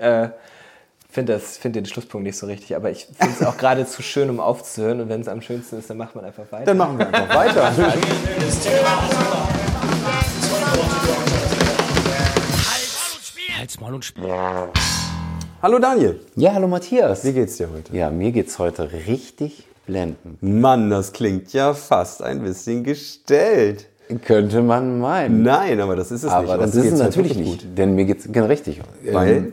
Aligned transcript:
äh, 0.00 0.30
finde 1.10 1.38
find 1.38 1.76
den 1.76 1.86
Schlusspunkt 1.86 2.24
nicht 2.26 2.38
so 2.38 2.46
richtig, 2.46 2.74
aber 2.76 2.90
ich 2.90 3.06
finde 3.18 3.34
es 3.40 3.46
auch 3.46 3.56
gerade 3.56 3.86
zu 3.86 4.02
schön, 4.02 4.30
um 4.30 4.40
aufzuhören. 4.40 5.00
Und 5.00 5.08
wenn 5.08 5.20
es 5.20 5.28
am 5.28 5.42
schönsten 5.42 5.78
ist, 5.78 5.90
dann 5.90 5.96
macht 5.96 6.14
man 6.14 6.24
einfach 6.24 6.44
weiter. 6.50 6.66
Dann 6.66 6.76
machen 6.76 6.98
wir 6.98 7.06
einfach 7.06 7.34
weiter. 7.34 7.72
Halt's 13.58 13.78
Maul 13.80 13.94
und 13.94 14.04
Spiel. 14.04 14.24
Hallo 15.62 15.78
Daniel, 15.78 16.18
Ja, 16.36 16.54
hallo 16.54 16.66
Matthias. 16.66 17.22
wie 17.24 17.32
geht's 17.32 17.58
dir 17.58 17.68
heute? 17.70 17.94
Ja, 17.94 18.10
mir 18.10 18.32
geht's 18.32 18.58
heute 18.58 18.90
richtig 19.06 19.66
blendend. 19.86 20.42
Mann, 20.42 20.88
das 20.88 21.12
klingt 21.12 21.52
ja 21.52 21.74
fast 21.74 22.22
ein 22.22 22.42
bisschen 22.42 22.82
gestellt. 22.84 23.86
Könnte 24.24 24.62
man 24.62 24.98
meinen. 24.98 25.42
Nein, 25.42 25.80
aber 25.80 25.94
das 25.96 26.10
ist 26.10 26.24
es 26.24 26.24
nicht. 26.24 26.32
Aber 26.32 26.56
das 26.56 26.74
ist 26.74 26.86
es 26.86 26.92
halt 27.00 27.10
natürlich 27.16 27.36
nicht. 27.36 27.66
Denn 27.76 27.94
mir 27.94 28.06
geht's 28.06 28.26
genau 28.32 28.46
richtig. 28.46 28.80
Weil? 29.12 29.36
Ähm, 29.36 29.52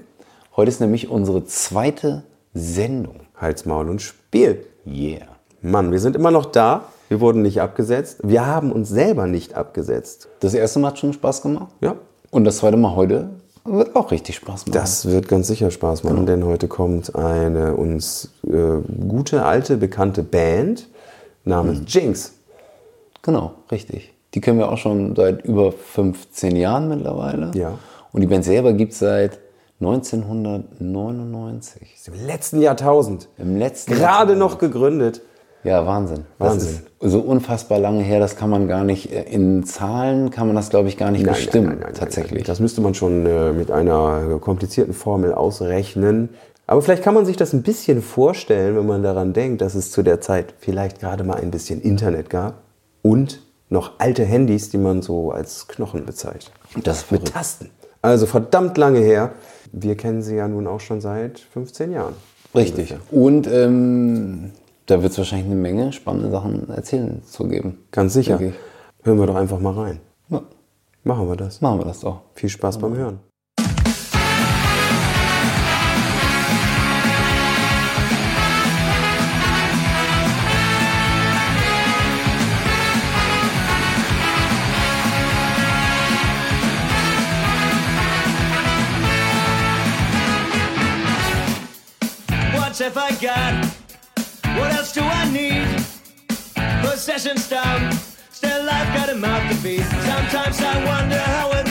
heute 0.58 0.70
ist 0.70 0.82
nämlich 0.82 1.10
unsere 1.10 1.46
zweite 1.46 2.24
Sendung. 2.54 3.22
Hals, 3.36 3.66
Maul 3.66 3.90
und 3.90 4.02
Spiel. 4.02 4.66
Yeah. 4.86 5.28
Mann, 5.62 5.92
wir 5.92 6.00
sind 6.00 6.16
immer 6.16 6.32
noch 6.32 6.46
da. 6.46 6.86
Wir 7.10 7.22
wurden 7.22 7.44
nicht 7.44 7.62
abgesetzt. 7.62 8.20
Wir 8.24 8.46
haben 8.46 8.72
uns 8.72 8.90
selber 8.90 9.28
nicht 9.28 9.54
abgesetzt. 9.54 10.28
Das 10.40 10.54
erste 10.54 10.80
Mal 10.80 10.90
hat 10.90 11.00
schon 11.00 11.14
Spaß 11.14 11.44
gemacht. 11.44 11.74
Ja. 11.80 11.96
Und 12.32 12.44
das 12.44 12.58
zweite 12.58 12.76
Mal 12.76 12.96
heute 12.96 13.30
wird 13.64 13.96
auch 13.96 14.12
richtig 14.12 14.36
Spaß 14.36 14.66
machen. 14.66 14.74
Das 14.74 15.06
wird 15.06 15.28
ganz 15.28 15.48
sicher 15.48 15.72
Spaß 15.72 16.04
machen, 16.04 16.26
denn 16.26 16.44
heute 16.44 16.68
kommt 16.68 17.16
eine 17.16 17.76
uns 17.76 18.32
äh, 18.46 18.82
gute, 19.08 19.46
alte, 19.46 19.78
bekannte 19.78 20.24
Band 20.24 20.88
namens 21.46 21.94
Jinx. 21.94 22.34
Genau, 23.22 23.54
richtig. 23.72 24.14
Die 24.34 24.42
kennen 24.42 24.60
wir 24.60 24.72
auch 24.72 24.78
schon 24.78 25.16
seit 25.16 25.46
über 25.46 25.72
15 25.72 26.56
Jahren 26.56 26.90
mittlerweile. 26.90 27.52
Ja. 27.56 27.78
Und 28.12 28.22
die 28.22 28.28
Band 28.28 28.44
selber 28.44 28.74
gibt 28.74 28.94
es 28.94 29.00
seit 29.00 29.40
1999. 29.80 32.08
Im 32.08 32.26
letzten 32.26 32.62
Jahrtausend. 32.62 33.30
Im 33.38 33.58
letzten 33.58 33.94
Gerade 33.94 34.34
Jahrtausend. 34.34 34.40
noch 34.40 34.58
gegründet. 34.58 35.22
Ja, 35.64 35.86
Wahnsinn. 35.86 36.26
Das 36.40 36.54
Wahnsinn. 36.54 36.70
ist 36.70 37.12
so 37.12 37.20
unfassbar 37.20 37.80
lange 37.80 38.02
her, 38.02 38.20
das 38.20 38.38
kann 38.38 38.50
man 38.50 38.68
gar 38.68 38.84
nicht, 38.84 39.12
äh, 39.12 39.24
in 39.24 39.64
Zahlen 39.66 40.32
kann 40.32 40.48
man 40.48 40.56
das, 40.56 40.70
glaube 40.70 40.88
ich, 40.88 40.98
gar 40.98 41.12
nicht 41.12 41.26
bestimmen, 41.26 41.80
tatsächlich. 41.94 42.46
Das 42.46 42.60
müsste 42.60 42.82
man 42.82 42.94
schon 42.94 43.26
äh, 43.26 43.52
mit 43.52 43.70
einer 43.70 44.40
komplizierten 44.40 44.94
Formel 44.94 45.34
ausrechnen. 45.34 46.30
Aber 46.68 46.82
vielleicht 46.82 47.04
kann 47.04 47.14
man 47.14 47.26
sich 47.26 47.38
das 47.38 47.54
ein 47.54 47.64
bisschen 47.64 48.02
vorstellen, 48.02 48.76
wenn 48.76 48.86
man 48.86 49.04
daran 49.04 49.34
denkt, 49.34 49.62
dass 49.62 49.76
es 49.76 49.92
zu 49.92 50.04
der 50.04 50.22
Zeit 50.22 50.54
vielleicht 50.60 51.00
gerade 51.00 51.24
mal 51.24 51.36
ein 51.36 51.52
bisschen 51.52 51.82
Internet 51.82 52.30
gab 52.30 52.62
und 53.02 53.42
noch 53.70 54.00
alte 54.00 54.24
Handys, 54.24 54.70
die 54.70 54.78
man 54.78 55.02
so 55.02 55.32
als 55.32 55.68
Knochen 55.68 56.06
bezeichnet. 56.06 56.52
Das 56.84 57.04
ist 57.04 57.12
Mit. 57.12 57.34
Tasten. 57.34 57.70
Also 58.02 58.26
verdammt 58.26 58.78
lange 58.78 59.00
her. 59.00 59.32
Wir 59.72 59.96
kennen 59.96 60.22
sie 60.22 60.36
ja 60.36 60.48
nun 60.48 60.68
auch 60.68 60.80
schon 60.80 61.02
seit 61.02 61.40
15 61.40 61.92
Jahren. 61.92 62.14
Richtig. 62.56 62.96
Und 63.12 63.48
ähm, 63.48 64.52
da 64.86 65.02
wird 65.02 65.12
es 65.12 65.18
wahrscheinlich 65.18 65.48
eine 65.48 65.56
Menge 65.56 65.92
spannende 65.92 66.32
Sachen 66.32 66.70
erzählen 66.70 67.22
zu 67.26 67.48
geben. 67.48 67.78
Ganz 67.92 68.14
sicher. 68.14 68.40
Hören 69.04 69.20
wir 69.20 69.28
doch 69.28 69.36
einfach 69.36 69.60
mal 69.60 69.74
rein. 69.74 70.00
Ja, 70.30 70.42
Machen 71.04 71.28
wir 71.30 71.36
das. 71.36 71.62
machen 71.62 71.80
wir 71.80 71.86
das 71.86 72.02
doch. 72.02 72.22
Viel 72.36 72.50
Spaß 72.50 72.80
beim 72.80 72.96
Hören. 72.96 73.20
Possessions 97.08 97.48
down, 97.48 97.94
still 98.32 98.70
I've 98.70 98.94
got 98.94 99.08
a 99.08 99.16
mouth 99.16 99.50
to 99.50 99.56
feed. 99.56 99.80
Sometimes 99.80 100.60
I 100.60 100.86
wonder 100.86 101.18
how 101.18 101.50
it 101.52 101.66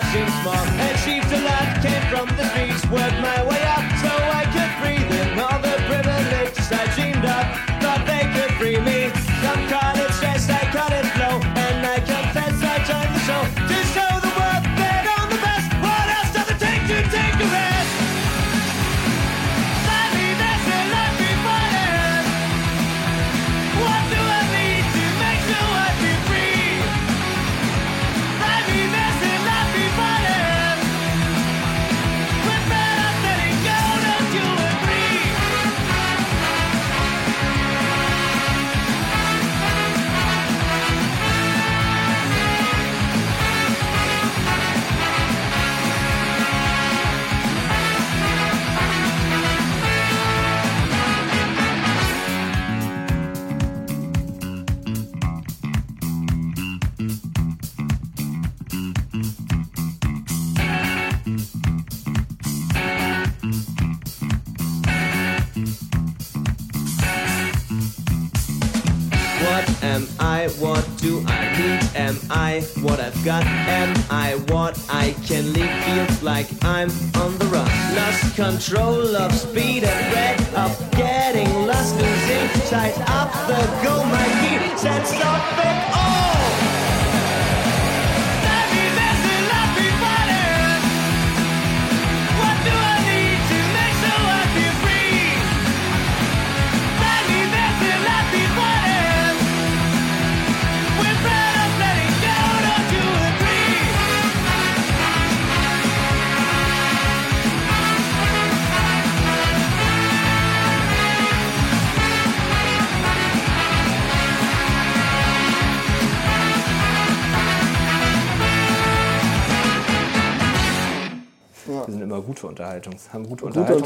Still, 0.00 0.31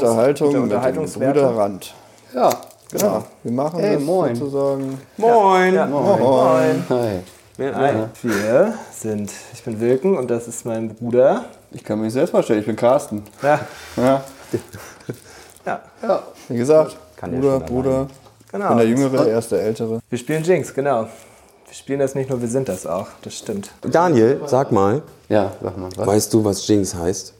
Unterhaltung 0.09 0.47
mit 0.47 0.55
dem 0.55 0.63
Unterhaltungswerte. 0.63 1.39
Bruder 1.41 1.57
Rand. 1.57 1.93
Ja, 2.33 2.49
Genau. 2.89 3.23
Wir 3.43 3.51
machen 3.51 3.79
Hey, 3.81 3.95
das 3.95 4.03
moin. 4.03 4.35
sozusagen. 4.35 4.97
Moin! 5.17 5.75
Moin. 5.91 6.83
Hi. 6.89 7.19
Wir, 7.57 8.09
wir 8.21 8.73
sind, 8.93 9.31
ich 9.53 9.63
bin 9.63 9.79
Wilken 9.81 10.17
und 10.17 10.29
das 10.31 10.47
ist 10.47 10.65
mein 10.65 10.95
Bruder. 10.95 11.45
Ich 11.71 11.83
kann 11.83 11.99
mich 11.99 12.13
selbst 12.13 12.31
vorstellen, 12.31 12.59
ich 12.61 12.65
bin 12.65 12.75
Carsten. 12.77 13.23
Ja, 13.41 13.59
Ja, 15.65 15.81
ja 16.01 16.23
wie 16.47 16.57
gesagt, 16.57 16.95
Kann 17.17 17.31
der 17.31 17.39
Bruder, 17.39 17.59
Bruder. 17.59 18.07
Ich 18.45 18.51
genau. 18.51 18.69
bin 18.69 18.77
der 18.77 18.87
Jüngere, 18.87 19.27
er 19.27 19.39
ist 19.39 19.51
der 19.51 19.61
Ältere. 19.63 19.99
Wir 20.09 20.17
spielen 20.17 20.43
Jinx, 20.43 20.73
genau. 20.73 21.03
Wir 21.65 21.73
spielen 21.73 21.99
das 21.99 22.15
nicht 22.15 22.29
nur, 22.29 22.39
wir 22.39 22.47
sind 22.47 22.69
das 22.69 22.87
auch. 22.87 23.07
Das 23.21 23.33
stimmt. 23.33 23.69
Daniel, 23.81 24.39
sag 24.45 24.71
mal, 24.71 25.01
Ja, 25.27 25.51
sag 25.61 25.77
mal, 25.77 25.89
was? 25.97 26.07
weißt 26.07 26.33
du, 26.33 26.45
was 26.45 26.65
Jinx 26.67 26.95
heißt? 26.95 27.33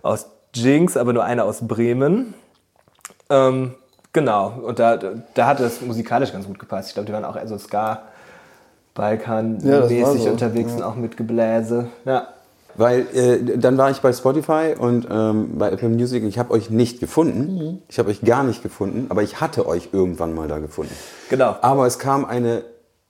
aus 0.01 0.27
Jinx, 0.53 0.95
aber 0.95 1.11
nur 1.11 1.25
eine 1.25 1.43
aus 1.43 1.67
Bremen. 1.67 2.33
Ähm, 3.29 3.73
genau, 4.13 4.53
und 4.63 4.79
da, 4.79 4.97
da 5.33 5.47
hat 5.47 5.59
es 5.59 5.81
musikalisch 5.81 6.31
ganz 6.31 6.47
gut 6.47 6.59
gepasst. 6.59 6.89
Ich 6.89 6.93
glaube, 6.93 7.07
die 7.07 7.13
waren 7.13 7.25
auch 7.25 7.35
eher 7.35 7.47
so 7.47 7.57
Ska, 7.57 8.03
Balkan-mäßig 8.95 9.99
Ja, 9.99 10.05
so, 10.05 10.29
unterwegs 10.29 10.73
und 10.73 10.81
auch 10.81 10.95
mit 10.95 11.17
Gebläse. 11.17 11.89
Ja. 12.05 12.29
Weil 12.77 13.07
äh, 13.13 13.57
dann 13.57 13.77
war 13.77 13.89
ich 13.89 13.99
bei 14.01 14.13
Spotify 14.13 14.75
und 14.77 15.07
ähm, 15.09 15.57
bei 15.57 15.71
Apple 15.71 15.89
Music. 15.89 16.23
Ich 16.23 16.37
habe 16.37 16.51
euch 16.51 16.69
nicht 16.69 16.99
gefunden. 16.99 17.81
Ich 17.89 17.97
habe 17.99 18.09
euch 18.09 18.21
gar 18.21 18.43
nicht 18.43 18.61
gefunden, 18.63 19.07
aber 19.09 19.23
ich 19.23 19.41
hatte 19.41 19.67
euch 19.67 19.89
irgendwann 19.91 20.33
mal 20.33 20.47
da 20.47 20.59
gefunden. 20.59 20.93
Genau. 21.29 21.55
Aber 21.61 21.87
es 21.87 21.97
kam 21.97 22.23
eine 22.23 22.63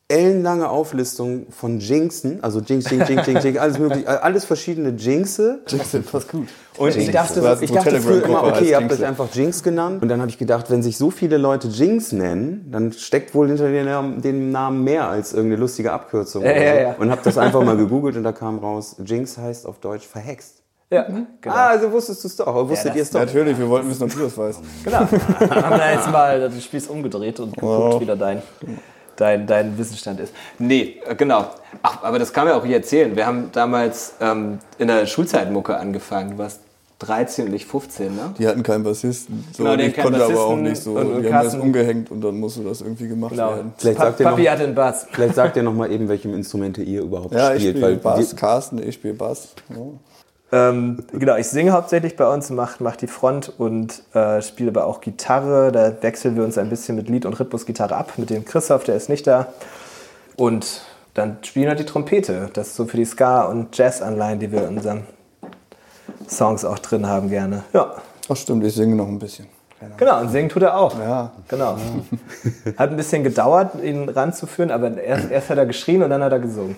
ellenlange 0.10 0.70
Auflistung 0.70 1.48
von 1.52 1.80
Jinxen, 1.80 2.42
also 2.42 2.62
Jinx, 2.62 2.90
Jinx, 2.90 3.10
Jinx, 3.10 3.28
Jinx, 3.28 3.44
Jinx, 3.44 3.60
alles 3.60 3.78
mögliche, 3.78 4.24
alles 4.24 4.46
verschiedene 4.46 4.90
Jinxe. 4.92 5.60
Das 5.70 5.94
ist 5.94 6.10
fast 6.10 6.30
gut. 6.32 6.48
Und 6.78 6.96
ich 6.96 7.12
dachte, 7.12 7.42
Das 7.42 7.62
ich 7.62 7.72
dachte 7.72 8.00
früher 8.00 8.24
immer, 8.24 8.44
okay, 8.44 8.70
ihr 8.70 8.76
habt 8.78 8.86
euch 8.86 8.92
Jinxe. 9.00 9.08
einfach 9.08 9.28
Jinx 9.34 9.64
genannt. 9.64 10.02
Und 10.02 10.08
dann 10.08 10.22
habe 10.22 10.30
ich 10.30 10.38
gedacht, 10.38 10.70
wenn 10.72 10.82
sich 10.82 10.98
so 10.98 11.12
viele 11.12 11.38
Leute 11.38 11.68
Jinx 11.68 12.14
nennen, 12.14 12.70
dann 12.72 12.94
steckt 12.94 13.36
wohl 13.36 13.48
hinter 13.48 13.70
dem 13.70 14.52
Namen, 14.52 14.84
mehr 14.86 15.10
als 15.10 15.34
irgendeine 15.34 15.60
lustige 15.60 15.92
Abkürzung. 15.92 16.44
Ja, 16.44 16.52
ja, 16.52 16.82
ja. 16.82 16.96
Und 16.98 17.12
habe 17.12 17.22
das 17.24 17.38
einfach 17.38 17.64
mal 17.64 17.76
gegoogelt 17.76 18.16
und 18.16 18.24
da 18.24 18.32
kam 18.32 18.60
raus, 18.60 18.96
Jinx 19.04 19.38
heißt 19.38 19.66
auf 19.66 19.80
Deutsch 19.80 20.08
verhext. 20.08 20.62
Ja, 20.90 21.04
genau. 21.42 21.54
Ah, 21.54 21.68
also 21.72 21.92
wusstest 21.92 22.24
du 22.24 22.28
es 22.30 22.36
doch. 22.38 22.48
oder 22.48 22.70
Wusstet 22.70 22.92
das- 22.92 22.96
ihr 22.96 23.02
es 23.02 23.10
doch? 23.12 23.20
Natürlich, 23.20 23.58
wir 23.60 23.68
wollten 23.68 23.90
wissen, 23.90 24.04
ob 24.04 24.14
du 24.14 24.20
das 24.20 24.38
weißt. 24.38 24.62
Genau. 24.86 25.00
Haben 25.00 25.80
wir 25.82 25.92
jetzt 25.94 26.10
mal 26.10 26.40
das 26.40 26.64
Spiel 26.64 26.82
umgedreht 26.88 27.42
und 27.42 27.54
geguckt, 27.56 27.62
Wow. 27.94 28.00
wie 28.02 28.06
da 28.06 28.16
dein, 28.16 28.42
dein, 29.18 29.46
dein 29.48 29.78
Wissensstand 29.78 30.20
ist. 30.22 30.34
Nee, 30.60 30.96
äh, 31.06 31.16
genau. 31.16 31.48
Ach, 31.84 32.04
aber 32.04 32.18
das 32.20 32.32
kann 32.34 32.48
man 32.48 32.56
auch 32.56 32.66
hier 32.66 32.78
erzählen. 32.78 33.16
Wir 33.16 33.26
haben 33.26 33.50
damals 33.52 34.14
ähm, 34.22 34.60
in 34.78 34.88
der 34.88 35.06
Schulzeitmucke 35.06 35.76
angefangen. 35.78 36.32
Du 36.32 36.38
warst 36.38 36.62
13 37.00 37.48
und 37.50 37.54
ich 37.54 37.66
15, 37.68 38.16
ne? 38.16 38.34
Die 38.40 38.48
hatten 38.48 38.64
keinen 38.64 38.84
Bassisten. 38.84 39.46
So, 39.56 39.66
Genau, 39.66 39.76
ich 39.76 39.96
konnte 39.96 40.24
aber 40.24 40.34
auch 40.34 40.50
Bassisten 40.50 40.62
nicht 40.64 40.82
so. 40.82 40.92
und- 40.94 40.98
und 40.98 41.22
die 41.22 41.28
haben 41.28 41.44
das 41.44 41.44
Carsten- 41.54 41.62
umgehängt 41.62 42.10
und 42.10 42.22
dann 42.22 42.40
musste 42.40 42.62
das 42.64 42.82
irgendwie 42.82 43.08
gemacht 43.08 43.32
Genau. 43.34 43.50
werden. 43.52 43.74
Vielleicht 43.78 43.98
Pa 44.00 44.06
sagt 44.06 44.18
Papi 44.24 44.44
noch- 44.44 44.50
hatte 44.50 44.64
einen 44.64 44.74
Bass. 44.76 45.06
Vielleicht 45.12 45.36
sagt 45.36 45.58
ihr 45.58 45.64
noch 45.64 45.74
mal 45.76 45.92
eben, 45.92 46.10
welche 46.10 46.30
Instrumente 46.30 46.82
ihr 46.82 47.02
überhaupt 47.02 47.36
Ja, 47.36 47.52
ich 47.54 47.60
spielt. 47.62 47.76
spiele 47.78 47.86
weil 47.86 47.98
Bass, 47.98 48.30
die- 48.30 48.36
Carsten, 48.36 48.82
ich 48.82 48.96
spiele 48.96 49.14
Bass. 49.14 49.50
Ja. 49.70 49.76
Ähm, 50.52 51.04
genau, 51.12 51.36
ich 51.36 51.48
singe 51.48 51.72
hauptsächlich 51.72 52.16
bei 52.16 52.28
uns, 52.32 52.50
mache 52.50 52.82
mach 52.82 52.96
die 52.96 53.08
Front 53.08 53.52
und 53.58 54.04
äh, 54.14 54.42
spiele 54.42 54.70
aber 54.70 54.88
auch 54.88 55.02
Gitarre. 55.02 55.72
Da 55.72 56.02
wechseln 56.02 56.36
wir 56.36 56.44
uns 56.44 56.58
ein 56.58 56.70
bisschen 56.70 56.96
mit 56.96 57.10
Lied- 57.10 57.26
und 57.26 57.40
Rhythmusgitarre 57.40 57.96
ab. 57.96 58.14
Mit 58.18 58.30
dem 58.30 58.46
Christoph, 58.46 58.86
der 58.86 58.96
ist 58.96 59.10
nicht 59.10 59.28
da. 59.28 59.48
Und 60.38 60.82
dann 61.14 61.38
spielen 61.42 61.68
wir 61.68 61.76
die 61.76 61.86
Trompete. 61.86 62.50
Das 62.54 62.68
ist 62.68 62.76
so 62.76 62.86
für 62.86 62.98
die 62.98 63.06
Ska- 63.06 63.46
und 63.46 63.78
Jazz-Anleihen, 63.78 64.40
die 64.40 64.52
wir 64.52 64.68
in 64.68 64.78
unseren 64.78 65.04
Songs 66.30 66.64
auch 66.64 66.80
drin 66.80 67.08
haben 67.08 67.30
gerne. 67.30 67.64
Ja, 67.74 67.96
Ach 68.30 68.36
stimmt, 68.36 68.66
ich 68.66 68.76
singe 68.76 68.96
noch 68.96 69.08
ein 69.08 69.20
bisschen. 69.20 69.48
Genau. 69.98 70.22
Und 70.22 70.30
singen 70.30 70.50
tut 70.50 70.64
er 70.64 70.78
auch. 70.78 70.98
Ja. 71.00 71.32
Genau. 71.48 71.78
Hat 72.78 72.90
ein 72.90 72.98
bisschen 72.98 73.24
gedauert, 73.24 73.72
ihn 73.84 74.10
ranzuführen, 74.10 74.72
aber 74.72 75.02
erst, 75.02 75.32
erst 75.32 75.50
hat 75.50 75.58
er 75.58 75.66
geschrien 75.66 76.04
und 76.04 76.10
dann 76.10 76.24
hat 76.24 76.32
er 76.32 76.40
gesungen. 76.40 76.76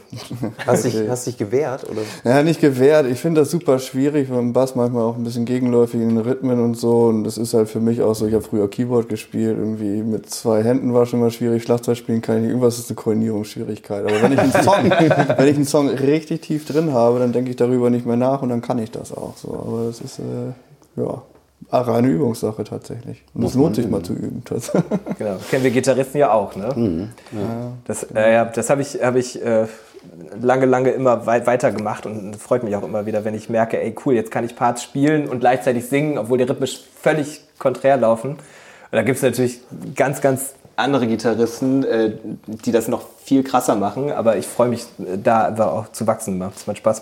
Hast 0.66 0.86
dich, 0.86 0.96
hast 1.08 1.28
dich 1.28 1.38
gewehrt? 1.38 1.86
Oder? 1.90 2.02
Ja, 2.24 2.44
nicht 2.44 2.62
gewehrt. 2.62 3.08
Ich 3.08 3.20
finde 3.20 3.42
das 3.42 3.52
super 3.52 3.80
schwierig, 3.80 4.30
weil 4.30 4.40
im 4.40 4.54
Bass 4.54 4.76
manchmal 4.76 5.04
auch 5.04 5.16
ein 5.16 5.24
bisschen 5.24 5.46
gegenläufig 5.46 6.02
in 6.02 6.10
den 6.10 6.18
Rhythmen 6.18 6.60
und 6.64 6.76
so. 6.76 7.06
Und 7.06 7.24
das 7.24 7.38
ist 7.38 7.54
halt 7.54 7.70
für 7.70 7.80
mich 7.80 8.02
auch 8.02 8.14
so, 8.14 8.28
ich 8.28 8.34
habe 8.34 8.44
früher 8.44 8.70
Keyboard 8.70 9.10
gespielt, 9.10 9.58
irgendwie 9.58 10.04
mit 10.04 10.30
zwei 10.30 10.64
Händen 10.64 10.94
war 10.94 11.06
schon 11.06 11.20
mal 11.20 11.32
schwierig, 11.32 11.64
Schlagzeug 11.64 11.98
spielen 11.98 12.22
kann 12.22 12.36
ich 12.38 12.42
nicht. 12.42 12.50
Irgendwas 12.50 12.80
ist 12.80 12.90
eine 12.90 12.96
Koordinierungsschwierigkeit. 12.96 14.04
Aber 14.04 14.22
wenn 14.22 14.34
ich 14.34 14.40
einen 14.40 14.54
Song, 14.54 14.84
wenn 15.38 15.48
ich 15.48 15.56
einen 15.56 15.66
Song 15.66 15.90
richtig 15.90 16.42
tief 16.42 16.66
drin 16.66 16.94
habe, 16.94 17.20
dann 17.20 17.32
denke 17.32 17.52
ich 17.52 17.56
darüber 17.56 17.90
nicht 17.90 18.06
mehr 18.06 18.18
nach 18.18 18.42
und 18.42 18.50
dann 18.50 18.62
kann 18.62 18.80
ich 18.80 18.92
das 18.92 19.16
auch 19.16 19.36
so. 19.38 19.54
Aber 19.54 19.86
das 19.88 20.02
ist, 20.02 20.20
äh, 20.20 21.02
ja, 21.02 21.22
reine 21.72 22.08
Übungssache 22.08 22.64
tatsächlich. 22.64 23.24
Und 23.34 23.44
es 23.44 23.54
lohnt 23.54 23.76
sich 23.76 23.88
mal 23.88 24.02
zu 24.02 24.14
üben. 24.14 24.44
Genau, 25.18 25.38
kennen 25.50 25.64
wir 25.64 25.72
Gitarristen 25.72 26.18
ja 26.20 26.32
auch, 26.32 26.56
ne? 26.56 27.10
Das, 27.86 28.04
äh, 28.04 28.34
ja, 28.34 28.46
das 28.46 28.70
habe 28.70 28.82
ich, 28.82 29.02
hab 29.02 29.16
ich 29.16 29.42
äh, 29.44 29.68
lange, 30.42 30.66
lange 30.66 30.92
immer 30.92 31.26
wei 31.26 31.46
weiter 31.46 31.72
gemacht 31.72 32.06
und 32.06 32.36
es 32.36 32.42
freut 32.42 32.64
mich 32.64 32.76
auch 32.76 32.84
immer 32.84 33.06
wieder, 33.06 33.26
wenn 33.26 33.34
ich 33.34 33.50
merke, 33.50 33.82
ey 33.82 33.96
cool, 34.06 34.16
jetzt 34.16 34.32
kann 34.32 34.44
ich 34.46 34.56
Parts 34.56 34.84
spielen 34.84 35.28
und 35.28 35.40
gleichzeitig 35.40 35.88
singen, 35.88 36.18
obwohl 36.18 36.38
die 36.38 36.46
rhythmisch 36.46 36.82
völlig 37.02 37.42
konträr 37.60 37.98
laufen. 37.98 38.32
Und 38.32 38.40
da 38.92 39.04
gibt 39.04 39.18
es 39.18 39.24
natürlich 39.24 39.62
ganz, 39.96 40.22
ganz 40.22 40.54
andere 40.76 41.08
Gitarristen, 41.08 41.84
äh, 41.84 42.14
die 42.48 42.72
das 42.72 42.88
noch 42.88 43.04
viel 43.24 43.44
krasser 43.44 43.76
machen, 43.76 44.12
aber 44.12 44.38
ich 44.38 44.48
freue 44.48 44.70
mich 44.70 44.84
äh, 45.00 45.18
da 45.22 45.46
einfach 45.46 45.68
auch 45.68 45.92
zu 45.92 46.08
wachsen. 46.08 46.38
Macht 46.38 46.58
es 46.58 46.68
macht 46.68 46.78
Spaß, 46.78 47.02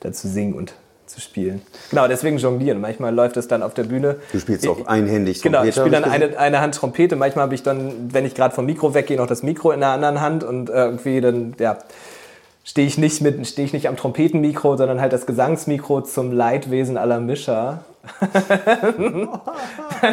da 0.00 0.12
zu 0.12 0.28
singen 0.28 0.54
und 0.54 0.74
zu 1.14 1.20
spielen. 1.20 1.62
Genau, 1.90 2.08
deswegen 2.08 2.38
jonglieren. 2.38 2.80
Manchmal 2.80 3.14
läuft 3.14 3.36
es 3.36 3.46
dann 3.46 3.62
auf 3.62 3.72
der 3.72 3.84
Bühne. 3.84 4.16
Du 4.32 4.40
spielst 4.40 4.66
auch 4.66 4.86
einhändig 4.86 5.42
Genau, 5.42 5.62
ich 5.62 5.76
Trompete, 5.76 5.96
spiele 5.96 6.10
dann 6.10 6.22
eine, 6.22 6.38
eine 6.38 6.60
Hand 6.60 6.74
Trompete. 6.74 7.14
Manchmal 7.14 7.44
habe 7.44 7.54
ich 7.54 7.62
dann, 7.62 8.12
wenn 8.12 8.26
ich 8.26 8.34
gerade 8.34 8.52
vom 8.52 8.66
Mikro 8.66 8.94
weggehe, 8.94 9.16
noch 9.16 9.28
das 9.28 9.44
Mikro 9.44 9.70
in 9.70 9.80
der 9.80 9.90
anderen 9.90 10.20
Hand 10.20 10.42
und 10.42 10.70
äh, 10.70 10.72
irgendwie 10.72 11.20
dann, 11.20 11.54
ja, 11.60 11.78
stehe 12.64 12.86
ich 12.86 12.98
nicht 12.98 13.20
mit, 13.20 13.46
stehe 13.46 13.64
ich 13.64 13.72
nicht 13.72 13.86
am 13.88 13.96
Trompetenmikro, 13.96 14.76
sondern 14.76 15.00
halt 15.00 15.12
das 15.12 15.26
Gesangsmikro 15.26 16.00
zum 16.00 16.32
Leidwesen 16.32 16.96
aller 16.96 17.20
Mischer. 17.20 17.84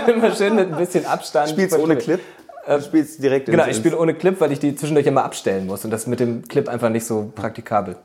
immer 0.07 0.35
schön 0.35 0.55
mit 0.55 0.71
ein 0.71 0.77
bisschen 0.77 1.07
Abstand. 1.07 1.49
Spielst 1.49 1.77
ohne 1.77 1.95
Clip? 1.97 2.19
Du 2.67 2.79
spielst 2.79 3.23
direkt 3.23 3.47
Genau, 3.47 3.65
ich 3.65 3.75
spiele 3.75 3.97
ohne 3.97 4.13
Clip, 4.13 4.39
weil 4.39 4.51
ich 4.51 4.59
die 4.59 4.75
zwischendurch 4.75 5.07
immer 5.07 5.23
abstellen 5.23 5.65
muss 5.65 5.83
und 5.83 5.89
das 5.89 6.01
ist 6.01 6.07
mit 6.07 6.19
dem 6.19 6.47
Clip 6.47 6.69
einfach 6.69 6.89
nicht 6.89 7.05
so 7.05 7.31
praktikabel. 7.33 7.95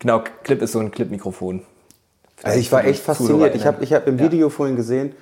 Genau, 0.00 0.24
Clip 0.42 0.60
ist 0.60 0.72
so 0.72 0.80
ein 0.80 0.90
Clip-Mikrofon 0.90 1.62
Also 2.42 2.58
ich 2.58 2.72
war 2.72 2.84
echt 2.84 3.02
fasziniert. 3.02 3.54
Ich 3.54 3.66
habe 3.66 3.82
ich 3.84 3.92
hab 3.92 4.06
im 4.06 4.18
Ja. 4.18 4.24
Video 4.24 4.48
vorhin 4.48 4.76
gesehen, 4.76 5.12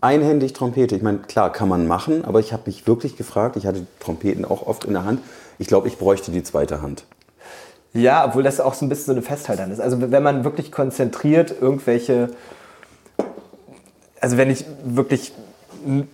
einhändig 0.00 0.52
Trompete. 0.52 0.96
Ich 0.96 1.02
meine, 1.02 1.18
klar, 1.18 1.52
kann 1.52 1.68
man 1.68 1.86
machen, 1.86 2.24
aber 2.24 2.40
ich 2.40 2.52
habe 2.52 2.64
mich 2.66 2.86
wirklich 2.86 3.16
gefragt, 3.16 3.56
ich 3.56 3.66
hatte 3.66 3.86
Trompeten 4.00 4.44
auch 4.44 4.66
oft 4.66 4.84
in 4.84 4.92
der 4.92 5.04
Hand. 5.04 5.20
Ich 5.58 5.68
glaube, 5.68 5.88
ich 5.88 5.98
bräuchte 5.98 6.30
die 6.30 6.42
zweite 6.42 6.82
Hand. 6.82 7.04
Ja, 7.92 8.26
obwohl 8.26 8.42
das 8.42 8.60
auch 8.60 8.74
so 8.74 8.84
ein 8.84 8.88
bisschen 8.88 9.06
so 9.06 9.12
eine 9.12 9.22
Festhaltern 9.22 9.70
ist. 9.70 9.80
Also 9.80 9.98
wenn 10.10 10.22
man 10.22 10.44
wirklich 10.44 10.70
konzentriert 10.70 11.54
irgendwelche, 11.60 12.28
also 14.20 14.36
wenn 14.36 14.50
ich 14.50 14.66
wirklich 14.84 15.32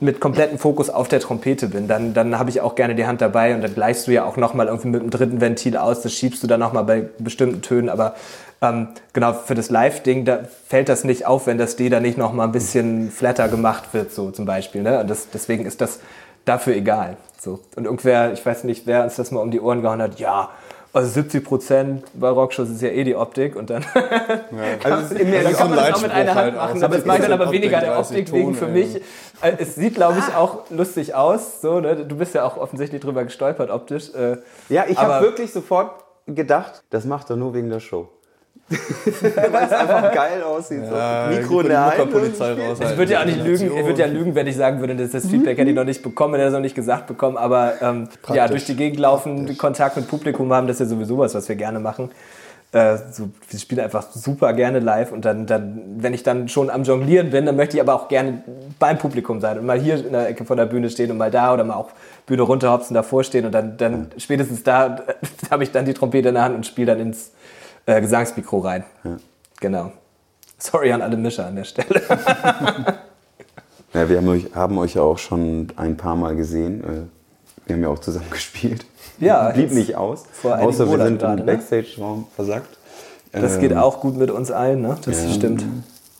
mit 0.01 0.21
komplettem 0.21 0.59
Fokus 0.59 0.91
auf 0.91 1.09
der 1.09 1.21
Trompete 1.21 1.69
bin, 1.69 1.89
dann, 1.89 2.15
dann 2.15 2.39
habe 2.39 2.51
ich 2.51 2.61
auch 2.61 2.75
gerne 2.75 2.95
die 2.95 3.07
Hand 3.07 3.21
dabei 3.21 3.55
und 3.55 3.63
dann 3.63 3.75
gleichst 3.75 4.07
du 4.07 4.13
ja 4.13 4.25
auch 4.25 4.37
nochmal 4.37 4.67
irgendwie 4.67 4.89
mit 4.89 5.03
dem 5.03 5.11
dritten 5.11 5.41
Ventil 5.41 5.77
aus, 5.77 6.03
das 6.03 6.13
schiebst 6.13 6.43
du 6.43 6.47
dann 6.47 6.61
nochmal 6.61 6.85
bei 6.85 7.09
bestimmten 7.19 7.63
Tönen, 7.63 7.89
aber 7.89 8.15
ähm, 8.61 8.89
genau 9.13 9.33
für 9.33 9.55
das 9.55 9.71
Live-Ding, 9.71 10.25
da 10.25 10.41
fällt 10.67 10.89
das 10.89 11.05
nicht 11.05 11.27
auf, 11.27 11.47
wenn 11.47 11.59
das 11.59 11.77
D 11.77 11.89
da 11.89 12.01
nicht 12.01 12.17
nochmal 12.17 12.47
ein 12.47 12.53
bisschen 12.53 13.11
flatter 13.11 13.49
gemacht 13.49 13.93
wird, 13.93 14.13
so 14.13 14.31
zum 14.31 14.45
Beispiel. 14.45 14.83
Ne? 14.83 15.01
Und 15.01 15.11
das, 15.11 15.29
deswegen 15.31 15.67
ist 15.67 15.81
das 15.81 16.01
dafür 16.45 16.75
egal. 16.75 17.17
So. 17.41 17.61
Und 17.75 17.87
irgendwer, 17.87 18.33
ich 18.33 18.45
weiß 18.45 18.65
nicht, 18.65 18.87
wer 18.87 19.03
uns 19.03 19.17
das 19.17 19.33
mal 19.33 19.41
um 19.41 19.51
die 19.51 19.61
Ohren 19.61 19.83
gehauen 19.83 20.01
hat, 20.01 20.21
ja, 20.21 20.51
also 20.93 21.09
70 21.09 21.45
Prozent 21.45 22.05
bei 22.15 22.29
Rockshows 22.29 22.69
ist 22.69 22.83
ja 22.83 22.89
eh 22.89 23.05
die 23.05 23.17
Optik 23.17 23.57
und 23.57 23.71
dann 23.71 23.85
Also 24.85 25.15
in 25.15 25.31
der, 25.31 25.43
dann 25.45 25.53
kann 25.55 25.71
man 25.71 25.79
das 25.79 25.95
auch 25.95 26.03
mit 26.03 26.11
einer 26.11 26.35
Hand 26.35 26.41
halt 26.41 26.57
machen. 26.57 26.85
Aber 26.85 26.97
es 26.97 27.05
macht 27.05 27.23
dann 27.23 27.33
aber 27.33 27.45
Optik, 27.45 27.63
weniger 27.63 27.81
der 27.81 27.95
30 27.95 28.19
Optik 28.19 28.33
wegen 28.33 28.55
für 28.55 28.67
ey. 28.67 28.73
mich. 28.73 28.97
Äh, 29.41 29.53
Es 29.59 29.75
sieht, 29.75 29.95
glaube 29.95 30.19
ich, 30.19 30.35
auch 30.35 30.71
lustig 30.71 31.15
aus. 31.15 31.61
So, 31.63 31.81
ne? 31.81 32.05
Du 32.05 32.17
bist 32.17 32.35
ja 32.35 32.45
auch 32.45 32.57
offensichtlich 32.59 33.01
drüber 33.01 33.25
gestolpert 33.25 33.71
optisch. 33.71 34.13
Äh, 34.15 34.37
ja, 34.69 34.85
ich 34.89 34.99
habe 34.99 35.25
wirklich 35.25 35.53
sofort 35.53 35.93
gedacht, 36.27 36.83
das 36.91 37.05
macht 37.05 37.31
er 37.31 37.37
nur 37.37 37.55
wegen 37.55 37.71
der 37.71 37.81
Show. 37.81 38.09
Weil 39.53 39.65
es 39.65 39.73
einfach 39.73 40.13
geil 40.13 40.43
aussieht. 40.43 40.83
so. 40.89 41.35
Mikro 41.35 41.61
in 41.61 41.69
der 41.69 41.99
Hand. 41.99 42.11
Polizei 42.11 42.53
raus. 42.53 42.79
Ich 42.81 42.97
würde 42.97 43.13
ja 43.13 43.21
auch 43.21 43.25
nicht 43.25 43.43
lügen, 43.45 43.77
ich 43.77 43.85
würde 43.85 44.01
ja 44.01 44.07
lügen, 44.07 44.35
wenn 44.35 44.47
ich 44.47 44.57
sagen 44.57 44.81
würde, 44.81 44.97
dass 44.97 45.11
das 45.11 45.27
Feedback 45.27 45.59
hätte 45.59 45.71
ich 45.71 45.77
noch 45.77 45.85
nicht 45.85 46.03
bekommen, 46.03 46.35
hätte 46.35 46.45
er 46.45 46.49
es 46.49 46.55
noch 46.55 46.61
nicht 46.61 46.75
gesagt 46.75 47.07
bekommen, 47.07 47.37
aber 47.37 47.75
ähm, 47.83 48.09
ja, 48.33 48.49
durch 48.49 48.65
die 48.65 48.77
Gegend 48.77 49.01
laufen, 49.01 49.57
Kontakt 49.59 49.97
mit 49.97 50.09
Publikum 50.09 50.53
haben, 50.53 50.67
das 50.67 50.81
ist 50.81 50.91
ja 50.91 50.97
sowieso 50.97 51.19
was, 51.19 51.35
was 51.35 51.49
wir 51.49 51.57
gerne 51.57 51.81
machen. 51.81 52.11
Äh, 52.73 52.97
so, 53.11 53.29
wir 53.51 53.61
spielen 53.61 53.83
einfach 53.83 54.11
super 54.13 54.55
gerne 54.55 54.79
live 54.79 55.13
und 55.13 55.27
dann, 55.27 55.45
dann, 55.45 55.83
wenn 55.99 56.15
ich 56.15 56.23
dann 56.23 56.49
schon 56.49 56.71
am 56.71 56.85
Jonglieren 56.85 57.29
bin, 57.29 57.45
dann 57.45 57.55
möchte 57.55 57.77
ich 57.77 57.83
aber 57.83 57.95
auch 57.95 58.09
gerne 58.09 58.43
beim 58.79 58.97
Publikum 58.97 59.43
sein 59.43 59.59
und 59.59 59.67
mal 59.67 59.79
hier 59.79 59.97
in 59.97 60.13
der 60.13 60.31
Ecke 60.31 60.47
von 60.47 60.57
der 60.57 60.65
Bühne 60.65 60.89
stehen 60.89 61.11
und 61.11 61.19
mal 61.19 61.31
da 61.31 61.53
oder 61.53 61.65
mal 61.65 61.75
auch 61.75 61.91
Bühne 62.25 62.41
runterhopsen, 62.41 62.95
davor 62.95 63.25
stehen 63.25 63.45
und 63.45 63.53
dann, 63.53 63.77
dann 63.77 64.11
spätestens 64.17 64.63
da 64.65 65.03
habe 65.51 65.65
ich 65.65 65.71
dann 65.71 65.85
die 65.85 65.93
Trompete 65.93 66.31
in 66.31 66.35
der 66.35 66.45
Hand 66.45 66.55
und 66.55 66.65
spiele 66.65 66.93
dann 66.93 67.01
ins 67.01 67.33
äh, 67.87 68.01
Gesangsmikro 68.01 68.59
rein. 68.61 68.85
Genau. 69.61 69.93
Sorry 70.59 70.93
an 70.93 71.03
alle 71.03 71.17
Mischer 71.17 71.47
an 71.47 71.57
der 71.57 71.65
Stelle. 71.65 72.03
Ja, 73.95 74.09
wir 74.09 74.17
haben 74.17 74.29
euch, 74.29 74.47
haben 74.55 74.79
euch 74.79 74.95
ja 74.95 75.03
auch 75.03 75.19
schon 75.19 75.69
ein 75.77 75.99
paar 75.99 76.17
Mal 76.17 76.35
gesehen. 76.35 76.83
Äh, 76.83 76.87
Wir 77.67 77.77
haben 77.77 77.83
ja 77.83 77.89
auch 77.91 77.99
zusammen 77.99 78.25
gespielt. 78.31 78.87
Ja, 79.19 79.51
Blieb 79.51 79.71
nicht 79.73 79.97
aus. 79.97 80.25
Außer 80.43 80.89
wir 80.91 81.05
sind 81.05 81.19
gerade, 81.19 81.41
im 81.41 81.47
ne? 81.47 81.53
Backstage-Raum 81.53 82.27
versackt. 82.35 82.79
Das 83.33 83.57
Ähm, 83.57 83.61
geht 83.61 83.77
auch 83.77 84.01
gut 84.01 84.17
mit 84.17 84.31
uns 84.31 84.51
allen, 84.51 84.81
ne? 84.81 84.97
Das 85.05 85.23
Ja. 85.23 85.31
stimmt. 85.33 85.67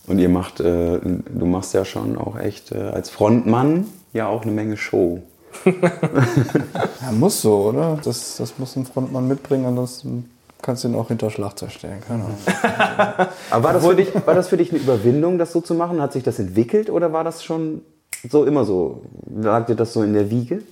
Und 0.07 0.19
ihr 0.19 0.29
macht, 0.29 0.61
äh, 0.61 0.99
du 1.01 1.47
machst 1.47 1.73
ja 1.73 1.87
schon 1.87 2.19
auch 2.19 2.39
echt 2.39 2.73
äh, 2.73 2.79
als 2.79 3.09
Frontmann 3.09 3.87
ja 4.13 4.27
auch 4.27 4.43
eine 4.43 4.53
Menge 4.53 4.77
Show. 4.77 5.23
Ja, 5.65 7.11
muss 7.13 7.41
so, 7.41 7.69
oder? 7.71 7.99
Das, 8.05 8.37
das 8.37 8.59
muss 8.59 8.77
ein 8.77 8.85
Frontmann 8.85 9.27
mitbringen, 9.29 9.65
ansonsten 9.65 10.31
kannst 10.63 10.85
du 10.85 10.89
ihn 10.89 10.95
auch 10.95 11.09
hinter 11.09 11.31
Schlagzeug 11.31 11.71
stellen. 11.73 12.01
Keine 12.01 12.25
Ahnung. 12.25 12.39
Aber 13.51 13.65
war 13.65 13.73
das, 13.75 13.87
für 13.87 13.97
dich, 13.97 14.27
war 14.27 14.35
das 14.35 14.49
für 14.49 14.57
dich 14.57 14.71
eine 14.71 14.81
Überwindung, 14.81 15.39
das 15.39 15.53
so 15.53 15.61
zu 15.61 15.75
machen? 15.75 16.01
Hat 16.01 16.13
sich 16.13 16.23
das 16.23 16.39
entwickelt 16.39 16.89
oder 16.89 17.13
war 17.13 17.25
das 17.25 17.45
schon 17.45 17.83
so 18.29 18.45
immer 18.45 18.65
so? 18.65 19.03
Lag 19.35 19.67
dir 19.67 19.75
das 19.75 19.93
so 19.93 20.03
in 20.03 20.15
der 20.15 20.31
Wiege? 20.31 20.63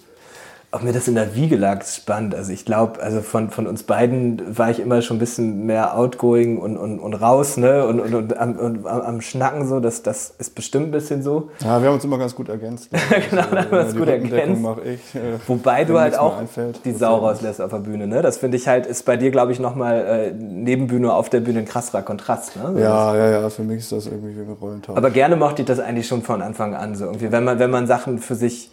Ob 0.73 0.85
mir 0.85 0.93
das 0.93 1.09
in 1.09 1.17
der 1.17 1.35
Wiege 1.35 1.57
lag, 1.57 1.81
ist 1.81 1.97
spannend. 1.97 2.33
Also 2.33 2.53
ich 2.53 2.65
glaube, 2.65 3.03
also 3.03 3.23
von, 3.23 3.51
von 3.51 3.67
uns 3.67 3.83
beiden 3.83 4.57
war 4.57 4.71
ich 4.71 4.79
immer 4.79 5.03
schon 5.03 5.17
ein 5.17 5.21
bisschen 5.21 5.67
mehr 5.67 5.99
outgoing 5.99 6.59
und, 6.59 6.77
und, 6.77 7.01
und 7.01 7.15
raus, 7.15 7.57
ne? 7.57 7.85
Und, 7.87 7.99
und, 7.99 8.15
und, 8.15 8.37
am, 8.39 8.57
und 8.57 8.87
am, 8.87 9.21
Schnacken 9.21 9.67
so, 9.67 9.81
das, 9.81 10.05
das 10.05 10.33
ist 10.39 10.55
bestimmt 10.55 10.87
ein 10.87 10.91
bisschen 10.93 11.25
so. 11.25 11.51
Ja, 11.59 11.83
wir 11.83 11.89
haben 11.89 11.95
uns 11.97 12.05
immer 12.05 12.19
ganz 12.19 12.37
gut 12.37 12.49
ergänzt. 12.49 12.89
Genau, 13.31 13.43
da 13.51 13.65
haben 13.65 13.71
wir 13.73 13.81
uns 13.81 13.97
gut 13.97 14.07
ergänzt. 14.07 14.63
mache 14.63 14.83
ich. 14.83 15.15
äh, 15.17 15.39
Wobei 15.49 15.85
du 15.85 15.99
halt 15.99 16.17
auch 16.17 16.39
einfällt. 16.39 16.81
die 16.85 16.93
Sau 16.93 17.17
rauslässt 17.17 17.61
auf 17.61 17.71
der 17.71 17.79
Bühne, 17.79 18.07
ne? 18.07 18.23
Das 18.23 18.37
finde 18.39 18.57
ich 18.57 18.69
halt, 18.69 18.87
ist 18.87 19.05
bei 19.05 19.17
dir, 19.17 19.33
glaube 19.33 19.51
ich, 19.51 19.59
nochmal 19.59 20.05
äh, 20.07 20.33
neben 20.33 20.87
Bühne 20.87 21.13
auf 21.13 21.29
der 21.31 21.41
Bühne 21.41 21.59
ein 21.61 21.65
krasserer 21.65 22.03
Kontrast, 22.03 22.55
ne? 22.57 22.71
So 22.75 22.79
Ja, 22.79 23.17
ja, 23.17 23.41
ja, 23.41 23.51
für 23.51 23.63
mich 23.65 23.79
ist 23.79 23.91
das 23.91 24.07
irgendwie 24.07 24.37
wie 24.37 24.43
ein 24.43 24.57
Rollentausch. 24.61 24.97
Aber 24.97 25.11
gerne 25.11 25.35
mochte 25.35 25.63
ich 25.63 25.67
das 25.67 25.81
eigentlich 25.81 26.07
schon 26.07 26.23
von 26.23 26.41
Anfang 26.43 26.77
an 26.77 26.95
so 26.95 27.07
irgendwie, 27.07 27.33
wenn 27.33 27.43
man 27.43 27.59
wenn 27.59 27.71
man 27.71 27.89
Sachen 27.89 28.19
für 28.19 28.37
sich 28.37 28.71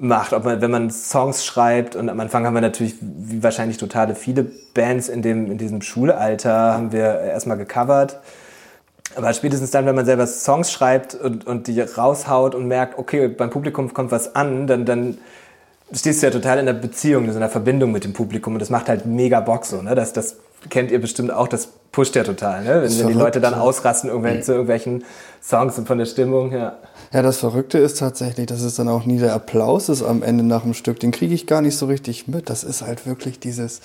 macht, 0.00 0.32
ob 0.32 0.44
man 0.44 0.60
wenn 0.60 0.70
man 0.70 0.90
Songs 0.90 1.44
schreibt 1.44 1.94
und 1.94 2.08
am 2.08 2.18
Anfang 2.20 2.46
haben 2.46 2.54
wir 2.54 2.60
natürlich 2.60 2.94
wie 3.00 3.42
wahrscheinlich 3.42 3.76
totale 3.76 4.14
viele 4.14 4.46
Bands 4.74 5.08
in 5.08 5.22
dem 5.22 5.50
in 5.50 5.58
diesem 5.58 5.82
Schulalter 5.82 6.74
haben 6.74 6.92
wir 6.92 7.20
erstmal 7.20 7.58
gecovert. 7.58 8.18
Aber 9.16 9.32
spätestens 9.34 9.72
dann, 9.72 9.86
wenn 9.86 9.96
man 9.96 10.06
selber 10.06 10.26
Songs 10.26 10.70
schreibt 10.70 11.14
und, 11.14 11.46
und 11.46 11.66
die 11.66 11.80
raushaut 11.80 12.54
und 12.54 12.68
merkt, 12.68 12.96
okay, 12.96 13.26
beim 13.26 13.50
Publikum 13.50 13.92
kommt 13.92 14.12
was 14.12 14.36
an, 14.36 14.68
dann, 14.68 14.84
dann 14.84 15.18
stehst 15.92 16.22
du 16.22 16.26
ja 16.26 16.32
total 16.32 16.60
in 16.60 16.66
der 16.66 16.74
Beziehung, 16.74 17.24
in 17.24 17.34
einer 17.34 17.48
Verbindung 17.48 17.90
mit 17.90 18.04
dem 18.04 18.12
Publikum 18.12 18.52
und 18.52 18.60
das 18.60 18.70
macht 18.70 18.88
halt 18.88 19.06
mega 19.06 19.40
Bock 19.40 19.66
so, 19.66 19.82
ne? 19.82 19.96
Das, 19.96 20.12
das 20.12 20.36
kennt 20.68 20.90
ihr 20.90 21.00
bestimmt 21.00 21.32
auch, 21.32 21.48
das 21.48 21.68
pusht 21.92 22.14
ja 22.16 22.22
total, 22.22 22.62
ne? 22.62 22.82
Wenn, 22.82 22.98
wenn 22.98 23.08
die 23.08 23.14
Leute 23.14 23.40
dann 23.40 23.54
ja. 23.54 23.60
ausrasten 23.60 24.10
irgendwelchen, 24.10 24.42
zu 24.42 24.52
irgendwelchen 24.52 25.04
Songs 25.42 25.78
und 25.78 25.86
von 25.86 25.98
der 25.98 26.06
Stimmung, 26.06 26.52
ja. 26.52 26.76
Ja, 27.12 27.22
das 27.22 27.38
Verrückte 27.38 27.78
ist 27.78 27.98
tatsächlich, 27.98 28.46
dass 28.46 28.62
es 28.62 28.76
dann 28.76 28.88
auch 28.88 29.04
nie 29.04 29.18
der 29.18 29.34
Applaus 29.34 29.88
ist 29.88 30.02
am 30.02 30.22
Ende 30.22 30.44
nach 30.44 30.62
dem 30.62 30.74
Stück. 30.74 31.00
Den 31.00 31.10
kriege 31.10 31.34
ich 31.34 31.46
gar 31.46 31.60
nicht 31.60 31.76
so 31.76 31.86
richtig 31.86 32.28
mit. 32.28 32.48
Das 32.48 32.62
ist 32.62 32.82
halt 32.82 33.06
wirklich 33.06 33.40
dieses 33.40 33.80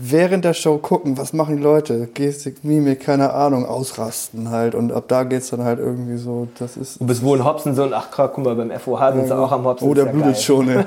während 0.00 0.44
der 0.44 0.54
Show 0.54 0.78
gucken, 0.78 1.18
was 1.18 1.32
machen 1.32 1.56
die 1.56 1.62
Leute? 1.62 2.06
Gestik, 2.06 2.62
Mimik, 2.64 3.00
keine 3.00 3.34
Ahnung, 3.34 3.66
ausrasten 3.66 4.50
halt. 4.50 4.76
Und 4.76 4.92
ab 4.92 5.04
da 5.08 5.24
geht's 5.24 5.50
dann 5.50 5.64
halt 5.64 5.80
irgendwie 5.80 6.16
so, 6.16 6.46
das 6.58 6.76
ist... 6.76 7.00
Du 7.00 7.06
bist 7.06 7.22
wohl 7.22 7.38
in 7.64 7.74
so 7.74 7.82
und 7.82 7.92
ach 7.92 8.08
guck 8.14 8.38
mal, 8.38 8.54
beim 8.54 8.70
FOH 8.70 9.12
sind 9.12 9.26
sie 9.26 9.36
auch 9.36 9.50
am 9.50 9.64
Hopsen. 9.64 9.88
Oh, 9.88 9.94
der 9.94 10.06
ja 10.06 10.12
blutet 10.12 10.40
schon, 10.40 10.68
ey. 10.68 10.84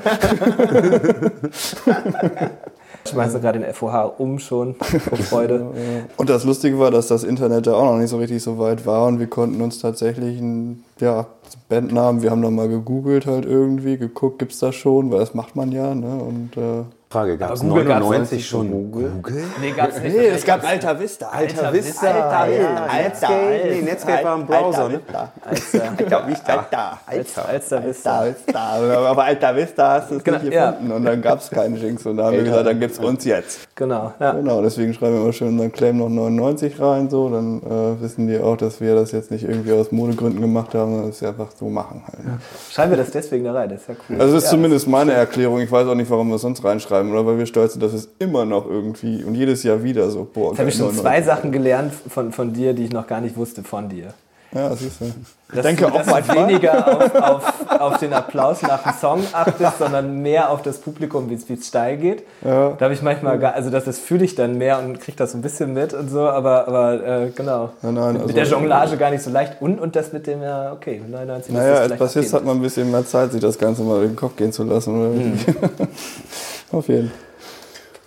Schmeißen 3.08 3.40
gerade 3.40 3.58
den 3.58 3.72
FOH 3.72 4.14
um 4.18 4.38
schon, 4.38 4.74
vor 4.74 5.18
Freude. 5.18 5.66
Und 6.16 6.30
das 6.30 6.44
Lustige 6.44 6.78
war, 6.78 6.90
dass 6.90 7.08
das 7.08 7.24
Internet 7.24 7.66
ja 7.66 7.74
auch 7.74 7.84
noch 7.84 7.98
nicht 7.98 8.10
so 8.10 8.18
richtig 8.18 8.42
so 8.42 8.58
weit 8.58 8.86
war 8.86 9.06
und 9.06 9.18
wir 9.18 9.26
konnten 9.26 9.60
uns 9.60 9.78
tatsächlich 9.80 10.38
einen 10.38 10.84
ja, 11.00 11.26
Bandnamen, 11.68 12.22
wir 12.22 12.30
haben 12.30 12.42
dann 12.42 12.54
mal 12.54 12.68
gegoogelt 12.68 13.26
halt 13.26 13.44
irgendwie, 13.44 13.98
geguckt, 13.98 14.38
gibt's 14.38 14.58
das 14.58 14.74
schon, 14.74 15.10
weil 15.10 15.20
das 15.20 15.34
macht 15.34 15.56
man 15.56 15.72
ja, 15.72 15.94
ne? 15.94 16.14
Und 16.22 16.56
äh, 16.56 16.84
Frage, 17.12 17.36
gab 17.36 17.52
es 17.52 17.60
Aber 17.60 17.68
Google 17.68 17.84
gab's 17.84 18.00
99 18.00 18.30
sonst 18.30 18.48
schon 18.48 18.90
Google? 18.90 19.44
Nee, 19.60 19.72
gab's 19.72 20.00
nicht. 20.00 20.16
nee, 20.16 20.26
es 20.28 20.44
gab 20.44 20.66
Alta 20.66 20.98
Vista. 20.98 21.28
Alta 21.28 21.72
Vista, 21.72 21.72
Vista, 21.72 22.46
ja. 22.46 22.62
ja. 22.62 22.86
Netscape, 23.02 23.60
nee, 23.68 23.82
Netscape 23.82 24.24
war 24.24 24.36
ein 24.36 24.46
Browser, 24.46 24.88
ne? 24.88 25.00
Als, 25.44 25.74
Alta 25.74 26.26
Vista. 26.26 26.56
Alta, 26.56 27.00
als, 27.06 27.38
als 27.38 27.68
da 27.68 27.80
bist 27.80 28.06
Alta 28.06 28.34
Vista. 28.34 29.08
Aber 29.10 29.24
Alta 29.24 29.54
Vista 29.56 29.92
hast 29.92 30.10
du 30.10 30.16
es 30.16 30.24
Genau, 30.24 30.38
nicht 30.38 30.52
ja. 30.52 30.70
gefunden. 30.70 30.92
Und 30.92 31.04
dann 31.04 31.20
gab's 31.20 31.50
keinen 31.50 31.76
Jinx. 31.76 32.06
Und 32.06 32.16
da 32.16 32.24
haben 32.24 32.36
wir 32.36 32.44
gesagt, 32.44 32.66
dann 32.66 32.80
gibt's 32.80 32.98
uns 32.98 33.24
jetzt. 33.26 33.68
Genau, 33.74 34.12
ja. 34.20 34.32
Genau, 34.32 34.60
deswegen 34.60 34.92
schreiben 34.92 35.14
wir 35.14 35.22
immer 35.22 35.32
schön 35.32 35.48
unseren 35.48 35.72
Claim 35.72 35.96
noch 35.96 36.10
99 36.10 36.78
rein. 36.78 37.08
So, 37.08 37.30
dann 37.30 37.62
äh, 37.62 38.00
wissen 38.02 38.26
die 38.26 38.38
auch, 38.38 38.56
dass 38.56 38.82
wir 38.82 38.94
das 38.94 39.12
jetzt 39.12 39.30
nicht 39.30 39.44
irgendwie 39.44 39.72
aus 39.72 39.90
Modegründen 39.90 40.42
gemacht 40.42 40.74
haben, 40.74 40.92
sondern 40.92 41.20
wir 41.20 41.28
einfach 41.28 41.50
so 41.58 41.70
machen 41.70 42.02
halt. 42.06 42.40
Schreiben 42.70 42.90
wir 42.90 42.98
das 42.98 43.10
deswegen 43.10 43.44
da 43.44 43.52
rein, 43.54 43.70
das 43.70 43.80
ist 43.80 43.88
ja 43.88 43.94
cool. 44.08 44.20
Also 44.20 44.34
das 44.34 44.44
ist 44.44 44.50
ja, 44.50 44.56
zumindest 44.56 44.88
meine 44.88 45.12
Erklärung. 45.12 45.60
Ich 45.60 45.72
weiß 45.72 45.88
auch 45.88 45.94
nicht, 45.94 46.10
warum 46.10 46.28
wir 46.28 46.36
es 46.36 46.42
sonst 46.42 46.62
reinschreiben. 46.62 47.10
Oder 47.12 47.24
weil 47.24 47.38
wir 47.38 47.46
stolz 47.46 47.72
sind, 47.72 47.82
dass 47.82 47.94
es 47.94 48.10
immer 48.18 48.44
noch 48.44 48.68
irgendwie 48.68 49.24
und 49.24 49.34
jedes 49.34 49.62
Jahr 49.62 49.82
wieder 49.82 50.10
so, 50.10 50.28
boah, 50.30 50.50
Jetzt 50.50 50.58
habe 50.58 50.68
ich 50.68 50.74
schon 50.74 50.94
99. 50.94 51.02
zwei 51.02 51.22
Sachen 51.22 51.50
gelernt 51.50 51.94
von, 51.94 52.30
von 52.32 52.52
dir, 52.52 52.74
die 52.74 52.84
ich 52.84 52.92
noch 52.92 53.06
gar 53.06 53.22
nicht 53.22 53.36
wusste 53.36 53.62
von 53.62 53.88
dir. 53.88 54.12
Ja, 54.54 54.74
siehst 54.76 55.00
du. 55.00 55.06
Ich 55.06 55.56
Dass 55.56 55.66
denke 55.66 55.82
du, 55.84 55.88
auch 55.88 55.96
dass 55.96 56.06
du 56.06 56.12
manchmal. 56.12 56.48
weniger 56.48 56.88
auf, 56.88 57.14
auf, 57.14 57.80
auf 57.80 57.98
den 57.98 58.12
Applaus 58.12 58.62
nach 58.62 58.82
dem 58.82 58.92
Song 58.98 59.22
achtest, 59.32 59.78
sondern 59.78 60.22
mehr 60.22 60.50
auf 60.50 60.62
das 60.62 60.78
Publikum, 60.78 61.28
wie 61.30 61.34
es 61.34 61.66
steil 61.66 61.96
geht. 61.98 62.22
Ja. 62.42 62.70
Da 62.78 62.84
habe 62.86 62.94
ich 62.94 63.02
manchmal, 63.02 63.38
gar, 63.38 63.54
also 63.54 63.68
das, 63.70 63.84
das 63.84 63.98
fühle 63.98 64.24
ich 64.24 64.34
dann 64.34 64.56
mehr 64.58 64.78
und 64.78 64.98
kriege 65.00 65.16
das 65.16 65.32
so 65.32 65.38
ein 65.38 65.42
bisschen 65.42 65.72
mit 65.74 65.92
und 65.94 66.08
so, 66.10 66.20
aber, 66.20 66.68
aber 66.68 67.06
äh, 67.06 67.30
genau. 67.34 67.70
Nein, 67.82 67.94
nein, 67.94 68.12
mit 68.14 68.22
also- 68.22 68.34
der 68.34 68.44
Jonglage 68.44 68.96
gar 68.96 69.10
nicht 69.10 69.22
so 69.22 69.30
leicht 69.30 69.60
und, 69.60 69.78
und 69.78 69.94
das 69.96 70.12
mit 70.12 70.26
dem, 70.26 70.42
ja, 70.42 70.72
okay, 70.72 71.02
99 71.06 71.54
Naja, 71.54 71.74
als 71.74 71.96
Bassist 71.96 72.28
okay. 72.28 72.36
hat 72.36 72.44
man 72.46 72.56
ein 72.58 72.62
bisschen 72.62 72.90
mehr 72.90 73.06
Zeit, 73.06 73.32
sich 73.32 73.40
das 73.40 73.58
Ganze 73.58 73.82
mal 73.82 74.02
in 74.02 74.10
den 74.10 74.16
Kopf 74.16 74.36
gehen 74.36 74.52
zu 74.52 74.64
lassen. 74.64 75.32
Mhm. 75.32 75.38
Auf 76.72 76.88
jeden 76.88 77.08
Fall. 77.10 77.18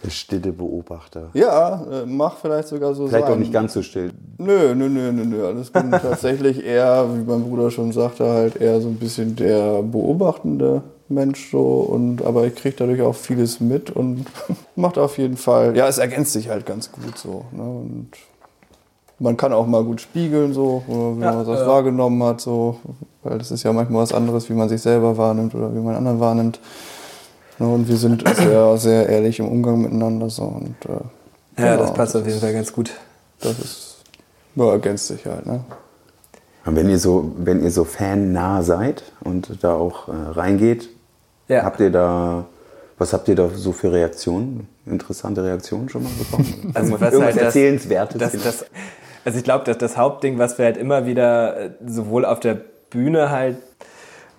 Stille 0.09 0.51
Beobachter. 0.51 1.29
Ja, 1.33 1.83
äh, 1.91 2.05
mach 2.05 2.37
vielleicht 2.37 2.67
sogar 2.67 2.93
so 2.93 3.07
Vielleicht 3.07 3.25
sein. 3.27 3.33
auch 3.35 3.39
nicht 3.39 3.53
ganz 3.53 3.73
so 3.73 3.81
still. 3.81 4.11
Nö, 4.37 4.73
nö, 4.75 4.89
nö, 4.89 5.11
nö, 5.11 5.25
nö. 5.25 5.45
Alles 5.47 5.71
gut. 5.71 5.83
tatsächlich 5.91 6.65
eher, 6.65 7.05
wie 7.13 7.23
mein 7.23 7.43
Bruder 7.43 7.71
schon 7.71 7.91
sagte, 7.91 8.25
halt 8.25 8.55
eher 8.61 8.81
so 8.81 8.87
ein 8.87 8.95
bisschen 8.95 9.35
der 9.35 9.81
beobachtende 9.83 10.81
Mensch 11.09 11.51
so. 11.51 11.61
Und, 11.61 12.23
aber 12.23 12.45
ich 12.45 12.55
kriege 12.55 12.75
dadurch 12.77 13.01
auch 13.01 13.15
vieles 13.15 13.59
mit 13.59 13.89
und 13.91 14.25
macht 14.75 14.97
auf 14.97 15.17
jeden 15.17 15.37
Fall, 15.37 15.75
ja, 15.75 15.87
es 15.87 15.97
ergänzt 15.97 16.33
sich 16.33 16.49
halt 16.49 16.65
ganz 16.65 16.91
gut 16.91 17.17
so. 17.17 17.45
Ne? 17.51 17.63
Und 17.63 18.09
man 19.19 19.37
kann 19.37 19.53
auch 19.53 19.65
mal 19.67 19.83
gut 19.83 20.01
spiegeln, 20.01 20.53
so, 20.53 20.83
oder 20.87 21.17
wie 21.17 21.21
Ja, 21.21 21.33
man 21.33 21.45
das 21.45 21.59
ja. 21.61 21.67
wahrgenommen 21.67 22.21
hat, 22.23 22.41
so, 22.41 22.77
weil 23.23 23.37
das 23.37 23.49
ist 23.51 23.63
ja 23.63 23.71
manchmal 23.71 24.01
was 24.03 24.13
anderes, 24.13 24.49
wie 24.49 24.53
man 24.53 24.67
sich 24.67 24.81
selber 24.81 25.17
wahrnimmt 25.17 25.55
oder 25.55 25.73
wie 25.73 25.79
man 25.79 25.95
anderen 25.95 26.19
wahrnimmt. 26.19 26.59
Ja, 27.59 27.65
und 27.67 27.87
wir 27.87 27.95
sind 27.97 28.23
sehr, 28.35 28.77
sehr 28.77 29.07
ehrlich 29.09 29.39
im 29.39 29.47
Umgang 29.47 29.81
miteinander, 29.81 30.29
so, 30.29 30.43
und, 30.43 30.75
äh, 30.85 31.61
Ja, 31.61 31.71
genau, 31.75 31.77
das 31.83 31.93
passt 31.93 32.15
auf 32.15 32.25
jeden 32.27 32.39
Fall 32.39 32.53
ganz 32.53 32.71
gut. 32.73 32.91
Das 33.39 33.57
ist, 33.59 33.95
ja, 34.55 34.71
ergänzt 34.71 35.07
sich 35.07 35.25
halt, 35.25 35.45
ne? 35.45 35.61
Und 36.65 36.75
wenn 36.75 36.89
ihr 36.89 36.97
so, 36.99 37.31
wenn 37.37 37.63
ihr 37.63 37.71
so 37.71 37.83
fannah 37.83 38.63
seid 38.63 39.03
und 39.23 39.63
da 39.63 39.75
auch 39.75 40.07
äh, 40.07 40.11
reingeht, 40.31 40.89
Ja. 41.47 41.63
habt 41.63 41.79
ihr 41.79 41.91
da, 41.91 42.45
was 42.97 43.13
habt 43.13 43.27
ihr 43.27 43.35
da 43.35 43.49
so 43.53 43.71
für 43.71 43.91
Reaktionen? 43.93 44.67
Interessante 44.85 45.43
Reaktionen 45.43 45.89
schon 45.89 46.03
mal 46.03 46.11
bekommen? 46.17 46.71
Also 46.73 46.93
Irgendwas- 46.93 47.01
was 47.01 47.13
irgendwas 47.13 47.25
halt 47.25 47.35
das- 47.37 47.43
Erzählenswertes? 47.43 48.19
Das, 48.19 48.31
das, 48.43 48.65
also 49.23 49.37
ich 49.37 49.43
glaube, 49.43 49.63
dass 49.65 49.77
das 49.77 49.95
Hauptding, 49.95 50.39
was 50.39 50.57
wir 50.57 50.65
halt 50.65 50.77
immer 50.77 51.05
wieder 51.05 51.57
äh, 51.59 51.69
sowohl 51.87 52.25
auf 52.25 52.39
der 52.39 52.57
Bühne 52.89 53.29
halt 53.29 53.57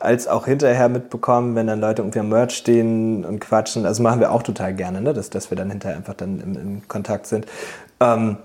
als 0.07 0.29
auch 0.29 0.47
hinterher 0.47 0.89
mitbekommen, 0.89 1.57
wenn 1.57 1.67
dann 1.67 1.81
Leute 1.81 2.03
irgendwie 2.03 2.21
am 2.21 2.29
Merch 2.29 2.57
stehen 2.57 3.25
und 3.25 3.41
quatschen. 3.41 3.85
Also 3.85 4.03
machen 4.03 4.21
wir 4.21 4.31
auch 4.31 4.45
total 4.45 4.73
gerne, 4.73 5.01
ne? 5.01 5.13
dass, 5.13 5.31
dass 5.31 5.51
wir 5.51 5.57
dann 5.57 5.69
hinterher 5.69 5.97
einfach 5.97 6.15
dann 6.15 6.41
im, 6.41 6.55
im 6.57 6.89
Kontakt 6.89 7.27
sind. 7.27 7.47
Ähm, 8.01 8.37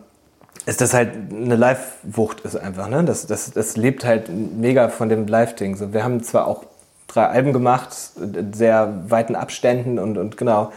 ist 0.65 0.81
das 0.81 0.93
halt 0.93 1.11
eine 1.31 1.55
Live-Wucht 1.55 2.41
ist 2.41 2.55
einfach, 2.55 2.87
ne? 2.87 3.03
Das, 3.03 3.25
das, 3.25 3.51
das 3.51 3.77
lebt 3.77 4.05
halt 4.05 4.29
mega 4.29 4.89
von 4.89 5.09
dem 5.09 5.25
Live-Ding. 5.27 5.75
So, 5.75 5.93
wir 5.93 6.03
haben 6.03 6.21
zwar 6.23 6.47
auch 6.47 6.65
drei 7.07 7.27
Alben 7.27 7.53
gemacht, 7.53 7.95
in 8.19 8.53
sehr 8.53 9.03
weiten 9.07 9.35
Abständen 9.35 9.97
und, 9.99 10.17
und 10.17 10.37
genau. 10.37 10.71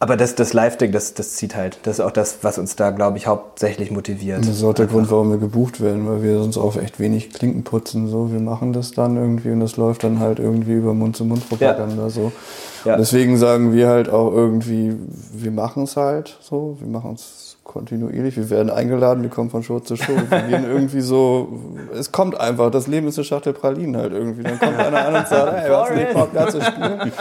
Aber 0.00 0.16
das, 0.16 0.36
das 0.36 0.52
Live-Ding, 0.52 0.92
das, 0.92 1.14
das 1.14 1.34
zieht 1.34 1.56
halt. 1.56 1.80
Das 1.82 1.98
ist 1.98 2.04
auch 2.04 2.12
das, 2.12 2.38
was 2.42 2.58
uns 2.58 2.76
da, 2.76 2.90
glaube 2.90 3.18
ich, 3.18 3.26
hauptsächlich 3.26 3.90
motiviert. 3.90 4.40
Das 4.40 4.48
ist 4.48 4.62
auch 4.62 4.74
der 4.74 4.86
Grund, 4.86 5.10
warum 5.10 5.30
wir 5.30 5.38
gebucht 5.38 5.80
werden, 5.80 6.08
weil 6.08 6.22
wir 6.22 6.38
sonst 6.38 6.56
auf 6.56 6.76
echt 6.76 7.00
wenig 7.00 7.32
Klinken 7.32 7.64
putzen. 7.64 8.08
So. 8.08 8.30
Wir 8.30 8.38
machen 8.38 8.72
das 8.72 8.92
dann 8.92 9.16
irgendwie 9.16 9.50
und 9.50 9.58
das 9.58 9.76
läuft 9.76 10.04
dann 10.04 10.20
halt 10.20 10.38
irgendwie 10.38 10.74
über 10.74 10.94
Mund-zu-Mund-Propaganda. 10.94 12.10
So. 12.10 12.30
Ja. 12.84 12.96
Deswegen 12.96 13.36
sagen 13.38 13.72
wir 13.72 13.88
halt 13.88 14.08
auch 14.08 14.32
irgendwie, 14.32 14.94
wir 15.32 15.50
machen 15.50 15.82
es 15.82 15.96
halt 15.96 16.38
so, 16.40 16.76
wir 16.78 16.88
machen 16.88 17.14
es 17.14 17.47
kontinuierlich, 17.68 18.36
wir 18.36 18.50
werden 18.50 18.70
eingeladen, 18.70 19.22
wir 19.22 19.30
kommen 19.30 19.50
von 19.50 19.62
Show 19.62 19.78
zu 19.78 19.94
Show. 19.94 20.14
Wir 20.28 20.40
gehen 20.40 20.64
irgendwie 20.64 21.00
so, 21.02 21.48
es 21.96 22.10
kommt 22.10 22.40
einfach, 22.40 22.72
das 22.72 22.88
Leben 22.88 23.06
ist 23.06 23.18
eine 23.18 23.24
Schachtel 23.26 23.52
Pralinen 23.52 23.96
halt 23.96 24.12
irgendwie. 24.12 24.42
Dann 24.42 24.58
kommt 24.58 24.76
einer 24.76 25.06
an 25.06 25.14
und 25.14 25.28
sagt, 25.28 25.52
hey, 25.52 25.70
hast 25.72 25.90
du 25.90 25.94
nicht 25.94 26.12
Bock, 26.14 26.30
da 26.34 26.48
zu 26.48 26.60
spielen? 26.60 27.12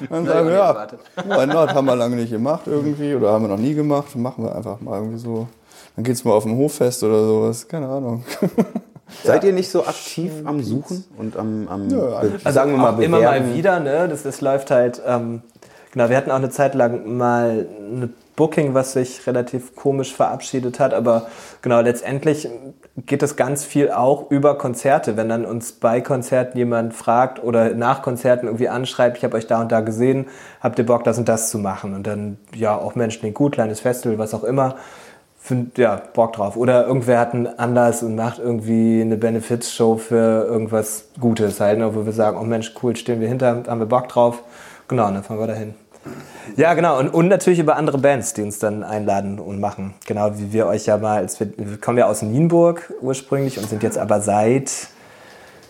Dann 0.10 0.26
sagen 0.26 0.46
wir, 0.46 0.54
ja, 0.54 0.86
why 1.26 1.46
not, 1.46 1.74
haben 1.74 1.86
wir 1.86 1.96
lange 1.96 2.14
nicht 2.16 2.30
gemacht 2.30 2.62
irgendwie 2.66 3.14
oder 3.14 3.32
haben 3.32 3.44
wir 3.44 3.48
noch 3.48 3.58
nie 3.58 3.74
gemacht, 3.74 4.14
machen 4.14 4.44
wir 4.44 4.54
einfach 4.54 4.80
mal 4.80 4.98
irgendwie 5.00 5.18
so. 5.18 5.48
Dann 5.96 6.04
geht's 6.04 6.24
mal 6.24 6.32
auf 6.34 6.44
ein 6.46 6.56
Hoffest 6.56 7.02
oder 7.02 7.26
sowas, 7.26 7.66
keine 7.66 7.88
Ahnung. 7.88 8.22
Seid 9.24 9.42
ihr 9.42 9.52
nicht 9.52 9.68
so 9.70 9.84
aktiv 9.84 10.30
am 10.44 10.62
Suchen 10.62 11.04
und 11.18 11.36
am, 11.36 11.66
am 11.68 11.88
Ja, 11.88 12.20
be- 12.20 12.52
sagen 12.52 12.70
wir 12.70 12.78
mal, 12.78 13.02
immer 13.02 13.20
mal 13.20 13.54
wieder, 13.54 13.80
ne? 13.80 14.06
Das, 14.08 14.22
das 14.22 14.40
läuft 14.40 14.70
halt. 14.70 15.02
Ähm, 15.04 15.42
genau, 15.90 16.08
wir 16.10 16.16
hatten 16.16 16.30
auch 16.30 16.36
eine 16.36 16.50
Zeit 16.50 16.76
lang 16.76 17.16
mal 17.16 17.66
eine 17.92 18.10
Booking, 18.40 18.72
was 18.72 18.94
sich 18.94 19.26
relativ 19.26 19.76
komisch 19.76 20.14
verabschiedet 20.14 20.80
hat, 20.80 20.94
aber 20.94 21.26
genau, 21.60 21.82
letztendlich 21.82 22.48
geht 23.04 23.22
es 23.22 23.36
ganz 23.36 23.66
viel 23.66 23.90
auch 23.90 24.30
über 24.30 24.56
Konzerte. 24.56 25.18
Wenn 25.18 25.28
dann 25.28 25.44
uns 25.44 25.72
bei 25.72 26.00
Konzerten 26.00 26.56
jemand 26.56 26.94
fragt 26.94 27.44
oder 27.44 27.74
nach 27.74 28.00
Konzerten 28.00 28.46
irgendwie 28.46 28.70
anschreibt, 28.70 29.18
ich 29.18 29.24
habe 29.24 29.36
euch 29.36 29.46
da 29.46 29.60
und 29.60 29.70
da 29.70 29.80
gesehen, 29.80 30.24
habt 30.62 30.78
ihr 30.78 30.86
Bock, 30.86 31.04
das 31.04 31.18
und 31.18 31.28
das 31.28 31.50
zu 31.50 31.58
machen? 31.58 31.92
Und 31.92 32.06
dann, 32.06 32.38
ja, 32.54 32.74
auch 32.78 32.94
Menschen, 32.94 33.20
den 33.20 33.34
gut, 33.34 33.52
kleines 33.52 33.80
Festival, 33.80 34.16
was 34.16 34.32
auch 34.32 34.44
immer. 34.44 34.76
Ja, 35.76 36.00
Bock 36.14 36.32
drauf. 36.32 36.56
Oder 36.56 36.86
irgendwer 36.86 37.20
hat 37.20 37.34
einen 37.34 37.46
Anlass 37.46 38.02
und 38.02 38.14
macht 38.14 38.38
irgendwie 38.38 39.02
eine 39.02 39.18
Benefits-Show 39.18 39.98
für 39.98 40.46
irgendwas 40.46 41.08
Gutes 41.20 41.60
halt, 41.60 41.78
ne, 41.78 41.94
wo 41.94 42.06
wir 42.06 42.12
sagen, 42.14 42.38
oh 42.40 42.44
Mensch, 42.44 42.72
cool, 42.82 42.96
stehen 42.96 43.20
wir 43.20 43.28
hinter, 43.28 43.64
haben 43.66 43.80
wir 43.80 43.86
Bock 43.86 44.08
drauf. 44.08 44.42
Genau, 44.88 45.10
dann 45.10 45.22
fahren 45.22 45.40
wir 45.40 45.46
dahin. 45.46 45.74
Ja, 46.56 46.74
genau. 46.74 46.98
Und, 46.98 47.08
und 47.10 47.28
natürlich 47.28 47.58
über 47.58 47.76
andere 47.76 47.98
Bands, 47.98 48.34
die 48.34 48.42
uns 48.42 48.58
dann 48.58 48.82
einladen 48.82 49.38
und 49.38 49.60
machen. 49.60 49.94
Genau 50.06 50.32
wie 50.38 50.52
wir 50.52 50.66
euch 50.66 50.86
ja 50.86 50.96
mal, 50.98 51.18
als 51.18 51.38
wir, 51.40 51.52
wir 51.56 51.78
kommen 51.78 51.98
ja 51.98 52.06
aus 52.06 52.22
Nienburg 52.22 52.92
ursprünglich 53.00 53.58
und 53.58 53.68
sind 53.68 53.82
jetzt 53.82 53.98
aber 53.98 54.20
seit, 54.20 54.70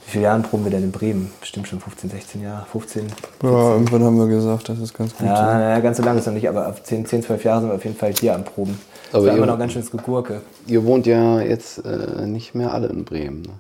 wie 0.06 0.12
viele 0.12 0.24
Jahren 0.24 0.42
proben 0.42 0.64
wir 0.64 0.70
denn 0.70 0.84
in 0.84 0.92
Bremen? 0.92 1.32
Bestimmt 1.40 1.68
schon 1.68 1.80
15, 1.80 2.10
16 2.10 2.42
Jahre, 2.42 2.66
15. 2.70 3.06
Ja, 3.42 3.72
irgendwann 3.72 4.04
haben 4.04 4.18
wir 4.18 4.28
gesagt, 4.28 4.68
das 4.68 4.78
ist 4.78 4.94
ganz 4.94 5.16
gut. 5.16 5.26
Ja, 5.26 5.36
so. 5.36 5.42
naja, 5.42 5.80
ganz 5.80 5.96
so 5.96 6.02
lange 6.02 6.20
ist 6.20 6.26
noch 6.26 6.34
nicht, 6.34 6.48
aber 6.48 6.68
auf 6.68 6.82
10, 6.82 7.06
10, 7.06 7.22
12 7.24 7.44
Jahre 7.44 7.60
sind 7.60 7.70
wir 7.70 7.76
auf 7.76 7.84
jeden 7.84 7.96
Fall 7.96 8.12
hier 8.18 8.34
am 8.34 8.44
Proben. 8.44 8.80
Aber 9.12 9.22
das 9.22 9.30
war 9.30 9.36
immer 9.36 9.46
noch 9.46 9.58
ganz 9.58 9.72
schönes 9.72 9.90
Gegurke. 9.90 10.40
Ihr 10.66 10.84
wohnt 10.84 11.06
ja 11.06 11.40
jetzt 11.40 11.84
äh, 11.84 12.26
nicht 12.26 12.54
mehr 12.54 12.72
alle 12.72 12.86
in 12.86 13.04
Bremen. 13.04 13.42
Ne? 13.42 13.52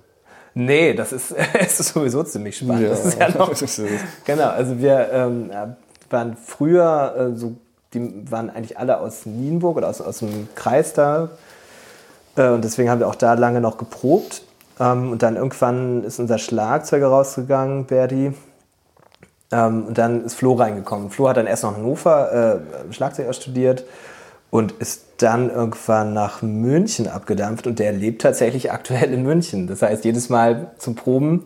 Nee, 0.54 0.94
das 0.94 1.12
ist, 1.12 1.34
es 1.58 1.80
ist 1.80 1.94
sowieso 1.94 2.22
ziemlich 2.22 2.56
spannend. 2.56 2.82
Ja. 2.82 2.90
Das 2.90 3.04
ist 3.04 3.18
ja 3.18 3.28
noch, 3.30 3.52
genau, 4.24 4.48
also 4.48 4.78
wir 4.78 5.08
ähm, 5.12 5.50
waren 6.10 6.36
früher 6.36 7.32
äh, 7.32 7.36
so, 7.36 7.56
die 7.94 8.30
waren 8.30 8.50
eigentlich 8.50 8.78
alle 8.78 8.98
aus 8.98 9.26
Nienburg 9.26 9.76
oder 9.76 9.88
aus, 9.88 10.00
aus 10.00 10.18
dem 10.18 10.48
Kreis 10.54 10.92
da. 10.92 11.30
Äh, 12.36 12.48
und 12.48 12.64
deswegen 12.64 12.90
haben 12.90 13.00
wir 13.00 13.08
auch 13.08 13.14
da 13.14 13.34
lange 13.34 13.60
noch 13.60 13.78
geprobt. 13.78 14.42
Ähm, 14.78 15.10
und 15.10 15.22
dann 15.22 15.36
irgendwann 15.36 16.04
ist 16.04 16.18
unser 16.18 16.38
Schlagzeuger 16.38 17.08
rausgegangen, 17.08 17.86
Berdi. 17.86 18.32
Ähm, 19.52 19.84
und 19.86 19.98
dann 19.98 20.24
ist 20.24 20.34
Flo 20.34 20.54
reingekommen. 20.54 21.10
Flo 21.10 21.28
hat 21.28 21.36
dann 21.36 21.46
erst 21.46 21.62
noch 21.62 21.72
in 21.72 21.78
Hannover 21.78 22.62
äh, 22.88 22.92
Schlagzeuger 22.92 23.32
studiert 23.32 23.84
und 24.50 24.72
ist 24.72 25.04
dann 25.18 25.50
irgendwann 25.50 26.12
nach 26.12 26.42
München 26.42 27.08
abgedampft 27.08 27.66
und 27.66 27.78
der 27.78 27.92
lebt 27.92 28.22
tatsächlich 28.22 28.72
aktuell 28.72 29.12
in 29.12 29.22
München. 29.22 29.66
Das 29.66 29.82
heißt, 29.82 30.04
jedes 30.04 30.28
Mal 30.28 30.72
zum 30.78 30.94
Proben 30.94 31.44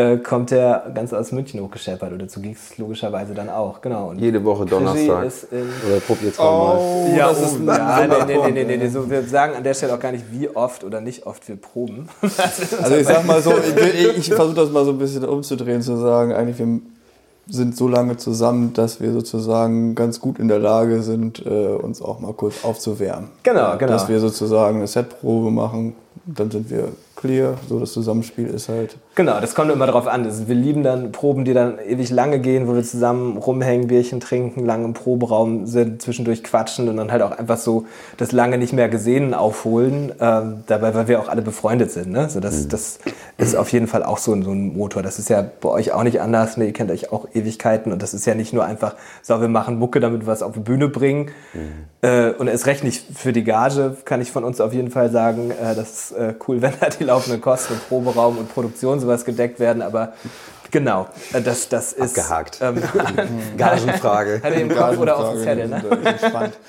äh, 0.00 0.16
kommt 0.18 0.50
er 0.52 0.90
ganz 0.94 1.12
aus 1.12 1.32
München 1.32 1.60
hochgescheppert 1.60 2.12
oder 2.12 2.26
zu 2.26 2.40
Geeks 2.40 2.78
logischerweise 2.78 3.34
dann 3.34 3.48
auch. 3.48 3.80
Genau. 3.80 4.10
Und 4.10 4.18
Jede 4.18 4.42
Woche 4.44 4.64
Donnerstag. 4.64 5.24
Ist 5.24 5.44
in, 5.52 5.68
Oder 5.86 6.00
probiert? 6.00 6.38
Oh, 6.38 7.12
ja, 7.16 7.28
das 7.28 7.40
oh, 7.40 7.44
ist 7.44 7.60
ein 7.60 7.66
ja, 7.66 8.06
nee, 8.06 8.14
super 8.14 8.26
nee, 8.26 8.34
nee, 8.34 8.50
nee, 8.50 8.64
nee, 8.64 8.76
nee, 8.78 8.88
so, 8.88 9.10
wir 9.10 9.22
sagen 9.24 9.54
an 9.54 9.62
der 9.62 9.74
Stelle 9.74 9.94
auch 9.94 10.00
gar 10.00 10.12
nicht, 10.12 10.24
wie 10.30 10.48
oft 10.48 10.84
oder 10.84 11.00
nicht 11.00 11.26
oft 11.26 11.46
wir 11.48 11.56
proben. 11.56 12.08
Also 12.82 12.96
ich 12.96 13.06
sag 13.06 13.26
mal 13.26 13.42
so, 13.42 13.52
ich, 13.52 14.16
ich 14.18 14.32
versuche 14.32 14.54
das 14.54 14.70
mal 14.70 14.84
so 14.84 14.92
ein 14.92 14.98
bisschen 14.98 15.24
umzudrehen, 15.24 15.82
zu 15.82 15.96
sagen, 15.96 16.32
eigentlich 16.32 16.58
wir 16.58 16.80
sind 17.48 17.76
so 17.76 17.88
lange 17.88 18.16
zusammen, 18.16 18.72
dass 18.72 19.00
wir 19.00 19.12
sozusagen 19.12 19.94
ganz 19.94 20.20
gut 20.20 20.38
in 20.38 20.48
der 20.48 20.58
Lage 20.58 21.02
sind, 21.02 21.44
äh, 21.44 21.48
uns 21.48 22.00
auch 22.00 22.20
mal 22.20 22.32
kurz 22.32 22.64
aufzuwärmen. 22.64 23.30
Genau, 23.42 23.76
genau. 23.76 23.92
Dass 23.92 24.08
wir 24.08 24.20
sozusagen 24.20 24.78
eine 24.78 24.86
Setprobe 24.86 25.50
machen, 25.50 25.94
dann 26.26 26.50
sind 26.50 26.70
wir 26.70 26.88
clear, 27.20 27.54
so 27.68 27.78
das 27.78 27.92
Zusammenspiel 27.92 28.46
ist 28.46 28.68
halt. 28.68 28.96
Genau, 29.14 29.40
das 29.40 29.54
kommt 29.54 29.70
immer 29.70 29.86
darauf 29.86 30.06
an. 30.06 30.24
Also 30.24 30.48
wir 30.48 30.54
lieben 30.54 30.82
dann 30.82 31.12
Proben, 31.12 31.44
die 31.44 31.52
dann 31.52 31.78
ewig 31.78 32.10
lange 32.10 32.38
gehen, 32.40 32.66
wo 32.66 32.74
wir 32.74 32.82
zusammen 32.82 33.36
rumhängen, 33.36 33.88
Bierchen 33.88 34.20
trinken, 34.20 34.64
lang 34.64 34.84
im 34.84 34.94
Proberaum 34.94 35.66
sind, 35.66 36.00
zwischendurch 36.00 36.42
quatschen 36.42 36.88
und 36.88 36.96
dann 36.96 37.12
halt 37.12 37.22
auch 37.22 37.32
einfach 37.32 37.58
so 37.58 37.84
das 38.16 38.32
lange 38.32 38.56
nicht 38.58 38.72
mehr 38.72 38.88
gesehen 38.88 39.34
aufholen. 39.34 40.12
Ähm, 40.20 40.64
dabei, 40.66 40.94
weil 40.94 41.08
wir 41.08 41.20
auch 41.20 41.28
alle 41.28 41.42
befreundet 41.42 41.90
sind. 41.92 42.10
Ne? 42.10 42.28
So 42.30 42.40
das, 42.40 42.66
das 42.68 42.98
ist 43.36 43.54
auf 43.56 43.70
jeden 43.72 43.86
Fall 43.86 44.02
auch 44.04 44.18
so, 44.18 44.32
ein- 44.32 44.42
so 44.42 44.50
ein 44.52 44.76
Motor. 44.76 45.02
Das 45.02 45.18
ist 45.18 45.28
ja 45.28 45.44
bei 45.60 45.68
euch 45.68 45.92
auch 45.92 46.02
nicht 46.02 46.20
anders. 46.20 46.56
Ne? 46.56 46.66
Ihr 46.66 46.72
kennt 46.72 46.90
euch 46.90 47.12
auch 47.12 47.26
Ewigkeiten 47.34 47.92
und 47.92 48.00
das 48.02 48.14
ist 48.14 48.24
ja 48.26 48.34
nicht 48.34 48.52
nur 48.52 48.64
einfach, 48.64 48.94
so 49.22 49.40
wir 49.40 49.48
machen 49.48 49.78
Mucke, 49.78 50.00
damit 50.00 50.22
wir 50.22 50.26
was 50.28 50.42
auf 50.42 50.52
die 50.54 50.60
Bühne 50.60 50.88
bringen. 50.88 51.30
Äh, 52.02 52.30
und 52.30 52.48
erst 52.48 52.66
recht 52.66 52.82
nicht 52.84 53.04
für 53.14 53.32
die 53.32 53.44
Gage, 53.44 53.96
kann 54.06 54.22
ich 54.22 54.30
von 54.32 54.44
uns 54.44 54.60
auf 54.60 54.72
jeden 54.72 54.90
Fall 54.90 55.10
sagen. 55.10 55.50
Äh, 55.50 55.74
das 55.74 56.10
ist 56.10 56.12
äh, 56.12 56.34
cool, 56.48 56.62
wenn 56.62 56.72
da 56.80 56.88
die 56.88 57.04
laufenden 57.10 57.40
Kosten 57.40 57.78
Proberaum 57.88 58.38
und 58.38 58.52
Produktion 58.52 59.00
sowas 59.00 59.24
gedeckt 59.24 59.60
werden. 59.60 59.82
Aber 59.82 60.12
genau, 60.70 61.06
äh, 61.32 61.40
das, 61.42 61.68
das 61.68 61.92
ist. 61.92 62.18
Abgehakt. 62.18 62.58
Ähm, 62.62 62.76
Gagenfrage. 63.56 64.40
hat 64.42 64.52
er 64.52 64.60
im 64.60 64.68
Kopf 64.68 64.98
oder 64.98 65.18
auf 65.18 65.32
dem 65.34 65.42
Zettel, 65.42 65.68
ne? 65.68 65.82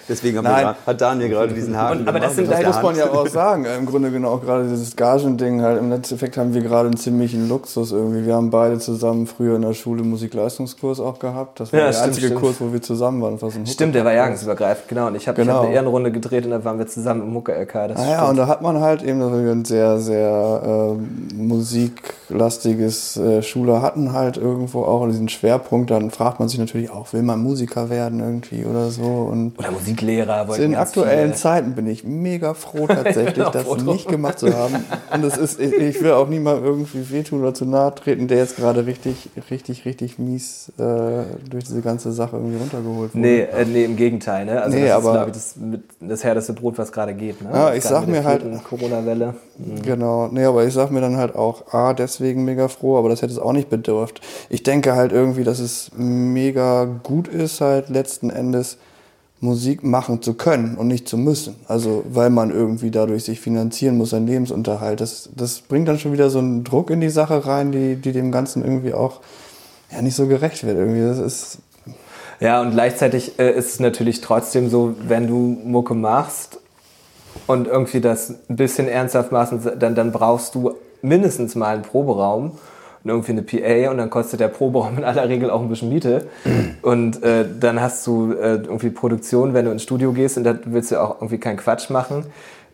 Deswegen 0.08 0.38
haben 0.38 0.44
Nein. 0.46 0.66
wir, 0.66 0.76
hat 0.86 1.02
Daniel 1.02 1.30
gerade 1.30 1.54
diesen 1.54 1.78
Haken 1.78 2.00
Und- 2.02 2.08
aber 2.08 2.20
das 2.20 2.36
sind 2.36 2.50
Muss 2.50 2.82
man 2.82 2.96
ja 2.96 3.10
auch 3.10 3.28
sagen, 3.28 3.66
im 3.66 3.86
Grunde 3.86 4.12
genau 4.12 4.32
auch 4.34 4.42
gerade 4.42 4.64
dieses 4.68 4.96
Gagending 4.96 5.62
halt, 5.62 5.80
im 5.80 5.92
Endeffekt 5.92 6.38
haben 6.38 6.54
wir 6.54 6.62
gerade 6.62 6.88
einen 6.88 6.98
ziemlichen 6.98 7.48
Luxus 7.50 7.92
irgendwie. 7.92 8.26
Wir 8.26 8.36
haben 8.36 8.50
beide 8.50 8.80
zusammen 8.80 9.28
früher 9.28 9.56
in 9.56 9.62
der 9.62 9.74
Schule 9.74 10.04
Musikleistungskurs 10.04 11.00
auch 11.00 11.20
gehabt. 11.20 11.60
Das 11.60 11.72
war 11.74 11.80
Ja, 11.80 11.86
der 11.88 11.94
stimmt, 11.94 12.08
einzige 12.08 12.28
stimmt. 12.28 12.42
Kurs, 12.42 12.56
wo 12.60 12.72
wir 12.74 12.82
zusammen 12.82 13.22
waren. 13.22 13.42
Was 13.42 13.56
ein 13.56 13.66
Stimmt, 13.68 13.96
der 13.96 14.06
war 14.06 14.14
jahrgangsübergreifend, 14.14 14.88
genau. 14.88 15.08
Und 15.08 15.16
ich 15.16 15.28
habe 15.28 15.42
Genau. 15.42 15.56
hab 15.60 15.66
eine 15.66 15.74
Ehrenrunde 15.74 16.12
gedreht 16.12 16.46
und 16.46 16.52
da 16.52 16.64
waren 16.64 16.78
wir 16.80 16.88
zusammen 16.88 17.22
im 17.24 17.34
Mucke-LK. 17.34 17.88
Das 17.90 17.98
Ah 18.00 18.06
ja, 18.08 18.16
stimmt. 18.18 18.30
und 18.32 18.38
da 18.38 18.48
hat 18.48 18.62
man 18.62 18.80
halt 18.80 19.02
eben, 19.04 19.20
dass 19.20 19.32
wir 19.32 19.52
ein 19.52 19.66
sehr, 19.66 19.98
sehr 20.00 20.62
ähm, 20.66 21.28
musiklastiges 21.36 23.18
äh, 23.18 23.42
Schule 23.42 23.82
hatten 23.82 23.91
hatten 23.92 24.14
halt 24.14 24.38
irgendwo 24.38 24.84
auch 24.84 25.06
diesen 25.08 25.28
Schwerpunkt, 25.28 25.92
dann 25.92 26.12
fragt 26.12 26.40
man 26.40 26.48
sich 26.48 26.58
natürlich 26.60 26.90
auch, 26.90 27.12
will 27.12 27.24
man 27.24 27.42
Musiker 27.44 27.90
werden 27.90 28.20
irgendwie 28.22 28.64
oder 28.66 28.90
so. 28.90 29.04
Und 29.04 29.60
Oder 29.60 29.72
Musiklehrer. 29.72 30.48
wollten 30.48 30.64
in 30.64 30.76
aktuellen 30.76 31.32
viele. 31.32 31.36
Zeiten 31.36 31.76
bin 31.76 31.88
ich 31.88 32.04
mega 32.06 32.54
froh 32.54 32.88
tatsächlich, 32.88 33.36
Genau, 33.36 33.50
das 33.50 33.64
froh 33.64 33.76
nicht 33.76 34.08
gemacht 34.08 34.40
zu 34.40 34.54
haben. 34.56 34.76
Und 35.14 35.24
es 35.26 35.36
ist, 35.38 35.60
ich, 35.60 35.74
ich 35.74 36.02
will 36.02 36.12
auch 36.12 36.30
niemandem 36.30 36.64
irgendwie 36.66 37.10
wehtun 37.12 37.42
oder 37.42 37.54
zu 37.54 37.66
nahe 37.66 37.94
treten, 37.94 38.28
der 38.30 38.38
jetzt 38.38 38.56
gerade 38.56 38.86
richtig, 38.86 39.30
richtig, 39.50 39.84
richtig 39.86 40.18
mies 40.20 40.72
äh, 40.78 40.84
durch 41.50 41.66
diese 41.66 41.82
ganze 41.82 42.12
Sache 42.14 42.38
irgendwie 42.38 42.58
runtergeholt 42.58 43.14
wurde. 43.14 43.20
Nee, 43.20 43.42
äh, 43.42 43.66
nee, 43.66 43.84
im 43.84 43.98
Gegenteil. 43.98 44.46
Ne? 44.46 44.62
Also 44.62 44.78
Nee, 44.78 44.88
das 44.88 44.96
aber- 44.96 45.10
ist, 45.10 45.16
glaube 45.16 45.30
ich, 45.32 45.36
das, 45.36 45.56
mit, 45.58 45.82
das 46.00 46.24
härteste 46.24 46.54
Brot, 46.54 46.78
was 46.78 46.92
gerade 46.94 47.14
geht. 47.14 47.42
Ne? 47.42 47.50
Ja, 47.54 47.74
ich 47.74 47.84
sag 47.84 48.08
mir 48.08 48.24
halt- 48.24 48.44
Corona-Welle. 48.64 49.34
Genau, 49.84 50.28
nee, 50.32 50.46
aber 50.46 50.66
ich 50.66 50.74
sag 50.74 50.92
mir 50.92 51.02
dann 51.02 51.18
halt 51.18 51.36
auch, 51.36 51.74
ah, 51.74 51.94
deswegen 51.94 52.46
mega 52.46 52.68
froh, 52.68 52.98
aber 52.98 53.10
das 53.10 53.22
hätte 53.22 53.34
es 53.34 53.40
auch 53.40 53.52
nicht 53.54 53.70
bedurft. 53.82 54.22
Ich 54.50 54.64
denke 54.64 54.96
halt 54.96 55.12
irgendwie, 55.12 55.44
dass 55.44 55.60
es 55.60 55.92
mega 55.96 56.86
gut 56.86 57.28
ist, 57.28 57.62
halt 57.62 57.90
letzten 57.90 58.30
Endes 58.30 58.78
Musik 59.40 59.84
machen 59.84 60.22
zu 60.22 60.36
können 60.36 60.76
und 60.78 60.88
nicht 60.88 61.10
zu 61.10 61.18
müssen. 61.18 61.56
Also, 61.68 62.04
weil 62.08 62.30
man 62.30 62.52
irgendwie 62.52 62.92
dadurch 62.92 63.24
sich 63.24 63.40
finanzieren 63.42 63.98
muss, 63.98 64.12
seinen 64.12 64.28
Lebensunterhalt. 64.28 65.02
Das, 65.02 65.30
das 65.36 65.62
bringt 65.62 65.88
dann 65.88 65.98
schon 65.98 66.14
wieder 66.14 66.30
so 66.30 66.38
einen 66.38 66.64
Druck 66.64 66.92
in 66.92 67.02
die 67.02 67.10
Sache 67.10 67.46
rein, 67.48 67.72
die, 67.72 67.96
die 67.96 68.12
dem 68.12 68.32
Ganzen 68.32 68.64
irgendwie 68.64 68.94
auch 68.94 69.20
ja, 69.92 70.02
nicht 70.04 70.16
so 70.16 70.28
gerecht 70.28 70.64
wird. 70.64 70.78
Irgendwie, 70.78 71.02
das 71.02 71.18
ist, 71.18 71.58
Ja, 72.40 72.62
und 72.62 72.72
gleichzeitig 72.72 73.40
äh, 73.40 73.52
ist 73.52 73.74
es 73.74 73.80
natürlich 73.80 74.22
trotzdem 74.22 74.70
so, 74.70 74.94
wenn 75.08 75.28
du 75.28 75.58
Mucke 75.64 75.96
machst 75.96 76.60
und 77.48 77.68
irgendwie 77.68 78.00
das 78.00 78.30
ein 78.48 78.56
bisschen 78.56 78.88
ernsthaft 78.88 79.32
machst, 79.32 79.54
dann, 79.80 79.96
dann 79.96 80.12
brauchst 80.12 80.54
du 80.54 80.76
mindestens 81.02 81.56
mal 81.56 81.74
einen 81.74 81.82
Proberaum 81.82 82.52
und 83.04 83.10
irgendwie 83.10 83.32
eine 83.32 83.42
PA 83.42 83.92
und 83.92 83.98
dann 83.98 84.10
kostet 84.10 84.40
der 84.40 84.48
Proberaum 84.48 84.98
in 84.98 85.04
aller 85.04 85.28
Regel 85.28 85.50
auch 85.50 85.62
ein 85.62 85.70
bisschen 85.70 85.90
Miete. 85.90 86.28
Und 86.82 87.22
äh, 87.24 87.46
dann 87.60 87.80
hast 87.80 88.06
du 88.08 88.34
äh, 88.34 88.56
irgendwie 88.56 88.90
Produktion, 88.90 89.54
wenn 89.54 89.66
du 89.66 89.72
ins 89.72 89.84
Studio 89.84 90.14
gehst 90.14 90.38
und 90.38 90.44
da 90.44 90.56
willst 90.66 90.92
du 90.92 91.00
auch 91.00 91.18
irgendwie 91.18 91.38
keinen 91.38 91.58
Quatsch 91.58 91.92
machen. 91.92 92.26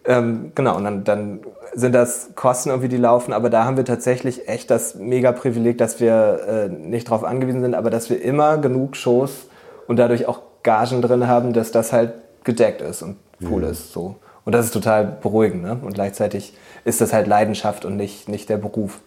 Ähm, 0.06 0.54
genau, 0.56 0.78
und 0.78 0.86
dann, 0.86 1.04
dann 1.04 1.40
sind 1.74 1.94
das 1.94 2.30
Kosten 2.36 2.70
irgendwie, 2.70 2.88
die 2.88 2.98
laufen, 2.98 3.34
aber 3.34 3.50
da 3.50 3.66
haben 3.66 3.76
wir 3.76 3.84
tatsächlich 3.84 4.48
echt 4.48 4.72
das 4.72 4.96
mega 4.96 5.34
Privileg, 5.34 5.78
dass 5.78 6.00
wir 6.00 6.40
äh, 6.48 6.70
nicht 6.70 7.10
drauf 7.10 7.26
angewiesen 7.26 7.62
sind, 7.62 7.76
aber 7.76 7.90
dass 7.90 8.10
wir 8.10 8.22
immer 8.22 8.58
genug 8.58 8.96
Shows 8.96 9.50
und 9.88 9.98
dadurch 9.98 10.26
auch 10.28 10.40
Gagen 10.63 11.02
drin 11.02 11.28
haben, 11.28 11.52
dass 11.52 11.72
das 11.72 11.92
halt 11.92 12.13
gedeckt 12.46 12.82
ist 12.82 13.02
und 13.02 13.18
cool 13.50 13.63
ist. 13.63 13.92
So. 13.92 14.16
Und 14.46 14.54
das 14.54 14.66
ist 14.66 14.72
total 14.72 15.18
beruhigend. 15.22 15.63
Ne? 15.63 15.78
Und 15.82 15.94
gleichzeitig 15.94 16.54
ist 16.86 17.02
das 17.02 17.12
halt 17.12 17.28
Leidenschaft 17.28 17.84
und 17.84 17.98
nicht, 17.98 18.30
nicht 18.30 18.48
der 18.48 18.58
Beruf. 18.58 19.02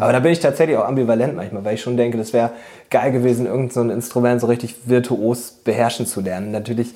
Aber 0.00 0.12
da 0.12 0.20
bin 0.20 0.32
ich 0.32 0.40
tatsächlich 0.40 0.76
auch 0.76 0.86
ambivalent 0.86 1.36
manchmal, 1.36 1.64
weil 1.64 1.74
ich 1.74 1.82
schon 1.82 1.96
denke, 1.96 2.18
das 2.18 2.32
wäre 2.32 2.50
geil 2.90 3.12
gewesen, 3.12 3.46
irgendein 3.46 3.88
so 3.88 3.92
Instrument 3.92 4.40
so 4.40 4.46
richtig 4.46 4.76
virtuos 4.86 5.50
beherrschen 5.50 6.06
zu 6.06 6.20
lernen. 6.20 6.50
Natürlich 6.50 6.94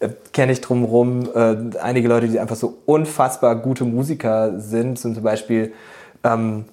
äh, 0.00 0.10
kenne 0.32 0.52
ich 0.52 0.60
drumherum 0.60 1.28
äh, 1.34 1.56
einige 1.80 2.08
Leute, 2.08 2.28
die 2.28 2.38
einfach 2.38 2.56
so 2.56 2.78
unfassbar 2.86 3.56
gute 3.56 3.84
Musiker 3.84 4.58
sind. 4.60 4.98
Sind 4.98 5.14
zum 5.14 5.24
Beispiel 5.24 5.72
ähm, 6.24 6.66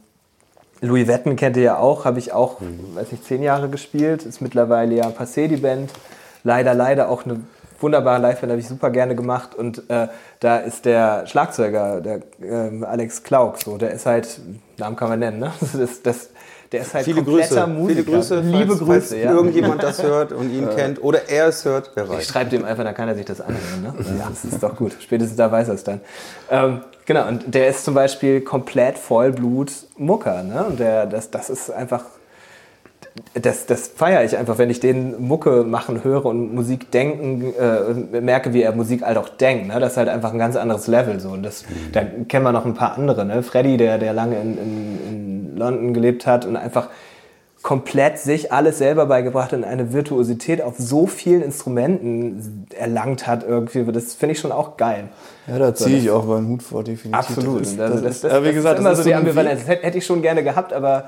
Louis 0.82 1.08
Wetten 1.08 1.36
kennt 1.36 1.58
ihr 1.58 1.64
ja 1.64 1.78
auch, 1.78 2.06
habe 2.06 2.20
ich 2.20 2.34
auch, 2.34 2.58
weiß 2.94 3.12
nicht, 3.12 3.26
zehn 3.26 3.42
Jahre 3.42 3.70
gespielt. 3.70 4.24
Ist 4.24 4.42
mittlerweile 4.42 4.96
ja 4.96 5.08
passé, 5.08 5.48
die 5.48 5.58
Band. 5.58 5.92
Leider, 6.44 6.76
leider 6.76 7.10
auch 7.10 7.26
eine 7.26 7.40
wunderbare 7.80 8.22
Liveband, 8.22 8.52
habe 8.52 8.60
ich 8.60 8.68
super 8.68 8.90
gerne 8.90 9.16
gemacht. 9.16 9.56
Und 9.56 9.90
äh, 9.90 10.08
da 10.40 10.58
ist 10.58 10.86
der 10.86 11.26
Schlagzeuger, 11.28 12.02
der 12.02 12.22
ähm, 12.42 12.84
Alex 12.84 13.24
Klauk, 13.24 13.62
so, 13.62 13.78
der 13.78 13.92
ist 13.92 14.06
halt, 14.06 14.40
Namen 14.78 14.96
kann 14.96 15.10
man 15.10 15.20
nennen, 15.20 15.40
ne? 15.40 15.52
Das, 15.74 16.02
das, 16.02 16.30
der 16.72 16.82
ist 16.82 16.94
halt 16.94 17.06
Viele 17.06 17.24
kompletter 17.24 17.68
Grüße. 17.68 17.68
Musiker. 17.68 18.04
Viele 18.04 18.18
Grüße. 18.18 18.40
Liebe 18.40 18.58
falls, 18.58 18.80
Grüße, 18.80 18.86
falls 18.86 19.12
ja. 19.12 19.32
irgendjemand 19.32 19.84
das 19.84 20.04
hört 20.04 20.32
und 20.34 20.52
ihn 20.52 20.68
kennt 20.76 21.04
oder 21.04 21.30
er 21.30 21.48
es 21.48 21.64
hört, 21.64 21.92
wer 21.96 22.06
Ich 22.06 22.10
weiß. 22.10 22.28
schreibe 22.28 22.50
dem 22.50 22.66
einfach, 22.66 22.84
dann 22.84 22.96
kann 22.96 23.08
er 23.08 23.16
sich 23.16 23.26
das 23.26 23.40
anhören. 23.40 23.82
Ne? 23.82 23.94
Ja, 24.20 24.28
das 24.30 24.46
ist 24.46 24.62
doch 24.62 24.76
gut. 24.76 24.96
Spätestens 25.00 25.38
da 25.38 25.52
weiß 25.52 25.68
er 25.68 25.76
es 25.76 25.84
dann. 25.84 26.02
Ähm, 26.50 26.82
genau, 27.06 27.28
und 27.28 27.54
der 27.54 27.68
ist 27.68 27.86
zum 27.86 27.94
Beispiel 27.94 28.42
komplett 28.42 28.98
Vollblut-Mucker. 28.98 30.44
Ne? 30.44 30.66
Und 30.66 30.80
der, 30.80 31.06
das, 31.06 31.30
das 31.30 31.50
ist 31.50 31.70
einfach, 31.72 32.04
das, 33.34 33.66
das 33.66 33.88
feiere 33.88 34.26
ich 34.26 34.36
einfach, 34.38 34.58
wenn 34.58 34.70
ich 34.70 34.82
den 34.82 35.22
Mucke 35.26 35.64
machen 35.64 36.04
höre 36.04 36.26
und 36.26 36.54
Musik 36.54 36.92
denken, 36.92 37.54
äh, 37.58 38.20
merke, 38.22 38.54
wie 38.54 38.62
er 38.62 38.74
Musik 38.74 39.04
halt 39.04 39.18
auch 39.18 39.30
denkt. 39.30 39.68
Ne? 39.68 39.80
Das 39.80 39.94
ist 39.94 39.98
halt 39.98 40.10
einfach 40.10 40.34
ein 40.34 40.40
ganz 40.40 40.58
anderes 40.58 40.88
Level. 40.88 41.20
So. 41.22 41.30
Und 41.30 41.44
das, 41.44 41.64
Da 41.94 42.04
kennen 42.04 42.44
wir 42.44 42.52
noch 42.52 42.66
ein 42.66 42.74
paar 42.74 42.98
andere. 42.98 43.24
Ne? 43.24 43.42
Freddy, 43.42 43.78
der, 43.78 44.00
der 44.00 44.12
lange 44.12 44.40
in, 44.40 44.58
in, 44.58 45.00
in 45.08 45.58
London 45.58 45.94
gelebt 45.94 46.28
hat 46.28 46.46
und 46.46 46.58
einfach 46.58 46.90
komplett 47.62 48.20
sich 48.20 48.52
alles 48.52 48.78
selber 48.78 49.08
beigebracht 49.08 49.54
und 49.54 49.64
eine 49.64 49.92
Virtuosität 49.92 50.62
auf 50.62 50.76
so 50.78 51.08
vielen 51.08 51.42
Instrumenten 51.42 52.68
erlangt 52.78 53.26
hat 53.28 53.44
irgendwie. 53.48 53.92
Das 53.92 54.14
finde 54.14 54.34
ich 54.34 54.40
schon 54.40 54.52
auch 54.52 54.78
geil. 54.78 55.06
ja, 55.48 55.58
da 55.58 55.74
ziehe 55.74 55.98
ich 55.98 56.12
auch 56.12 56.26
meinen 56.26 56.50
Hut 56.50 56.64
vor, 56.64 56.84
definitiv. 56.84 57.18
Absolut. 57.18 57.62
Das 57.62 57.72
ist, 57.72 57.80
Also 57.80 58.04
das, 58.04 58.22
das, 58.22 58.44
ist, 58.46 58.64
das 58.66 58.80
immer 58.80 58.96
so 58.96 59.04
die. 59.04 59.16
Ambivalenz. 59.16 59.66
Das 59.66 59.82
hätte 59.82 59.98
ich 59.98 60.06
schon 60.06 60.22
gerne 60.22 60.44
gehabt, 60.44 60.74
aber 60.74 61.08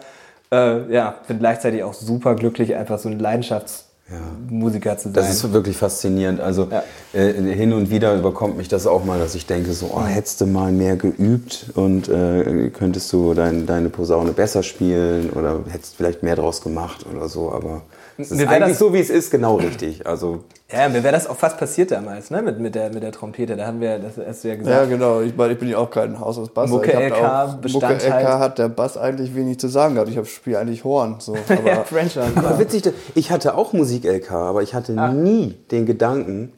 äh, 0.52 0.94
ja, 0.94 1.16
bin 1.28 1.40
gleichzeitig 1.40 1.84
auch 1.84 1.94
super 1.94 2.36
glücklich, 2.36 2.76
einfach 2.76 3.00
so 3.00 3.10
ein 3.10 3.20
Leidenschaftsmusiker 3.20 4.98
zu 4.98 5.04
sein. 5.06 5.14
Das 5.14 5.30
ist 5.30 5.52
wirklich 5.52 5.78
faszinierend. 5.78 6.40
Also 6.40 6.68
Ja. 6.72 6.84
äh, 7.14 7.34
hin 7.34 7.74
und 7.74 7.90
wieder 7.90 8.16
überkommt 8.16 8.58
mich 8.58 8.68
das 8.68 8.88
auch 8.88 9.04
mal, 9.04 9.20
dass 9.20 9.36
ich 9.36 9.46
denke, 9.46 9.74
so, 9.74 9.92
oh, 9.94 10.04
hättest 10.06 10.42
du 10.42 10.46
mal 10.46 10.72
mehr 10.72 10.96
geübt 10.96 11.68
und 11.76 12.08
äh, 12.10 12.70
könntest 12.70 13.12
du 13.14 13.34
dein, 13.34 13.66
deine 13.66 13.90
Posaune 13.90 14.32
besser 14.32 14.64
spielen 14.64 15.30
oder 15.32 15.62
hättest 15.70 15.96
vielleicht 15.96 16.24
mehr 16.24 16.36
draus 16.36 16.62
gemacht 16.62 17.06
oder 17.14 17.28
so. 17.30 17.52
Aber 17.52 17.82
es 18.18 18.32
ist 18.32 18.48
eigentlich 18.48 18.70
das- 18.70 18.80
so, 18.80 18.94
wie 18.94 19.00
es 19.00 19.10
ist, 19.10 19.30
genau 19.32 19.56
richtig. 19.56 20.06
Also 20.08 20.44
ja, 20.72 20.90
mir 20.90 21.04
wäre 21.04 21.14
das 21.14 21.28
auch 21.28 21.36
fast 21.38 21.58
passiert 21.58 21.92
damals, 21.92 22.30
ne? 22.32 22.42
Mit, 22.42 22.60
mit, 22.60 22.76
der, 22.76 22.92
mit 22.92 23.02
der 23.04 23.12
Trompete. 23.12 23.56
Da 23.56 23.68
haben 23.68 23.80
wir, 23.80 24.00
das 24.00 24.14
hast 24.18 24.44
du 24.44 24.48
ja 24.50 24.56
gesagt. 24.56 24.76
Ja, 24.76 24.86
genau. 24.86 25.22
Ich 25.22 25.36
meine, 25.36 25.54
ich 25.54 25.60
bin 25.60 25.70
ja 25.70 25.78
auch 25.78 25.90
kein 25.90 26.20
Haus 26.20 26.38
aus 26.38 26.50
Bass. 26.50 26.70
Mucke 26.70 26.92
LK 26.92 27.14
auch- 27.14 27.48
Mucke 27.48 27.62
Bestandteil. 27.62 28.24
LK 28.24 28.40
hat 28.40 28.58
der 28.60 28.70
Bass 28.70 28.98
eigentlich 28.98 29.34
wenig 29.36 29.60
zu 29.60 29.68
sagen 29.68 29.94
gehabt. 29.96 30.10
Ich 30.10 30.18
habe 30.18 30.28
spiele 30.28 30.60
eigentlich 30.60 30.84
Horn. 30.84 31.16
So. 31.20 31.36
Aber 31.50 31.68
ja, 31.68 31.84
French 31.84 32.18
Horn. 32.18 32.32
Aber 32.36 32.60
witzig, 32.60 32.92
ich 33.16 33.32
hatte 33.32 33.56
auch 33.56 33.74
Musik-LK, 33.74 34.32
aber 34.32 34.62
ich 34.64 34.74
hatte 34.74 34.94
Ah. 34.98 35.10
nie 35.14 35.56
den 35.72 35.86
Gedanken, 35.86 36.52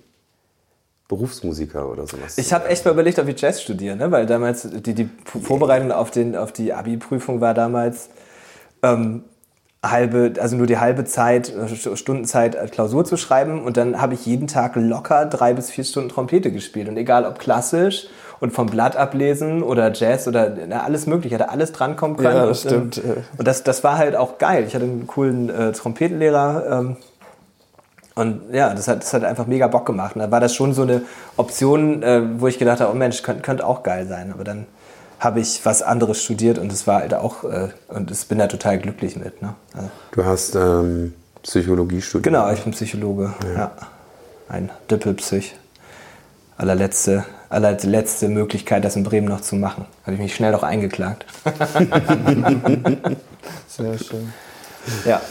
Berufsmusiker 1.08 1.90
oder 1.90 2.06
sowas. 2.06 2.38
Ich 2.38 2.54
habe 2.54 2.68
echt 2.70 2.86
mal 2.86 2.92
überlegt, 2.92 3.18
ob 3.18 3.28
ich 3.28 3.42
Jazz 3.42 3.62
studiere, 3.64 3.96
ne? 3.96 4.12
weil 4.12 4.28
damals 4.28 4.68
die, 4.72 4.94
die 4.94 5.10
Vorbereitung 5.42 5.92
auf, 5.92 6.12
den, 6.12 6.36
auf 6.36 6.52
die 6.52 6.72
Abi-Prüfung 6.72 7.42
war 7.42 7.56
damals 7.56 8.10
ähm, 8.84 9.24
halbe, 9.84 10.34
also 10.40 10.56
nur 10.58 10.68
die 10.68 10.78
halbe 10.78 11.06
Zeit, 11.06 11.54
äh, 11.56 11.96
Stundenzeit 11.96 12.58
als 12.58 12.72
Klausur 12.72 13.06
zu 13.06 13.16
schreiben 13.18 13.64
und 13.64 13.78
dann 13.78 14.02
habe 14.02 14.14
ich 14.14 14.26
jeden 14.26 14.48
Tag 14.48 14.76
locker 14.76 15.26
drei 15.26 15.54
bis 15.54 15.70
vier 15.70 15.84
Stunden 15.86 16.10
Trompete 16.10 16.52
gespielt 16.52 16.90
und 16.90 16.98
egal 16.98 17.26
ob 17.26 17.40
klassisch 17.40 18.08
und 18.42 18.52
vom 18.52 18.68
Blatt 18.68 18.98
ablesen 18.98 19.64
oder 19.64 19.94
Jazz 19.94 20.28
oder 20.28 20.52
na, 20.68 20.84
alles 20.84 21.08
mögliche, 21.08 21.36
ich 21.36 21.42
hatte 21.42 21.52
alles 21.52 21.72
drankommen 21.72 22.18
können. 22.18 22.36
Ja, 22.36 22.46
das 22.46 22.66
und, 22.66 22.72
ähm, 22.72 22.92
stimmt. 22.92 23.24
Und 23.38 23.48
das, 23.48 23.64
das 23.64 23.84
war 23.84 23.98
halt 23.98 24.16
auch 24.16 24.38
geil. 24.38 24.66
Ich 24.68 24.76
hatte 24.76 24.86
einen 24.86 25.08
coolen 25.08 25.50
äh, 25.50 25.72
Trompetenlehrer, 25.72 26.80
ähm, 26.80 26.98
und 28.20 28.54
ja, 28.54 28.74
das 28.74 28.90
hat, 28.90 29.02
das 29.02 29.14
hat 29.14 29.24
einfach 29.24 29.48
mega 29.48 29.68
Bock 29.68 29.86
gemacht. 29.86 30.16
Und 30.16 30.22
da 30.22 30.30
war 30.30 30.42
das 30.42 30.54
schon 30.54 30.74
so 30.74 30.82
eine 30.82 31.04
Option, 31.38 32.04
äh, 32.04 32.22
wo 32.38 32.48
ich 32.48 32.60
gedacht 32.60 32.82
habe, 32.82 32.92
oh 32.92 32.96
Mensch, 32.96 33.24
könnte 33.24 33.42
könnt 33.42 33.64
auch 33.64 33.82
geil 33.82 34.08
sein. 34.08 34.34
Aber 34.34 34.44
dann 34.44 34.66
habe 35.20 35.40
ich 35.42 35.66
was 35.66 35.82
anderes 35.82 36.24
studiert 36.24 36.58
und 36.58 36.72
es 36.72 36.88
war 36.88 37.02
halt 37.02 37.14
auch, 37.14 37.44
äh, 37.44 37.70
und 37.90 38.10
ich 38.10 38.28
bin 38.28 38.40
da 38.40 38.48
total 38.48 38.80
glücklich 38.80 39.16
mit. 39.18 39.42
Ne? 39.42 39.54
Also, 39.74 39.90
Du 40.12 40.26
hast 40.26 40.56
ähm, 40.56 41.14
Psychologie 41.44 42.02
studiert. 42.02 42.24
genau, 42.24 42.52
ich 42.52 42.62
bin 42.62 42.72
Psychologe. 42.72 43.34
Ja. 43.56 43.72
Ein 44.48 44.70
Düppelpsych. 44.90 45.56
Allerletzte, 46.58 47.26
allerletzte 47.50 48.28
Möglichkeit, 48.28 48.84
das 48.84 48.96
in 48.98 49.04
Bremen 49.04 49.28
noch 49.28 49.42
zu 49.42 49.56
machen. 49.56 49.86
Habe 50.04 50.14
ich 50.16 50.20
mich 50.20 50.36
schnell 50.36 50.52
noch 50.52 50.64
eingeklagt. 50.64 51.26
sehr 53.68 53.98
schön. 53.98 54.34
Ja. 55.06 55.22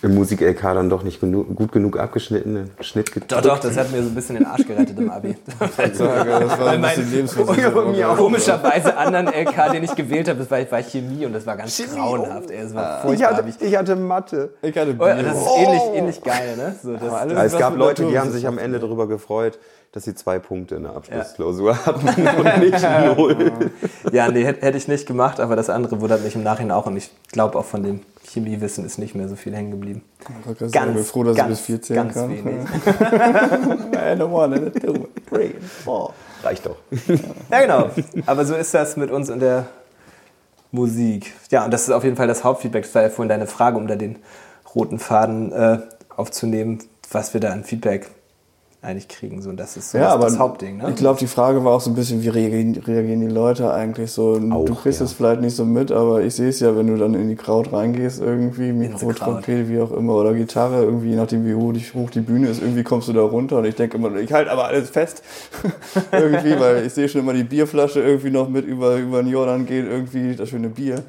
Im 0.00 0.14
Musik-LK 0.14 0.60
dann 0.62 0.88
doch 0.88 1.02
nicht 1.02 1.20
genug, 1.20 1.54
gut 1.56 1.72
genug 1.72 1.98
abgeschnitten, 1.98 2.54
den 2.54 2.70
Schnitt 2.84 3.08
Doch, 3.08 3.14
gedrückt. 3.14 3.44
doch, 3.46 3.58
das 3.58 3.76
hat 3.76 3.90
mir 3.90 4.00
so 4.02 4.08
ein 4.08 4.14
bisschen 4.14 4.36
den 4.36 4.46
Arsch 4.46 4.64
gerettet 4.66 4.96
im 4.98 5.10
Abi. 5.10 5.36
Das 5.76 5.98
war 6.00 6.68
ein 6.70 6.82
bisschen 6.82 7.10
Lebensversicherung. 7.10 7.94
Ja, 7.94 8.14
komischerweise 8.14 8.96
anderen 8.96 9.26
LK, 9.26 9.72
den 9.72 9.82
ich 9.82 9.94
gewählt 9.96 10.28
habe, 10.28 10.38
das 10.38 10.50
war, 10.50 10.58
war 10.70 10.82
Chemie 10.82 11.26
und 11.26 11.32
das 11.32 11.46
war 11.46 11.56
ganz 11.56 11.82
grauenhaft. 11.94 12.50
Ey, 12.50 12.62
das 12.62 12.74
war 12.74 12.98
Ich 12.98 13.02
furchtbar. 13.02 13.28
hatte, 13.30 13.36
Hab 13.38 13.48
ich, 13.48 13.60
ich 13.60 13.76
hatte 13.76 13.96
Mathe. 13.96 14.50
Ich 14.62 14.76
hatte 14.78 14.94
oh, 14.98 15.04
das 15.04 15.16
Bio. 15.24 15.32
ist 15.32 15.48
ähnlich, 15.58 15.82
ähnlich 15.94 16.22
geil, 16.22 16.56
ne? 16.56 16.74
So, 16.82 16.92
das, 16.96 17.12
alles- 17.12 17.32
Ja, 17.34 17.44
es 17.44 17.58
gab 17.58 17.76
Leute, 17.76 18.04
die 18.06 18.18
haben 18.18 18.30
sich 18.30 18.46
am 18.46 18.58
Ende 18.58 18.78
darüber 18.78 19.08
gefreut, 19.08 19.58
dass 19.92 20.04
sie 20.04 20.14
zwei 20.14 20.38
Punkte 20.38 20.76
in 20.76 20.84
der 20.84 20.94
Abschlussklausur 20.94 21.76
hatten 21.86 22.06
und 22.06 22.58
nicht 22.60 22.86
null. 23.16 23.52
ja, 24.12 24.28
nee, 24.30 24.44
hätte 24.44 24.64
hätte 24.64 24.78
ich 24.78 24.86
nicht 24.86 25.06
gemacht, 25.06 25.40
aber 25.40 25.56
das 25.56 25.70
andere 25.70 26.00
wundert 26.00 26.22
mich 26.22 26.34
im 26.36 26.42
Nachhinein 26.42 26.72
auch 26.76 26.86
und 26.86 26.96
ich 26.96 27.10
glaube 27.32 27.58
auch 27.58 27.64
von 27.64 27.82
dem 27.82 28.00
Chemiewissen 28.28 28.84
ist 28.84 28.98
nicht 28.98 29.14
mehr 29.14 29.28
so 29.28 29.36
viel 29.36 29.54
hängen 29.54 29.70
geblieben. 29.70 30.02
Ich 30.60 30.72
bin 30.72 31.04
froh, 31.04 31.24
dass 31.24 31.36
ich 31.38 31.44
bis 31.44 31.60
4 31.60 31.82
zählen 31.82 32.02
ganz 32.02 32.14
kann. 32.14 32.30
wenig. 32.30 32.68
One, 34.22 34.56
and 34.56 34.76
a 34.76 34.78
two, 34.78 35.08
three, 35.28 35.54
four. 35.84 36.12
Reicht 36.42 36.66
doch. 36.66 36.76
Ja, 37.50 37.60
genau. 37.62 37.90
Aber 38.26 38.44
so 38.44 38.54
ist 38.54 38.74
das 38.74 38.96
mit 38.96 39.10
uns 39.10 39.28
in 39.28 39.40
der 39.40 39.66
Musik. 40.70 41.32
Ja, 41.50 41.64
und 41.64 41.72
das 41.72 41.82
ist 41.82 41.90
auf 41.90 42.04
jeden 42.04 42.16
Fall 42.16 42.26
das 42.26 42.44
Hauptfeedback. 42.44 42.84
Das 42.84 42.94
war 42.94 43.02
ja 43.02 43.08
vorhin 43.08 43.30
deine 43.30 43.46
Frage, 43.46 43.78
um 43.78 43.86
da 43.86 43.96
den 43.96 44.18
roten 44.74 44.98
Faden 44.98 45.50
äh, 45.52 45.78
aufzunehmen, 46.14 46.78
was 47.10 47.32
wir 47.32 47.40
da 47.40 47.50
an 47.50 47.64
Feedback 47.64 48.10
eigentlich 48.80 49.08
kriegen. 49.08 49.42
So, 49.42 49.50
das 49.52 49.76
ist 49.76 49.90
so 49.90 49.98
Ja, 49.98 50.04
das, 50.04 50.14
aber 50.14 50.24
das 50.26 50.38
Hauptding. 50.38 50.76
Ne? 50.76 50.90
ich 50.90 50.96
glaube, 50.96 51.18
die 51.18 51.26
Frage 51.26 51.64
war 51.64 51.72
auch 51.72 51.80
so 51.80 51.90
ein 51.90 51.96
bisschen, 51.96 52.22
wie 52.22 52.28
reagieren, 52.28 52.76
reagieren 52.76 53.20
die 53.20 53.26
Leute 53.26 53.72
eigentlich 53.72 54.12
so? 54.12 54.38
du 54.38 54.52
Auch, 54.52 54.82
kriegst 54.82 55.00
ja. 55.00 55.06
es 55.06 55.12
vielleicht 55.12 55.40
nicht 55.40 55.56
so 55.56 55.64
mit, 55.64 55.90
aber 55.90 56.22
ich 56.22 56.34
sehe 56.34 56.48
es 56.48 56.60
ja, 56.60 56.76
wenn 56.76 56.86
du 56.86 56.96
dann 56.96 57.14
in 57.14 57.28
die 57.28 57.34
Kraut 57.34 57.72
reingehst, 57.72 58.20
irgendwie, 58.20 58.72
Mikro. 58.72 59.12
Trompete, 59.12 59.68
wie 59.68 59.80
auch 59.80 59.90
immer, 59.90 60.14
oder 60.14 60.32
Gitarre, 60.32 60.84
irgendwie, 60.84 61.10
je 61.10 61.16
nachdem, 61.16 61.44
wie 61.44 61.54
hoch 61.54 61.72
die, 61.72 61.80
hoch 61.92 62.10
die 62.10 62.20
Bühne 62.20 62.48
ist, 62.48 62.62
irgendwie 62.62 62.84
kommst 62.84 63.08
du 63.08 63.12
da 63.12 63.22
runter 63.22 63.58
und 63.58 63.64
ich 63.64 63.74
denke 63.74 63.96
immer, 63.96 64.14
ich 64.14 64.32
halte 64.32 64.52
aber 64.52 64.66
alles 64.66 64.90
fest. 64.90 65.22
irgendwie, 66.12 66.58
weil 66.60 66.86
ich 66.86 66.92
sehe 66.92 67.08
schon 67.08 67.22
immer 67.22 67.34
die 67.34 67.44
Bierflasche 67.44 68.00
irgendwie 68.00 68.30
noch 68.30 68.48
mit 68.48 68.64
über, 68.64 68.96
über 68.96 69.22
den 69.22 69.32
Jordan 69.32 69.66
geht, 69.66 69.86
irgendwie 69.86 70.36
das 70.36 70.50
schöne 70.50 70.68
Bier. 70.68 71.02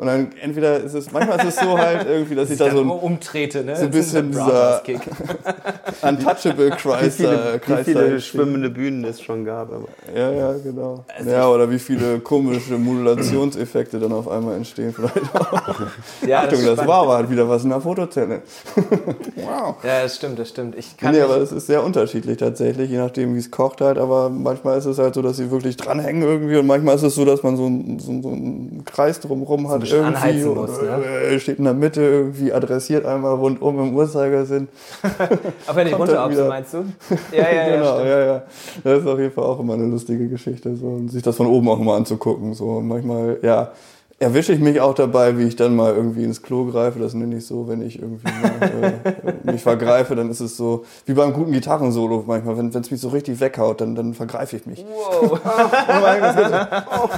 Und 0.00 0.06
dann 0.06 0.30
entweder 0.40 0.78
ist 0.78 0.94
es, 0.94 1.12
manchmal 1.12 1.38
ist 1.40 1.48
es 1.48 1.56
so 1.60 1.76
halt 1.78 2.06
irgendwie, 2.08 2.34
dass 2.34 2.48
ich 2.48 2.56
da 2.56 2.70
so 2.70 2.80
ein 2.80 2.88
umtrete, 2.88 3.62
ne? 3.62 3.76
so 3.76 3.82
ein 3.82 3.90
Das 3.90 4.00
bisschen 4.00 4.30
dieser- 4.30 4.80
untouchable 6.02 6.70
Kreis, 6.70 7.18
Wie 7.18 7.22
viele, 7.24 7.54
äh, 7.54 7.60
wie 7.66 7.84
viele 7.84 8.20
schwimmende 8.20 8.70
Bühnen 8.70 9.04
es 9.04 9.20
schon 9.20 9.44
gab. 9.44 9.70
Aber 9.70 9.88
Ja, 10.16 10.30
ja, 10.32 10.54
genau. 10.64 11.04
Ja, 11.26 11.48
oder 11.48 11.70
wie 11.70 11.78
viele 11.78 12.18
komische 12.20 12.78
Modulationseffekte 12.78 13.98
dann 13.98 14.12
auf 14.12 14.26
einmal 14.28 14.56
entstehen. 14.56 14.94
Vielleicht 14.94 15.16
auch. 15.34 15.80
Ja, 16.26 16.40
Achtung, 16.40 16.52
das 16.64 16.72
spannend. 16.72 16.88
war 16.88 17.02
aber 17.02 17.14
halt 17.16 17.30
wieder 17.30 17.48
was 17.48 17.64
in 17.64 17.70
der 17.70 17.80
Fotozelle. 17.80 18.42
wow. 19.36 19.74
Ja, 19.82 20.02
das 20.02 20.16
stimmt, 20.16 20.38
das 20.38 20.48
stimmt. 20.48 20.76
Ich 20.76 20.96
kann 20.96 21.12
Nee, 21.14 21.20
aber 21.20 21.36
es 21.38 21.52
ist 21.52 21.66
sehr 21.66 21.82
unterschiedlich 21.84 22.38
tatsächlich, 22.38 22.90
je 22.90 22.98
nachdem, 22.98 23.34
wie 23.34 23.38
es 23.38 23.50
kocht 23.50 23.80
halt. 23.80 23.98
Aber 23.98 24.30
manchmal 24.30 24.78
ist 24.78 24.84
es 24.86 24.98
halt 24.98 25.14
so, 25.14 25.22
dass 25.22 25.36
sie 25.36 25.50
wirklich 25.50 25.76
dranhängen 25.76 26.22
irgendwie. 26.22 26.56
Und 26.56 26.66
manchmal 26.66 26.94
ist 26.96 27.02
es 27.02 27.14
so, 27.14 27.24
dass 27.24 27.42
man 27.42 27.56
so, 27.56 27.66
einen- 27.66 27.98
so, 27.98 28.20
so 28.22 28.28
einen 28.30 28.82
Kreis 28.84 29.20
drumherum 29.20 29.68
hat. 29.68 29.80
Irgendwie 29.90 30.16
anheizen 30.16 30.54
muss, 30.54 30.82
ne? 30.82 30.88
äh, 30.88 31.40
Steht 31.40 31.58
in 31.58 31.64
der 31.64 31.74
Mitte 31.74 32.02
irgendwie, 32.02 32.52
adressiert 32.52 33.04
einmal 33.06 33.34
rundum 33.34 33.78
im 33.80 33.94
Uhrzeigersinn. 33.94 34.68
Auch 35.66 35.76
wenn 35.76 35.86
ich 35.86 35.92
kommt 35.92 36.08
runter 36.08 36.14
dann 36.22 36.30
so 36.32 36.38
wieder. 36.38 36.48
meinst 36.48 36.74
du? 36.74 36.78
Ja, 37.32 37.42
ja, 37.42 37.68
ja. 37.68 37.76
genau, 37.76 38.00
ja, 38.00 38.24
ja. 38.24 38.42
Das 38.84 39.00
ist 39.00 39.06
auf 39.06 39.18
jeden 39.18 39.32
Fall 39.32 39.44
auch 39.44 39.60
immer 39.60 39.74
eine 39.74 39.86
lustige 39.86 40.28
Geschichte, 40.28 40.74
so, 40.76 40.86
und 40.86 41.08
sich 41.08 41.22
das 41.22 41.36
von 41.36 41.46
oben 41.46 41.68
auch 41.68 41.78
mal 41.78 41.96
anzugucken. 41.96 42.54
So. 42.54 42.66
Und 42.76 42.88
manchmal, 42.88 43.38
ja, 43.42 43.72
erwische 44.20 44.52
ich 44.52 44.60
mich 44.60 44.80
auch 44.82 44.94
dabei, 44.94 45.38
wie 45.38 45.44
ich 45.44 45.56
dann 45.56 45.74
mal 45.74 45.94
irgendwie 45.94 46.24
ins 46.24 46.42
Klo 46.42 46.66
greife. 46.66 46.98
Das 46.98 47.14
nenne 47.14 47.38
ich 47.38 47.46
so, 47.46 47.68
wenn 47.68 47.80
ich 47.80 48.00
irgendwie 48.00 48.28
mal, 48.30 49.00
äh, 49.02 49.32
mich 49.50 49.62
vergreife, 49.62 50.14
dann 50.14 50.30
ist 50.30 50.40
es 50.40 50.58
so, 50.58 50.84
wie 51.06 51.14
beim 51.14 51.32
guten 51.32 51.52
Gitarrensolo 51.52 52.24
manchmal, 52.26 52.58
wenn 52.58 52.68
es 52.68 52.90
mich 52.90 53.00
so 53.00 53.08
richtig 53.08 53.40
weghaut, 53.40 53.80
dann, 53.80 53.94
dann 53.94 54.12
vergreife 54.12 54.56
ich 54.56 54.66
mich. 54.66 54.84
Wow. 54.84 55.32
Und 55.32 55.40
manchmal 55.44 56.30
ist 56.30 56.38
es 56.38 56.50
so, 56.50 56.56
oh, 57.02 57.08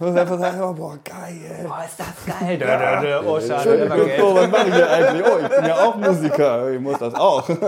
und 0.00 0.18
einfach 0.18 0.40
sagen, 0.40 0.60
oh, 0.60 0.72
boah, 0.72 0.98
geil. 1.04 1.66
Boah, 1.68 1.84
ist 1.86 2.00
das 2.00 2.26
geil. 2.26 2.58
Dö, 2.58 2.66
dö, 2.66 3.00
dö. 3.00 3.28
Oh, 3.28 3.40
schade. 3.40 3.88
Geld. 3.94 4.20
so, 4.20 4.34
was 4.34 4.50
mache 4.50 4.68
ich 4.68 4.74
denn 4.74 4.88
eigentlich? 4.88 5.24
Oh, 5.24 5.38
ich 5.40 5.48
bin 5.48 5.64
ja 5.66 5.76
auch 5.76 5.94
Musiker, 5.94 6.72
ich 6.72 6.80
muss 6.80 6.98
das 6.98 7.14
auch. 7.14 7.48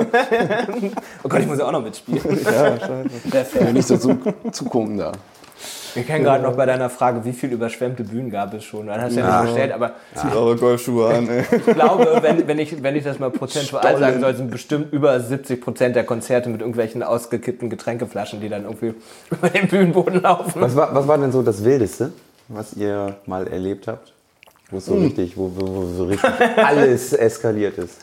Oh 1.23 1.29
Gott, 1.29 1.41
ich 1.41 1.47
muss 1.47 1.59
ja 1.59 1.67
auch 1.67 1.73
noch 1.73 1.83
mitspielen. 1.83 2.21
Ja, 2.45 2.79
scheiße. 2.81 3.05
Perfekt. 3.31 3.73
Nicht 3.73 3.87
so 3.87 3.97
zu, 3.97 4.19
zugucken 4.51 4.99
da. 4.99 5.13
Wir 5.97 6.05
kennen 6.05 6.25
gerade 6.25 6.43
noch 6.45 6.55
bei 6.57 6.67
deiner 6.67 6.89
Frage, 6.91 7.25
wie 7.25 7.33
viel 7.33 7.51
überschwemmte 7.51 8.05
Bühnen 8.05 8.31
gab 8.31 8.55
es 8.55 8.63
schon. 8.65 8.87
Dann 8.87 9.01
hast 9.01 9.17
du 9.17 9.21
ja 9.21 9.43
nicht 9.43 9.53
gestellt, 9.55 9.73
aber 9.73 9.93
Zieht 10.15 10.35
eure 10.35 10.55
Golfschuhe 10.57 11.09
an, 11.09 11.29
ey. 11.29 11.43
ich 11.51 11.65
glaube, 11.75 12.19
wenn, 12.21 12.47
wenn, 12.47 12.59
ich, 12.59 12.83
wenn 12.83 12.95
ich 12.95 13.03
das 13.05 13.19
mal 13.19 13.31
prozentual 13.31 13.99
sagen 13.99 14.21
soll, 14.21 14.37
sind 14.37 14.51
bestimmt 14.51 14.93
über 14.93 15.19
70 15.19 15.61
Prozent 15.61 15.97
der 15.97 16.05
Konzerte 16.05 16.49
mit 16.51 16.61
irgendwelchen 16.61 17.03
ausgekippten 17.03 17.71
Getränkeflaschen, 17.71 18.41
die 18.41 18.49
dann 18.49 18.65
irgendwie 18.65 18.95
über 19.31 19.49
den 19.49 19.67
Bühnenboden 19.69 20.23
laufen. 20.23 20.61
was, 20.61 20.77
war, 20.77 20.95
was 20.95 21.09
war 21.09 21.19
denn 21.19 21.33
so 21.33 21.43
das 21.43 21.65
Wildeste, 21.65 22.13
was 22.49 22.75
ihr 22.75 23.17
mal 23.27 23.47
erlebt 23.49 23.89
habt? 23.89 24.13
Wo 24.71 24.77
es 24.79 24.87
so 24.87 24.95
Hm. 24.95 25.03
richtig, 25.05 25.37
wo, 25.37 25.51
wo, 25.57 25.67
wo 25.67 25.87
so 25.87 26.05
richtig 26.05 26.31
alles 26.57 27.13
eskaliert 27.13 27.79
ist. 27.79 27.99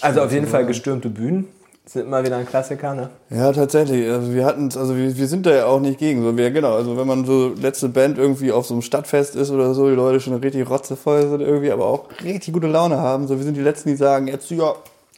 Also 0.00 0.22
auf 0.22 0.32
jeden 0.32 0.46
Fall 0.46 0.66
gestürmte 0.66 1.08
Bühnen. 1.08 1.48
Sind 1.84 2.06
immer 2.06 2.24
wieder 2.24 2.36
ein 2.36 2.46
Klassiker, 2.46 2.94
ne? 2.94 3.10
Ja, 3.28 3.52
tatsächlich. 3.52 4.08
Also 4.08 4.32
wir 4.32 4.44
hatten, 4.46 4.64
also 4.76 4.96
wir, 4.96 5.16
wir 5.16 5.26
sind 5.26 5.46
da 5.46 5.52
ja 5.52 5.66
auch 5.66 5.80
nicht 5.80 5.98
gegen. 5.98 6.22
So, 6.22 6.36
wir, 6.36 6.52
genau, 6.52 6.74
also 6.74 6.96
wenn 6.96 7.08
man 7.08 7.24
so 7.24 7.54
letzte 7.60 7.88
Band 7.88 8.18
irgendwie 8.18 8.52
auf 8.52 8.66
so 8.66 8.74
einem 8.74 8.82
Stadtfest 8.82 9.34
ist 9.34 9.50
oder 9.50 9.74
so, 9.74 9.88
die 9.88 9.96
Leute 9.96 10.20
schon 10.20 10.34
richtig 10.34 10.70
rotzevoll 10.70 11.28
sind 11.28 11.40
irgendwie, 11.40 11.72
aber 11.72 11.86
auch 11.86 12.08
richtig 12.22 12.54
gute 12.54 12.68
Laune 12.68 12.98
haben. 12.98 13.26
So, 13.26 13.36
wir 13.36 13.44
sind 13.44 13.56
die 13.56 13.62
Letzten, 13.62 13.88
die 13.88 13.96
sagen, 13.96 14.28
jetzt 14.28 14.48
ja, 14.50 14.74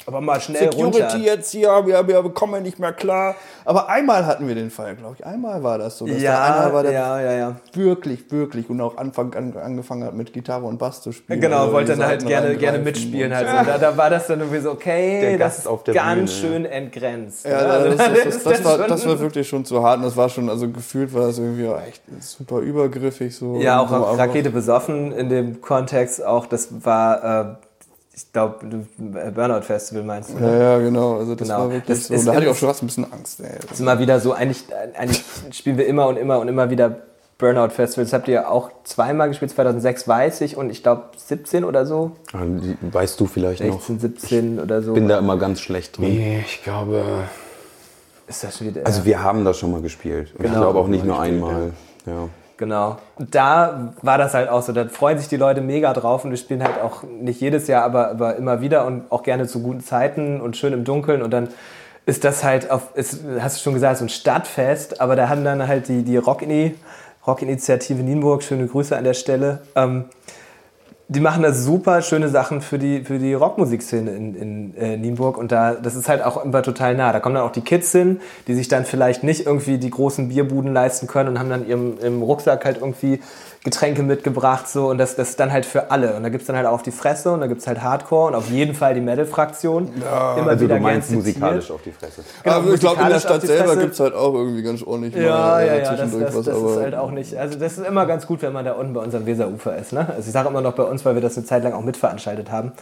Aber 0.07 0.21
mal 0.21 0.39
schnell 0.41 0.71
Security 0.71 1.01
runter. 1.03 1.17
jetzt 1.19 1.51
hier, 1.53 1.69
wir, 1.87 2.07
wir 2.07 2.23
kommen 2.31 2.63
nicht 2.63 2.79
mehr 2.79 2.93
klar. 2.93 3.35
Aber 3.65 3.89
einmal 3.89 4.27
hatten 4.27 4.47
wir 4.47 4.55
den 4.55 4.71
Fall, 4.71 4.95
glaube 4.97 5.17
ich. 5.19 5.25
Einmal 5.25 5.63
war 5.63 5.79
das 5.79 5.97
so. 5.99 6.07
Dass 6.07 6.23
da 6.23 6.45
einer 6.45 6.73
war, 6.75 6.83
der 6.83 6.93
ja, 6.93 7.21
ja, 7.21 7.33
ja. 7.33 7.57
wirklich, 7.73 8.31
wirklich 8.31 8.69
und 8.69 8.81
auch 8.83 8.97
Anfang 8.99 9.33
an, 9.35 9.57
angefangen 9.57 10.05
hat 10.05 10.15
mit 10.15 10.33
Gitarre 10.33 10.65
und 10.67 10.79
Bass 10.79 11.01
zu 11.01 11.13
spielen. 11.13 11.41
Genau, 11.41 11.61
Also 11.63 11.73
wollte 11.73 11.97
dann 11.97 12.07
halt 12.07 12.27
gerne, 12.27 12.55
gerne 12.57 12.79
mitspielen 12.79 13.31
und- 13.33 13.37
halt. 13.37 13.49
So. 13.49 13.71
Da, 13.73 13.79
da 13.79 13.97
war 13.97 14.11
das 14.11 14.27
dann 14.27 14.41
irgendwie 14.41 14.61
so, 14.61 14.73
okay, 14.73 15.21
Der 15.23 15.39
das 15.39 15.59
ist 15.61 15.67
auf 15.67 15.85
der 15.85 15.95
ganz 15.95 16.39
Bühne, 16.41 16.53
schön 16.53 16.65
entgrenzt. 16.67 17.47
Ja, 17.47 17.51
ne? 17.51 17.57
das, 17.57 17.71
Also 17.71 17.97
das, 17.97 17.97
das, 18.25 18.37
ist 18.37 18.47
das, 18.47 18.65
war, 18.65 18.79
das 18.87 19.07
war 19.07 19.21
wirklich 19.21 19.49
schon 19.49 19.65
zu 19.65 19.83
hart. 19.83 19.99
Und 19.99 20.05
das 20.05 20.17
war 20.17 20.29
schon, 20.29 20.51
also 20.51 20.69
gefühlt 20.69 21.15
war 21.15 21.29
das 21.29 21.39
irgendwie 21.39 21.67
auch 21.69 21.81
echt 21.81 22.03
super 22.21 22.59
übergriffig. 22.59 23.35
So. 23.35 23.57
Ja, 23.57 23.81
auch 23.81 23.89
so 23.89 23.95
einfach- 23.95 24.19
Rakete 24.19 24.51
besoffen 24.51 25.13
in 25.13 25.29
dem 25.31 25.61
Kontext 25.63 26.23
auch, 26.25 26.45
das 26.47 26.69
war, 26.85 27.41
äh, 27.41 27.45
ich 28.17 28.33
glaube, 28.33 28.65
Burnout 29.35 29.63
Festival 29.63 30.05
meinst 30.05 30.31
du, 30.31 30.35
ne? 30.39 30.47
Ja, 30.53 30.59
ja, 30.73 30.79
genau. 30.79 31.19
Also 31.19 31.35
das 31.35 31.49
Genau. 31.49 31.61
war 31.61 31.71
wirklich 31.71 31.99
Das 31.99 32.07
so. 32.09 32.15
ist 32.15 32.27
Da 32.27 32.31
hatte 32.33 32.41
ich 32.41 32.45
immer- 32.47 32.53
auch 32.53 32.57
schon 32.59 32.69
fast 32.69 32.83
ein 32.83 32.87
bisschen 32.87 33.13
Angst. 33.13 33.41
Ey. 33.41 33.47
Das 33.63 33.73
ist 33.73 33.81
immer 33.81 33.99
wieder 33.99 34.21
so, 34.21 34.33
eigentlich, 34.33 34.65
eigentlich 34.97 35.25
spielen 35.51 35.79
wir 35.79 35.87
immer 35.87 36.07
und 36.07 36.17
immer 36.17 36.39
und 36.39 36.49
immer 36.49 36.71
wieder 36.71 36.97
Burnout 37.39 37.71
Festivals. 37.71 38.13
Habt 38.13 38.29
ihr 38.29 38.49
auch 38.49 38.71
zweimal 38.85 39.27
gespielt, 39.29 39.51
2006 39.51 40.07
weiß 40.07 40.41
ich 40.43 40.57
und 40.57 40.71
ich 40.71 40.83
glaube 40.85 41.03
17 41.17 41.65
oder 41.65 41.85
so, 41.87 42.13
die- 42.33 42.77
Weißt 42.81 43.19
du 43.19 43.27
vielleicht 43.27 43.65
noch? 43.65 43.81
16, 43.81 43.99
17 43.99 44.61
oder 44.61 44.81
so. 44.83 44.95
bin 44.95 45.09
da 45.09 45.19
immer 45.19 45.37
ganz 45.37 45.61
schlecht 45.61 45.99
drin. 45.99 46.17
Nee, 46.17 46.45
ich 46.47 46.63
glaube, 46.63 47.03
ist 48.29 48.45
das 48.45 48.57
schon 48.57 48.69
wieder, 48.69 48.83
Also 48.87 49.05
wir 49.05 49.23
haben 49.25 49.45
das 49.45 49.59
schon 49.59 49.73
mal 49.73 49.83
gespielt. 49.83 50.33
Und 50.39 50.45
ich 50.45 50.51
Genau. 50.53 50.63
glaube 50.63 50.79
auch 50.79 50.87
nicht 50.87 51.05
nur 51.05 51.21
einmal. 51.21 51.73
Ja. 52.07 52.29
Genau. 52.57 52.99
Und 53.17 53.35
da 53.35 53.95
war 54.03 54.17
das 54.17 54.35
halt 54.35 54.49
auch 54.49 54.63
so. 54.63 54.73
Da 54.73 54.87
freuen 54.87 55.19
sich 55.19 55.29
die 55.29 55.37
Leute 55.37 55.61
mega 55.61 55.93
drauf 55.93 56.25
und 56.25 56.31
wir 56.31 56.39
spielen 56.39 56.63
halt 56.63 56.81
auch 56.81 57.03
nicht 57.03 57.41
jedes 57.41 57.67
Jahr, 57.67 57.85
aber, 57.85 58.11
aber 58.11 58.37
immer 58.37 58.61
wieder 58.61 58.87
und 58.87 59.11
auch 59.11 59.23
gerne 59.23 59.47
zu 59.47 59.61
guten 59.61 59.81
Zeiten 59.81 60.41
und 60.41 60.57
schön 60.57 60.73
im 60.73 60.85
Dunkeln. 60.85 61.23
Und 61.23 61.33
dann 61.33 61.49
ist 62.07 62.23
das 62.25 62.45
halt 62.45 62.71
auf, 62.71 62.95
ist, 62.95 63.21
hast 63.41 63.59
du 63.59 63.63
schon 63.63 63.75
gesagt, 63.75 63.99
so 63.99 64.05
ein 64.05 64.09
Stadtfest, 64.09 65.01
aber 65.01 65.17
da 65.17 65.29
haben 65.29 65.45
dann 65.45 65.67
halt 65.67 65.89
die, 65.89 66.03
die 66.03 66.19
Rock-Ini- 66.19 66.75
Rock-Initiative 67.27 68.03
Nienburg, 68.03 68.43
schöne 68.43 68.67
Grüße 68.67 68.97
an 68.97 69.05
der 69.05 69.15
Stelle, 69.15 69.61
ähm, 69.75 70.05
die 71.09 71.21
machen 71.21 71.43
da 71.43 71.53
super 71.53 72.01
schöne 72.01 72.29
Sachen 72.29 72.63
für 72.63 72.79
die, 72.79 73.05
für 73.05 73.19
die 73.19 73.35
Rockmusikszene 73.35 74.11
in, 74.11 74.35
in 74.35 74.77
äh, 74.77 74.97
Nienburg 74.97 75.37
und 75.37 75.53
da, 75.53 75.75
das 75.75 75.97
ist 75.97 76.09
halt 76.09 76.23
auch 76.25 76.43
immer 76.43 76.63
total 76.63 76.95
nah. 76.95 77.13
Da 77.13 77.21
kommen 77.21 77.35
dann 77.35 77.45
auch 77.45 77.53
die 77.53 77.61
Kids 77.61 77.93
hin, 77.93 78.21
die 78.47 78.55
sich 78.55 78.69
dann 78.69 78.87
vielleicht 78.87 79.23
nicht 79.23 79.45
irgendwie 79.45 79.77
die 79.77 79.91
großen 79.91 80.29
Bierbuden 80.29 80.73
leisten 80.73 81.07
können 81.07 81.29
und 81.31 81.39
haben 81.39 81.51
dann 81.51 81.69
ihrem, 81.69 81.99
im 81.99 82.23
Rucksack 82.23 82.65
halt 82.65 82.79
irgendwie 82.79 83.21
Getränke 83.65 84.03
mitgebracht 84.03 84.69
so 84.69 84.91
und 84.91 84.99
das, 84.99 85.17
das 85.17 85.31
ist 85.31 85.41
dann 85.41 85.51
halt 85.51 85.65
für 85.65 85.91
alle. 85.91 86.15
Und 86.17 86.23
da 86.23 86.29
gibt's 86.29 86.47
dann 86.47 86.55
halt 86.55 86.67
auch 86.67 86.75
auf 86.75 86.83
die 86.83 86.91
Fresse 86.91 87.33
und 87.33 87.41
da 87.41 87.47
gibt's 87.47 87.67
halt 87.67 87.83
Hardcore 87.83 88.29
und 88.29 88.35
auf 88.35 88.51
jeden 88.51 88.75
Fall 88.75 88.93
die 88.93 89.01
Metal-Fraktion. 89.01 89.91
Immer 89.97 90.49
Also 90.51 90.65
wieder 90.65 90.77
du 90.77 90.83
meinst 90.83 91.11
musikalisch 91.11 91.71
auf 91.71 91.81
die 91.81 91.93
Fresse. 91.93 92.23
Genau, 92.43 92.57
aber 92.57 92.75
ich 92.75 92.81
glaube, 92.81 93.01
in 93.01 93.09
der 93.09 93.21
Stadt 93.21 93.41
selber 93.41 93.77
gibt 93.77 93.95
es 93.95 94.01
halt 94.01 94.15
auch 94.15 94.35
irgendwie 94.35 94.63
ganz 94.63 94.83
ordentlich 94.83 95.15
Ja, 95.15 95.31
mal, 95.31 95.63
äh, 95.63 95.67
ja, 95.67 95.75
ja, 95.75 95.81
das, 95.81 95.89
zwischendurch 95.89 96.25
das, 96.27 96.35
was. 96.37 96.45
das 96.45 96.57
aber 96.57 96.71
ist 96.73 96.81
halt 96.81 96.95
auch 96.95 97.11
nicht. 97.11 97.37
Also, 97.37 97.59
das 97.59 97.79
ist 97.79 97.87
immer 97.87 98.05
ganz 98.05 98.27
gut, 98.27 98.43
wenn 98.43 98.53
man 98.53 98.67
da 98.67 98.73
unten 98.73 98.93
bei 98.93 99.01
unserem 99.01 99.25
Weserufer 99.25 99.77
ist. 99.79 99.95
Ne? 99.95 100.07
Also, 100.11 100.27
ich 100.27 100.33
sage 100.33 100.51
immer 100.51 100.61
noch 100.61 100.75
bei 100.75 100.83
uns, 100.83 101.03
weil 101.07 101.15
wir 101.15 101.23
das 101.23 101.39
eine 101.39 101.47
Zeit 101.47 101.65
lang 101.65 101.73
auch 101.73 101.83
mitveranstaltet 101.83 102.51
haben. 102.51 102.73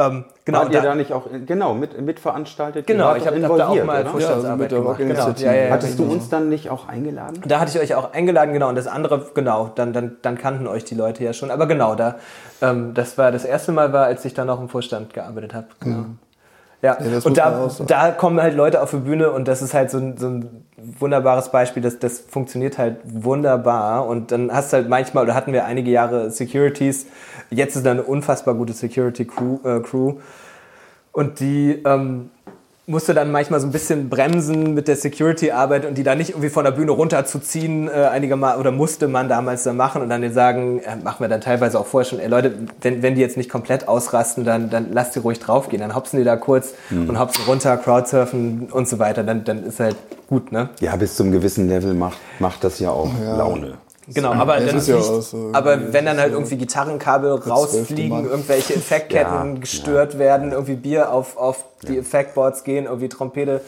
Ähm, 0.00 0.24
genau, 0.44 0.60
Wart 0.60 0.72
ihr 0.72 0.80
da- 0.80 0.88
da 0.88 0.94
nicht 0.94 1.12
auch, 1.12 1.24
genau, 1.46 1.74
mit, 1.74 2.00
mitveranstaltet? 2.00 2.86
Genau 2.86 3.14
ich 3.14 3.26
habe 3.26 3.42
hab 3.42 3.56
da 3.56 3.68
auch 3.68 3.84
mal 3.84 4.00
oder? 4.00 4.10
Vorstandsarbeit 4.10 4.72
Ja, 4.72 4.78
also 4.78 4.94
gemacht. 4.94 4.98
Genau. 4.98 5.28
Ja, 5.36 5.52
ja, 5.52 5.64
ja, 5.66 5.70
Hattest 5.72 5.98
du 5.98 6.04
uns 6.04 6.28
dann 6.28 6.48
nicht 6.48 6.70
auch 6.70 6.88
eingeladen? 6.88 7.42
Da 7.46 7.60
hatte 7.60 7.76
ich 7.76 7.82
euch 7.82 7.94
auch 7.94 8.12
eingeladen, 8.12 8.52
genau. 8.52 8.68
Und 8.68 8.76
das 8.76 8.86
andere, 8.86 9.26
genau, 9.34 9.70
dann, 9.74 9.92
dann, 9.92 10.16
dann 10.22 10.38
kannten 10.38 10.66
euch 10.66 10.84
die 10.84 10.94
Leute 10.94 11.22
ja 11.24 11.32
schon. 11.32 11.50
Aber 11.50 11.66
genau, 11.66 11.94
da, 11.94 12.16
ähm, 12.62 12.94
das 12.94 13.18
war 13.18 13.30
das 13.32 13.44
erste 13.44 13.72
Mal 13.72 13.92
war, 13.92 14.06
als 14.06 14.24
ich 14.24 14.32
dann 14.34 14.46
noch 14.46 14.60
im 14.60 14.68
Vorstand 14.68 15.12
gearbeitet 15.12 15.52
habe. 15.54 15.66
Genau. 15.80 16.04
Ja, 16.82 16.98
Ja, 16.98 17.18
und 17.24 17.36
da, 17.36 17.68
da 17.86 18.10
kommen 18.10 18.40
halt 18.40 18.54
Leute 18.54 18.82
auf 18.82 18.90
die 18.90 18.96
Bühne 18.98 19.30
und 19.30 19.46
das 19.48 19.60
ist 19.60 19.74
halt 19.74 19.90
so 19.90 19.98
ein, 19.98 20.16
so 20.16 20.28
ein 20.28 20.64
wunderbares 20.76 21.50
Beispiel, 21.50 21.82
das, 21.82 21.98
das 21.98 22.20
funktioniert 22.20 22.78
halt 22.78 22.96
wunderbar. 23.04 24.06
Und 24.06 24.32
dann 24.32 24.52
hast 24.52 24.72
du 24.72 24.78
halt 24.78 24.88
manchmal, 24.88 25.24
oder 25.24 25.34
hatten 25.34 25.52
wir 25.52 25.66
einige 25.66 25.90
Jahre 25.90 26.30
Securities, 26.30 27.06
jetzt 27.50 27.76
ist 27.76 27.84
da 27.84 27.90
eine 27.90 28.02
unfassbar 28.02 28.54
gute 28.54 28.72
Security-Crew 28.72 29.58
äh, 29.64 29.80
Crew. 29.80 30.14
Und 31.12 31.40
die 31.40 31.82
ähm, 31.84 32.30
musste 32.90 33.14
dann 33.14 33.30
manchmal 33.30 33.60
so 33.60 33.66
ein 33.66 33.72
bisschen 33.72 34.08
bremsen 34.08 34.74
mit 34.74 34.88
der 34.88 34.96
Security-Arbeit 34.96 35.86
und 35.86 35.96
die 35.96 36.02
dann 36.02 36.18
nicht 36.18 36.30
irgendwie 36.30 36.50
von 36.50 36.64
der 36.64 36.72
Bühne 36.72 36.90
runterzuziehen, 36.90 37.88
äh, 37.88 37.92
einigermaßen, 37.92 38.60
oder 38.60 38.70
musste 38.70 39.08
man 39.08 39.28
damals 39.28 39.62
dann 39.62 39.76
machen 39.76 40.02
und 40.02 40.10
dann 40.10 40.20
denen 40.20 40.34
sagen, 40.34 40.80
äh, 40.80 40.96
machen 40.96 41.20
wir 41.20 41.28
dann 41.28 41.40
teilweise 41.40 41.78
auch 41.78 41.86
vorher 41.86 42.08
schon, 42.08 42.18
ey 42.18 42.28
Leute, 42.28 42.52
wenn, 42.82 43.02
wenn 43.02 43.14
die 43.14 43.20
jetzt 43.20 43.36
nicht 43.36 43.48
komplett 43.48 43.88
ausrasten, 43.88 44.44
dann, 44.44 44.68
dann 44.70 44.92
lasst 44.92 45.14
die 45.14 45.20
ruhig 45.20 45.38
draufgehen, 45.38 45.80
dann 45.80 45.94
hopsen 45.94 46.18
die 46.18 46.24
da 46.24 46.36
kurz 46.36 46.74
und 46.90 47.18
hopsen 47.18 47.44
runter, 47.46 47.76
Crowdsurfen 47.76 48.68
und 48.70 48.88
so 48.88 48.98
weiter, 48.98 49.22
dann, 49.22 49.44
dann 49.44 49.64
ist 49.64 49.80
halt 49.80 49.96
gut, 50.28 50.52
ne? 50.52 50.68
Ja, 50.80 50.96
bis 50.96 51.16
zum 51.16 51.32
gewissen 51.32 51.68
Level 51.68 51.94
macht, 51.94 52.18
macht 52.38 52.64
das 52.64 52.78
ja 52.80 52.90
auch 52.90 53.10
Laune. 53.22 53.78
Genau, 54.14 54.32
aber, 54.32 54.58
dann 54.58 54.74
ja 54.74 54.80
so. 54.80 55.50
aber 55.52 55.92
wenn 55.92 56.04
dann 56.04 56.18
halt 56.18 56.32
irgendwie 56.32 56.56
Gitarrenkabel 56.56 57.32
rausfliegen, 57.32 58.26
irgendwelche 58.26 58.74
Effektketten 58.76 59.54
Ja, 59.54 59.60
gestört 59.60 60.18
werden, 60.18 60.52
irgendwie 60.52 60.76
Bier 60.76 61.12
auf, 61.12 61.36
auf 61.36 61.64
die 61.86 61.98
Effektboards 61.98 62.64
gehen, 62.64 62.86
irgendwie 62.86 63.08
Trompete 63.08 63.60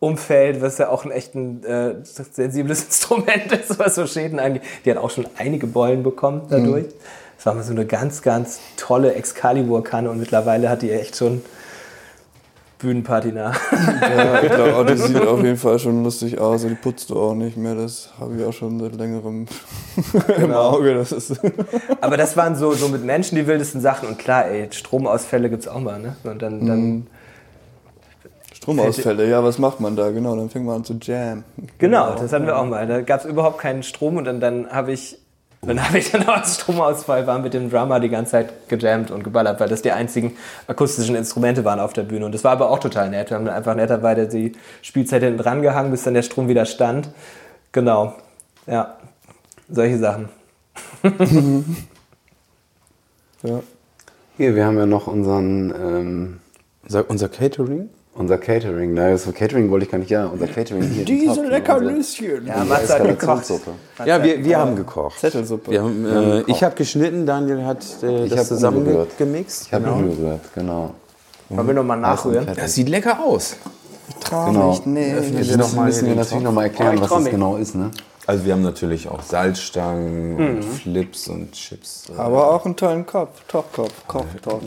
umfällt, 0.00 0.62
was 0.62 0.78
ja 0.78 0.90
auch 0.90 1.04
ein 1.04 1.10
echt 1.10 1.34
ein 1.34 1.64
äh, 1.64 1.96
sensibles 2.02 2.84
Instrument 2.86 3.50
ist, 3.52 3.78
was 3.78 3.94
so 3.94 4.06
Schäden 4.06 4.38
angeht. 4.38 4.62
Die 4.84 4.90
hat 4.90 4.98
auch 4.98 5.10
schon 5.10 5.26
einige 5.36 5.66
Beulen 5.66 6.02
bekommen 6.02 6.42
dadurch. 6.48 6.86
Das 7.36 7.46
war 7.46 7.54
mal 7.54 7.62
so 7.62 7.72
eine 7.72 7.86
ganz, 7.86 8.22
ganz 8.22 8.58
tolle 8.76 9.14
Excalibur-Kanne 9.14 10.10
und 10.10 10.18
mittlerweile 10.18 10.68
hat 10.68 10.82
die 10.82 10.90
echt 10.90 11.16
schon 11.16 11.42
Bühnenpatina. 12.78 13.52
Ja, 13.72 14.42
ich 14.42 14.52
glaube, 14.52 14.92
die 14.92 14.96
sieht 14.96 15.20
auf 15.20 15.42
jeden 15.42 15.56
Fall 15.56 15.78
schon 15.78 16.04
lustig 16.04 16.38
aus. 16.38 16.62
Und 16.62 16.70
die 16.70 16.74
putzt 16.76 17.10
du 17.10 17.20
auch 17.20 17.34
nicht 17.34 17.56
mehr. 17.56 17.74
Das 17.74 18.10
habe 18.18 18.36
ich 18.36 18.44
auch 18.44 18.52
schon 18.52 18.78
seit 18.78 18.94
längerem 18.94 19.46
im 20.42 20.52
Auge. 20.52 20.94
Das 20.94 21.12
ist 21.12 21.40
Aber 22.00 22.16
das 22.16 22.36
waren 22.36 22.56
so, 22.56 22.72
so 22.72 22.88
mit 22.88 23.04
Menschen 23.04 23.36
die 23.36 23.46
wildesten 23.46 23.80
Sachen. 23.80 24.08
Und 24.08 24.18
klar, 24.18 24.46
ey, 24.46 24.68
Stromausfälle 24.70 25.50
gibt's 25.50 25.66
auch 25.66 25.80
mal, 25.80 25.98
ne? 25.98 26.16
Und 26.24 26.40
dann, 26.40 26.66
dann 26.66 27.06
Stromausfälle. 28.54 29.28
Ja, 29.28 29.42
was 29.42 29.58
macht 29.58 29.80
man 29.80 29.96
da? 29.96 30.10
Genau, 30.10 30.36
dann 30.36 30.50
fängt 30.50 30.66
man 30.66 30.76
an 30.76 30.84
zu 30.84 30.94
jam. 31.00 31.44
Genau, 31.78 32.14
das 32.14 32.32
hatten 32.32 32.46
wir 32.46 32.58
auch 32.58 32.66
mal. 32.66 32.86
Da 32.86 33.00
gab 33.00 33.20
es 33.20 33.26
überhaupt 33.26 33.58
keinen 33.58 33.82
Strom 33.82 34.16
und 34.16 34.24
dann, 34.24 34.40
dann 34.40 34.70
habe 34.70 34.92
ich, 34.92 35.18
dann 35.62 35.84
habe 35.84 35.98
ich 35.98 36.10
dann 36.10 36.22
als 36.28 36.56
Stromausfall 36.56 37.26
war 37.26 37.38
mit 37.38 37.52
dem 37.54 37.70
Drummer 37.70 38.00
die 38.00 38.08
ganze 38.08 38.32
Zeit 38.32 38.68
gejammt 38.68 39.10
und 39.10 39.24
geballert, 39.24 39.58
weil 39.60 39.68
das 39.68 39.82
die 39.82 39.92
einzigen 39.92 40.36
akustischen 40.66 41.16
Instrumente 41.16 41.64
waren 41.64 41.80
auf 41.80 41.92
der 41.92 42.04
Bühne. 42.04 42.26
Und 42.26 42.32
das 42.32 42.44
war 42.44 42.52
aber 42.52 42.70
auch 42.70 42.78
total 42.78 43.10
nett. 43.10 43.30
Wir 43.30 43.36
haben 43.36 43.44
dann 43.44 43.54
einfach 43.54 43.74
netterweise 43.74 44.28
die 44.28 44.52
Spielzeit 44.82 45.22
hinten 45.22 45.38
dran 45.38 45.62
gehangen, 45.62 45.90
bis 45.90 46.04
dann 46.04 46.14
der 46.14 46.22
Strom 46.22 46.48
wieder 46.48 46.64
stand. 46.64 47.10
Genau. 47.72 48.14
Ja. 48.66 48.96
Solche 49.68 49.98
Sachen. 49.98 50.28
Ja. 53.42 53.62
Hier, 54.36 54.56
wir 54.56 54.66
haben 54.66 54.76
ja 54.78 54.86
noch 54.86 55.06
unseren, 55.06 55.70
ähm, 55.70 56.40
Unser, 56.82 57.08
unser 57.08 57.28
Catering? 57.28 57.88
Unser 58.18 58.38
Catering. 58.38 58.94
Nein, 58.94 59.12
das 59.12 59.32
Catering 59.32 59.70
wollte 59.70 59.86
ich 59.86 59.90
gar 59.92 59.98
nicht, 59.98 60.10
ja, 60.10 60.26
unser 60.26 60.46
Catering 60.46 60.82
hier. 60.82 61.04
Diese 61.04 61.34
Topf, 61.36 61.48
Leckerlüschen. 61.48 62.46
Ja, 62.46 62.64
Matze 62.64 62.94
hat 62.98 63.04
gekocht. 63.04 63.44
Ja, 64.04 64.22
wir, 64.22 64.44
wir 64.44 64.58
haben 64.58 64.76
gekocht. 64.76 65.18
Zettelsuppe. 65.20 65.70
Wir 65.70 65.82
haben, 65.82 66.04
äh, 66.06 66.42
ich 66.46 66.62
habe 66.62 66.74
geschnitten, 66.74 67.24
Daniel 67.26 67.64
hat 67.64 67.84
äh, 68.02 68.24
Ich 68.24 68.30
das 68.30 68.40
hab 68.40 68.46
zusammen 68.46 68.78
umgerührt. 68.78 69.16
gemixt. 69.18 69.66
Ich 69.66 69.72
habe 69.72 69.90
umgerührt, 69.90 70.40
genau. 70.54 70.90
Wollen 71.48 71.66
wir 71.66 71.74
nochmal 71.74 71.98
nachrühren? 71.98 72.46
Das 72.54 72.74
sieht 72.74 72.88
lecker 72.88 73.20
aus. 73.24 73.56
Genau. 74.28 74.70
Nicht, 74.70 74.86
nee. 74.86 75.14
Jetzt 75.14 75.50
Sie 75.50 75.56
noch 75.56 75.72
mal 75.74 75.86
müssen 75.86 76.08
wir 76.08 76.14
natürlich 76.14 76.44
nochmal 76.44 76.64
erklären, 76.64 76.92
Oh, 76.92 76.94
ich 76.96 77.00
was 77.02 77.08
das 77.10 77.22
mich. 77.22 77.30
genau 77.30 77.56
ist, 77.56 77.74
ne? 77.74 77.90
Also 78.28 78.44
wir 78.44 78.52
haben 78.52 78.60
natürlich 78.60 79.08
auch 79.08 79.22
Salzstangen 79.22 80.36
und 80.36 80.62
Flips 80.62 81.28
und 81.28 81.52
Chips. 81.52 82.12
Aber 82.14 82.50
auch 82.50 82.66
einen 82.66 82.76
tollen 82.76 83.06
Kopf. 83.06 83.40
Tochkopf. 83.48 83.90
Koch, 84.06 84.26
Toch, 84.42 84.60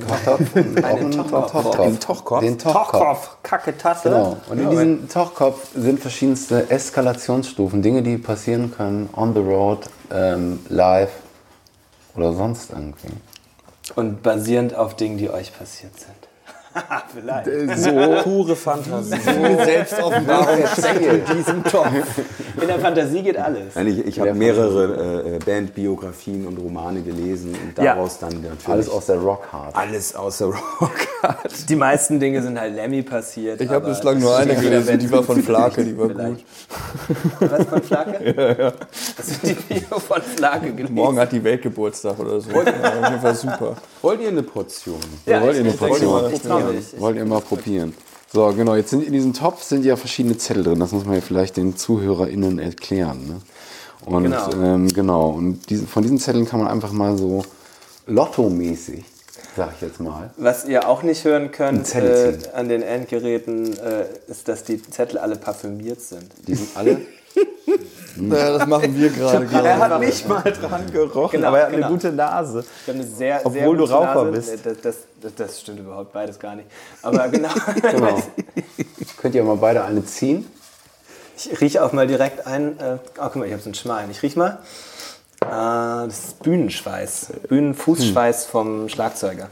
Einen 0.84 1.12
Tochkopf. 1.12 1.78
Den 1.78 2.00
Tochkopf? 2.00 2.42
Den 2.42 2.58
Tochkopf. 2.58 3.38
Kacke 3.44 3.78
Tasse. 3.78 4.10
Genau. 4.10 4.38
Und 4.50 4.58
in 4.58 4.70
diesem 4.72 5.08
Tochkopf 5.08 5.68
sind 5.76 6.00
verschiedenste 6.00 6.72
Eskalationsstufen, 6.72 7.84
Dinge, 7.84 8.02
die 8.02 8.18
passieren 8.18 8.74
können, 8.76 9.10
on 9.16 9.36
the 9.36 9.42
road, 9.42 9.82
ähm, 10.12 10.62
live 10.70 11.12
oder 12.16 12.34
sonst 12.34 12.72
irgendwie. 12.72 13.14
Und 13.94 14.24
basierend 14.24 14.74
auf 14.74 14.96
Dingen, 14.96 15.20
die 15.20 15.30
euch 15.30 15.56
passiert 15.56 16.00
sind. 16.00 16.21
Vielleicht. 17.14 17.80
So 17.80 17.92
pure 18.24 18.56
Fantasie. 18.56 19.18
Selbstoffenbarung. 19.66 20.58
in 20.60 21.36
diesem 21.38 21.64
Topf. 21.64 21.88
In 22.62 22.68
der 22.68 22.80
Fantasie 22.80 23.22
geht 23.22 23.38
alles. 23.38 23.76
Nein, 23.76 23.88
ich 23.88 24.06
ich 24.06 24.20
habe 24.20 24.34
mehrere 24.34 25.36
äh, 25.36 25.40
Bandbiografien 25.40 26.48
und 26.48 26.58
Romane 26.58 27.02
gelesen 27.02 27.50
und 27.52 27.78
Ja. 27.84 27.96
daraus 27.96 28.20
dann 28.20 28.42
natürlich 28.42 28.68
Alles 28.68 28.90
aus 28.90 29.06
der 29.08 29.18
Rockhard. 29.18 29.76
alles 29.76 30.16
außer 30.16 30.46
Rock. 30.46 30.92
Die 31.70 31.76
meisten 31.76 32.20
Dinge 32.20 32.42
sind 32.42 32.60
halt 32.60 32.76
Lemmy 32.76 33.02
passiert. 33.04 33.60
Ich 33.62 33.70
habe 33.70 33.88
bislang 33.90 34.20
nur 34.20 34.36
eine 34.38 34.56
gelesen, 34.56 34.86
Band 34.88 35.02
die 35.02 35.12
war 35.12 35.24
von 35.24 35.42
Flake, 35.44 35.84
die 35.84 35.98
war 35.98 36.08
vielleicht. 36.08 36.46
gut. 37.40 37.52
Was 37.52 37.66
von 37.68 37.82
Flake? 37.84 38.34
Ja, 38.38 38.52
ja. 38.66 38.74
Das 39.18 39.28
sind 39.28 39.44
die 39.44 39.70
Video 39.76 40.00
von 40.00 40.22
Flake 40.22 40.72
gelesen. 40.74 40.96
Morgen 40.96 41.20
hat 41.20 41.32
die 41.32 41.44
Welt 41.44 41.62
Geburtstag 41.62 42.18
oder 42.20 42.40
so. 42.40 42.50
Ja, 42.52 42.60
auf 42.62 43.10
jeden 43.10 43.22
Fall 43.22 43.36
super. 43.36 43.76
Wollt 44.02 44.22
ihr 44.22 44.30
eine 44.30 44.44
Portion? 44.44 45.00
Ja, 45.26 45.42
wollt 45.42 45.56
ihr 45.56 45.60
eine 45.62 45.70
ich 45.70 45.78
denke 45.78 45.94
Portion? 46.00 46.24
Mal, 46.64 46.76
Ich 46.76 46.92
mich. 46.94 47.02
Wollt 47.02 47.18
ihr 47.18 47.26
mal 47.26 47.42
probieren? 47.42 47.94
So, 48.34 48.48
genau, 48.54 48.76
jetzt 48.76 48.92
sind 48.92 49.04
in 49.04 49.12
diesem 49.14 49.34
Topf 49.34 49.64
sind 49.64 49.84
ja 49.84 49.96
verschiedene 49.98 50.38
Zettel 50.38 50.64
drin. 50.64 50.80
Das 50.80 50.92
muss 50.94 51.04
man 51.06 51.16
ja 51.16 51.22
vielleicht 51.22 51.58
den 51.58 51.76
ZuhörerInnen 51.76 52.60
erklären. 52.60 53.28
Ne? 53.28 53.42
Und 54.06 54.24
Genau. 54.24 54.52
ähm, 54.54 54.88
genau. 54.88 55.30
Und 55.32 55.70
diese, 55.70 55.86
von 55.86 56.02
diesen 56.04 56.18
Zetteln 56.18 56.46
kann 56.46 56.60
man 56.60 56.70
einfach 56.70 56.92
mal 56.94 57.18
so 57.18 57.44
Lotto-mäßig, 58.08 59.04
sag 59.56 59.74
ich 59.76 59.82
jetzt 59.82 60.00
mal. 60.00 60.32
Was 60.38 60.66
ihr 60.66 60.88
auch 60.88 61.04
nicht 61.04 61.24
hören 61.26 61.52
könnt 61.52 61.94
äh, 61.94 62.38
an 62.54 62.70
den 62.70 62.82
Endgeräten, 62.84 63.78
äh, 63.78 64.06
ist, 64.28 64.48
dass 64.48 64.64
die 64.64 64.82
Zettel 64.82 65.18
alle 65.18 65.36
parfümiert 65.36 66.00
sind. 66.02 66.26
Die 66.48 66.56
sind 66.56 66.70
alle. 66.76 67.02
Naja, 68.16 68.58
das 68.58 68.68
machen 68.68 68.96
wir 68.96 69.10
gerade. 69.12 69.48
Er 69.52 69.78
hat 69.80 70.00
nicht 70.00 70.28
mal 70.28 70.42
dran 70.42 70.92
gerochen, 70.92 71.32
Genau, 71.32 71.48
aber 71.48 71.60
er 71.60 71.66
hat 71.66 71.72
genau. 71.74 71.88
eine 71.88 71.96
gute 71.96 72.12
Nase. 72.12 72.60
Ich 72.84 72.88
habe 72.88 73.00
eine 73.00 73.08
sehr, 73.08 73.40
Obwohl 73.44 73.54
sehr 73.54 73.66
du 73.66 73.78
gute 73.78 73.94
Raucher 73.94 74.26
Nase. 74.26 74.32
bist. 74.32 74.66
Das, 74.66 74.82
das, 74.82 74.96
das, 75.22 75.36
das 75.36 75.62
stimmt 75.62 75.80
überhaupt 75.80 76.12
beides 76.14 76.40
gar 76.40 76.56
nicht. 76.56 76.68
Aber 77.02 77.28
genau. 77.30 77.50
genau. 77.82 78.22
Könnt 79.22 79.36
ihr 79.36 79.44
mal 79.44 79.58
beide 79.58 79.84
eine 79.84 80.04
ziehen? 80.06 80.46
Ich 81.38 81.60
rieche 81.62 81.84
auch 81.84 81.92
mal 81.92 82.08
direkt 82.08 82.46
ein. 82.46 82.80
Äh, 82.80 82.98
oh, 83.18 83.24
guck 83.24 83.36
mal, 83.38 83.46
ich 83.46 83.54
habe 83.54 83.62
so 83.62 83.70
einen 83.70 83.76
Schmalen. 83.76 84.12
Ich 84.12 84.22
rieche 84.22 84.38
mal. 84.38 84.60
Äh, 85.42 86.08
das 86.08 86.20
ist 86.26 86.44
Bühnenschweiß. 86.44 87.28
Bühnenfußschweiß 87.48 88.46
vom 88.46 88.90
Schlagzeuger. 88.90 89.48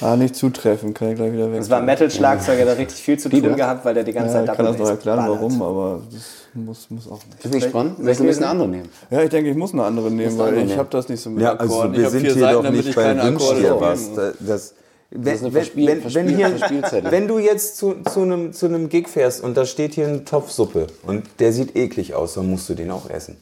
Ah, 0.00 0.16
nicht 0.16 0.34
zutreffen, 0.36 0.92
kann 0.94 1.10
ich 1.10 1.16
gleich 1.16 1.32
wieder 1.32 1.50
weg. 1.50 1.58
Das 1.60 1.70
war 1.70 1.78
ein 1.78 1.84
Metal-Schlagzeuger, 1.86 2.64
der 2.64 2.78
richtig 2.78 3.00
viel 3.02 3.18
zu 3.18 3.28
tun 3.28 3.54
gehabt, 3.56 3.84
weil 3.84 3.94
der 3.94 4.04
die 4.04 4.12
ganze 4.12 4.34
ja, 4.34 4.40
Zeit 4.40 4.50
ich 4.50 4.56
kann 4.56 4.66
das 4.66 4.78
noch 4.78 4.88
erklären, 4.88 5.24
warum, 5.28 5.62
aber 5.62 6.00
das 6.12 6.22
muss, 6.54 6.90
muss 6.90 7.06
auch 7.08 7.20
nicht. 7.24 7.42
Das 7.44 7.50
bin 7.50 7.60
ich 7.60 7.64
spannend. 7.66 7.94
Willst 7.98 8.20
du 8.20 8.24
ein 8.24 8.26
bisschen 8.28 8.44
andere 8.44 8.68
nehmen? 8.68 8.88
Ja, 9.10 9.22
ich 9.22 9.30
denke, 9.30 9.50
ich 9.50 9.56
muss 9.56 9.72
eine 9.72 9.84
andere 9.84 10.10
nehmen, 10.10 10.40
eine 10.40 10.56
weil 10.56 10.66
ich 10.66 10.76
habe 10.76 10.88
das 10.90 11.08
nicht 11.08 11.20
so 11.20 11.30
mit 11.30 11.42
Ja, 11.42 11.54
also 11.54 11.74
Akkorden. 11.74 11.92
wir 11.96 12.04
ich 12.04 12.08
sind 12.10 12.20
hier 12.22 12.34
Seiten, 12.34 12.62
doch 12.62 12.70
nicht 12.70 12.88
ich 12.88 12.94
bei 12.94 13.02
keine 13.02 13.22
Wünsch 13.24 13.48
dir 13.54 13.80
was. 13.80 14.00
muss. 14.08 14.16
Das, 14.16 14.34
das, 14.40 14.74
wenn, 15.10 15.34
ist 15.34 15.44
eine 15.44 15.54
wenn, 15.54 15.62
Verspiel- 15.62 15.86
wenn, 15.86 16.04
wenn, 16.04 16.10
Verspiel- 16.50 16.90
hier, 16.90 17.10
wenn 17.12 17.28
du 17.28 17.38
jetzt 17.38 17.76
zu, 17.76 17.94
zu, 18.12 18.22
einem, 18.22 18.52
zu 18.52 18.66
einem 18.66 18.88
Gig 18.88 19.08
fährst 19.08 19.44
und 19.44 19.56
da 19.56 19.64
steht 19.64 19.94
hier 19.94 20.08
eine 20.08 20.24
Topfsuppe 20.24 20.88
und 21.06 21.22
der 21.38 21.52
sieht 21.52 21.76
eklig 21.76 22.14
aus, 22.14 22.34
dann 22.34 22.50
musst 22.50 22.68
du 22.68 22.74
den 22.74 22.90
auch 22.90 23.08
essen. 23.08 23.36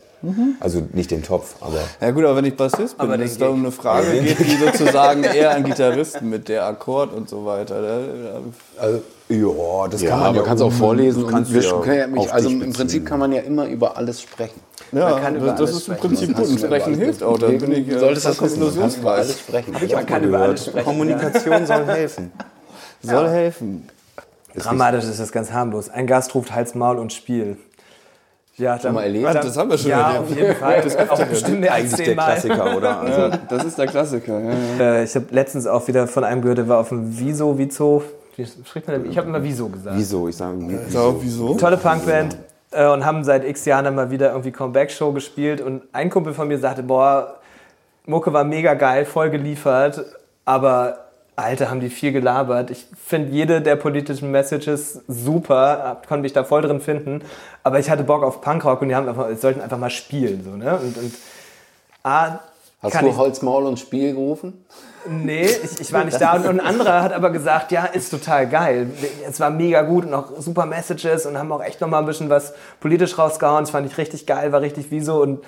Also 0.61 0.83
nicht 0.93 1.11
den 1.11 1.23
Topf, 1.23 1.57
aber 1.61 1.81
Ja 2.01 2.11
gut, 2.13 2.25
aber 2.25 2.37
wenn 2.37 2.45
ich 2.45 2.57
Bassist 2.57 2.97
bin, 2.99 3.11
wenn 3.11 3.21
es 3.23 3.39
da 3.39 3.49
um 3.49 3.59
eine 3.61 3.73
Frage 3.73 4.21
geht, 4.21 4.39
die 4.39 4.57
sozusagen 4.57 5.25
eher 5.25 5.51
an 5.55 5.65
Gitarristen 5.65 6.29
mit 6.31 6.49
der 6.49 6.65
Akkord 6.67 7.13
und 7.13 7.29
so 7.29 7.45
weiter. 7.45 7.77
Also, 8.79 9.03
ja, 9.29 9.89
das 9.89 10.03
Ja, 10.03 10.11
kann 10.11 10.19
man 10.21 10.29
aber 10.29 10.37
ja 10.39 10.43
kannst 10.45 10.63
auch 10.63 10.73
vorlesen. 10.73 11.27
kannst 11.27 11.51
Und 11.53 11.57
du 11.57 11.89
ja 11.89 11.95
ja 11.95 12.07
mich, 12.07 12.33
also 12.33 12.49
im 12.51 12.59
beziehen. 12.61 12.73
Prinzip 12.75 13.07
kann 13.07 13.19
man 13.19 13.33
ja 13.33 13.41
immer 13.43 13.67
über 13.67 13.97
alles 13.97 14.21
sprechen. 14.23 14.61
ja, 14.93 15.19
kann 15.19 15.37
über 15.37 15.53
das, 15.53 15.71
ist 15.71 15.89
im. 15.89 15.97
Prinzip 15.97 16.29
Man 16.29 16.37
gut. 16.37 16.45
kann 16.45 16.53
Und 16.53 16.59
sprechen 16.61 16.95
über 16.95 17.05
hilft 17.05 17.23
auch. 17.23 17.39
Da 17.39 17.47
alles- 17.47 17.63
bin 17.63 17.73
ich 17.73 17.89
äh, 17.89 17.99
solltest 17.99 18.27
das 18.27 18.41
wissen. 18.43 18.61
Man 18.61 18.73
kann 18.79 18.95
über 19.01 19.13
alles 19.13 19.39
sprechen. 19.41 19.77
Ich 19.85 19.97
auch 19.97 20.07
kann 20.07 20.25
über 20.25 20.39
alles 20.41 20.67
sprechen. 20.67 20.85
Kommunikation 20.85 21.67
soll 21.67 21.87
helfen. 21.87 22.33
Soll 23.03 23.29
helfen. 23.29 23.89
Dramatisch 24.55 25.05
ist 25.05 25.19
das 25.19 25.33
ganz 25.33 25.51
harmlos. 25.51 25.89
Ein 25.89 26.07
Gast 26.07 26.35
ruft 26.35 26.55
Hals, 26.55 26.75
Maul 26.75 26.99
und 26.99 27.13
Spiel. 27.13 27.57
Ja, 28.57 28.77
dann, 28.77 28.95
mal 28.95 29.03
erlebt? 29.05 29.27
dann- 29.27 29.37
Das 29.37 29.57
haben 29.57 29.71
wir 29.71 29.79
schon 29.79 29.91
ja, 29.91 30.13
erlebt. 30.13 30.31
auf 30.31 30.37
jeden 30.37 30.55
Fall. 30.57 30.81
Das 30.83 30.97
auch 31.11 31.25
bestimmt 31.27 31.61
mehr 31.61 31.73
als 31.73 31.95
Eigentlich 31.95 32.07
der. 32.07 32.15
Klassiker, 32.17 32.77
oder? 32.77 33.01
Also, 33.03 33.21
Ja, 33.21 33.29
das 33.49 33.65
ist 33.65 33.79
der 33.79 33.87
Klassiker. 33.87 34.39
Ja, 34.41 34.51
ja. 34.79 34.95
Äh, 34.97 35.05
ich 35.05 35.15
habe 35.15 35.27
letztens 35.31 35.67
auch 35.67 35.87
wieder 35.89 36.07
von 36.07 36.25
einem 36.25 36.43
gehört, 36.43 36.59
der 36.59 36.69
war 36.69 36.79
auf 36.79 36.91
dem 36.91 37.19
Wieso, 37.19 37.57
Vizo. 37.59 38.03
Wie 38.37 38.47
spricht 38.47 38.87
man 38.89 39.03
denn? 39.03 39.11
Ich 39.11 39.17
habe 39.19 39.29
immer 39.29 39.43
Wieso 39.43 39.69
gesagt. 39.69 39.97
wieso? 39.97 40.29
Ich 40.29 40.37
sage, 40.37 40.57
wie, 40.61 40.79
So, 40.91 41.19
wieso? 41.21 41.55
Tolle 41.55 41.77
Punkband 41.79 42.37
äh, 42.73 42.87
und 42.89 43.05
haben 43.05 43.25
seit 43.25 43.45
x 43.45 43.65
Jahren 43.65 43.85
dann 43.87 43.95
mal 43.95 44.11
wieder 44.11 44.31
irgendwie 44.31 44.53
Comeback-Show 44.53 45.13
gespielt 45.13 45.61
und 45.61 45.83
ein 45.93 46.09
Kumpel 46.11 46.33
von 46.35 46.49
mir 46.49 46.59
sagte, 46.59 46.83
boah, 46.83 47.35
Mucke 48.07 48.33
war 48.33 48.45
mega 48.45 48.75
geil, 48.75 49.05
voll 49.05 49.31
geliefert, 49.31 50.05
aber 50.45 51.02
Alter, 51.37 51.71
haben 51.71 51.81
die 51.81 51.89
viel 51.89 52.13
gelabert. 52.13 52.71
Ich 52.71 52.87
finde 53.05 53.31
jede 53.31 53.63
der 53.63 53.77
politischen 53.77 54.31
Messages 54.31 55.03
super, 55.09 56.03
konnte 56.07 56.23
mich 56.23 56.33
da 56.33 56.45
voll 56.45 56.63
drin 56.63 56.81
finden, 56.81 57.23
aber 57.63 57.79
ich 57.79 57.89
hatte 57.91 58.05
Bock 58.05 58.23
auf 58.23 58.41
Punkrock 58.41 58.83
und 58.83 58.89
die 58.89 58.95
haben 58.95 59.09
einfach, 59.09 59.29
sollten 59.37 59.61
einfach 59.61 59.79
mal 59.79 59.91
spielen. 59.91 60.45
So, 60.45 60.51
ne? 60.57 60.79
Und, 60.79 60.99
und 60.99 61.15
A, 62.03 62.41
Hast 62.83 63.01
du 63.01 63.07
ich, 63.07 63.17
Holz, 63.17 63.43
Maul 63.43 63.67
und 63.67 63.79
Spiel 63.79 64.13
gerufen? 64.13 64.65
Nee, 65.09 65.47
ich, 65.47 65.81
ich 65.81 65.93
war 65.93 66.05
nicht 66.05 66.21
da. 66.21 66.35
Und, 66.35 66.47
ein 66.47 66.61
anderer 66.61 67.03
hat 67.03 67.13
aber 67.13 67.31
gesagt, 67.31 67.71
ja, 67.71 67.85
ist 67.85 68.11
total 68.11 68.49
geil. 68.49 68.91
Es 69.29 69.39
war 69.39 69.51
mega 69.51 69.83
gut 69.83 70.05
und 70.05 70.15
auch 70.15 70.31
super 70.39 70.67
Messages 70.67 71.27
und 71.27 71.39
haben 71.39 71.51
auch 71.53 71.63
echt 71.63 71.81
nochmal 71.81 72.03
ein 72.03 72.07
bisschen 72.07 72.29
was 72.29 72.55
politisch 72.81 73.17
rausgehauen. 73.19 73.65
Das 73.65 73.71
fand 73.71 73.87
ich 73.87 73.97
richtig 73.99 74.27
geil, 74.27 74.51
war 74.51 74.61
richtig 74.61 74.91
wie 74.91 75.01
so 75.01 75.23
und 75.23 75.45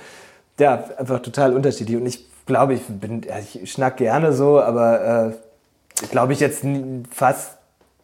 ja, 0.61 0.85
einfach 0.97 1.21
total 1.21 1.55
unterschiedlich. 1.55 1.97
Und 1.97 2.07
ich 2.07 2.25
glaube, 2.47 2.75
ich 2.75 2.83
bin, 2.87 3.23
ja, 3.23 3.39
ich 3.39 3.73
schnack 3.73 3.97
gerne 3.97 4.33
so, 4.33 4.61
aber 4.61 5.29
äh, 5.29 5.33
glaube 6.11 6.33
ich 6.33 6.41
jetzt 6.41 6.65
fast, 7.11 7.53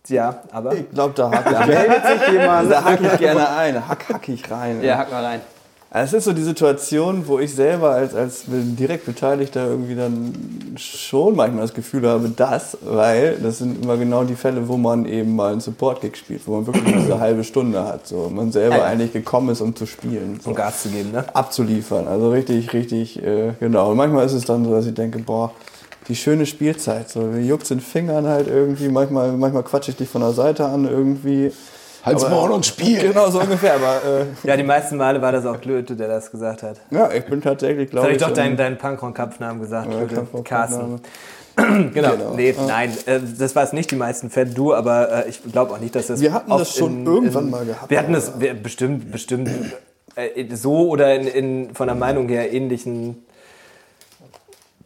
ja, 0.09 0.43
aber. 0.51 0.75
Ich 0.75 0.91
glaube, 0.91 1.15
da 1.15 1.31
hacke 1.31 1.51
ich, 1.61 1.67
meldet 1.67 2.07
sich 2.07 2.33
jemand. 2.33 2.71
Da 2.73 2.85
hacke 2.85 3.07
ich 3.07 3.19
gerne 3.19 3.49
ein. 3.51 3.89
Hack, 3.89 4.09
hack 4.09 4.29
ich 4.29 4.51
rein. 4.51 4.83
Ja, 4.83 4.99
hack 4.99 5.11
mal 5.11 5.25
rein. 5.25 5.41
Also 5.93 6.17
Es 6.17 6.21
ist 6.21 6.25
so 6.27 6.33
die 6.33 6.43
Situation, 6.43 7.27
wo 7.27 7.41
ich 7.41 7.53
selber 7.53 7.91
als, 7.91 8.15
als 8.15 8.45
direkt 8.47 9.07
Beteiligter 9.07 9.67
irgendwie 9.67 9.97
dann 9.97 10.77
schon 10.77 11.35
manchmal 11.35 11.63
das 11.63 11.75
Gefühl 11.75 12.07
habe, 12.09 12.29
das, 12.29 12.79
weil 12.83 13.39
das 13.43 13.59
sind 13.59 13.83
immer 13.83 13.97
genau 13.97 14.23
die 14.23 14.37
Fälle, 14.37 14.69
wo 14.69 14.77
man 14.77 15.05
eben 15.05 15.35
mal 15.35 15.51
einen 15.51 15.61
Support-Gig 15.61 16.17
spielt, 16.17 16.47
wo 16.47 16.61
man 16.61 16.67
wirklich 16.69 16.95
diese 16.95 17.19
halbe 17.19 17.43
Stunde 17.43 17.85
hat, 17.85 18.07
so 18.07 18.31
man 18.33 18.53
selber 18.53 18.85
eigentlich 18.85 19.13
gekommen 19.13 19.49
ist, 19.49 19.61
um 19.61 19.75
zu 19.75 19.85
spielen. 19.85 20.39
So 20.41 20.51
Um 20.51 20.57
Gas 20.57 20.85
zu 20.85 20.91
geben, 20.91 21.11
ne? 21.11 21.25
abzuliefern. 21.35 22.07
Also 22.07 22.31
richtig, 22.31 22.73
richtig, 22.73 23.21
äh, 23.21 23.55
genau. 23.59 23.91
Und 23.91 23.97
manchmal 23.97 24.25
ist 24.27 24.35
es 24.35 24.45
dann 24.45 24.65
so, 24.65 24.71
dass 24.71 24.87
ich 24.87 24.95
denke, 24.95 25.19
boah, 25.19 25.51
die 26.11 26.17
schöne 26.17 26.45
Spielzeit. 26.45 27.09
So, 27.09 27.21
mir 27.21 27.41
juckt 27.41 27.71
in 27.71 27.79
den 27.79 27.85
Fingern 27.85 28.27
halt 28.27 28.49
irgendwie. 28.49 28.89
Manchmal, 28.89 29.33
manchmal 29.33 29.63
quatsche 29.63 29.93
ich 29.93 29.97
dich 29.97 30.09
von 30.09 30.21
der 30.21 30.33
Seite 30.33 30.67
an 30.67 30.85
irgendwie. 30.87 31.53
Halt's 32.03 32.29
Maul 32.29 32.51
und 32.51 32.65
spiel! 32.65 32.99
Genau, 32.99 33.31
so 33.31 33.41
ungefähr. 33.41 33.75
Aber 33.75 34.23
äh, 34.23 34.25
Ja, 34.49 34.57
die 34.57 34.63
meisten 34.63 34.97
Male 34.97 35.21
war 35.21 35.33
das 35.33 35.45
auch 35.47 35.61
Klöte, 35.61 35.97
der 35.97 36.09
das 36.09 36.31
gesagt 36.31 36.63
hat. 36.63 36.79
ja, 36.91 37.11
ich 37.13 37.25
bin 37.27 37.43
tatsächlich, 37.43 37.91
glaube 37.91 38.09
ich, 38.09 38.17
ich 38.17 38.23
doch 38.23 38.33
deinen, 38.33 38.53
ähm, 38.53 38.57
deinen 38.57 38.79
Punkrock-Kampfnamen 38.79 39.61
gesagt, 39.61 39.89
Ja, 39.93 40.43
Carsten. 40.43 41.01
Genau. 41.57 41.91
Genau. 41.93 42.35
Nee, 42.37 42.55
nein, 42.67 42.91
äh, 43.05 43.21
das 43.39 43.55
war 43.55 43.65
es 43.65 43.75
nicht 43.75 43.91
die 43.91 43.97
meisten 43.97 44.31
Fälle, 44.31 44.51
du, 44.51 44.73
aber 44.73 45.27
äh, 45.27 45.29
ich 45.29 45.43
glaube 45.53 45.75
auch 45.75 45.79
nicht, 45.79 45.95
dass 45.95 46.07
das. 46.07 46.21
Wir 46.21 46.33
hatten 46.33 46.49
das 46.49 46.75
schon 46.75 47.05
irgendwann 47.05 47.51
mal 47.51 47.67
gehabt, 47.67 47.91
Wir 47.91 47.99
hatten 47.99 48.15
das 48.15 48.41
wir, 48.41 48.55
bestimmt, 48.55 49.13
bestimmt 49.13 49.51
äh, 50.15 50.47
so 50.55 50.89
oder 50.89 51.15
in, 51.15 51.27
in, 51.27 51.75
von 51.75 51.89
der 51.89 51.97
Meinung 51.97 52.29
her 52.29 52.51
ähnlichen 52.51 53.25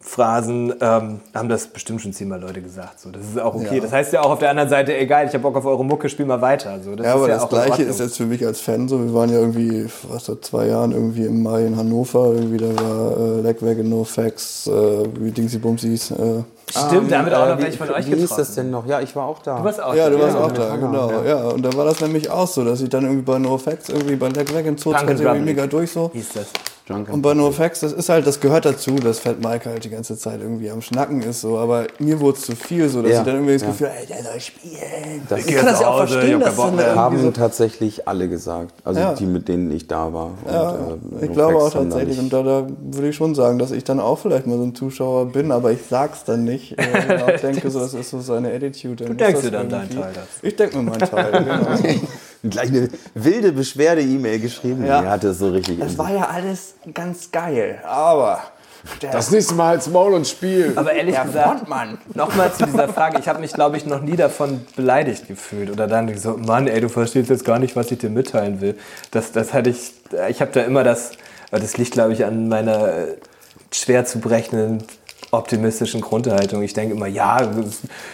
Phrasen 0.06 0.74
ähm, 0.82 1.20
haben 1.34 1.48
das 1.48 1.66
bestimmt 1.66 2.02
schon 2.02 2.12
zehnmal 2.12 2.38
Leute 2.38 2.60
gesagt. 2.60 3.00
So, 3.00 3.10
das 3.10 3.22
ist 3.24 3.40
auch 3.40 3.54
okay. 3.54 3.76
Ja. 3.76 3.80
Das 3.80 3.90
heißt 3.90 4.12
ja 4.12 4.20
auch 4.20 4.30
auf 4.32 4.38
der 4.38 4.50
anderen 4.50 4.68
Seite, 4.68 4.94
egal, 4.94 5.26
ich 5.26 5.32
habe 5.32 5.40
Bock 5.40 5.56
auf 5.56 5.64
eure 5.64 5.82
Mucke, 5.82 6.10
spiel 6.10 6.26
mal 6.26 6.42
weiter. 6.42 6.78
So, 6.84 6.94
das 6.94 7.06
Ja, 7.06 7.12
ist 7.14 7.18
aber 7.18 7.28
ja 7.30 7.34
das 7.38 7.48
Gleiche 7.48 7.82
ist 7.84 8.00
jetzt 8.00 8.18
für 8.18 8.26
mich 8.26 8.44
als 8.46 8.60
Fan 8.60 8.86
so. 8.86 9.02
Wir 9.02 9.14
waren 9.14 9.30
ja 9.30 9.38
irgendwie, 9.40 9.86
was 10.10 10.26
vor 10.26 10.40
zwei 10.42 10.66
Jahren 10.66 10.92
irgendwie 10.92 11.24
im 11.24 11.42
Mai 11.42 11.64
in 11.64 11.76
Hannover. 11.76 12.32
Irgendwie 12.34 12.58
da 12.58 12.66
war 12.66 13.16
äh, 13.16 13.40
Legwagon, 13.40 13.88
No 13.88 14.04
Facts, 14.04 14.66
äh, 14.66 15.04
wie 15.18 15.30
Dingsy 15.30 15.56
Bumsies. 15.58 16.10
Äh. 16.10 16.42
Stimmt, 16.70 17.10
da 17.10 17.18
haben 17.18 17.26
wir 17.30 17.42
auch 17.42 17.48
noch 17.48 17.58
welche 17.58 17.78
von 17.78 17.90
euch 17.90 18.06
Wie 18.06 18.10
hieß 18.10 18.20
getroffen. 18.22 18.38
das 18.40 18.54
denn 18.54 18.70
noch? 18.70 18.86
Ja, 18.86 19.00
ich 19.00 19.16
war 19.16 19.26
auch 19.26 19.38
da. 19.40 19.56
Du 19.58 19.64
warst 19.64 19.82
auch 19.82 19.94
Ja, 19.94 20.10
du 20.10 20.18
da, 20.18 20.22
warst 20.24 20.34
genau. 20.36 20.46
auch 20.46 20.52
da, 20.52 20.76
genau. 20.76 21.22
Ja. 21.24 21.48
und 21.48 21.62
da 21.62 21.72
war 21.74 21.86
das 21.86 22.00
nämlich 22.02 22.30
auch 22.30 22.46
so, 22.46 22.62
dass 22.64 22.82
ich 22.82 22.90
dann 22.90 23.04
irgendwie 23.04 23.22
bei 23.22 23.38
No 23.38 23.56
Facts, 23.56 23.88
irgendwie 23.88 24.16
bei 24.16 24.28
Legwagon 24.28 24.76
zog 24.76 24.94
and 24.96 25.08
irgendwie 25.08 25.40
mega 25.40 25.66
durch 25.66 25.90
so. 25.92 26.10
Hieß 26.12 26.28
das. 26.34 26.46
Und 26.86 27.22
bei 27.22 27.32
NoFX, 27.32 27.80
das 27.80 27.92
ist 27.94 28.10
halt, 28.10 28.26
das 28.26 28.40
gehört 28.40 28.66
dazu, 28.66 28.96
dass 28.96 29.18
Fat 29.18 29.40
Mike 29.42 29.70
halt 29.70 29.82
die 29.84 29.88
ganze 29.88 30.18
Zeit 30.18 30.40
irgendwie 30.42 30.70
am 30.70 30.82
Schnacken 30.82 31.22
ist, 31.22 31.40
so. 31.40 31.56
Aber 31.56 31.86
mir 31.98 32.20
wurde 32.20 32.36
es 32.36 32.44
zu 32.44 32.54
viel, 32.54 32.90
so, 32.90 33.00
dass 33.00 33.10
Ja, 33.10 33.18
ich 33.20 33.24
dann 33.24 33.36
irgendwie 33.36 33.54
das 33.54 33.62
ja. 33.62 33.68
Gefühl, 33.68 33.90
ey, 33.98 34.06
der 34.06 34.22
soll 34.22 34.40
spielen. 34.40 35.22
Das 35.26 35.46
ich 35.46 35.56
kann 35.56 35.64
das 35.64 35.80
ja 35.80 35.88
auch 35.88 36.04
ich 36.04 36.10
verstehen, 36.10 36.40
hab 36.40 36.44
dass 36.44 36.56
dann 36.56 36.78
irgendwie 36.78 36.98
haben 36.98 37.22
so, 37.22 37.30
tatsächlich 37.30 38.06
alle 38.06 38.28
gesagt. 38.28 38.74
Also 38.84 39.00
Ja. 39.00 39.14
die, 39.14 39.24
mit 39.24 39.48
denen 39.48 39.70
ich 39.70 39.86
da 39.88 40.12
war. 40.12 40.26
Und, 40.44 40.52
ja, 40.52 40.74
äh, 41.22 41.24
ich 41.24 41.32
glaube 41.32 41.56
auch 41.56 41.70
da 41.72 41.78
tatsächlich. 41.78 42.18
Und 42.18 42.30
da, 42.30 42.42
da 42.42 42.66
würde 42.82 43.08
ich 43.08 43.16
schon 43.16 43.34
sagen, 43.34 43.58
dass 43.58 43.70
ich 43.70 43.84
dann 43.84 43.98
auch 43.98 44.18
vielleicht 44.18 44.46
mal 44.46 44.58
so 44.58 44.64
ein 44.64 44.74
Zuschauer 44.74 45.32
bin, 45.32 45.52
aber 45.52 45.72
ich 45.72 45.80
sag's 45.88 46.24
dann 46.24 46.44
nicht. 46.44 46.78
Äh, 46.78 47.18
auch 47.22 47.40
denke, 47.40 47.70
so, 47.70 47.80
das 47.80 47.94
ist 47.94 48.10
so 48.10 48.20
seine 48.20 48.52
Attitude. 48.52 49.06
Du 49.06 49.14
denkst 49.14 49.40
dir 49.40 49.50
dann 49.50 49.70
deinen 49.70 49.88
Teil 49.88 50.12
dazu. 50.12 50.28
Ich 50.42 50.54
denke 50.54 50.76
mir 50.76 50.82
meinen 50.90 50.98
Teil, 51.00 51.32
genau. 51.82 51.98
Gleich 52.50 52.68
eine 52.68 52.88
wilde 53.14 53.52
Beschwerde-E-Mail 53.52 54.40
geschrieben. 54.40 54.84
Ja. 54.84 55.02
Die 55.02 55.08
hatte 55.08 55.28
es 55.28 55.38
so 55.38 55.50
richtig. 55.50 55.78
Das 55.80 55.96
war 55.98 56.12
ja 56.12 56.28
alles 56.28 56.74
ganz 56.92 57.30
geil, 57.30 57.80
aber... 57.84 58.40
Der 59.00 59.12
Das 59.12 59.30
nächste 59.30 59.54
Mal 59.54 59.68
halt's 59.68 59.88
Maul 59.88 60.12
und 60.12 60.26
spiel! 60.26 60.72
Aber 60.76 60.92
ehrlich 60.92 61.14
der 61.14 61.24
gesagt. 61.24 61.66
Nochmal 62.14 62.52
zu 62.52 62.66
dieser 62.66 62.86
Frage. 62.88 63.18
Ich 63.18 63.28
habe 63.28 63.40
mich, 63.40 63.54
glaube 63.54 63.78
ich, 63.78 63.86
noch 63.86 64.02
nie 64.02 64.14
davon 64.14 64.66
beleidigt 64.76 65.26
gefühlt. 65.26 65.70
Oder 65.70 65.86
dann 65.86 66.14
so, 66.18 66.36
Mann, 66.36 66.66
ey, 66.66 66.82
du 66.82 66.90
verstehst 66.90 67.30
jetzt 67.30 67.46
gar 67.46 67.58
nicht, 67.58 67.76
was 67.76 67.90
ich 67.90 67.98
dir 67.98 68.10
mitteilen 68.10 68.60
will. 68.60 68.76
Das, 69.10 69.32
das 69.32 69.54
hatte 69.54 69.70
ich, 69.70 69.94
ich 70.28 70.42
habe 70.42 70.50
da 70.52 70.60
immer 70.60 70.84
das, 70.84 71.12
das 71.50 71.78
liegt, 71.78 71.92
glaube 71.92 72.12
ich, 72.12 72.26
an 72.26 72.48
meiner 72.48 72.88
äh, 72.88 73.16
schwer 73.72 74.04
zu 74.04 74.20
brechenden 74.20 74.84
optimistischen 75.38 76.00
Grundhaltung. 76.00 76.62
Ich 76.62 76.72
denke 76.72 76.94
immer, 76.94 77.06
ja, 77.06 77.38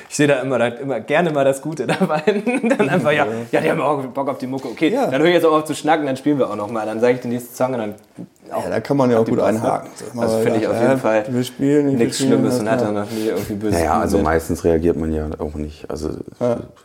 ich 0.08 0.16
sehe 0.16 0.26
da 0.26 0.40
immer, 0.40 0.58
da 0.58 0.66
immer 0.68 1.00
gerne 1.00 1.30
mal 1.30 1.44
das 1.44 1.62
Gute 1.62 1.86
dabei. 1.86 2.22
dann 2.62 2.88
einfach, 2.88 3.12
ja, 3.12 3.26
ja, 3.52 3.60
die 3.60 3.70
haben 3.70 3.80
auch 3.80 4.02
Bock 4.06 4.28
auf 4.28 4.38
die 4.38 4.46
Mucke. 4.46 4.68
Okay, 4.68 4.88
Ja. 4.88 5.06
dann 5.06 5.20
höre 5.20 5.28
ich 5.28 5.34
jetzt 5.34 5.46
auch 5.46 5.52
auf 5.52 5.64
zu 5.64 5.74
schnacken, 5.74 6.06
dann 6.06 6.16
spielen 6.16 6.38
wir 6.38 6.50
auch 6.50 6.56
noch 6.56 6.70
mal. 6.70 6.86
Dann 6.86 7.00
sage 7.00 7.14
ich 7.14 7.20
den 7.20 7.30
nächsten 7.30 7.54
Song 7.54 7.74
und 7.74 7.78
dann 7.78 7.94
Ja, 8.50 8.68
da 8.68 8.80
kann 8.80 8.96
man 8.96 9.10
ja 9.10 9.18
auch 9.18 9.24
gut 9.24 9.38
einhaken. 9.40 9.90
Sag 9.94 10.14
mal, 10.14 10.22
Also 10.24 10.38
finde 10.40 10.58
ich 10.58 10.66
auf 10.66 10.80
jeden 10.80 10.98
Fall 10.98 11.24
Wir 11.28 11.44
spielen 11.44 11.94
nichts 11.96 12.16
spielen 12.16 12.32
Schlimmes 12.32 12.54
das, 12.54 12.60
und 12.60 12.70
hat 12.70 12.80
dann 12.80 12.94
noch 12.94 13.10
nie 13.10 13.26
irgendwie 13.28 13.54
böse 13.54 13.76
Naja, 13.76 14.00
also 14.00 14.16
mit. 14.16 14.24
meistens 14.24 14.64
reagiert 14.64 14.96
man 14.96 15.12
ja 15.12 15.28
auch 15.38 15.54
nicht. 15.54 15.88
Also 15.88 16.10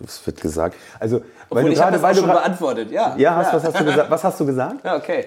es 0.03 0.25
wird 0.25 0.41
gesagt. 0.41 0.75
Also 0.99 1.17
weil 1.17 1.23
Obwohl, 1.49 1.63
du 1.63 1.69
ich 1.71 1.79
habe 1.81 1.91
gerade, 1.91 1.93
das 1.97 2.01
weil 2.03 2.13
du 2.15 2.21
schon 2.21 2.29
beantwortet, 2.29 2.91
ja. 2.91 3.15
ja, 3.17 3.35
hast, 3.35 3.53
was 3.53 3.63
hast 3.63 3.79
du 3.79 3.85
gesagt? 3.85 4.09
Was 4.11 4.23
hast 4.23 4.39
du 4.39 4.45
gesagt? 4.45 4.85
Ja, 4.85 4.95
okay. 4.95 5.25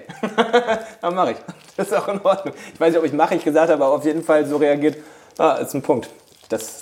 Dann 1.01 1.15
mache 1.15 1.31
ich. 1.31 1.37
Das 1.77 1.87
ist 1.87 1.93
auch 1.93 2.07
in 2.09 2.19
Ordnung. 2.21 2.53
Ich 2.73 2.79
weiß 2.79 2.89
nicht, 2.89 2.99
ob 2.99 3.05
ich 3.05 3.13
mache 3.13 3.35
ich 3.35 3.43
gesagt 3.43 3.71
habe, 3.71 3.83
aber 3.83 3.93
auf 3.95 4.05
jeden 4.05 4.23
Fall 4.23 4.45
so 4.45 4.57
reagiert. 4.57 4.97
Ah, 5.37 5.53
ist 5.61 5.73
ein 5.73 5.81
Punkt. 5.81 6.09
Das, 6.49 6.81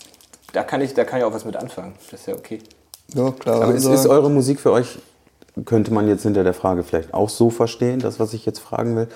da, 0.53 0.63
kann 0.63 0.81
ich, 0.81 0.93
da 0.93 1.03
kann 1.03 1.19
ich 1.19 1.25
auch 1.25 1.33
was 1.33 1.45
mit 1.45 1.55
anfangen. 1.55 1.93
Das 2.09 2.19
ist 2.21 2.27
ja 2.27 2.33
okay. 2.35 2.59
Ja, 3.13 3.31
klar. 3.31 3.61
Aber 3.61 3.73
ist, 3.73 3.85
also- 3.85 3.93
ist 3.93 4.07
eure 4.07 4.29
Musik 4.31 4.59
für 4.59 4.71
euch, 4.71 4.97
könnte 5.65 5.93
man 5.93 6.07
jetzt 6.07 6.23
hinter 6.23 6.43
der 6.43 6.53
Frage 6.53 6.83
vielleicht 6.83 7.13
auch 7.13 7.29
so 7.29 7.49
verstehen, 7.49 7.99
das, 7.99 8.19
was 8.19 8.33
ich 8.33 8.45
jetzt 8.45 8.59
fragen 8.59 8.95
will, 8.95 9.07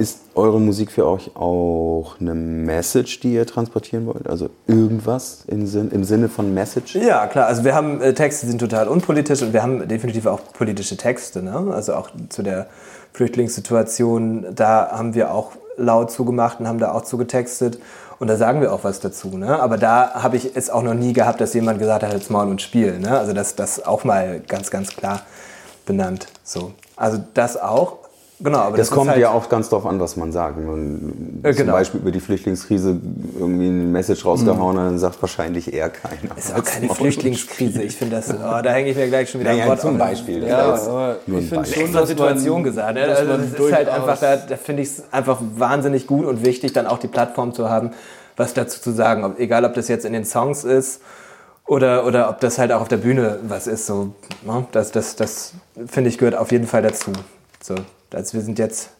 ist 0.00 0.20
eure 0.34 0.58
Musik 0.58 0.90
für 0.90 1.06
euch 1.06 1.36
auch 1.36 2.16
eine 2.20 2.34
Message, 2.34 3.20
die 3.20 3.34
ihr 3.34 3.46
transportieren 3.46 4.06
wollt? 4.06 4.28
Also 4.28 4.48
irgendwas 4.66 5.44
im, 5.46 5.66
Sinn, 5.66 5.90
im 5.90 6.04
Sinne 6.04 6.30
von 6.30 6.54
Message? 6.54 6.94
Ja, 6.94 7.26
klar. 7.26 7.46
Also 7.46 7.64
wir 7.64 7.74
haben 7.74 8.00
äh, 8.00 8.14
Texte, 8.14 8.46
die 8.46 8.50
sind 8.50 8.60
total 8.60 8.88
unpolitisch 8.88 9.42
und 9.42 9.52
wir 9.52 9.62
haben 9.62 9.86
definitiv 9.86 10.24
auch 10.24 10.40
politische 10.54 10.96
Texte. 10.96 11.42
Ne? 11.42 11.70
Also 11.74 11.94
auch 11.94 12.08
zu 12.30 12.42
der 12.42 12.66
Flüchtlingssituation, 13.12 14.46
da 14.54 14.90
haben 14.90 15.12
wir 15.12 15.34
auch 15.34 15.52
laut 15.76 16.10
zugemacht 16.10 16.60
und 16.60 16.68
haben 16.68 16.78
da 16.78 16.92
auch 16.92 17.02
zugetextet. 17.02 17.78
Und 18.18 18.28
da 18.28 18.36
sagen 18.36 18.62
wir 18.62 18.72
auch 18.72 18.84
was 18.84 19.00
dazu. 19.00 19.36
Ne? 19.36 19.60
Aber 19.60 19.76
da 19.76 20.14
habe 20.14 20.36
ich 20.36 20.56
es 20.56 20.70
auch 20.70 20.82
noch 20.82 20.94
nie 20.94 21.12
gehabt, 21.12 21.42
dass 21.42 21.52
jemand 21.52 21.78
gesagt 21.78 22.04
hat, 22.04 22.12
jetzt 22.14 22.30
Maul 22.30 22.48
und 22.48 22.62
Spiel. 22.62 22.98
Ne? 22.98 23.18
Also 23.18 23.34
das, 23.34 23.54
das 23.54 23.84
auch 23.84 24.04
mal 24.04 24.40
ganz, 24.40 24.70
ganz 24.70 24.96
klar 24.96 25.20
benannt. 25.90 26.28
So. 26.44 26.72
Also 26.96 27.18
das 27.34 27.56
auch. 27.60 27.98
Genau, 28.42 28.58
aber 28.60 28.78
Das, 28.78 28.88
das, 28.88 28.96
kommt 28.96 29.10
halt, 29.10 29.20
ja 29.20 29.30
auch 29.32 29.50
ganz 29.50 29.68
drauf 29.68 29.84
an, 29.84 30.00
was 30.00 30.16
man 30.16 30.32
sagt. 30.32 30.56
Wenn 30.56 30.64
man 30.66 31.40
Äh, 31.42 31.50
zum 31.50 31.56
genau. 31.66 31.72
Beispiel 31.74 32.00
über 32.00 32.10
die 32.10 32.20
Flüchtlingskrise 32.20 32.96
irgendwie 33.38 33.66
eine 33.66 33.82
Message 33.82 34.24
rausgehauen 34.24 34.78
hat, 34.78 34.86
dann 34.86 34.98
sagt 34.98 35.20
wahrscheinlich 35.20 35.70
eher 35.74 35.90
keiner. 35.90 36.38
Ist 36.38 36.54
auch 36.54 36.64
keine 36.64 36.88
Flüchtlingskrise. 36.88 37.82
Ich 37.82 37.96
finde 37.96 38.16
das, 38.16 38.30
oh, 38.32 38.62
da 38.62 38.70
hänge 38.70 38.90
ich 38.90 38.96
mir 38.96 39.08
gleich 39.08 39.28
schon 39.28 39.40
wieder 39.42 39.50
Naja, 39.50 39.64
ein 39.64 39.68
Wort 39.68 39.80
zum. 39.82 39.98
Beispiel. 39.98 40.42
Ja, 40.46 40.68
Das 40.70 40.82
ist 40.82 40.88
aber 40.88 41.16
nur 41.26 41.36
ein 41.38 41.42
ich 41.42 41.48
finde 41.50 41.62
Beispiel. 41.64 41.82
schon, 41.82 41.92
dass 41.92 42.08
Situation 42.08 42.54
man, 42.54 42.64
gesagt. 42.64 42.94
Ne? 42.94 43.06
dass 43.06 43.18
Also 43.18 43.36
das 43.36 43.60
ist 43.60 43.72
halt 43.72 43.88
einfach, 43.90 44.18
da, 44.18 44.36
da 44.36 44.56
finde 44.56 44.82
ich 44.84 44.88
es 44.88 45.02
einfach 45.10 45.38
wahnsinnig 45.56 46.06
gut 46.06 46.24
und 46.24 46.42
wichtig, 46.42 46.72
dann 46.72 46.86
auch 46.86 46.98
die 46.98 47.08
Plattform 47.08 47.52
zu 47.52 47.68
haben, 47.68 47.90
was 48.38 48.54
dazu 48.54 48.80
zu 48.80 48.92
sagen. 48.92 49.34
Egal, 49.36 49.66
ob 49.66 49.74
das 49.74 49.88
jetzt 49.88 50.06
in 50.06 50.14
den 50.14 50.24
Songs 50.24 50.64
ist 50.64 51.02
oder, 51.70 52.04
oder 52.04 52.28
ob 52.28 52.40
das 52.40 52.58
halt 52.58 52.72
auch 52.72 52.80
auf 52.80 52.88
der 52.88 52.96
Bühne 52.96 53.38
was 53.44 53.68
ist. 53.68 53.86
So, 53.86 54.12
ne? 54.44 54.66
Das, 54.72 54.90
das, 54.90 55.14
das 55.14 55.54
finde 55.86 56.10
ich 56.10 56.18
gehört 56.18 56.34
auf 56.34 56.50
jeden 56.50 56.66
Fall 56.66 56.82
dazu. 56.82 57.12
So, 57.62 57.76
also 58.12 58.34
wir 58.34 58.40
sind 58.42 58.58
jetzt. 58.58 58.90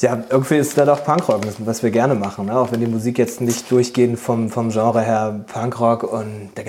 Ja, 0.00 0.22
irgendwie 0.30 0.56
ist 0.56 0.76
da 0.78 0.84
doch 0.84 1.04
Punkrock, 1.04 1.42
was 1.58 1.82
wir 1.84 1.90
gerne 1.90 2.16
machen. 2.16 2.46
Ne? 2.46 2.56
Auch 2.56 2.72
wenn 2.72 2.80
die 2.80 2.86
Musik 2.86 3.18
jetzt 3.18 3.40
nicht 3.40 3.70
durchgehend 3.70 4.18
vom, 4.18 4.50
vom 4.50 4.70
Genre 4.70 5.00
her 5.00 5.44
Punkrock 5.52 6.02
und 6.02 6.50
der 6.56 6.64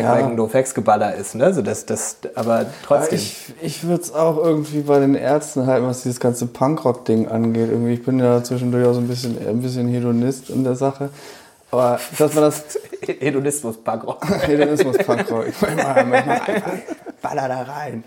Ja. 0.00 0.30
ja. 0.30 0.48
facts 0.48 0.74
geballer 0.74 1.14
ist. 1.14 1.34
Ne? 1.34 1.52
So 1.52 1.60
das, 1.60 1.84
das, 1.84 2.16
aber 2.34 2.66
trotzdem. 2.86 3.18
Ich, 3.18 3.52
ich 3.60 3.84
würde 3.84 4.02
es 4.02 4.14
auch 4.14 4.38
irgendwie 4.38 4.80
bei 4.80 4.98
den 5.00 5.14
Ärzten 5.14 5.66
halten, 5.66 5.86
was 5.86 6.04
dieses 6.04 6.20
ganze 6.20 6.46
Punkrock-Ding 6.46 7.28
angeht. 7.28 7.68
Irgendwie, 7.70 7.94
ich 7.94 8.04
bin 8.04 8.18
ja 8.18 8.42
zwischendurch 8.42 8.86
auch 8.86 8.94
so 8.94 9.00
ein 9.00 9.08
bisschen, 9.08 9.36
ein 9.46 9.60
bisschen 9.60 9.88
Hedonist 9.88 10.48
in 10.48 10.64
der 10.64 10.74
Sache. 10.74 11.10
Aber 11.70 12.00
dass 12.16 12.34
man 12.34 12.44
das 12.44 12.64
Hedonismus 13.02 13.76
Punkrock. 13.82 14.24
Hedonismus 14.46 14.98
Punkrock, 14.98 15.48
ich 15.48 15.60
meine 15.60 15.82
mal, 15.82 16.04
manchmal 16.04 16.40
einfach 16.40 16.72
baller 17.20 17.48
da 17.48 17.62
rein. 17.62 18.04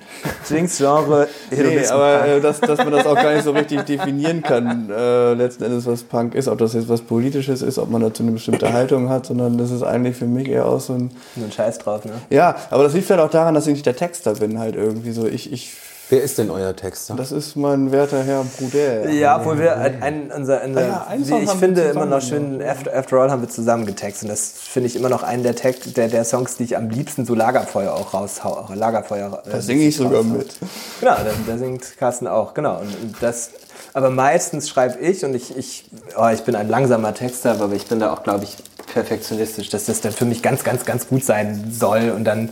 Jinx-Genre, 0.49 1.27
Nee, 1.49 1.57
Hedonismus 1.57 1.91
aber 1.91 2.27
äh, 2.27 2.41
dass, 2.41 2.59
dass 2.59 2.79
man 2.79 2.91
das 2.91 3.05
auch 3.05 3.15
gar 3.15 3.33
nicht 3.33 3.43
so 3.43 3.51
richtig 3.51 3.83
definieren 3.83 4.41
kann, 4.41 4.89
äh, 4.89 5.33
letzten 5.33 5.63
Endes, 5.65 5.85
was 5.85 6.03
Punk 6.03 6.33
ist, 6.33 6.47
ob 6.47 6.57
das 6.57 6.73
jetzt 6.73 6.89
was 6.89 7.01
Politisches 7.01 7.61
ist, 7.61 7.77
ob 7.77 7.89
man 7.89 8.01
dazu 8.01 8.23
eine 8.23 8.31
bestimmte 8.31 8.73
Haltung 8.73 9.09
hat, 9.09 9.25
sondern 9.27 9.57
das 9.57 9.71
ist 9.71 9.83
eigentlich 9.83 10.15
für 10.15 10.25
mich 10.25 10.47
eher 10.47 10.65
auch 10.65 10.79
so 10.79 10.93
ein. 10.93 11.11
Nur 11.35 11.47
ein 11.47 11.51
Scheiß 11.51 11.79
drauf, 11.79 12.05
ne? 12.05 12.13
Ja, 12.29 12.55
aber 12.69 12.83
das 12.83 12.93
liegt 12.93 13.05
vielleicht 13.05 13.21
auch 13.21 13.29
daran, 13.29 13.53
dass 13.53 13.67
ich 13.67 13.73
nicht 13.73 13.85
der 13.85 13.95
Texter 13.95 14.33
bin, 14.35 14.59
halt 14.59 14.75
irgendwie 14.75 15.11
so. 15.11 15.27
Ich, 15.27 15.51
ich, 15.51 15.73
Wer 16.11 16.23
ist 16.23 16.37
denn 16.37 16.51
euer 16.51 16.75
Texter? 16.75 17.15
das 17.15 17.31
ist 17.31 17.55
mein 17.55 17.93
werter 17.93 18.21
Herr 18.21 18.43
Bruder. 18.43 19.09
Ja, 19.09 19.39
obwohl 19.39 19.59
wir 19.59 19.77
ein, 19.77 20.03
ein, 20.03 20.31
unser, 20.35 20.61
unser, 20.61 20.81
Ah 20.81 21.15
ja, 21.17 21.25
Song 21.25 21.41
ich 21.41 21.49
finde 21.51 21.83
immer 21.83 22.05
noch 22.05 22.21
schön, 22.21 22.61
after, 22.61 22.93
after 22.93 23.15
All 23.15 23.31
haben 23.31 23.41
wir 23.41 23.47
zusammen 23.47 23.85
getextet. 23.85 24.23
Und 24.23 24.31
das 24.31 24.51
finde 24.57 24.87
ich 24.87 24.97
immer 24.97 25.07
noch 25.07 25.23
einen 25.23 25.43
der, 25.43 25.55
Text, 25.55 25.95
der, 25.95 26.09
der 26.09 26.25
Songs, 26.25 26.57
die 26.57 26.65
ich 26.65 26.75
am 26.75 26.89
liebsten 26.89 27.25
so 27.25 27.33
Lagerfeuer 27.33 27.93
auch 27.93 28.13
raushau. 28.13 28.67
Lagerfeuer. 28.73 29.41
äh, 29.45 29.51
Da 29.51 29.61
singe 29.61 29.83
ich 29.83 29.95
sogar 29.95 30.17
raushau. 30.19 30.33
mit. 30.35 30.53
Genau, 30.99 31.15
da, 31.15 31.31
da 31.47 31.57
singt 31.57 31.97
Carsten 31.97 32.27
auch, 32.27 32.53
genau. 32.53 32.81
Und, 32.81 32.93
und 33.01 33.15
das, 33.21 33.51
aber 33.93 34.09
meistens 34.09 34.67
schreibe 34.67 34.99
ich 34.99 35.23
und 35.23 35.33
ich, 35.33 35.55
ich, 35.57 35.85
oh, 36.17 36.27
ich 36.27 36.41
bin 36.41 36.55
ein 36.55 36.67
langsamer 36.67 37.13
Texter, 37.13 37.51
aber 37.51 37.71
ich 37.71 37.87
bin 37.87 38.01
da 38.01 38.11
auch, 38.11 38.23
glaube 38.23 38.43
ich, 38.43 38.57
perfektionistisch, 38.93 39.69
dass 39.69 39.85
das 39.85 40.01
dann 40.01 40.11
für 40.11 40.25
mich 40.25 40.43
ganz, 40.43 40.65
ganz, 40.65 40.83
ganz 40.83 41.07
gut 41.07 41.23
sein 41.23 41.71
soll 41.71 42.11
und 42.13 42.25
dann 42.25 42.49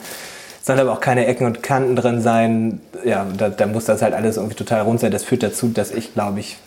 sollen 0.61 0.79
aber 0.79 0.93
auch 0.93 0.99
keine 0.99 1.25
Ecken 1.25 1.45
und 1.45 1.63
Kanten 1.63 1.95
drin 1.95 2.21
sein. 2.21 2.81
Ja, 3.03 3.25
da, 3.37 3.49
da 3.49 3.65
muss 3.65 3.85
das 3.85 4.01
halt 4.01 4.13
alles 4.13 4.37
irgendwie 4.37 4.55
total 4.55 4.81
rund 4.81 4.99
sein. 4.99 5.11
Das 5.11 5.23
führt 5.23 5.43
dazu, 5.43 5.69
dass 5.69 5.91
ich, 5.91 6.13
glaube 6.13 6.39
ich, 6.39 6.57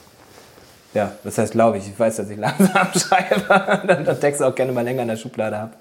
ja, 0.95 1.13
das 1.25 1.39
heißt, 1.39 1.53
glaube 1.53 1.79
ich, 1.79 1.89
ich 1.89 1.99
weiß, 1.99 2.17
dass 2.17 2.31
ich 2.31 2.39
langsam 2.39 2.89
schreibe, 2.95 3.85
dann 3.87 4.05
den 4.05 4.21
Text 4.21 4.43
auch 4.43 4.55
gerne 4.55 4.73
mal 4.73 4.85
länger 4.85 5.03
in 5.03 5.09
der 5.09 5.17
Schublade 5.17 5.57
habe. 5.59 5.73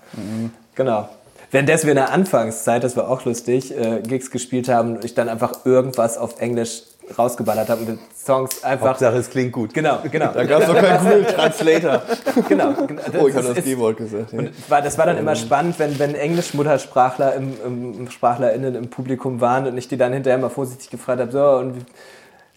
Genau. 0.75 1.09
Währenddessen 1.51 1.87
wir 1.87 1.91
in 1.91 1.97
der 1.97 2.11
Anfangszeit, 2.11 2.81
das 2.83 2.95
war 2.95 3.09
auch 3.09 3.25
lustig, 3.25 3.77
äh, 3.77 4.01
Gigs 4.01 4.31
gespielt 4.31 4.69
haben 4.69 4.95
und 4.95 5.05
ich 5.05 5.15
dann 5.15 5.27
einfach 5.27 5.65
irgendwas 5.65 6.17
auf 6.17 6.39
Englisch 6.39 6.83
rausgeballert 7.17 7.69
habe 7.69 7.81
und 7.81 7.87
die 7.87 7.99
Songs 8.15 8.63
einfach. 8.63 8.89
Hauptsache, 8.89 9.17
es 9.17 9.29
klingt 9.29 9.51
gut. 9.51 9.73
Genau, 9.73 9.99
genau. 10.11 10.31
Da 10.33 10.43
gab 10.43 10.61
es 10.61 10.67
doch 10.67 10.75
keinen 10.75 10.99
Google 10.99 11.25
Translator. 11.35 12.01
genau, 12.47 12.73
genau. 12.87 13.01
Oh, 13.19 13.27
ich 13.27 13.35
habe 13.35 13.53
das 13.53 13.63
G-Wort 13.63 13.97
gesagt. 13.97 14.33
Und 14.33 14.51
war, 14.69 14.81
das 14.81 14.97
war 14.97 15.05
dann 15.05 15.17
immer 15.17 15.35
spannend, 15.35 15.79
wenn, 15.79 15.97
wenn 15.99 16.15
Englisch-Muttersprachler 16.15 17.35
im, 17.35 17.53
im, 17.65 18.09
SprachlerInnen 18.09 18.75
im 18.75 18.89
Publikum 18.89 19.41
waren 19.41 19.67
und 19.67 19.77
ich 19.77 19.87
die 19.87 19.97
dann 19.97 20.13
hinterher 20.13 20.37
mal 20.37 20.49
vorsichtig 20.49 20.89
gefragt 20.89 21.19
habe, 21.19 21.31
so, 21.31 21.43
und 21.43 21.75
wie, 21.75 21.85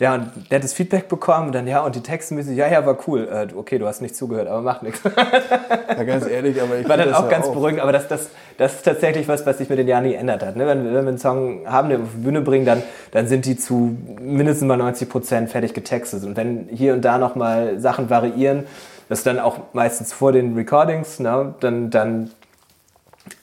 ja, 0.00 0.14
und 0.14 0.50
der 0.50 0.56
hat 0.56 0.64
das 0.64 0.72
Feedback 0.72 1.08
bekommen 1.08 1.46
und 1.46 1.54
dann, 1.54 1.68
ja, 1.68 1.84
und 1.84 1.94
die 1.94 2.00
Textmäßig, 2.00 2.56
ja, 2.56 2.66
ja, 2.66 2.84
war 2.84 2.98
cool. 3.06 3.28
Äh, 3.30 3.54
okay, 3.56 3.78
du 3.78 3.86
hast 3.86 4.02
nicht 4.02 4.16
zugehört, 4.16 4.48
aber 4.48 4.60
macht 4.60 4.82
nichts. 4.82 5.00
ja, 5.04 6.02
ganz 6.02 6.26
ehrlich, 6.26 6.60
aber 6.60 6.78
ich 6.78 6.88
War 6.88 6.96
dann 6.96 7.14
auch 7.14 7.28
ganz 7.28 7.46
beruhigend, 7.46 7.80
aber 7.80 7.92
das, 7.92 8.08
das, 8.08 8.30
das 8.58 8.74
ist 8.74 8.82
tatsächlich 8.82 9.28
was, 9.28 9.46
was 9.46 9.58
sich 9.58 9.68
mit 9.68 9.78
den 9.78 9.86
Jahren 9.86 10.02
nie 10.02 10.10
geändert 10.10 10.44
hat. 10.44 10.56
Ne? 10.56 10.66
Wenn, 10.66 10.84
wenn 10.84 10.92
wir 10.92 10.98
einen 10.98 11.18
Song 11.18 11.60
haben, 11.66 11.90
den 11.90 12.00
wir 12.00 12.04
auf 12.06 12.10
die 12.12 12.24
Bühne 12.24 12.40
bringen, 12.40 12.66
dann, 12.66 12.82
dann 13.12 13.28
sind 13.28 13.44
die 13.44 13.56
zu 13.56 13.96
mindestens 14.20 14.66
mal 14.66 14.76
90 14.76 15.08
Prozent 15.08 15.50
fertig 15.50 15.74
getextet. 15.74 16.24
Und 16.24 16.36
wenn 16.36 16.68
hier 16.72 16.92
und 16.94 17.04
da 17.04 17.18
nochmal 17.18 17.78
Sachen 17.78 18.10
variieren, 18.10 18.64
das 19.08 19.18
ist 19.18 19.26
dann 19.28 19.38
auch 19.38 19.58
meistens 19.74 20.12
vor 20.12 20.32
den 20.32 20.54
Recordings, 20.54 21.20
ne? 21.20 21.54
dann, 21.60 21.90
dann 21.90 22.30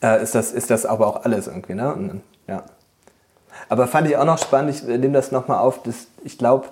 äh, 0.02 0.22
ist, 0.22 0.34
das, 0.34 0.52
ist 0.52 0.70
das 0.70 0.84
aber 0.84 1.06
auch 1.06 1.24
alles 1.24 1.46
irgendwie. 1.46 1.74
Ne? 1.74 1.94
Und, 1.94 2.20
ja. 2.46 2.62
Aber 3.72 3.86
fand 3.86 4.06
ich 4.06 4.18
auch 4.18 4.26
noch 4.26 4.36
spannend, 4.36 4.68
ich 4.68 4.82
nehme 4.82 5.12
das 5.12 5.32
nochmal 5.32 5.56
auf, 5.56 5.82
das, 5.82 6.06
ich 6.24 6.36
glaube, 6.36 6.66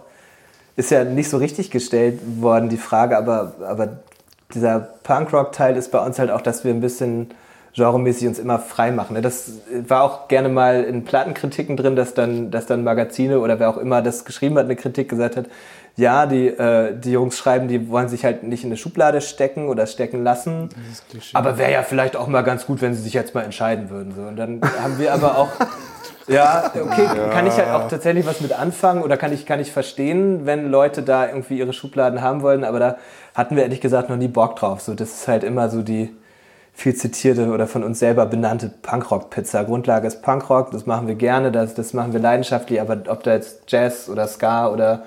ist 0.76 0.90
ja 0.90 1.03
nicht 1.03 1.30
so 1.30 1.38
richtig 1.38 1.70
gestellt 1.70 2.20
worden, 2.42 2.68
die 2.68 2.76
Frage, 2.76 3.16
aber, 3.16 3.55
aber 3.66 3.88
dieser 4.53 4.80
Punkrock-Teil 4.80 5.78
ist 5.78 5.92
bei 5.92 5.98
uns 6.05 6.18
halt 6.18 6.30
auch, 6.30 6.42
dass 6.42 6.62
wir 6.62 6.74
ein 6.74 6.82
bisschen 6.82 7.30
genremäßig 7.74 8.28
uns 8.28 8.38
immer 8.38 8.59
frei 8.59 8.90
machen. 8.90 9.14
ne? 9.14 9.22
Das 9.22 9.51
war 9.88 10.03
auch 10.03 10.28
gerne 10.28 10.51
mal 10.51 10.84
in 10.84 11.05
Plattenkritiken 11.05 11.78
drin, 11.78 11.96
dass 11.96 12.12
dann, 12.12 12.51
dass 12.51 12.66
dann 12.66 12.84
Magazine 12.84 13.40
oder 13.40 13.59
wer 13.59 13.70
auch 13.70 13.78
immer 13.78 14.03
das 14.03 14.26
geschrieben 14.26 14.59
hat, 14.59 14.66
eine 14.66 14.76
Kritik 14.76 15.09
gesagt 15.09 15.38
hat, 15.38 15.46
ja, 15.96 16.26
die, 16.26 16.48
äh, 16.48 16.94
die 16.98 17.12
Jungs 17.12 17.38
schreiben, 17.38 17.66
die 17.66 17.88
wollen 17.88 18.11
sich 18.11 18.26
halt 18.26 18.42
nicht 18.42 18.62
in 18.62 18.68
eine 18.68 18.76
Schublade 18.76 19.22
stecken 19.22 19.68
oder 19.68 19.86
stecken 19.86 20.22
lassen. 20.22 20.68
Aber 21.32 21.57
wäre 21.57 21.72
ja 21.72 21.82
vielleicht 21.82 22.14
auch 22.14 22.26
mal 22.26 22.42
ganz 22.42 22.66
gut, 22.66 22.82
wenn 22.82 22.92
sie 22.92 23.01
sich 23.01 23.14
jetzt 23.14 23.34
mal 23.34 23.42
entscheiden 23.42 23.88
würden. 23.88 24.12
So. 24.14 24.20
Und 24.20 24.36
dann 24.36 24.61
haben 24.82 24.98
wir 24.98 25.14
aber 25.14 25.38
auch 25.38 25.48
ja, 26.27 26.71
okay, 26.75 27.07
kann 27.33 27.47
ich 27.47 27.55
halt 27.55 27.71
auch 27.71 27.89
tatsächlich 27.89 28.27
was 28.27 28.41
mit 28.41 28.53
anfangen 28.53 29.03
oder 29.03 29.16
kann 29.16 29.33
ich, 29.33 29.47
kann 29.47 29.61
ich 29.61 29.73
verstehen, 29.73 30.47
wenn 30.47 30.71
Leute 30.71 31.03
da 31.03 31.27
irgendwie 31.27 31.59
ihre 31.59 31.73
Schubladen 31.73 32.23
haben 32.23 32.43
wollen, 32.43 32.64
aber 32.64 32.79
da 32.79 32.97
hatten 33.35 33.57
wir 33.57 33.62
ehrlich 33.62 33.81
gesagt 33.81 34.11
noch 34.11 34.16
nie 34.16 34.29
Bock 34.29 34.57
drauf. 34.57 34.81
So, 34.81 34.95
das 34.95 35.11
ist 35.11 35.29
halt 35.29 35.45
immer 35.45 35.68
so 35.71 35.83
die 35.83 36.14
viel 36.73 36.95
zitierte 36.95 37.49
oder 37.49 37.66
von 37.66 37.85
uns 37.85 37.99
selber 37.99 38.27
benannte 38.27 38.71
Punkrock-Pizza. 38.83 39.64
Grundlage 39.64 40.07
ist 40.07 40.23
Punkrock, 40.23 40.71
das 40.71 40.87
machen 40.87 41.09
wir 41.09 41.14
gerne, 41.14 41.53
das, 41.53 41.75
das 41.75 41.93
machen 41.93 42.12
wir 42.12 42.21
leidenschaftlich, 42.21 42.81
aber 42.81 42.99
ob 43.09 43.23
da 43.23 43.35
jetzt 43.35 43.64
Jazz 43.68 44.09
oder 44.09 44.27
Ska 44.27 44.71
oder 44.71 45.03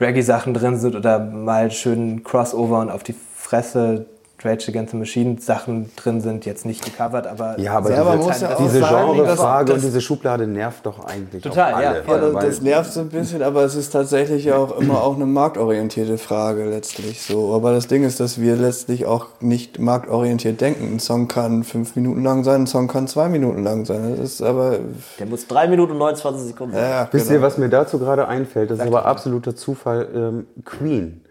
Reggae-Sachen 0.00 0.54
drin 0.54 0.76
sind 0.76 0.96
oder 0.96 1.18
mal 1.20 1.70
schön 1.70 2.24
Crossover 2.24 2.80
und 2.80 2.90
auf 2.90 3.02
die 3.02 3.14
Fresse 3.36 4.06
Rage 4.44 4.68
Against 4.68 4.90
the 4.92 4.96
Machine 4.98 5.36
Sachen 5.40 5.90
drin 5.96 6.20
sind, 6.20 6.44
jetzt 6.46 6.66
nicht 6.66 6.84
gecovert, 6.84 7.26
aber 7.26 7.58
Ja, 7.58 7.72
aber 7.78 7.88
Selber 7.88 8.16
diese, 8.16 8.28
muss 8.28 8.40
ja 8.40 8.54
diese 8.58 8.80
Genrefrage 8.80 9.72
und 9.72 9.82
diese 9.82 10.00
Schublade 10.00 10.46
nervt 10.46 10.84
doch 10.86 11.04
eigentlich 11.04 11.42
Total, 11.42 11.74
auch 11.74 11.80
ja, 11.80 11.88
alle. 11.90 12.02
voll. 12.04 12.18
Ja, 12.22 12.34
weil- 12.34 12.46
das 12.46 12.60
nervt 12.60 12.92
so 12.92 13.00
ein 13.00 13.08
bisschen, 13.08 13.42
aber 13.42 13.62
es 13.64 13.74
ist 13.74 13.90
tatsächlich 13.90 14.52
auch 14.52 14.78
immer 14.78 15.02
auch 15.02 15.16
eine 15.16 15.26
marktorientierte 15.26 16.18
Frage 16.18 16.64
letztlich 16.68 17.22
so. 17.22 17.54
Aber 17.54 17.72
das 17.72 17.86
Ding 17.86 18.04
ist, 18.04 18.20
dass 18.20 18.40
wir 18.40 18.56
letztlich 18.56 19.06
auch 19.06 19.26
nicht 19.40 19.78
marktorientiert 19.78 20.60
denken. 20.60 20.94
Ein 20.94 21.00
Song 21.00 21.28
kann 21.28 21.64
fünf 21.64 21.96
Minuten 21.96 22.22
lang 22.22 22.44
sein, 22.44 22.62
ein 22.62 22.66
Song 22.66 22.88
kann 22.88 23.08
zwei 23.08 23.28
Minuten 23.28 23.62
lang 23.62 23.84
sein. 23.84 24.16
Das 24.16 24.20
ist 24.34 24.42
aber 24.42 24.78
Der 25.18 25.26
muss 25.26 25.46
3 25.46 25.68
Minuten 25.68 25.92
und 25.92 25.98
29 25.98 26.48
Sekunden 26.48 26.74
sein. 26.74 26.82
ja, 26.82 27.08
Wisst 27.10 27.28
genau. 27.28 27.38
ihr, 27.40 27.42
was 27.42 27.58
mir 27.58 27.68
dazu 27.68 27.98
gerade 27.98 28.28
einfällt? 28.28 28.70
Das 28.70 28.78
ist 28.78 28.86
aber 28.86 29.06
absoluter 29.06 29.56
Zufall. 29.56 30.08
Ähm, 30.14 30.46
Queen. 30.64 31.23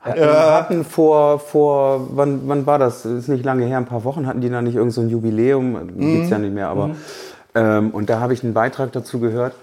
Hatten, 0.00 0.22
hatten 0.24 0.84
vor, 0.84 1.38
vor 1.38 2.16
wann, 2.16 2.42
wann 2.46 2.64
war 2.64 2.78
das? 2.78 3.04
Ist 3.04 3.28
nicht 3.28 3.44
lange 3.44 3.66
her, 3.66 3.76
ein 3.76 3.84
paar 3.84 4.04
Wochen 4.04 4.26
hatten 4.26 4.40
die 4.40 4.48
da 4.48 4.62
nicht 4.62 4.76
irgend 4.76 4.94
so 4.94 5.02
ein 5.02 5.10
Jubiläum, 5.10 5.88
gibt's 5.98 6.30
ja 6.30 6.38
nicht 6.38 6.54
mehr, 6.54 6.68
aber 6.68 6.92
ähm, 7.54 7.90
und 7.90 8.08
da 8.08 8.18
habe 8.18 8.32
ich 8.32 8.42
einen 8.42 8.54
Beitrag 8.54 8.92
dazu 8.92 9.20
gehört, 9.20 9.54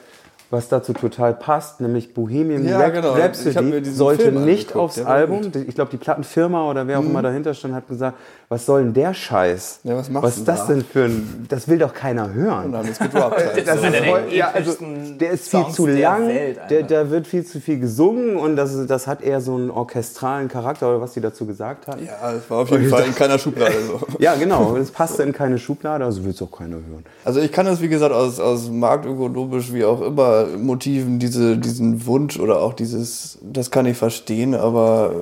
was 0.49 0.69
dazu 0.69 0.93
total 0.93 1.33
passt, 1.33 1.81
nämlich 1.81 2.13
Bohemian 2.13 2.65
Ja, 2.65 2.79
Rhap- 2.79 2.93
genau. 2.93 3.11
Rhapsody 3.13 3.83
sollte 3.83 4.23
Film 4.23 4.45
nicht 4.45 4.69
angeguckt, 4.69 4.75
aufs 4.77 4.99
Album. 5.05 5.41
gut. 5.41 5.55
Ich 5.57 5.75
glaube, 5.75 5.91
die 5.91 5.97
Plattenfirma 5.97 6.69
oder 6.69 6.87
wer 6.87 6.99
auch 6.99 7.03
immer 7.03 7.21
dahinter 7.21 7.53
stand, 7.53 7.73
hat 7.73 7.87
gesagt, 7.89 8.17
was 8.49 8.65
soll 8.65 8.83
denn 8.83 8.93
der 8.93 9.13
Scheiß? 9.13 9.81
Ja, 9.83 9.97
was 9.97 10.09
machst 10.09 10.23
was 10.23 10.37
ist 10.37 10.47
das 10.47 10.67
da? 10.67 10.73
denn 10.73 10.85
für 10.85 11.03
ein, 11.03 11.45
das 11.49 11.67
will 11.67 11.77
doch 11.79 11.93
keiner 11.93 12.33
hören. 12.33 12.67
Und 12.67 12.71
dann 12.71 12.87
ist 12.87 13.01
gedroppt. 13.01 13.35
Halt. 13.45 13.67
Das 13.67 13.77
einer 13.83 13.87
ist 13.87 13.93
der 13.93 14.03
voll, 14.09 14.21
ja, 14.31 14.51
also, 14.53 14.73
der 15.19 15.31
ist 15.31 15.49
viel 15.49 15.59
Songs 15.63 15.75
zu 15.75 15.85
lang, 15.87 16.29
der, 16.69 16.83
da 16.83 17.09
wird 17.11 17.27
viel 17.27 17.45
zu 17.45 17.59
viel 17.59 17.79
gesungen 17.79 18.37
und 18.37 18.55
das, 18.55 18.87
das 18.87 19.05
hat 19.05 19.21
eher 19.21 19.41
so 19.41 19.55
einen 19.55 19.69
orchestralen 19.69 20.47
Charakter 20.47 20.87
oder 20.89 21.01
was 21.01 21.11
die 21.11 21.19
dazu 21.19 21.45
gesagt 21.45 21.87
hat. 21.87 21.99
Ja, 21.99 22.31
es 22.31 22.49
war 22.49 22.59
auf 22.59 22.71
jeden 22.71 22.87
Fall 22.89 23.03
in 23.05 23.15
keiner 23.15 23.37
Schublade 23.37 23.73
so. 23.85 23.99
Ja, 24.19 24.35
genau, 24.35 24.77
es 24.77 24.91
passte 24.91 25.23
in 25.23 25.33
keine 25.33 25.57
Schublade, 25.59 26.05
also 26.05 26.23
will 26.23 26.31
es 26.31 26.41
auch 26.41 26.51
keiner 26.51 26.75
hören. 26.77 27.03
Also 27.25 27.41
ich 27.41 27.51
kann 27.51 27.65
das, 27.65 27.81
wie 27.81 27.89
gesagt, 27.89 28.13
aus, 28.13 28.39
aus 28.39 28.69
marktökonomisch 28.69 29.73
wie 29.73 29.83
auch 29.83 30.01
immer 30.01 30.36
Motiven, 30.45 31.19
diese, 31.19 31.57
diesen 31.57 32.05
Wunsch 32.05 32.39
oder 32.39 32.61
auch 32.61 32.73
dieses, 32.73 33.39
das 33.41 33.71
kann 33.71 33.85
ich 33.85 33.97
verstehen, 33.97 34.53
aber 34.53 35.13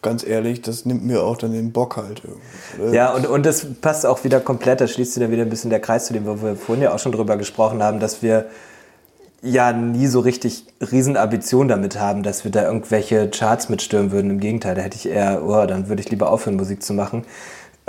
ganz 0.00 0.26
ehrlich, 0.26 0.62
das 0.62 0.84
nimmt 0.84 1.04
mir 1.04 1.22
auch 1.22 1.36
dann 1.36 1.52
den 1.52 1.72
Bock 1.72 1.96
halt 1.96 2.22
irgendwie. 2.24 2.96
Ja, 2.96 3.12
und, 3.14 3.26
und 3.26 3.46
das 3.46 3.66
passt 3.80 4.06
auch 4.06 4.24
wieder 4.24 4.40
komplett, 4.40 4.80
da 4.80 4.86
schließt 4.86 5.14
sich 5.14 5.22
dann 5.22 5.30
wieder 5.30 5.42
ein 5.42 5.50
bisschen 5.50 5.70
der 5.70 5.80
Kreis 5.80 6.06
zu 6.06 6.12
dem, 6.12 6.26
wo 6.26 6.42
wir 6.42 6.56
vorhin 6.56 6.82
ja 6.82 6.94
auch 6.94 6.98
schon 6.98 7.12
drüber 7.12 7.36
gesprochen 7.36 7.82
haben, 7.82 8.00
dass 8.00 8.22
wir 8.22 8.46
ja 9.42 9.72
nie 9.72 10.06
so 10.06 10.20
richtig 10.20 10.66
Riesenambitionen 10.80 11.68
damit 11.68 11.98
haben, 11.98 12.22
dass 12.22 12.44
wir 12.44 12.52
da 12.52 12.64
irgendwelche 12.64 13.28
Charts 13.28 13.68
mitstürmen 13.68 14.12
würden. 14.12 14.30
Im 14.30 14.40
Gegenteil, 14.40 14.76
da 14.76 14.82
hätte 14.82 14.96
ich 14.96 15.08
eher, 15.08 15.42
oh, 15.44 15.66
dann 15.66 15.88
würde 15.88 16.00
ich 16.00 16.10
lieber 16.10 16.30
aufhören, 16.30 16.56
Musik 16.56 16.82
zu 16.82 16.94
machen. 16.94 17.24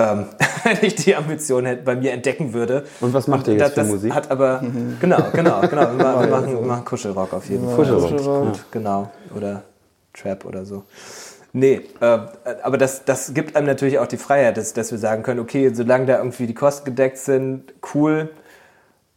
Ähm, 0.03 0.25
wenn 0.63 0.77
ich 0.81 0.95
die 0.95 1.15
Ambition 1.15 1.65
hätte, 1.65 1.83
bei 1.83 1.95
mir 1.95 2.11
entdecken 2.11 2.53
würde. 2.53 2.85
Und 3.01 3.13
was 3.13 3.27
macht 3.27 3.47
ihr 3.47 3.55
jetzt 3.55 3.77
das, 3.77 3.87
für 3.87 3.93
Musik? 3.93 4.13
Hat 4.13 4.31
aber, 4.31 4.61
genau, 4.99 5.17
genau, 5.33 5.61
genau. 5.61 5.81
Wir, 5.81 5.93
machen- 5.93 6.21
wir, 6.21 6.27
machen, 6.29 6.53
wir 6.59 6.67
machen 6.67 6.85
Kuschelrock 6.85 7.33
auf 7.33 7.49
jeden 7.49 7.65
Fall. 7.67 7.75
Kuschelrock. 7.75 8.45
Gut, 8.47 8.65
genau. 8.71 9.11
Oder 9.35 9.63
Trap 10.13 10.45
oder 10.45 10.65
so. 10.65 10.83
Nee, 11.55 11.81
äh, 12.01 12.17
aber 12.63 12.77
das, 12.79 13.05
das 13.05 13.33
gibt 13.35 13.55
einem 13.55 13.67
natürlich 13.67 13.99
auch 13.99 14.07
die 14.07 14.17
Freiheit, 14.17 14.57
dass, 14.57 14.73
dass 14.73 14.91
wir 14.91 14.97
sagen 14.97 15.21
können, 15.21 15.39
okay, 15.39 15.71
solange 15.73 16.07
da 16.07 16.17
irgendwie 16.17 16.47
die 16.47 16.55
Kosten 16.55 16.85
gedeckt 16.85 17.19
sind, 17.19 17.73
cool. 17.93 18.29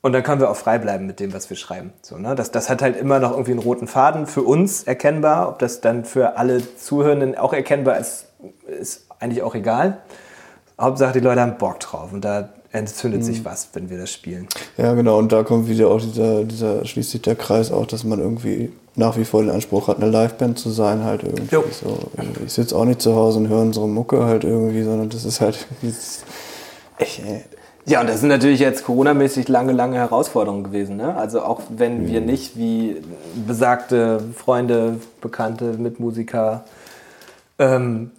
Und 0.02 0.12
dann 0.12 0.22
können 0.22 0.40
wir 0.40 0.50
auch 0.50 0.56
frei 0.56 0.78
bleiben 0.78 1.06
mit 1.06 1.18
dem, 1.18 1.32
was 1.32 1.48
wir 1.50 1.56
schreiben. 1.56 1.92
So, 2.02 2.18
ne? 2.18 2.34
das, 2.34 2.50
das 2.52 2.68
hat 2.68 2.82
halt 2.82 2.96
immer 2.96 3.18
noch 3.18 3.32
irgendwie 3.32 3.52
einen 3.52 3.60
roten 3.60 3.88
Faden 3.88 4.26
für 4.26 4.42
uns 4.42 4.84
erkennbar. 4.84 5.48
Ob 5.48 5.58
das 5.58 5.80
dann 5.80 6.04
für 6.04 6.36
alle 6.36 6.60
Zuhörenden 6.76 7.36
auch 7.36 7.52
erkennbar 7.54 7.98
ist, 7.98 8.26
ist 8.66 9.06
eigentlich 9.18 9.42
auch 9.42 9.54
egal. 9.54 9.98
Hauptsache, 10.78 11.14
die 11.14 11.20
Leute 11.20 11.40
haben 11.40 11.56
Bock 11.58 11.80
drauf 11.80 12.12
und 12.12 12.24
da 12.24 12.50
entzündet 12.72 13.24
sich 13.24 13.44
was, 13.44 13.70
wenn 13.72 13.88
wir 13.88 13.98
das 13.98 14.12
spielen. 14.12 14.46
Ja, 14.76 14.92
genau, 14.94 15.18
und 15.18 15.32
da 15.32 15.42
kommt 15.42 15.68
wieder 15.68 15.88
auch 15.88 16.00
dieser, 16.00 16.44
dieser, 16.44 16.84
schließt 16.84 17.10
sich 17.12 17.22
der 17.22 17.36
Kreis 17.36 17.72
auch, 17.72 17.86
dass 17.86 18.04
man 18.04 18.18
irgendwie 18.18 18.70
nach 18.94 19.16
wie 19.16 19.24
vor 19.24 19.42
den 19.42 19.50
Anspruch 19.50 19.88
hat, 19.88 19.96
eine 20.02 20.10
Liveband 20.10 20.58
zu 20.58 20.70
sein, 20.70 21.04
halt 21.04 21.22
irgendwie 21.22 21.54
Jo. 21.54 21.64
so. 21.70 22.10
Ich 22.44 22.52
sitze 22.52 22.76
auch 22.76 22.84
nicht 22.84 23.00
zu 23.00 23.14
Hause 23.14 23.38
und 23.38 23.48
höre 23.48 23.60
unsere 23.60 23.88
Mucke 23.88 24.24
halt 24.24 24.44
irgendwie, 24.44 24.82
sondern 24.82 25.08
das 25.08 25.24
ist 25.24 25.40
halt 25.40 25.66
dieses, 25.82 26.24
ich, 26.98 27.20
äh, 27.20 27.42
Ja, 27.86 28.00
und 28.00 28.08
das 28.08 28.20
sind 28.20 28.28
natürlich 28.30 28.60
jetzt 28.60 28.84
Corona-mäßig 28.84 29.48
lange, 29.48 29.72
lange 29.72 29.96
Herausforderungen 29.96 30.64
gewesen. 30.64 30.96
Ne? 30.96 31.14
Also 31.14 31.42
auch 31.42 31.60
wenn 31.68 32.06
wir 32.08 32.20
nicht 32.20 32.58
wie 32.58 32.96
besagte 33.46 34.20
Freunde, 34.34 34.98
Bekannte, 35.20 35.74
Mitmusiker 35.78 36.64
ähm, 37.58 38.10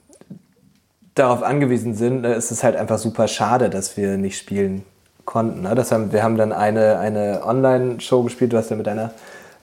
darauf 1.19 1.43
angewiesen 1.43 1.93
sind, 1.93 2.21
ne, 2.21 2.33
ist 2.33 2.51
es 2.51 2.63
halt 2.63 2.75
einfach 2.75 2.97
super 2.97 3.27
schade, 3.27 3.69
dass 3.69 3.97
wir 3.97 4.17
nicht 4.17 4.37
spielen 4.37 4.83
konnten. 5.25 5.61
Ne? 5.61 5.75
Das 5.75 5.91
haben, 5.91 6.11
wir 6.11 6.23
haben 6.23 6.37
dann 6.37 6.51
eine, 6.51 6.99
eine 6.99 7.41
Online-Show 7.45 8.23
gespielt, 8.23 8.53
du 8.53 8.57
hast 8.57 8.69
ja 8.69 8.75
mit 8.75 8.87
einer 8.87 9.11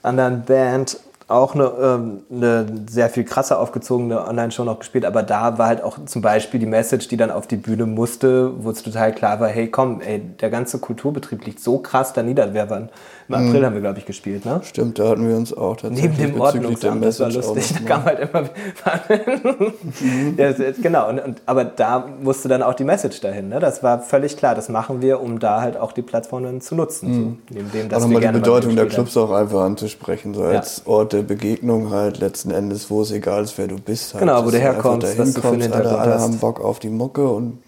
anderen 0.03 0.43
Band 0.43 0.97
auch 1.27 1.55
eine, 1.55 1.71
ähm, 1.81 2.21
eine 2.29 2.67
sehr 2.87 3.09
viel 3.09 3.23
krasser 3.23 3.59
aufgezogene 3.59 4.27
Online-Show 4.27 4.63
noch 4.63 4.79
gespielt, 4.79 5.05
aber 5.05 5.23
da 5.23 5.57
war 5.57 5.67
halt 5.67 5.83
auch 5.83 5.97
zum 6.05 6.21
Beispiel 6.21 6.59
die 6.59 6.67
Message, 6.67 7.07
die 7.07 7.17
dann 7.17 7.31
auf 7.31 7.47
die 7.47 7.55
Bühne 7.55 7.87
musste, 7.87 8.63
wo 8.63 8.69
es 8.69 8.83
total 8.83 9.11
klar 9.11 9.39
war, 9.39 9.47
hey 9.47 9.67
komm, 9.67 10.01
ey, 10.01 10.19
der 10.19 10.51
ganze 10.51 10.77
Kulturbetrieb 10.77 11.45
liegt 11.45 11.59
so 11.59 11.79
krass 11.79 12.13
da 12.13 12.21
nieder. 12.21 12.53
Wir 12.53 12.69
waren, 12.69 12.89
Im 13.27 13.33
April 13.35 13.65
haben 13.65 13.73
wir, 13.73 13.81
glaube 13.81 13.97
ich, 13.97 14.05
gespielt, 14.05 14.45
ne? 14.45 14.61
Stimmt, 14.63 14.99
da 14.99 15.09
hatten 15.09 15.27
wir 15.27 15.35
uns 15.35 15.51
auch 15.51 15.75
tatsächlich 15.77 16.17
Neben 16.19 16.33
dem 16.33 16.41
Ordnungsamt, 16.41 17.03
das 17.03 17.19
war 17.19 17.27
auch 17.29 17.33
lustig. 17.33 17.73
Da 17.73 17.79
noch 17.79 17.87
kam 17.87 18.05
halt 18.05 18.19
immer. 18.19 18.41
ja, 20.37 20.49
das 20.51 20.59
ist- 20.59 20.81
genau, 20.83 21.09
und, 21.09 21.19
und, 21.19 21.41
aber 21.45 21.65
da 21.65 22.05
musste 22.21 22.47
dann 22.47 22.61
auch 22.61 22.73
die 22.75 22.83
Message 22.83 23.21
dahin. 23.21 23.49
Ne? 23.49 23.59
Das 23.59 23.81
war 23.83 23.99
völlig 23.99 24.37
klar. 24.37 24.53
Das 24.55 24.69
machen 24.69 25.01
wir, 25.01 25.21
um 25.21 25.39
da 25.39 25.61
halt 25.61 25.77
auch 25.77 25.91
die 25.91 26.01
Plattformen 26.01 26.61
zu 26.61 26.75
nutzen. 26.75 27.39
So, 27.49 27.55
neben 27.55 27.71
dem, 27.71 27.85
auch 27.85 27.89
dass 27.89 28.03
wir 28.09 28.13
nochmal 28.13 28.31
die 28.33 28.39
Bedeutung 28.39 28.75
der 28.75 28.85
Clubs 28.87 29.17
auch 29.17 29.31
einfach 29.31 29.61
anzusprechen, 29.61 30.33
so 30.33 30.43
als 30.43 30.83
Ort 30.85 31.13
der 31.13 31.23
Begegnung 31.23 31.89
halt 31.91 32.19
letzten 32.19 32.51
Endes, 32.51 32.89
wo 32.89 33.01
es 33.01 33.11
egal 33.11 33.43
ist, 33.43 33.57
wer 33.57 33.67
du 33.67 33.77
bist. 33.79 34.13
Halt, 34.13 34.21
Genau, 34.21 34.45
wo 34.45 34.51
du 34.51 34.57
herkommst, 34.59 35.17
was 35.17 35.33
du 35.33 35.41
für 35.41 35.47
einen 35.47 35.55
alle, 35.55 35.63
Hintergrund 35.63 35.99
alle 35.99 36.13
hast. 36.13 36.21
haben 36.21 36.37
Bock 36.39 36.63
auf 36.63 36.79
die 36.79 36.89
Mucke 36.89 37.27
und 37.27 37.59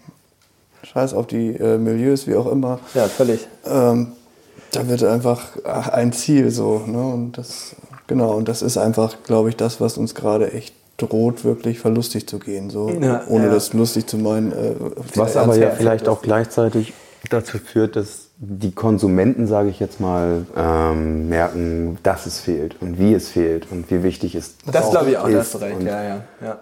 scheiß 0.84 1.14
auf 1.14 1.26
die 1.26 1.48
äh, 1.56 1.78
Milieus, 1.78 2.26
wie 2.26 2.36
auch 2.36 2.46
immer. 2.50 2.78
Ja, 2.94 3.04
völlig. 3.06 3.46
Ähm, 3.68 4.12
da 4.72 4.88
wird 4.88 5.02
einfach 5.04 5.62
ein 5.64 6.12
Ziel 6.12 6.50
so, 6.50 6.82
ne? 6.86 6.98
Und 7.00 7.38
das, 7.38 7.76
genau, 8.06 8.32
und 8.34 8.48
das 8.48 8.62
ist 8.62 8.76
einfach, 8.78 9.16
glaube 9.24 9.48
ich, 9.50 9.56
das, 9.56 9.80
was 9.80 9.96
uns 9.98 10.14
gerade 10.14 10.52
echt 10.52 10.74
droht, 10.98 11.44
wirklich 11.44 11.78
verlustig 11.78 12.28
zu 12.28 12.38
gehen, 12.38 12.70
so, 12.70 12.90
Ja, 12.90 13.22
ohne 13.28 13.46
ja. 13.46 13.52
das 13.52 13.72
lustig 13.72 14.06
zu 14.08 14.18
meinen. 14.18 14.52
Äh, 14.52 14.74
Was 15.14 15.36
aber 15.36 15.56
ja 15.56 15.70
vielleicht 15.70 16.08
auch 16.08 16.22
gleichzeitig 16.22 16.92
dazu 17.30 17.58
führt, 17.58 17.96
dass 17.96 18.28
die 18.36 18.72
Konsumenten, 18.72 19.46
sage 19.46 19.68
ich 19.68 19.80
jetzt 19.80 20.00
mal, 20.00 20.46
ähm, 20.56 21.28
merken, 21.28 21.98
dass 22.02 22.26
es 22.26 22.40
fehlt 22.40 22.76
und 22.80 22.98
wie 22.98 23.14
es 23.14 23.28
fehlt 23.28 23.66
und 23.70 23.90
wie 23.90 24.02
wichtig 24.02 24.34
es 24.34 24.56
Das 24.70 24.90
glaube 24.90 25.10
ich 25.10 25.18
auch, 25.18 25.28
ist. 25.28 25.54
du 25.54 25.58
recht, 25.58 25.82
ja, 25.82 26.02
ja, 26.02 26.24
ja. 26.42 26.58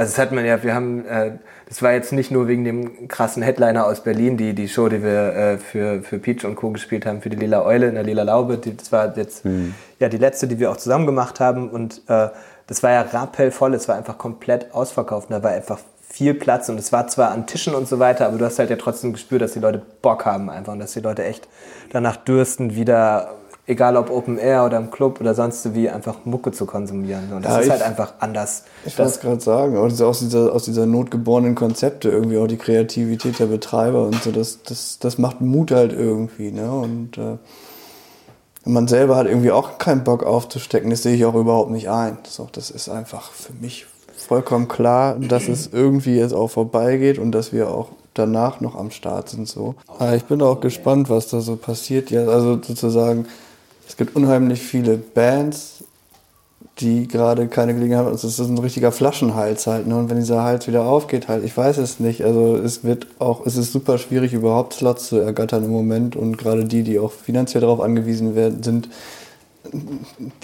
Also 0.00 0.12
das 0.12 0.18
hat 0.18 0.32
man 0.32 0.46
ja, 0.46 0.62
wir 0.62 0.74
haben, 0.74 1.04
äh, 1.04 1.32
das 1.68 1.82
war 1.82 1.92
jetzt 1.92 2.10
nicht 2.14 2.30
nur 2.30 2.48
wegen 2.48 2.64
dem 2.64 3.06
krassen 3.06 3.42
Headliner 3.42 3.84
aus 3.84 4.02
Berlin, 4.02 4.38
die, 4.38 4.54
die 4.54 4.66
Show, 4.66 4.88
die 4.88 5.02
wir 5.02 5.34
äh, 5.34 5.58
für, 5.58 6.00
für 6.00 6.18
Peach 6.18 6.46
und 6.46 6.54
Co. 6.54 6.70
gespielt 6.70 7.04
haben, 7.04 7.20
für 7.20 7.28
die 7.28 7.36
Lila 7.36 7.66
Eule 7.66 7.86
in 7.88 7.96
der 7.96 8.04
Lila 8.04 8.22
Laube, 8.22 8.56
die, 8.56 8.74
das 8.74 8.92
war 8.92 9.14
jetzt 9.14 9.44
ja 9.98 10.08
die 10.08 10.16
letzte, 10.16 10.46
die 10.46 10.58
wir 10.58 10.70
auch 10.70 10.78
zusammen 10.78 11.04
gemacht 11.04 11.38
haben 11.38 11.68
und 11.68 12.00
äh, 12.08 12.30
das 12.66 12.82
war 12.82 12.92
ja 12.92 13.02
rappellvoll, 13.02 13.74
es 13.74 13.88
war 13.88 13.96
einfach 13.96 14.16
komplett 14.16 14.72
ausverkauft 14.72 15.28
und 15.28 15.36
da 15.36 15.42
war 15.42 15.50
einfach 15.50 15.80
viel 16.08 16.32
Platz 16.32 16.70
und 16.70 16.80
es 16.80 16.92
war 16.92 17.06
zwar 17.08 17.32
an 17.32 17.46
Tischen 17.46 17.74
und 17.74 17.86
so 17.86 17.98
weiter, 17.98 18.26
aber 18.26 18.38
du 18.38 18.46
hast 18.46 18.58
halt 18.58 18.70
ja 18.70 18.76
trotzdem 18.76 19.12
gespürt, 19.12 19.42
dass 19.42 19.52
die 19.52 19.60
Leute 19.60 19.82
Bock 20.00 20.24
haben 20.24 20.48
einfach 20.48 20.72
und 20.72 20.78
dass 20.78 20.94
die 20.94 21.00
Leute 21.00 21.24
echt 21.24 21.46
danach 21.92 22.16
dürsten, 22.16 22.74
wieder, 22.74 23.34
egal 23.70 23.96
ob 23.96 24.10
Open 24.10 24.36
Air 24.36 24.64
oder 24.66 24.76
im 24.78 24.90
Club 24.90 25.20
oder 25.20 25.34
sonst 25.34 25.74
wie, 25.74 25.88
einfach 25.88 26.24
Mucke 26.24 26.52
zu 26.52 26.66
konsumieren. 26.66 27.32
Und 27.32 27.44
das 27.44 27.52
Ja, 27.54 27.60
ist 27.60 27.70
halt 27.70 27.82
einfach 27.82 28.14
anders. 28.18 28.64
Ich 28.84 28.98
wollte 28.98 29.12
es 29.12 29.20
gerade 29.20 29.40
sagen, 29.40 29.88
diese- 29.88 30.06
aus 30.06 30.18
dieser, 30.18 30.52
aus 30.52 30.64
dieser 30.64 30.86
notgeborenen 30.86 31.54
Konzepte 31.54 32.08
irgendwie 32.10 32.36
auch 32.38 32.46
die 32.48 32.56
Kreativität 32.58 33.38
der 33.38 33.46
Betreiber 33.46 34.04
und 34.04 34.22
so, 34.22 34.30
das, 34.32 34.58
das, 34.64 34.98
das 34.98 35.18
macht 35.18 35.40
Mut 35.40 35.70
halt 35.70 35.92
irgendwie, 35.92 36.50
ne? 36.50 36.70
Und 36.70 37.16
äh, 37.16 37.36
man 38.64 38.88
selber 38.88 39.16
hat 39.16 39.26
irgendwie 39.26 39.52
auch 39.52 39.78
keinen 39.78 40.04
Bock 40.04 40.22
aufzustecken, 40.24 40.90
das 40.90 41.02
sehe 41.02 41.14
ich 41.14 41.24
auch 41.24 41.34
überhaupt 41.34 41.70
nicht 41.70 41.88
ein. 41.88 42.18
So, 42.28 42.48
das 42.52 42.70
ist 42.70 42.88
einfach 42.88 43.30
für 43.32 43.52
mich 43.54 43.86
vollkommen 44.16 44.68
klar, 44.68 45.16
dass 45.18 45.48
es 45.48 45.70
irgendwie 45.72 46.16
jetzt 46.16 46.34
auch 46.34 46.48
vorbeigeht 46.48 47.18
und 47.18 47.32
dass 47.32 47.52
wir 47.52 47.70
auch 47.70 47.88
danach 48.12 48.60
noch 48.60 48.76
am 48.76 48.90
Start 48.90 49.30
sind. 49.30 49.48
So. 49.48 49.76
Aber 49.98 50.14
ich 50.14 50.24
bin 50.24 50.42
auch 50.42 50.60
gespannt, 50.60 51.08
was 51.08 51.28
da 51.28 51.40
so 51.40 51.56
passiert. 51.56 52.10
Ja, 52.10 52.26
also 52.26 52.60
sozusagen, 52.62 53.26
es 53.90 53.96
gibt 53.96 54.14
unheimlich 54.14 54.62
viele 54.62 54.98
Bands, 54.98 55.82
die 56.78 57.08
gerade 57.08 57.48
keine 57.48 57.74
Gelegenheit 57.74 58.04
haben. 58.04 58.12
Also 58.12 58.28
es 58.28 58.38
ist 58.38 58.48
ein 58.48 58.58
richtiger 58.58 58.92
Flaschenhals 58.92 59.66
halt. 59.66 59.88
Ne? 59.88 59.96
Und 59.96 60.08
wenn 60.08 60.16
dieser 60.16 60.44
Hals 60.44 60.68
wieder 60.68 60.84
aufgeht, 60.84 61.26
halt, 61.26 61.44
ich 61.44 61.56
weiß 61.56 61.76
es 61.78 61.98
nicht. 61.98 62.22
Also 62.24 62.54
es 62.54 62.84
wird 62.84 63.08
auch, 63.18 63.44
es 63.46 63.56
ist 63.56 63.72
super 63.72 63.98
schwierig, 63.98 64.32
überhaupt 64.32 64.74
Slots 64.74 65.08
zu 65.08 65.16
ergattern 65.16 65.64
im 65.64 65.72
Moment. 65.72 66.14
Und 66.14 66.38
gerade 66.38 66.66
die, 66.66 66.84
die 66.84 67.00
auch 67.00 67.10
finanziell 67.10 67.62
darauf 67.62 67.80
angewiesen 67.80 68.36
werden, 68.36 68.62
sind, 68.62 68.88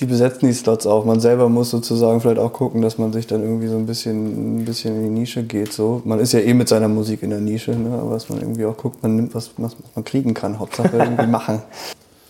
die 0.00 0.06
besetzen 0.06 0.48
die 0.48 0.52
Slots 0.52 0.84
auch. 0.84 1.04
Man 1.04 1.20
selber 1.20 1.48
muss 1.48 1.70
sozusagen 1.70 2.20
vielleicht 2.20 2.40
auch 2.40 2.52
gucken, 2.52 2.82
dass 2.82 2.98
man 2.98 3.12
sich 3.12 3.28
dann 3.28 3.42
irgendwie 3.42 3.68
so 3.68 3.76
ein 3.76 3.86
bisschen, 3.86 4.58
ein 4.58 4.64
bisschen 4.64 4.96
in 4.96 5.04
die 5.04 5.20
Nische 5.20 5.44
geht. 5.44 5.72
So. 5.72 6.02
Man 6.04 6.18
ist 6.18 6.32
ja 6.32 6.40
eh 6.40 6.52
mit 6.52 6.68
seiner 6.68 6.88
Musik 6.88 7.22
in 7.22 7.30
der 7.30 7.40
Nische, 7.40 7.76
ne? 7.76 7.96
aber 7.96 8.14
dass 8.14 8.28
man 8.28 8.40
irgendwie 8.40 8.64
auch 8.64 8.76
guckt, 8.76 9.04
man 9.04 9.14
nimmt, 9.14 9.36
was, 9.36 9.52
was 9.56 9.76
man 9.94 10.04
kriegen 10.04 10.34
kann. 10.34 10.58
Hauptsache 10.58 10.96
irgendwie 10.96 11.26
machen. 11.28 11.62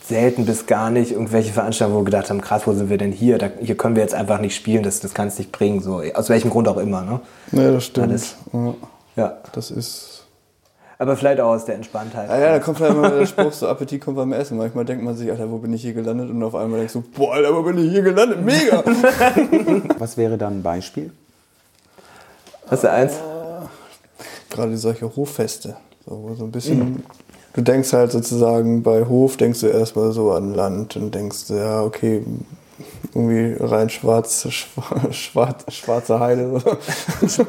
Selten 0.08 0.46
bis 0.46 0.66
gar 0.66 0.90
nicht 0.90 1.10
irgendwelche 1.12 1.52
Veranstaltungen, 1.52 1.96
wo 1.96 2.00
wir 2.02 2.04
gedacht 2.06 2.30
haben, 2.30 2.40
krass, 2.40 2.62
wo 2.66 2.72
sind 2.72 2.90
wir 2.90 2.98
denn 2.98 3.10
hier? 3.12 3.38
Da, 3.38 3.50
hier 3.60 3.76
können 3.76 3.96
wir 3.96 4.02
jetzt 4.02 4.14
einfach 4.14 4.40
nicht 4.40 4.54
spielen, 4.54 4.82
das, 4.84 5.00
das 5.00 5.14
kann 5.14 5.26
es 5.28 5.38
nicht 5.38 5.50
bringen. 5.50 5.80
So. 5.80 6.00
Aus 6.14 6.28
welchem 6.28 6.50
Grund 6.50 6.68
auch 6.68 6.76
immer. 6.76 7.02
Ne? 7.02 7.20
Ja, 7.52 7.72
das 7.72 7.84
stimmt. 7.86 8.08
Alles. 8.10 8.36
Ja, 8.52 8.74
Ja. 9.16 9.36
das 9.52 9.70
ist. 9.70 10.12
Aber 10.98 11.16
vielleicht 11.16 11.40
auch 11.40 11.48
aus 11.50 11.64
der 11.66 11.74
Entspanntheit. 11.74 12.30
Ah 12.30 12.38
ja, 12.38 12.52
da 12.52 12.58
kommt 12.58 12.78
vielleicht 12.78 12.94
immer 12.94 13.10
der 13.10 13.26
Spruch, 13.26 13.52
so 13.52 13.68
Appetit 13.68 14.00
kommt 14.02 14.16
beim 14.16 14.32
Essen. 14.32 14.56
Manchmal 14.56 14.84
denkt 14.86 15.04
man 15.04 15.14
sich, 15.14 15.30
Alter, 15.30 15.50
wo 15.50 15.58
bin 15.58 15.72
ich 15.74 15.82
hier 15.82 15.92
gelandet? 15.92 16.30
Und 16.30 16.42
auf 16.42 16.54
einmal 16.54 16.78
denkst 16.78 16.94
du, 16.94 17.02
boah, 17.02 17.34
Alter, 17.34 17.54
wo 17.54 17.62
bin 17.62 17.76
ich 17.84 17.90
hier 17.90 18.00
gelandet? 18.02 18.42
Mega! 18.42 18.82
Was 19.98 20.16
wäre 20.16 20.38
dann 20.38 20.60
ein 20.60 20.62
Beispiel? 20.62 21.10
Hast 22.70 22.84
du 22.84 22.90
eins? 22.90 23.12
Gerade 24.50 24.76
solche 24.78 25.14
Hoffeste. 25.16 25.76
So, 26.06 26.22
wo 26.28 26.34
so 26.34 26.44
ein 26.44 26.50
bisschen. 26.52 27.04
Du 27.56 27.62
denkst 27.62 27.92
halt 27.92 28.12
sozusagen, 28.12 28.82
bei 28.82 29.04
Hof 29.06 29.36
denkst 29.36 29.60
du 29.60 29.66
erstmal 29.66 30.12
so 30.12 30.30
an 30.32 30.54
Land 30.54 30.96
und 30.96 31.14
denkst, 31.14 31.48
ja, 31.48 31.82
okay, 31.82 32.22
irgendwie 33.14 33.56
rein 33.58 33.88
schwarz, 33.88 34.46
schwarz, 34.50 35.14
schwarz 35.14 35.64
schwarze 35.72 36.20
Heide. 36.20 36.60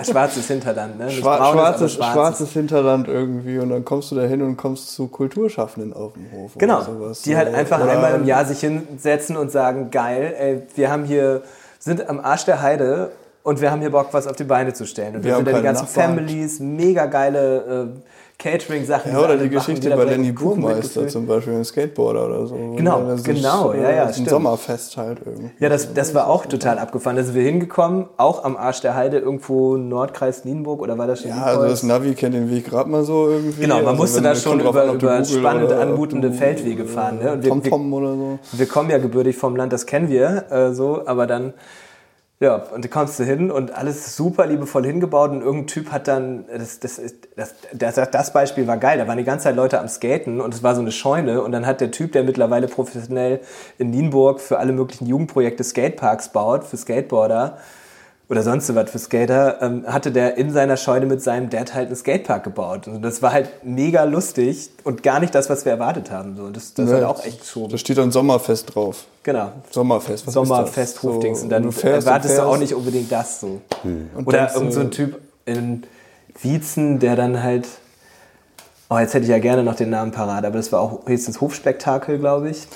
Schwarzes 0.04 0.48
Hinterland, 0.48 0.98
ne? 0.98 1.12
Schwa 1.12 1.36
aber 1.38 1.54
schwarzes, 1.60 1.94
schwarzes 1.96 2.52
Hinterland 2.52 3.08
irgendwie 3.10 3.60
und 3.60 3.70
dann 3.70 3.84
kommst 3.84 4.12
du 4.12 4.16
da 4.16 4.22
hin 4.24 4.42
und 4.42 4.56
kommst 4.56 4.92
zu 4.94 5.08
Kulturschaffenden 5.08 5.92
auf 5.94 6.14
dem 6.14 6.32
Hof. 6.32 6.52
oder 6.56 6.60
Genau, 6.66 6.82
sowas. 6.82 7.22
die 7.24 7.36
halt 7.36 7.50
So. 7.52 7.56
einfach 7.58 7.82
Oder- 7.82 7.92
einmal 7.92 8.16
im 8.16 8.26
Jahr 8.26 8.46
sich 8.46 8.62
hinsetzen 8.62 9.36
und 9.36 9.52
sagen, 9.52 9.92
geil, 9.92 10.34
ey, 10.40 10.62
wir 10.76 10.90
haben 10.90 11.04
hier, 11.04 11.42
sind 11.80 12.08
am 12.10 12.20
Arsch 12.22 12.46
der 12.46 12.62
Heide 12.62 13.12
und 13.44 13.60
wir 13.60 13.70
haben 13.72 13.82
hier 13.82 13.92
Bock, 13.92 14.08
was 14.12 14.28
auf 14.28 14.36
die 14.38 14.44
Beine 14.46 14.72
zu 14.74 14.86
stellen. 14.86 15.16
Und 15.18 15.24
Wir 15.24 15.32
wir 15.32 15.36
haben 15.36 15.46
sind 15.46 15.54
da 15.54 15.58
die 15.58 15.64
ganzen 15.66 15.86
Nachbarn. 15.86 16.16
Families, 16.16 16.60
mega 16.62 17.06
geile 17.08 17.90
äh, 17.96 18.00
Catering-Sachen. 18.40 19.14
Ja, 19.14 19.20
oder 19.20 19.36
die 19.36 19.50
Geschichte 19.50 19.90
bei 19.90 20.04
Lenny 20.04 20.32
Buchmeister 20.32 21.08
zum 21.08 21.26
Beispiel, 21.26 21.54
ein 21.54 21.66
Skateboarder 21.66 22.28
oder 22.28 22.46
so. 22.46 22.56
Genau, 22.76 23.02
genau, 23.24 23.74
ja, 23.74 23.90
ja, 23.90 23.90
das 23.90 24.02
ist 24.02 24.08
ein 24.08 24.14
stimmt. 24.14 24.30
Sommerfest 24.30 24.96
halt 24.96 25.22
irgendwie. 25.26 25.50
Ja, 25.60 25.70
das, 25.70 25.92
das 25.96 26.14
war 26.14 26.28
auch 26.28 26.46
total 26.46 26.78
abgefahren. 26.78 27.18
Da 27.18 27.24
sind 27.24 27.34
wir 27.34 27.42
hingekommen, 27.42 28.06
auch 28.18 28.44
am 28.44 28.56
Arsch 28.56 28.82
der 28.82 28.96
Heide, 28.96 29.18
irgendwo 29.18 29.76
Nordkreis 29.78 30.46
Nienburg 30.46 30.84
oder 30.84 31.00
war 31.00 31.08
das 31.08 31.22
schon 31.22 31.32
Ja, 31.32 31.46
also 31.46 31.64
das 31.64 31.82
Navi 31.82 32.14
kennt 32.14 32.36
den 32.36 32.52
Weg 32.52 32.66
gerade 32.66 32.88
mal 32.88 33.04
so 33.04 33.28
irgendwie. 33.28 33.62
Genau, 33.62 33.78
man 33.78 33.88
also 33.88 34.02
musste 34.02 34.22
da 34.22 34.36
schon 34.36 34.60
über, 34.60 34.84
an, 34.84 34.90
über 34.90 34.94
Google 34.94 35.26
spannend 35.26 35.66
oder 35.66 35.78
ob 35.78 35.82
anmutende 35.82 36.32
Feldwege 36.32 36.86
fahren. 36.86 37.18
Ne? 37.18 37.34
Und 37.34 37.44
wir, 37.44 37.44
wir, 37.44 37.62
TomTom 37.64 37.94
oder 37.94 38.14
so. 38.16 38.40
wir 38.52 38.66
kommen 38.68 38.92
ja 38.92 39.00
gebürtig 39.00 39.36
vom 39.36 39.56
Land, 39.56 39.74
das 39.74 39.88
kennen 39.88 40.10
wir 40.10 40.46
äh, 40.52 40.74
so, 40.74 41.02
aber 41.08 41.26
dann, 41.26 41.54
ja, 42.40 42.56
und 42.56 42.86
da 42.86 42.88
kommst 42.88 43.20
du 43.20 43.24
hin 43.24 43.50
und 43.50 43.76
alles 43.76 44.16
super 44.16 44.46
liebevoll 44.46 44.86
hingebaut 44.86 45.32
und 45.32 45.42
irgendein 45.42 45.66
Typ 45.66 45.92
hat 45.92 46.08
dann, 46.08 46.46
das, 46.56 46.80
das, 46.80 47.02
das, 47.36 47.56
das, 47.74 48.12
das 48.12 48.34
Beispiel 48.34 48.68
war 48.68 48.78
geil, 48.78 49.00
da 49.00 49.08
waren 49.08 49.18
die 49.18 49.24
ganze 49.24 49.46
Zeit 49.46 49.56
Leute 49.56 49.80
am 49.80 49.88
Skaten 49.88 50.40
und 50.40 50.54
es 50.54 50.62
war 50.62 50.76
so 50.76 50.82
eine 50.82 50.92
Scheune 50.92 51.42
und 51.42 51.52
dann 51.52 51.66
hat 51.66 51.82
der 51.82 51.90
Typ, 51.90 52.12
der 52.12 52.24
mittlerweile 52.24 52.68
professionell 52.68 53.40
in 53.80 53.90
Nienburg 53.90 54.40
für 54.40 54.60
alle 54.60 54.72
möglichen 54.72 55.08
Jugendprojekte 55.08 55.64
Skateparks 55.64 56.30
baut, 56.30 56.64
für 56.64 56.78
Skateboarder, 56.78 57.58
oder 58.30 58.44
sonst 58.44 58.74
was 58.76 58.90
für 58.92 59.00
Skater, 59.00 59.62
ähm, 59.62 59.86
hatte 59.88 60.12
der 60.12 60.36
in 60.38 60.52
seiner 60.52 60.76
Scheune 60.76 61.06
mit 61.06 61.22
seinem 61.24 61.50
Dad 61.50 61.74
halt 61.74 61.88
einen 61.88 61.96
Skatepark 61.96 62.44
gebaut. 62.44 62.88
Und 62.88 63.02
das 63.02 63.22
war 63.22 63.32
halt 63.32 63.50
mega 63.64 64.04
lustig 64.04 64.70
und 64.84 65.02
gar 65.02 65.20
nicht 65.22 65.34
das, 65.34 65.50
was 65.50 65.64
wir 65.64 65.72
erwartet 65.72 66.12
haben. 66.12 66.36
So, 66.36 66.50
das 66.50 66.74
das 66.74 66.88
ist 66.88 66.94
halt 66.94 67.04
auch 67.06 67.24
echt 67.24 67.46
schon. 67.46 67.70
Da 67.70 67.78
steht 67.78 67.98
dann 67.98 68.12
Sommerfest 68.12 68.76
drauf. 68.76 69.06
Genau. 69.24 69.52
Sommerfest, 69.72 70.28
was 70.28 70.34
Sommerfest, 70.34 70.96
ist 70.96 70.96
das? 70.98 71.04
Hofdings. 71.04 71.40
So, 71.40 71.44
und 71.46 71.50
dann 71.52 71.64
du 71.64 71.70
und 71.70 71.84
erwartest 71.84 72.38
du 72.38 72.44
auch 72.46 72.58
nicht 72.58 72.74
unbedingt 72.74 73.12
das 73.12 73.40
so. 73.40 73.62
Und 73.84 74.28
Oder 74.28 74.40
denkst 74.40 74.56
irgend 74.56 74.74
so 74.74 74.80
du- 74.82 74.86
ein 74.88 74.92
Typ 74.92 75.20
in 75.46 75.84
Wietzen, 76.42 77.00
der 77.00 77.16
dann 77.16 77.42
halt. 77.42 77.68
Oh, 78.90 78.98
jetzt 78.98 79.14
hätte 79.14 79.24
ich 79.24 79.30
ja 79.32 79.40
gerne 79.40 79.64
noch 79.64 79.76
den 79.76 79.90
Namen 79.90 80.12
parat, 80.12 80.46
aber 80.46 80.56
das 80.58 80.72
war 80.72 80.80
auch 80.82 81.06
höchstens 81.08 81.42
Hofspektakel, 81.42 82.20
glaube 82.20 82.50
ich. 82.50 82.68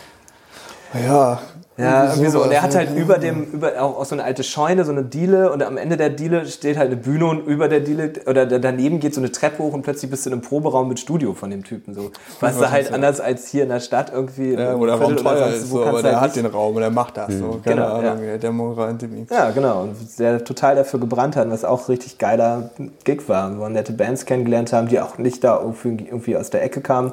Ja. 0.94 1.40
Ja, 1.82 2.06
irgendwie 2.12 2.30
so. 2.30 2.44
Und 2.44 2.52
er 2.52 2.62
hat 2.62 2.76
halt 2.76 2.96
über 2.96 3.18
dem, 3.18 3.44
über 3.46 3.82
auch, 3.82 4.00
auch 4.00 4.06
so 4.06 4.16
eine 4.16 4.24
alte 4.24 4.44
Scheune, 4.44 4.86
so 4.86 4.92
eine 4.92 5.04
Diele 5.04 5.52
und 5.52 5.64
am 5.64 5.78
Ende 5.78 5.98
der 5.98 6.10
Diele 6.10 6.46
steht 6.46 6.78
halt 6.78 6.88
eine 6.92 6.98
Bühne 7.00 7.26
und 7.26 7.46
über 7.48 7.68
der 7.68 7.80
Diele 7.80 8.14
oder 8.28 8.46
da- 8.46 8.60
daneben 8.60 9.00
geht 9.00 9.14
so 9.14 9.22
eine 9.22 9.32
Treppe 9.32 9.64
hoch 9.64 9.74
und 9.74 9.82
plötzlich 9.82 10.10
bist 10.12 10.26
du 10.26 10.30
in 10.30 10.34
einem 10.34 10.42
Proberaum 10.42 10.88
mit 10.88 11.00
Studio 11.00 11.34
von 11.34 11.50
dem 11.50 11.64
Typen 11.64 11.94
so. 11.94 12.12
Was 12.40 12.60
da 12.60 12.72
halt 12.72 12.94
anders 12.94 13.20
als 13.20 13.48
hier 13.48 13.64
in 13.64 13.70
der 13.70 13.80
Stadt 13.80 14.12
irgendwie. 14.14 14.54
Ja, 14.54 14.74
im 14.74 14.80
wo 14.80 14.86
der 14.86 14.96
Raum 14.96 15.16
teuer 15.18 15.48
ist, 15.48 15.70
so, 15.70 15.84
aber 15.84 16.02
der 16.02 16.20
halt 16.22 16.32
hat 16.32 16.36
den 16.36 16.46
Raum 16.46 16.76
und 16.76 16.82
er 16.82 16.90
macht 16.92 17.18
das. 17.18 17.34
So. 17.34 17.60
Keine 17.64 17.76
Genau, 17.82 17.88
Ahnung, 17.96 18.04
ja. 18.20 18.26
der 18.26 18.38
Demo-Termin. 18.38 19.28
Ja, 19.32 19.50
genau. 19.52 19.82
Und 19.84 19.96
der 20.20 20.44
total 20.44 20.76
dafür 20.76 21.00
gebrannt 21.00 21.36
hat, 21.36 21.50
was 21.50 21.64
auch 21.66 21.90
richtig 21.90 22.18
geiler 22.18 22.70
Gig 23.04 23.28
war. 23.28 23.58
Wo 23.58 23.62
wir 23.62 23.70
nette 23.70 23.94
Bands 23.94 24.26
kennengelernt 24.26 24.72
haben, 24.74 24.88
die 24.88 25.00
auch 25.00 25.18
nicht 25.18 25.44
da 25.44 25.60
irgendwie, 25.62 26.38
aus 26.38 26.50
der 26.50 26.64
Ecke 26.64 26.82
kamen. 26.82 27.12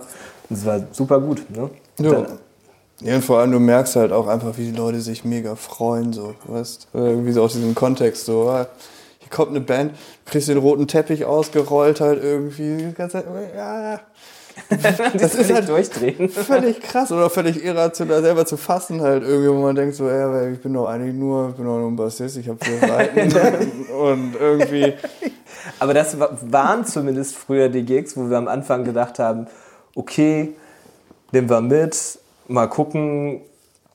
Und 0.50 0.56
es 0.56 0.66
war 0.66 0.80
super 0.92 1.20
gut. 1.20 1.42
Ne? 1.50 1.70
Ja. 2.00 2.10
Dann 2.12 2.26
Ja, 3.00 3.14
und 3.14 3.24
vor 3.24 3.38
allem 3.38 3.52
du 3.52 3.60
merkst 3.60 3.94
halt 3.96 4.12
auch 4.12 4.26
einfach, 4.26 4.56
wie 4.58 4.70
die 4.70 4.76
Leute 4.76 5.00
sich 5.00 5.24
mega 5.24 5.54
freuen, 5.54 6.12
so, 6.12 6.34
weißt 6.46 6.88
Irgendwie 6.94 7.32
so 7.32 7.42
aus 7.44 7.52
diesem 7.52 7.74
Kontext, 7.74 8.24
so, 8.24 8.48
ah, 8.48 8.66
hier 9.20 9.30
kommt 9.30 9.50
eine 9.50 9.60
Band, 9.60 9.92
du 10.24 10.30
kriegst 10.32 10.48
den 10.48 10.58
roten 10.58 10.88
Teppich 10.88 11.24
ausgerollt 11.24 12.00
halt 12.00 12.22
irgendwie, 12.22 12.76
die 12.76 12.94
ganze 12.94 13.18
Zeit, 13.18 13.26
ja. 13.56 14.00
Das 15.16 15.36
ist 15.36 15.52
halt 15.52 15.68
durchdrehen. 15.68 16.28
Völlig 16.28 16.80
krass 16.82 17.12
oder 17.12 17.30
völlig 17.30 17.64
irrational 17.64 18.20
selber 18.22 18.44
zu 18.44 18.56
fassen 18.56 19.00
halt 19.00 19.22
irgendwie, 19.22 19.50
wo 19.50 19.62
man 19.62 19.76
denkt 19.76 19.94
so, 19.94 20.08
ja, 20.08 20.28
weil 20.32 20.54
ich 20.54 20.60
bin 20.60 20.74
doch 20.74 20.86
eigentlich 20.88 21.14
nur, 21.14 21.50
ich 21.50 21.54
bin 21.54 21.64
doch 21.66 21.78
nur 21.78 21.88
ein 21.88 21.94
Bassist, 21.94 22.36
ich 22.38 22.48
habe 22.48 22.58
vier 22.64 22.80
Seiten 22.80 23.86
und 23.92 24.34
irgendwie, 24.40 24.94
Aber 25.78 25.94
das 25.94 26.18
wa- 26.18 26.36
waren 26.50 26.84
zumindest 26.84 27.36
früher 27.36 27.68
die 27.68 27.84
Gigs, 27.84 28.16
wo 28.16 28.28
wir 28.28 28.36
am 28.38 28.48
Anfang 28.48 28.82
gedacht 28.82 29.20
haben, 29.20 29.46
okay, 29.94 30.54
nehmen 31.30 31.48
wir 31.48 31.60
mit, 31.60 32.18
mal 32.48 32.66
gucken 32.66 33.42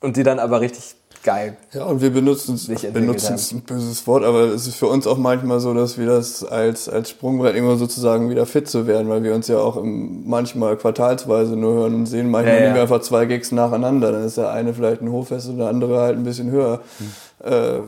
und 0.00 0.16
die 0.16 0.22
dann 0.22 0.38
aber 0.38 0.60
richtig 0.60 0.96
geil. 1.22 1.56
Ja, 1.72 1.84
und 1.84 2.00
wir 2.00 2.10
benutzen 2.10 2.54
es, 2.54 2.66
benutzen 2.92 3.34
es 3.34 3.50
ein 3.52 3.62
böses 3.62 4.06
Wort, 4.06 4.24
aber 4.24 4.42
es 4.48 4.66
ist 4.66 4.76
für 4.76 4.86
uns 4.86 5.06
auch 5.06 5.16
manchmal 5.16 5.58
so, 5.58 5.72
dass 5.74 5.98
wir 5.98 6.06
das 6.06 6.44
als, 6.44 6.88
als 6.88 7.10
Sprungbrett 7.10 7.56
immer 7.56 7.76
sozusagen 7.76 8.30
wieder 8.30 8.46
fit 8.46 8.68
zu 8.68 8.86
werden, 8.86 9.08
weil 9.08 9.22
wir 9.22 9.34
uns 9.34 9.48
ja 9.48 9.58
auch 9.58 9.76
im, 9.76 10.28
manchmal 10.28 10.76
quartalsweise 10.76 11.56
nur 11.56 11.74
hören 11.74 11.94
und 11.94 12.06
sehen. 12.06 12.30
Manchmal 12.30 12.54
Ja, 12.54 12.60
ja. 12.60 12.66
nehmen 12.66 12.74
wir 12.76 12.82
einfach 12.82 13.00
zwei 13.00 13.24
Gigs 13.24 13.50
nacheinander, 13.50 14.12
dann 14.12 14.24
ist 14.24 14.36
der 14.36 14.50
eine 14.50 14.74
vielleicht 14.74 15.00
ein 15.00 15.10
Hochfest 15.10 15.48
und 15.48 15.58
der 15.58 15.68
andere 15.68 16.00
halt 16.00 16.16
ein 16.16 16.24
bisschen 16.24 16.50
höher. 16.50 16.80
Hm. 16.98 17.12
Äh, 17.44 17.80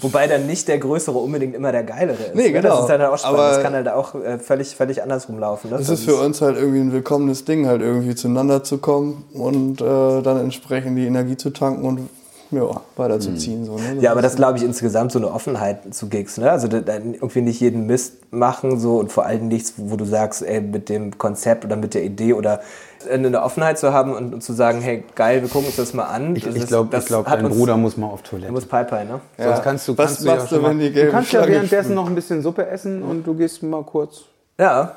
Wobei 0.00 0.26
dann 0.26 0.46
nicht 0.46 0.68
der 0.68 0.78
Größere 0.78 1.18
unbedingt 1.18 1.54
immer 1.54 1.70
der 1.70 1.84
Geilere 1.84 2.16
ist. 2.16 2.34
Nee, 2.34 2.44
ne? 2.44 2.52
genau. 2.52 2.68
Das 2.70 2.80
ist 2.80 2.86
dann 2.88 3.02
halt 3.02 3.12
auch 3.12 3.18
spannend. 3.18 3.38
Aber- 3.38 3.48
das 3.50 3.62
kann 3.62 3.74
halt 3.74 3.88
auch 3.88 4.14
äh, 4.14 4.38
völlig, 4.38 4.74
völlig 4.74 5.02
andersrum 5.02 5.38
laufen. 5.38 5.70
Ne? 5.70 5.76
es 5.76 5.90
ist 5.90 6.04
für 6.04 6.16
uns 6.16 6.40
halt 6.40 6.56
irgendwie 6.56 6.80
ein 6.80 6.92
willkommenes 6.92 7.44
Ding, 7.44 7.66
halt 7.66 7.82
irgendwie 7.82 8.14
zueinander 8.14 8.64
zu 8.64 8.78
kommen 8.78 9.24
und 9.34 9.82
äh, 9.82 10.22
dann 10.22 10.40
entsprechend 10.40 10.96
die 10.96 11.06
Energie 11.06 11.36
zu 11.36 11.50
tanken 11.50 11.84
und 11.84 12.08
ja, 12.52 12.80
weiterzuziehen. 12.96 13.64
So, 13.64 13.76
ne? 13.76 13.98
Ja, 14.00 14.12
aber 14.12 14.22
das 14.22 14.36
glaube 14.36 14.56
ich 14.56 14.64
insgesamt 14.64 15.12
so 15.12 15.18
eine 15.18 15.30
Offenheit 15.32 15.92
zu 15.92 16.08
Gigs, 16.08 16.38
ne? 16.38 16.50
Also 16.50 16.68
irgendwie 16.68 17.42
nicht 17.42 17.60
jeden 17.60 17.86
Mist 17.86 18.14
machen 18.30 18.78
so 18.78 18.98
und 18.98 19.10
vor 19.12 19.26
allem 19.26 19.48
nichts, 19.48 19.74
wo 19.76 19.96
du 19.96 20.04
sagst, 20.04 20.42
ey, 20.42 20.60
mit 20.60 20.88
dem 20.88 21.18
Konzept 21.18 21.64
oder 21.64 21.76
mit 21.76 21.94
der 21.94 22.04
Idee 22.04 22.34
oder 22.34 22.60
eine 23.08 23.42
Offenheit 23.42 23.78
zu 23.78 23.92
haben 23.92 24.14
und, 24.14 24.34
und 24.34 24.40
zu 24.42 24.52
sagen, 24.52 24.80
hey, 24.80 25.04
geil, 25.14 25.42
wir 25.42 25.48
gucken 25.48 25.66
uns 25.66 25.76
das 25.76 25.94
mal 25.94 26.04
an. 26.04 26.36
Ich, 26.36 26.44
Das 26.44 26.54
ich 26.54 26.66
glaube, 26.66 26.98
glaub, 27.00 27.26
hat 27.26 27.38
dein 27.38 27.46
uns- 27.46 27.56
Bruder 27.56 27.76
muss 27.76 27.96
mal 27.96 28.06
auf 28.08 28.22
Toilette. 28.22 28.52
muss 28.52 28.66
Pipe 28.66 28.94
ne? 29.04 29.20
Ja. 29.38 29.44
Sonst 29.44 29.62
kannst 29.62 29.88
du, 29.88 29.96
Was 29.98 30.06
kannst 30.06 30.20
du 30.22 30.26
ja 30.28 30.34
machst 30.36 30.52
du, 30.52 30.60
mal, 30.60 30.70
wenn 30.70 30.78
die 30.80 30.88
Du 30.88 30.94
gelbe 30.94 31.10
kannst 31.12 31.32
ja 31.32 31.40
Flagge 31.40 31.52
währenddessen 31.54 31.94
noch 31.94 32.06
ein 32.06 32.14
bisschen 32.14 32.42
Suppe 32.42 32.66
essen 32.66 33.02
und 33.02 33.26
du 33.26 33.34
gehst 33.34 33.62
mal 33.62 33.82
kurz. 33.84 34.22
Ja, 34.58 34.96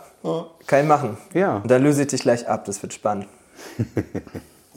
kann 0.68 0.82
ich 0.82 0.88
machen. 0.88 1.18
Ja. 1.34 1.58
Und 1.58 1.70
dann 1.70 1.84
löse 1.84 2.02
ich 2.02 2.08
dich 2.08 2.22
gleich 2.22 2.48
ab, 2.48 2.66
das 2.66 2.82
wird 2.82 2.94
spannend. 2.94 3.28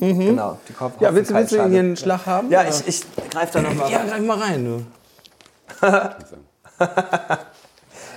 Genau, 0.01 0.59
die 0.69 0.73
Kopf 0.73 0.95
Ja, 0.99 1.15
willst, 1.15 1.31
du- 1.31 1.35
willst 1.37 1.53
du 1.53 1.65
hier 1.69 1.79
einen 1.79 1.97
Schlag 1.97 2.27
haben? 2.27 2.51
Ja, 2.51 2.65
ich, 2.69 2.89
ich 2.89 3.03
greife 3.31 3.53
da 3.53 3.63
nochmal 3.63 3.89
Ja, 3.89 4.01
greif 4.03 4.27
mal 4.27 4.37
rein, 4.39 4.65
du. 4.65 5.87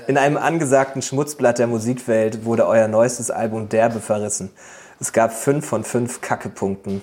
In 0.08 0.18
einem 0.18 0.38
angesagten 0.38 1.04
Schmutzblatt 1.04 1.60
der 1.60 1.68
Musikwelt 1.68 2.44
wurde 2.46 2.66
euer 2.68 2.88
neuestes 2.88 3.30
Album 3.30 3.70
derbe 3.70 4.00
verrissen. 4.00 4.50
Es 5.00 5.14
gab 5.14 5.34
fünf 5.34 5.66
von 5.66 5.84
fünf 5.84 6.22
Kackepunkten. 6.22 7.02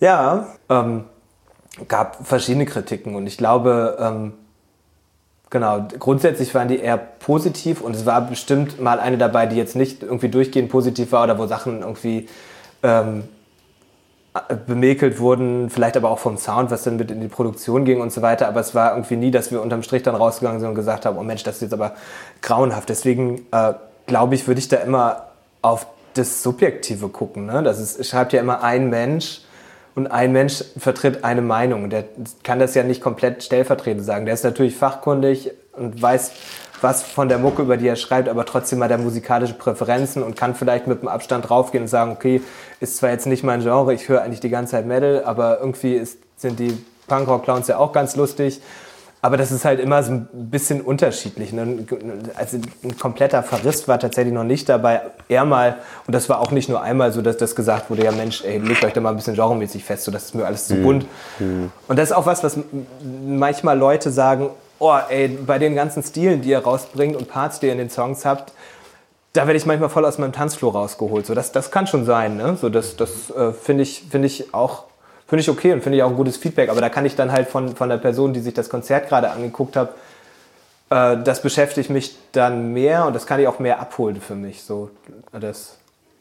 Ja, 0.00 0.48
ähm, 0.68 1.04
gab 1.88 2.26
verschiedene 2.26 2.66
Kritiken 2.66 3.14
und 3.14 3.26
ich 3.26 3.36
glaube, 3.36 3.96
ähm, 4.00 4.32
genau, 5.50 5.86
grundsätzlich 5.98 6.54
waren 6.54 6.68
die 6.68 6.78
eher 6.78 6.96
positiv 6.96 7.80
und 7.80 7.94
es 7.94 8.06
war 8.06 8.20
bestimmt 8.22 8.80
mal 8.80 9.00
eine 9.00 9.18
dabei, 9.18 9.46
die 9.46 9.56
jetzt 9.56 9.76
nicht 9.76 10.02
irgendwie 10.02 10.28
durchgehend 10.28 10.70
positiv 10.70 11.12
war 11.12 11.24
oder 11.24 11.38
wo 11.38 11.46
Sachen 11.46 11.80
irgendwie 11.82 12.28
ähm, 12.82 13.24
bemäkelt 14.66 15.18
wurden, 15.18 15.70
vielleicht 15.70 15.96
aber 15.96 16.10
auch 16.10 16.18
vom 16.18 16.36
Sound, 16.36 16.70
was 16.70 16.84
dann 16.84 16.96
mit 16.96 17.10
in 17.10 17.20
die 17.20 17.28
Produktion 17.28 17.84
ging 17.84 18.00
und 18.00 18.12
so 18.12 18.22
weiter. 18.22 18.46
Aber 18.46 18.60
es 18.60 18.74
war 18.74 18.92
irgendwie 18.92 19.16
nie, 19.16 19.30
dass 19.30 19.50
wir 19.50 19.62
unterm 19.62 19.82
Strich 19.82 20.02
dann 20.02 20.14
rausgegangen 20.14 20.60
sind 20.60 20.68
und 20.68 20.74
gesagt 20.74 21.06
haben, 21.06 21.18
oh 21.18 21.22
Mensch, 21.22 21.42
das 21.42 21.56
ist 21.56 21.62
jetzt 21.62 21.72
aber 21.72 21.94
grauenhaft. 22.42 22.88
Deswegen 22.88 23.46
äh, 23.50 23.74
glaube 24.06 24.34
ich, 24.34 24.46
würde 24.46 24.60
ich 24.60 24.68
da 24.68 24.76
immer 24.76 25.28
auf 25.62 25.86
das 26.18 26.42
Subjektive 26.42 27.08
gucken. 27.08 27.46
Ne? 27.46 27.62
Das 27.62 27.80
ist, 27.80 28.04
schreibt 28.06 28.32
ja 28.32 28.40
immer 28.40 28.62
ein 28.62 28.90
Mensch 28.90 29.42
und 29.94 30.06
ein 30.08 30.32
Mensch 30.32 30.64
vertritt 30.76 31.24
eine 31.24 31.42
Meinung. 31.42 31.90
Der 31.90 32.04
kann 32.42 32.58
das 32.58 32.74
ja 32.74 32.82
nicht 32.82 33.00
komplett 33.00 33.42
stellvertretend 33.42 34.04
sagen. 34.04 34.24
Der 34.24 34.34
ist 34.34 34.44
natürlich 34.44 34.76
fachkundig 34.76 35.52
und 35.72 36.00
weiß, 36.00 36.32
was 36.80 37.02
von 37.02 37.28
der 37.28 37.38
Mucke, 37.38 37.62
über 37.62 37.76
die 37.76 37.88
er 37.88 37.96
schreibt, 37.96 38.28
aber 38.28 38.44
trotzdem 38.44 38.82
hat 38.82 38.90
er 38.90 38.98
musikalische 38.98 39.54
Präferenzen 39.54 40.22
und 40.22 40.36
kann 40.36 40.54
vielleicht 40.54 40.86
mit 40.86 41.00
einem 41.00 41.08
Abstand 41.08 41.48
draufgehen 41.48 41.82
und 41.82 41.88
sagen, 41.88 42.12
okay, 42.12 42.40
ist 42.80 42.98
zwar 42.98 43.10
jetzt 43.10 43.26
nicht 43.26 43.42
mein 43.42 43.60
Genre, 43.60 43.92
ich 43.94 44.08
höre 44.08 44.22
eigentlich 44.22 44.40
die 44.40 44.50
ganze 44.50 44.72
Zeit 44.72 44.86
Metal, 44.86 45.24
aber 45.24 45.58
irgendwie 45.58 45.94
ist, 45.94 46.18
sind 46.36 46.58
die 46.58 46.76
Punkrock-Clowns 47.08 47.68
ja 47.68 47.78
auch 47.78 47.92
ganz 47.92 48.14
lustig. 48.16 48.60
Aber 49.20 49.36
das 49.36 49.50
ist 49.50 49.64
halt 49.64 49.80
immer 49.80 50.02
so 50.02 50.12
ein 50.12 50.28
bisschen 50.32 50.80
unterschiedlich. 50.80 51.52
Ne? 51.52 51.84
Also 52.36 52.58
ein 52.84 52.96
kompletter 52.98 53.42
Verriss 53.42 53.88
war 53.88 53.98
tatsächlich 53.98 54.32
noch 54.32 54.44
nicht 54.44 54.68
dabei. 54.68 55.00
Eher 55.28 55.44
mal, 55.44 55.78
und 56.06 56.14
das 56.14 56.28
war 56.28 56.40
auch 56.40 56.52
nicht 56.52 56.68
nur 56.68 56.82
einmal 56.82 57.12
so, 57.12 57.20
dass 57.20 57.36
das 57.36 57.56
gesagt 57.56 57.90
wurde, 57.90 58.04
ja 58.04 58.12
Mensch, 58.12 58.44
ey, 58.44 58.58
legt 58.58 58.84
euch 58.84 58.92
da 58.92 59.00
mal 59.00 59.10
ein 59.10 59.16
bisschen 59.16 59.34
genremäßig 59.34 59.84
fest, 59.84 60.04
so 60.04 60.12
das 60.12 60.26
ist 60.26 60.34
mir 60.36 60.46
alles 60.46 60.68
zu 60.68 60.76
bunt. 60.76 61.06
Und 61.88 61.98
das 61.98 62.10
ist 62.10 62.16
auch 62.16 62.26
was, 62.26 62.44
was 62.44 62.58
manchmal 63.26 63.76
Leute 63.76 64.12
sagen, 64.12 64.50
oh 64.78 64.96
ey, 65.08 65.28
bei 65.28 65.58
den 65.58 65.74
ganzen 65.74 66.02
Stilen, 66.04 66.42
die 66.42 66.50
ihr 66.50 66.60
rausbringt 66.60 67.16
und 67.16 67.28
Parts, 67.28 67.58
die 67.58 67.66
ihr 67.66 67.72
in 67.72 67.78
den 67.78 67.90
Songs 67.90 68.24
habt, 68.24 68.52
da 69.32 69.46
werde 69.46 69.56
ich 69.56 69.66
manchmal 69.66 69.88
voll 69.88 70.04
aus 70.04 70.18
meinem 70.18 70.32
Tanzfloor 70.32 70.72
rausgeholt. 70.72 71.26
So, 71.26 71.34
das, 71.34 71.52
das 71.52 71.70
kann 71.70 71.86
schon 71.86 72.04
sein. 72.04 72.36
Ne? 72.36 72.56
So, 72.60 72.68
das 72.68 72.96
das 72.96 73.30
äh, 73.30 73.52
finde 73.52 73.82
ich, 73.82 74.04
find 74.10 74.24
ich 74.24 74.54
auch 74.54 74.84
finde 75.28 75.42
ich 75.42 75.50
okay 75.50 75.72
und 75.72 75.82
finde 75.82 75.98
ich 75.98 76.02
auch 76.02 76.10
ein 76.10 76.16
gutes 76.16 76.36
Feedback. 76.36 76.70
Aber 76.70 76.80
da 76.80 76.88
kann 76.88 77.06
ich 77.06 77.14
dann 77.14 77.30
halt 77.30 77.48
von, 77.48 77.76
von 77.76 77.88
der 77.88 77.98
Person, 77.98 78.32
die 78.32 78.40
sich 78.40 78.54
das 78.54 78.68
Konzert 78.68 79.08
gerade 79.08 79.30
angeguckt 79.30 79.76
hat, 79.76 79.94
äh, 80.90 81.18
das 81.22 81.42
beschäftigt 81.42 81.90
mich 81.90 82.16
dann 82.32 82.72
mehr 82.72 83.06
und 83.06 83.14
das 83.14 83.26
kann 83.26 83.38
ich 83.38 83.46
auch 83.46 83.58
mehr 83.58 83.78
abholen 83.78 84.20
für 84.20 84.34
mich. 84.34 84.62
So, 84.62 84.90
das, 85.32 85.78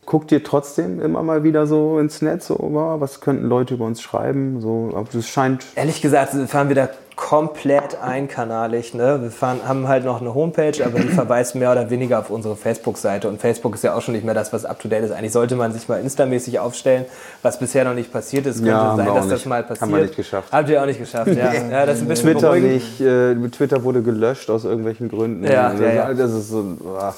Guckt 0.08 0.32
ihr 0.32 0.42
trotzdem 0.42 1.02
immer 1.02 1.22
mal 1.22 1.44
wieder 1.44 1.68
so 1.68 2.00
ins 2.00 2.22
Netz, 2.22 2.48
so, 2.48 2.58
was 2.62 3.20
könnten 3.20 3.50
Leute 3.50 3.74
über 3.74 3.84
uns 3.84 4.02
schreiben? 4.02 4.62
So, 4.62 4.92
aber 4.94 5.06
das 5.12 5.28
scheint. 5.28 5.66
Ehrlich 5.76 6.02
gesagt, 6.02 6.34
wir 6.34 6.48
fahren 6.48 6.70
wieder 6.70 6.92
komplett 7.18 8.00
einkanalig. 8.02 8.94
Ne? 8.94 9.22
Wir 9.22 9.32
fahren, 9.32 9.60
haben 9.68 9.88
halt 9.88 10.06
noch 10.06 10.22
eine 10.22 10.34
Homepage, 10.36 10.86
aber 10.86 11.00
die 11.00 11.10
verweist 11.10 11.56
mehr 11.56 11.72
oder 11.72 11.90
weniger 11.90 12.20
auf 12.20 12.30
unsere 12.30 12.56
Facebook-Seite. 12.56 13.28
Und 13.28 13.42
Facebook 13.42 13.74
ist 13.74 13.84
ja 13.84 13.96
auch 13.96 14.02
schon 14.02 14.14
nicht 14.14 14.24
mehr 14.24 14.36
das, 14.36 14.54
was 14.54 14.66
up-to-date 14.66 15.04
ist. 15.04 15.12
Eigentlich 15.12 15.32
sollte 15.34 15.56
man 15.56 15.74
sich 15.74 15.90
mal 15.90 16.00
instamäßig 16.00 16.60
aufstellen, 16.60 17.06
was 17.42 17.58
bisher 17.60 17.84
noch 17.84 17.96
nicht 17.96 18.14
passiert 18.14 18.46
ist. 18.46 18.58
Könnte 18.58 18.70
Ja, 18.70 18.78
haben 18.84 18.98
sein, 18.98 19.08
dass 19.08 19.28
das 19.28 19.32
nicht. 19.40 19.46
mal 19.48 19.58
Haben 19.64 19.68
passiert. 19.68 19.92
wir 19.92 20.02
nicht 20.04 20.16
geschafft. 20.16 20.54
Habt 20.54 20.70
ihr 20.70 20.82
auch 20.82 20.86
nicht 20.86 21.00
geschafft, 21.00 21.36
ja. 21.36 21.54
ja 21.72 21.86
das 21.88 21.98
ist 21.98 22.02
ein 22.04 22.08
bisschen 22.08 22.32
Twitter 22.34 22.52
beruhigend. 22.52 22.74
nicht, 22.74 23.02
äh, 23.02 23.36
Twitter 23.50 23.84
wurde 23.84 24.04
gelöscht 24.04 24.50
aus 24.52 24.64
irgendwelchen 24.64 25.10
Gründen. 25.10 25.44
Ja, 25.44 25.72
das, 25.72 25.82
ja, 25.82 25.90
ja. 25.92 26.14
das 26.14 26.32
ist 26.32 26.50
so. 26.50 26.78
ah. 27.00 27.16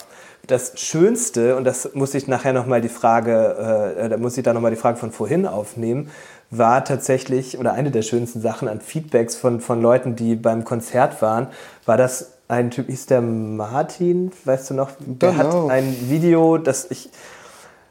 Das 0.47 0.71
Schönste, 0.79 1.57
und 1.57 1.65
das 1.65 1.93
muss 1.93 2.15
ich 2.15 2.27
nachher 2.27 2.53
nochmal 2.53 2.81
die 2.81 2.89
Frage, 2.89 3.93
äh, 3.99 4.09
da 4.09 4.17
muss 4.17 4.35
ich 4.37 4.43
da 4.43 4.53
nochmal 4.53 4.71
die 4.71 4.77
Frage 4.77 4.97
von 4.97 5.11
vorhin 5.11 5.45
aufnehmen, 5.45 6.09
war 6.51 6.83
tatsächlich, 6.83 7.57
oder 7.59 7.73
eine 7.73 7.91
der 7.91 8.01
schönsten 8.01 8.41
Sachen 8.41 8.67
an 8.67 8.81
Feedbacks 8.81 9.35
von, 9.35 9.59
von 9.59 9.81
Leuten, 9.81 10.15
die 10.15 10.35
beim 10.35 10.63
Konzert 10.63 11.21
waren, 11.21 11.47
war 11.85 11.97
das 11.97 12.33
ein 12.47 12.71
Typ, 12.71 12.87
hieß 12.87 13.05
der 13.05 13.21
Martin, 13.21 14.31
weißt 14.45 14.71
du 14.71 14.73
noch? 14.73 14.89
Der 14.99 15.31
Genau. 15.31 15.65
hat 15.65 15.71
ein 15.71 15.95
Video, 16.09 16.57
das 16.57 16.89
ich, 16.89 17.09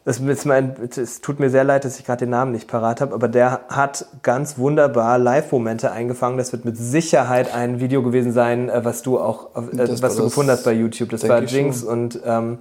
das 0.05 0.19
ist 0.19 0.47
mein, 0.47 0.75
es 0.97 1.21
tut 1.21 1.39
mir 1.39 1.51
sehr 1.51 1.63
leid, 1.63 1.85
dass 1.85 2.01
ich 2.01 2.05
gerade 2.05 2.21
den 2.21 2.31
Namen 2.31 2.51
nicht 2.51 2.67
parat 2.67 3.01
habe, 3.01 3.15
aber 3.15 3.29
der 3.29 3.61
hat 3.69 4.07
ganz 4.23 4.59
wunderbar 4.59 5.19
Live-Momente 5.19 5.93
eingefangen. 5.93 6.39
Das 6.39 6.51
wird 6.51 6.65
mit 6.65 6.77
Sicherheit 6.77 7.55
ein 7.55 7.79
Video 7.79 8.03
gewesen 8.03 8.33
sein, 8.33 8.69
äh, 8.69 8.85
was 8.85 9.03
du 9.03 9.21
auch, 9.21 9.55
äh, 9.55 10.03
was 10.03 10.17
du 10.17 10.25
gefunden 10.25 10.51
hast 10.51 10.65
bei 10.65 10.73
YouTube. 10.73 11.11
Das 11.11 11.29
war 11.29 11.43
Jinx 11.43 11.85
und 11.85 12.19
ähm, 12.25 12.59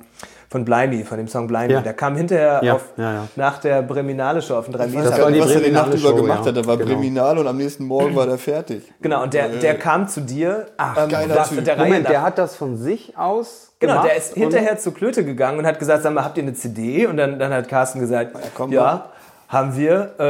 von 0.49 0.63
Blimey, 0.63 1.03
von 1.03 1.17
dem 1.17 1.27
Song 1.27 1.47
Blimey. 1.47 1.73
Ja. 1.73 1.81
Der 1.81 1.93
kam 1.93 2.15
hinterher 2.15 2.61
Ja, 2.63 2.75
auf, 2.75 2.85
ja, 2.95 3.13
ja. 3.13 3.27
nach 3.35 3.57
der 3.59 3.81
Breminale 3.81 4.41
Show 4.41 4.55
auf 4.55 4.65
dem 4.65 4.73
3 4.73 4.85
Ich 4.85 4.91
Meter. 4.91 5.03
weiß 5.03 5.09
Das 5.09 5.17
gar 5.17 5.25
war 5.25 5.31
nicht, 5.31 5.43
die 5.43 5.49
was 5.49 5.55
er 5.55 5.61
die 5.61 5.71
Nacht 5.71 5.89
Breminale 5.91 6.11
über 6.13 6.21
gemacht 6.21 6.39
ja. 6.45 6.45
hat. 6.51 6.57
Da 6.57 6.65
war 6.65 6.77
Genau. 6.77 6.89
Breminal 6.89 7.37
und 7.37 7.47
am 7.47 7.57
nächsten 7.57 7.83
Morgen 7.85 8.15
war 8.15 8.25
der 8.25 8.37
fertig. 8.37 8.83
Genau, 9.01 9.23
und 9.23 9.33
der, 9.33 9.49
der 9.49 9.75
kam 9.77 10.07
zu 10.07 10.21
dir. 10.21 10.67
Ach, 10.77 10.95
geiler 11.09 11.43
Typ. 11.43 11.65
Der 11.65 11.75
Moment, 11.77 12.03
nach. 12.03 12.09
der 12.11 12.21
hat 12.21 12.37
das 12.37 12.55
von 12.55 12.77
sich 12.77 13.17
aus. 13.17 13.73
Genau, 13.79 14.01
der 14.03 14.15
ist 14.15 14.33
hinterher 14.33 14.77
zu 14.77 14.91
Klöte 14.91 15.23
gegangen 15.25 15.59
und 15.59 15.67
hat 15.67 15.77
gesagt, 15.79 16.01
sag 16.03 16.13
mal, 16.13 16.23
habt 16.23 16.37
ihr 16.37 16.43
eine 16.43 16.53
CD? 16.53 17.05
Und 17.07 17.17
dann, 17.17 17.37
dann 17.37 17.51
hat 17.53 17.67
Carsten 17.67 17.99
gesagt, 17.99 18.33
ja, 18.33 18.39
komm 18.55 18.73
mal. 18.73 19.03
Haben 19.47 19.77
wir. 19.77 20.11
Äh, 20.19 20.23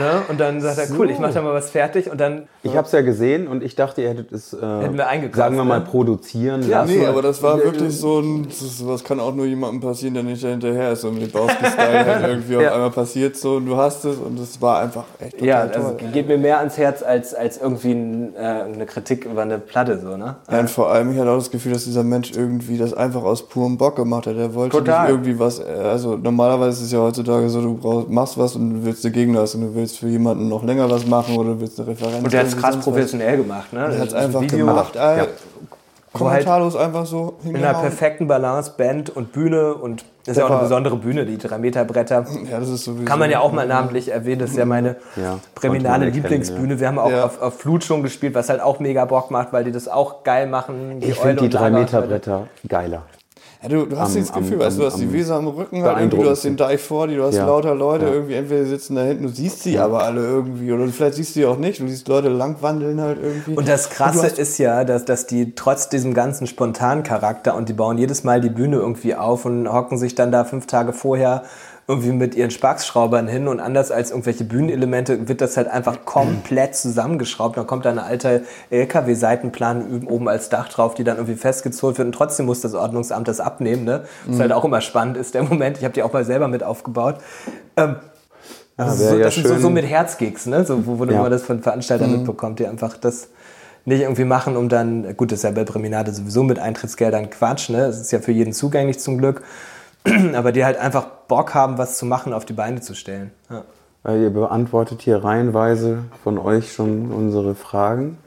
ne? 0.00 0.22
Und 0.28 0.40
dann 0.40 0.60
sagt 0.60 0.78
er, 0.78 0.86
cool, 0.98 1.10
ich 1.10 1.18
mach 1.18 1.32
da 1.32 1.42
mal 1.42 1.52
was 1.52 1.70
fertig. 1.70 2.10
Und 2.10 2.18
dann 2.20 2.44
Ich 2.62 2.74
habe 2.74 2.86
es 2.86 2.92
ja 2.92 3.02
gesehen 3.02 3.46
und 3.46 3.62
ich 3.62 3.74
dachte, 3.76 4.00
ihr 4.00 4.08
hättet 4.08 4.32
es, 4.32 4.54
äh, 4.54 4.60
wir 4.60 5.06
eingekauft, 5.06 5.36
sagen 5.36 5.56
wir 5.56 5.64
mal, 5.64 5.80
ne? 5.80 5.84
produzieren 5.84 6.62
Ja, 6.66 6.80
lassen. 6.80 6.98
Nee, 6.98 7.06
aber 7.06 7.20
das 7.20 7.42
war 7.42 7.58
wirklich 7.58 7.94
so 7.96 8.20
ein, 8.20 8.44
das, 8.48 8.78
sowas 8.78 9.04
kann 9.04 9.20
auch 9.20 9.34
nur 9.34 9.44
jemandem 9.44 9.80
passieren, 9.80 10.14
der 10.14 10.22
nicht 10.22 10.42
hinterher 10.42 10.92
ist. 10.92 11.04
Und 11.04 11.20
mit 11.20 11.34
halt 11.34 12.22
irgendwie 12.28 12.56
auf 12.56 12.72
einmal 12.72 12.90
passiert 12.90 13.36
so 13.36 13.56
und 13.56 13.66
du 13.66 13.76
hast 13.76 14.04
es 14.06 14.16
und 14.16 14.38
es 14.38 14.60
war 14.62 14.80
einfach 14.80 15.04
echt 15.20 15.32
total 15.32 15.48
Ja, 15.48 15.60
also 15.60 15.90
toll. 15.90 16.08
geht 16.12 16.28
mir 16.28 16.38
mehr 16.38 16.58
ans 16.58 16.78
Herz 16.78 17.02
als, 17.02 17.34
als 17.34 17.58
irgendwie 17.58 17.92
ein, 17.92 18.34
äh, 18.34 18.38
eine 18.38 18.86
Kritik 18.86 19.26
über 19.26 19.42
eine 19.42 19.58
Platte, 19.58 20.00
so, 20.00 20.16
ne? 20.16 20.36
Ja, 20.50 20.60
und 20.60 20.70
vor 20.70 20.90
allem, 20.90 21.12
ich 21.12 21.18
hatte 21.18 21.30
auch 21.30 21.36
das 21.36 21.50
Gefühl, 21.50 21.72
dass 21.72 21.84
dieser 21.84 22.04
Mensch 22.04 22.32
irgendwie 22.34 22.78
das 22.78 22.94
einfach 22.94 23.22
aus 23.22 23.46
purem 23.48 23.76
Bock 23.76 23.96
gemacht 23.96 24.26
hat. 24.26 24.36
Er 24.36 24.54
wollte 24.54 24.78
Total. 24.78 25.02
nicht 25.02 25.10
irgendwie 25.10 25.38
was, 25.38 25.58
äh, 25.60 25.64
also 25.64 26.16
normalerweise 26.16 26.78
ist 26.78 26.86
es 26.86 26.92
ja 26.92 27.00
heutzutage 27.00 27.50
so, 27.50 27.60
du 27.60 27.74
brauchst, 27.74 28.08
machst 28.08 28.38
was 28.38 28.56
und 28.56 28.61
und 28.70 28.74
du 28.80 28.84
willst 28.86 29.04
eine 29.04 29.12
Gegenleistung, 29.12 29.60
du 29.62 29.74
willst 29.74 29.98
für 29.98 30.08
jemanden 30.08 30.48
noch 30.48 30.62
länger 30.64 30.90
was 30.90 31.06
machen 31.06 31.36
oder 31.36 31.50
du 31.54 31.60
willst 31.60 31.78
eine 31.80 31.88
Referenz. 31.90 32.24
Und 32.24 32.32
der 32.32 32.40
hat 32.40 32.46
es 32.48 32.56
krass 32.56 32.72
sonst 32.74 32.86
was. 32.86 32.94
professionell 32.94 33.36
gemacht. 33.36 33.72
Ne? 33.72 33.80
Der 33.90 33.98
hat 33.98 34.06
es 34.08 34.12
Das 34.12 34.24
einfach 34.24 34.40
Video 34.42 34.66
gemacht, 34.66 34.96
ey, 34.96 35.18
Ja. 35.18 35.26
kommentarlos 36.12 36.76
einfach 36.76 37.06
so 37.06 37.34
In 37.44 37.56
einer 37.56 37.72
perfekten 37.74 38.26
Balance, 38.28 38.72
Band 38.76 39.10
und 39.10 39.32
Bühne 39.32 39.74
und 39.74 40.04
das 40.24 40.36
ist 40.36 40.38
ja 40.40 40.46
auch 40.46 40.50
eine 40.52 40.60
besondere 40.60 40.96
Bühne, 40.96 41.26
die 41.26 41.36
3-Meter-Bretter. 41.36 42.24
Ja, 42.48 42.60
das 42.60 42.68
ist 42.68 42.84
sowieso. 42.84 43.04
Kann 43.06 43.18
man 43.18 43.28
ja 43.30 43.40
auch 43.40 43.50
mal 43.50 43.66
namentlich 43.66 44.08
erwähnen, 44.12 44.38
das 44.40 44.50
ist 44.50 44.56
ja 44.56 44.64
meine 44.66 44.96
Ja, 45.16 45.38
präminale 45.56 46.10
Lieblingsbühne. 46.10 46.78
Wir 46.78 46.86
haben 46.86 46.98
auch 47.00 47.10
Ja. 47.10 47.24
auf, 47.24 47.42
auf 47.42 47.58
Flut 47.58 47.82
schon 47.82 48.02
gespielt, 48.04 48.34
was 48.36 48.48
halt 48.48 48.60
auch 48.60 48.78
mega 48.78 49.04
Bock 49.04 49.30
macht, 49.32 49.52
weil 49.52 49.64
die 49.64 49.72
das 49.72 49.88
auch 49.88 50.22
geil 50.22 50.46
machen. 50.46 50.98
Ich 51.00 51.18
finde 51.18 51.36
die 51.38 51.44
und 51.46 51.54
Lager- 51.54 51.76
3-Meter-Bretter 51.78 52.46
geiler. 52.68 53.02
Ja, 53.62 53.68
du, 53.68 53.86
du 53.86 53.96
hast 53.96 54.08
Am- 54.08 54.14
dieses 54.16 54.32
Gefühl, 54.32 54.54
am- 54.54 54.60
weißt 54.60 54.76
du, 54.76 54.80
du 54.80 54.86
hast 54.88 54.94
am- 54.94 55.00
die 55.02 55.12
Weser 55.12 55.36
am 55.36 55.46
Rücken, 55.46 55.84
halt 55.84 55.98
irgendwie, 56.00 56.16
du 56.24 56.30
hast 56.30 56.42
den 56.44 56.56
Deich 56.56 56.80
vor 56.82 57.06
dir, 57.06 57.18
du 57.18 57.22
hast 57.24 57.36
Ja. 57.36 57.46
lauter 57.46 57.76
Leute, 57.76 58.06
Ja. 58.06 58.12
irgendwie 58.12 58.34
entweder 58.34 58.64
die 58.64 58.70
sitzen 58.70 58.96
da 58.96 59.02
hinten, 59.02 59.22
du 59.22 59.28
siehst 59.28 59.62
sie 59.62 59.78
aber 59.78 60.02
alle 60.02 60.20
irgendwie, 60.20 60.72
oder 60.72 60.88
vielleicht 60.88 61.14
siehst 61.14 61.36
du 61.36 61.40
sie 61.40 61.46
auch 61.46 61.56
nicht, 61.58 61.80
du 61.80 61.86
siehst 61.86 62.08
Leute 62.08 62.28
langwandeln 62.28 63.00
halt 63.00 63.18
irgendwie. 63.22 63.54
Und 63.54 63.68
das 63.68 63.86
Und 63.86 63.92
Krasse 63.92 64.24
hast- 64.24 64.38
ist 64.40 64.58
ja, 64.58 64.82
dass, 64.84 65.04
dass 65.04 65.26
die 65.28 65.54
trotz 65.54 65.88
diesem 65.88 66.12
ganzen 66.12 66.48
spontanen 66.48 67.04
Charakter 67.04 67.54
und 67.54 67.68
die 67.68 67.72
bauen 67.72 67.98
jedes 67.98 68.24
Mal 68.24 68.40
die 68.40 68.50
Bühne 68.50 68.76
irgendwie 68.78 69.14
auf 69.14 69.44
und 69.44 69.72
hocken 69.72 69.96
sich 69.96 70.16
dann 70.16 70.32
da 70.32 70.42
fünf 70.44 70.66
Tage 70.66 70.92
vorher 70.92 71.44
irgendwie 71.88 72.12
mit 72.12 72.34
ihren 72.36 72.50
Sparksschraubern 72.52 73.26
hin 73.26 73.48
und 73.48 73.58
anders 73.58 73.90
als 73.90 74.10
irgendwelche 74.10 74.44
Bühnenelemente 74.44 75.28
wird 75.28 75.40
das 75.40 75.56
halt 75.56 75.66
einfach 75.68 76.04
komplett 76.04 76.76
zusammengeschraubt. 76.76 77.56
Dann 77.56 77.66
kommt 77.66 77.84
da 77.84 77.90
eine 77.90 78.04
alte 78.04 78.44
LKW-Seitenplan 78.70 80.04
oben 80.06 80.28
als 80.28 80.48
Dach 80.48 80.68
drauf, 80.68 80.94
die 80.94 81.04
dann 81.04 81.16
irgendwie 81.16 81.34
festgezurrt 81.36 81.98
wird 81.98 82.06
und 82.06 82.12
trotzdem 82.12 82.46
muss 82.46 82.60
das 82.60 82.74
Ordnungsamt 82.74 83.28
das 83.28 83.40
abnehmen. 83.40 83.84
Ne? 83.84 84.04
Was 84.26 84.38
halt 84.38 84.52
auch 84.52 84.64
immer 84.64 84.80
spannend 84.80 85.16
ist, 85.16 85.34
der 85.34 85.42
Moment. 85.42 85.78
Ich 85.78 85.84
habe 85.84 85.92
die 85.94 86.02
auch 86.02 86.12
mal 86.12 86.24
selber 86.24 86.48
mit 86.48 86.62
aufgebaut. 86.62 87.16
Ähm, 87.76 87.96
also 88.76 89.00
wär 89.00 89.10
so, 89.10 89.16
ja 89.18 89.24
das 89.24 89.34
sind 89.34 89.46
so, 89.46 89.52
schön- 89.54 89.62
so 89.62 89.70
mit 89.70 89.84
Herzgigs, 89.86 90.46
ne? 90.46 90.64
so, 90.64 90.86
wo, 90.86 90.98
wo 90.98 91.04
Ja. 91.04 91.20
man 91.20 91.30
das 91.30 91.42
von 91.42 91.62
Veranstaltern 91.62 92.10
mitbekommt, 92.12 92.58
die 92.58 92.66
einfach 92.66 92.96
das 92.96 93.28
nicht 93.84 94.00
irgendwie 94.02 94.24
machen, 94.24 94.56
um 94.56 94.68
dann, 94.68 95.16
gut, 95.16 95.32
das 95.32 95.40
ist 95.40 95.42
ja 95.42 95.50
bei 95.50 95.64
Präminade 95.64 96.12
sowieso 96.12 96.44
mit 96.44 96.58
Eintrittsgeldern 96.60 97.28
Quatsch, 97.30 97.68
ne? 97.68 97.86
Es 97.86 98.00
ist 98.00 98.12
ja 98.12 98.20
für 98.20 98.30
jeden 98.30 98.52
zugänglich 98.52 99.00
zum 99.00 99.18
Glück. 99.18 99.42
Aber 100.34 100.52
die 100.52 100.64
halt 100.64 100.78
einfach 100.78 101.06
Bock 101.28 101.54
haben, 101.54 101.78
was 101.78 101.98
zu 101.98 102.06
machen, 102.06 102.32
auf 102.32 102.44
die 102.44 102.52
Beine 102.52 102.80
zu 102.80 102.94
stellen. 102.94 103.30
Ja. 103.50 103.64
Weil 104.02 104.20
ihr 104.22 104.30
beantwortet 104.30 105.02
hier 105.02 105.22
reihenweise 105.22 106.04
von 106.24 106.38
euch 106.38 106.72
schon 106.72 107.12
unsere 107.12 107.54
Fragen. 107.54 108.18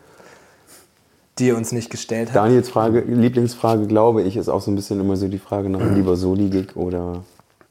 Die 1.38 1.47
ihr 1.47 1.57
uns 1.57 1.73
nicht 1.73 1.89
gestellt 1.89 2.30
habt. 2.30 2.38
Daniels 2.38 2.69
Frage, 2.69 3.01
Lieblingsfrage, 3.01 3.88
glaube 3.88 4.21
ich, 4.21 4.38
ist 4.38 4.47
auch 4.47 4.61
so 4.61 4.71
ein 4.71 4.76
bisschen 4.76 5.01
immer 5.01 5.17
so 5.17 5.28
die 5.28 5.38
Frage 5.38 5.69
nach 5.69 5.82
lieber 5.93 6.15
Soli-Gig 6.15 6.78
oder 6.78 7.23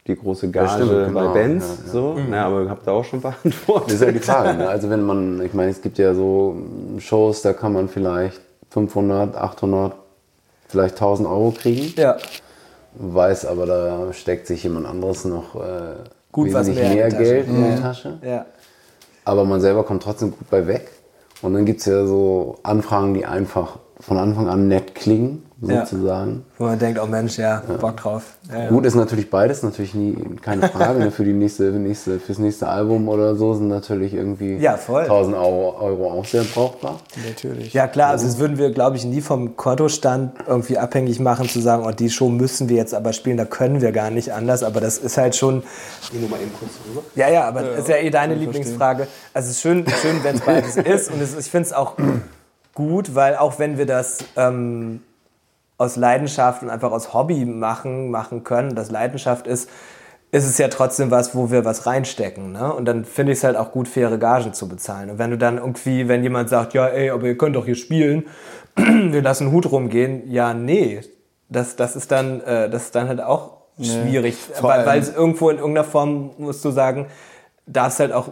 die 0.06 0.16
große 0.16 0.50
Gage 0.50 0.68
stimmt, 0.68 0.90
genau. 0.90 1.12
bei 1.14 1.26
Bands. 1.28 1.66
Ja, 1.66 1.84
ja. 1.86 1.90
So. 1.90 2.16
Na, 2.28 2.44
aber 2.44 2.68
habt 2.68 2.86
ihr 2.86 2.92
auch 2.92 3.04
schon 3.04 3.22
beantwortet. 3.22 3.88
Das 3.88 3.94
ist 3.94 4.02
ja 4.02 4.12
die 4.12 4.18
Frage. 4.18 4.58
Ne? 4.58 4.68
Also 4.68 4.90
wenn 4.90 5.02
man, 5.02 5.40
ich 5.40 5.54
meine, 5.54 5.70
es 5.70 5.80
gibt 5.80 5.96
ja 5.96 6.14
so 6.14 6.56
Shows, 6.98 7.40
da 7.40 7.54
kann 7.54 7.72
man 7.72 7.88
vielleicht 7.88 8.38
500, 8.68 9.34
800, 9.34 9.94
vielleicht 10.68 10.96
1000 10.96 11.26
Euro 11.26 11.54
kriegen. 11.56 11.94
Ja. 11.96 12.18
Weiß 12.94 13.44
aber, 13.46 13.66
da 13.66 14.12
steckt 14.12 14.46
sich 14.46 14.62
jemand 14.62 14.86
anderes 14.86 15.24
noch 15.24 15.56
äh, 15.56 15.94
Gut 16.30 16.48
wesentlich 16.48 16.76
mehr 16.76 16.90
in 16.90 16.96
mehr, 16.96 17.08
Tasche. 17.10 17.22
Geld 17.24 17.48
in 17.48 17.76
die 17.76 17.80
Tasche. 17.80 18.18
Ja. 18.22 18.46
Aber 19.24 19.44
man 19.44 19.60
selber 19.60 19.84
kommt 19.84 20.02
trotzdem 20.02 20.30
gut 20.30 20.48
bei 20.50 20.66
weg. 20.66 20.90
Und 21.42 21.54
dann 21.54 21.64
gibt 21.64 21.80
es 21.80 21.86
ja 21.86 22.06
so 22.06 22.58
Anfragen, 22.62 23.14
die 23.14 23.26
einfach 23.26 23.78
von 24.06 24.18
Anfang 24.18 24.48
an 24.48 24.68
nett 24.68 24.94
klingen, 24.94 25.42
Ja. 25.62 25.86
sozusagen. 25.86 26.44
Wo 26.58 26.64
man 26.64 26.78
denkt, 26.78 27.00
oh 27.02 27.06
Mensch, 27.06 27.38
ja, 27.38 27.62
Bock 27.80 27.96
drauf. 27.96 28.22
Ja, 28.52 28.64
ja. 28.64 28.68
Gut 28.68 28.84
ist 28.84 28.94
natürlich 28.96 29.30
beides, 29.30 29.62
natürlich 29.62 29.94
nie, 29.94 30.14
keine 30.42 30.68
Frage. 30.68 30.98
ne? 31.04 31.10
Für 31.10 31.24
die 31.24 31.32
nächste, 31.32 31.64
nächste, 31.72 32.20
fürs 32.20 32.38
nächste 32.38 32.68
Album 32.68 33.08
oder 33.08 33.34
so 33.34 33.54
sind 33.54 33.68
natürlich 33.68 34.12
irgendwie 34.12 34.56
Ja, 34.58 34.76
voll. 34.76 35.02
1000 35.04 35.34
Euro, 35.36 35.76
Euro 35.80 36.12
auch 36.12 36.24
sehr 36.26 36.42
brauchbar. 36.42 37.00
Natürlich. 37.26 37.72
Ja 37.72 37.86
klar, 37.88 38.10
also 38.10 38.26
das 38.26 38.38
würden 38.38 38.58
wir, 38.58 38.72
glaube 38.72 38.96
ich, 38.96 39.06
nie 39.06 39.22
vom 39.22 39.56
Kontostand 39.56 40.32
irgendwie 40.46 40.76
abhängig 40.76 41.18
machen, 41.18 41.48
zu 41.48 41.60
sagen, 41.60 41.84
oh, 41.86 41.90
die 41.92 42.10
Show 42.10 42.28
müssen 42.28 42.68
wir 42.68 42.76
jetzt 42.76 42.92
aber 42.92 43.14
spielen, 43.14 43.38
da 43.38 43.46
können 43.46 43.80
wir 43.80 43.92
gar 43.92 44.10
nicht 44.10 44.32
anders. 44.34 44.62
Aber 44.62 44.80
das 44.82 44.98
ist 44.98 45.16
halt 45.16 45.34
schon. 45.34 45.62
Ich 46.02 46.12
nur 46.20 46.28
mal 46.28 46.40
eben 46.42 46.52
kurz 46.58 46.72
rüber. 46.90 47.02
Ja, 47.14 47.30
ja, 47.30 47.44
aber 47.48 47.62
das 47.62 47.78
ist 47.80 47.88
ja 47.88 47.96
eh 47.96 48.10
deine 48.10 48.34
Lieblingsfrage. 48.34 49.06
Also 49.32 49.46
es 49.48 49.56
ist 49.56 49.62
schön, 49.62 49.86
schön 50.02 50.22
wenn 50.22 50.34
es 50.36 50.42
beides 50.42 50.76
ist. 50.76 51.10
Und 51.10 51.22
es, 51.22 51.34
ich 51.38 51.50
finde 51.50 51.68
es 51.68 51.72
auch 51.72 51.94
gut, 52.74 53.14
weil 53.14 53.36
auch 53.36 53.58
wenn 53.58 53.78
wir 53.78 53.86
das 53.86 54.18
ähm, 54.36 55.02
aus 55.78 55.96
Leidenschaft 55.96 56.62
und 56.62 56.70
einfach 56.70 56.92
aus 56.92 57.14
Hobby 57.14 57.44
machen, 57.44 58.10
machen 58.10 58.44
können, 58.44 58.74
das 58.74 58.90
Leidenschaft 58.90 59.46
ist, 59.46 59.68
ist 60.30 60.46
es 60.46 60.58
ja 60.58 60.66
trotzdem 60.66 61.12
was, 61.12 61.36
wo 61.36 61.52
wir 61.52 61.64
was 61.64 61.86
reinstecken. 61.86 62.50
Ne? 62.52 62.72
Und 62.72 62.86
dann 62.86 63.04
finde 63.04 63.32
ich 63.32 63.38
es 63.38 63.44
halt 63.44 63.56
auch 63.56 63.70
gut, 63.70 63.86
faire 63.86 64.18
Gagen 64.18 64.52
zu 64.52 64.68
bezahlen. 64.68 65.10
Und 65.10 65.18
wenn 65.18 65.30
du 65.30 65.38
dann 65.38 65.58
irgendwie, 65.58 66.08
wenn 66.08 66.24
jemand 66.24 66.48
sagt, 66.48 66.74
ja, 66.74 66.88
ey, 66.88 67.10
aber 67.10 67.28
ihr 67.28 67.38
könnt 67.38 67.54
doch 67.54 67.64
hier 67.64 67.76
spielen, 67.76 68.24
wir 68.74 69.22
lassen 69.22 69.52
Hut 69.52 69.70
rumgehen, 69.70 70.28
ja, 70.30 70.52
nee. 70.52 71.00
Das, 71.48 71.76
das, 71.76 71.94
ist, 71.94 72.10
dann, 72.10 72.40
äh, 72.40 72.68
das 72.68 72.86
ist 72.86 72.94
dann 72.96 73.06
halt 73.06 73.20
auch 73.20 73.58
schwierig. 73.80 74.36
vor 74.36 74.70
Weil, 74.70 74.98
es 74.98 75.14
irgendwo 75.14 75.50
in 75.50 75.58
irgendeiner 75.58 75.86
Form, 75.86 76.30
musst 76.38 76.64
du 76.64 76.70
sagen, 76.70 77.06
darfst 77.66 78.00
halt 78.00 78.12
auch, 78.12 78.28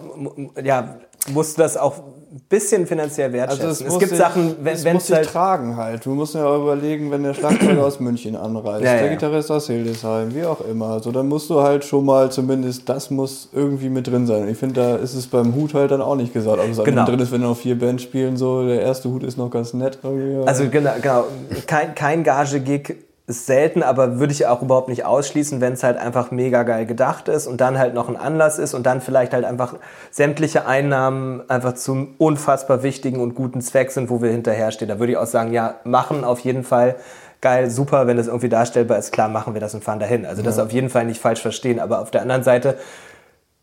ja, 0.61 0.97
musst 1.28 1.57
du 1.57 1.62
das 1.62 1.76
auch 1.76 2.03
ein 2.33 2.41
bisschen 2.49 2.87
finanziell 2.87 3.33
wertschätzen. 3.33 3.66
Also 3.66 3.85
es, 3.85 3.93
es 3.93 3.99
gibt 3.99 4.11
sich, 4.11 4.18
Sachen, 4.18 4.57
wenn 4.62 4.74
es 4.74 4.85
wenn 4.85 4.97
es 4.97 5.11
halt... 5.12 5.28
tragen 5.28 5.76
halt. 5.76 6.07
Du 6.07 6.14
musst 6.14 6.35
ja 6.35 6.57
überlegen, 6.57 7.11
wenn 7.11 7.22
der 7.22 7.35
Schlagzeuger 7.35 7.85
aus 7.85 8.01
München 8.01 8.37
anreist, 8.37 8.83
Ja, 8.85 8.95
der 8.95 9.05
ja. 9.07 9.12
Gitarrist 9.12 9.51
aus 9.51 9.66
Hildesheim, 9.66 10.35
wie 10.35 10.45
auch 10.45 10.61
immer. 10.62 10.87
Also 10.87 11.12
dann 11.12 11.28
musst 11.28 11.51
du 11.51 11.61
halt 11.61 11.85
schon 11.85 12.07
mal 12.07 12.30
zumindest, 12.33 12.89
das 12.89 13.11
muss 13.11 13.51
irgendwie 13.53 13.91
mit 13.91 14.07
drin 14.07 14.26
sein. 14.26 14.43
Und 14.43 14.49
ich 14.49 14.57
finde, 14.57 14.80
da 14.80 14.97
ist 14.97 15.14
es 15.14 15.26
beim 15.26 15.55
Hut 15.55 15.74
halt 15.74 15.91
dann 15.91 16.01
auch 16.01 16.16
nicht 16.16 16.33
gesagt, 16.33 16.59
ob 16.59 16.68
es 16.70 16.83
Genau. 16.83 17.03
mit 17.03 17.11
drin 17.11 17.20
ist, 17.20 17.33
wenn 17.33 17.43
noch 17.43 17.57
vier 17.57 17.78
Bands 17.78 18.03
spielen, 18.03 18.37
so 18.39 18.66
der 18.66 18.80
erste 18.80 19.11
Hut 19.11 19.22
ist 19.24 19.37
noch 19.37 19.51
ganz 19.51 19.74
nett. 19.74 19.99
Irgendwie. 20.03 20.47
Also 20.49 20.68
genau, 20.70 20.93
genau. 21.03 21.24
Kein, 21.66 21.95
kein 21.95 22.24
Gage-Gig 22.24 22.97
ist 23.27 23.47
selten, 23.47 23.83
aber 23.83 24.18
würde 24.18 24.33
ich 24.33 24.47
auch 24.47 24.62
überhaupt 24.62 24.89
nicht 24.89 25.05
ausschließen, 25.05 25.61
wenn 25.61 25.75
es 25.75 25.85
halt 25.85 25.97
einfach 25.97 26.33
mega 26.33 26.64
geil 26.64 26.87
gedacht 26.87 27.29
ist 27.29 27.47
und 27.47 27.61
dann 27.61 27.79
halt 27.79 27.95
noch 27.95 28.09
ein 28.09 28.16
Anlass 28.16 28.59
ist 28.59 28.75
und 28.75 28.85
dann 28.85 29.01
vielleicht 29.01 29.33
halt 29.33 29.45
einfach 29.45 29.75
sämtliche 30.11 30.66
Einnahmen 30.66 31.49
einfach 31.49 31.75
zum 31.75 32.14
unfassbar 32.18 32.83
wichtigen 32.83 33.20
und 33.20 33.35
guten 33.35 33.61
Zweck 33.61 33.93
sind, 33.93 34.11
wo 34.11 34.20
wir 34.20 34.31
hinterherstehen. 34.31 34.89
Da 34.89 34.99
würde 34.99 35.12
ich 35.12 35.18
auch 35.18 35.27
sagen, 35.27 35.53
ja, 35.53 35.77
machen 35.85 36.25
auf 36.25 36.41
jeden 36.41 36.64
Fall. 36.64 36.97
Geil, 37.41 37.70
super, 37.70 38.07
wenn 38.07 38.16
das 38.16 38.27
irgendwie 38.27 38.49
darstellbar 38.49 38.99
ist, 38.99 39.12
klar, 39.12 39.29
machen 39.29 39.55
wir 39.55 39.61
das 39.61 39.75
und 39.75 39.83
fahren 39.83 39.99
dahin. 39.99 40.27
Also 40.27 40.43
das 40.43 40.59
auf 40.59 40.73
jeden 40.73 40.91
Fall 40.91 41.05
nicht 41.05 41.20
falsch 41.20 41.43
verstehen. 41.43 41.81
Aber 41.81 42.01
auf 42.01 42.11
der 42.11 42.23
anderen 42.23 42.45
Seite 42.45 42.77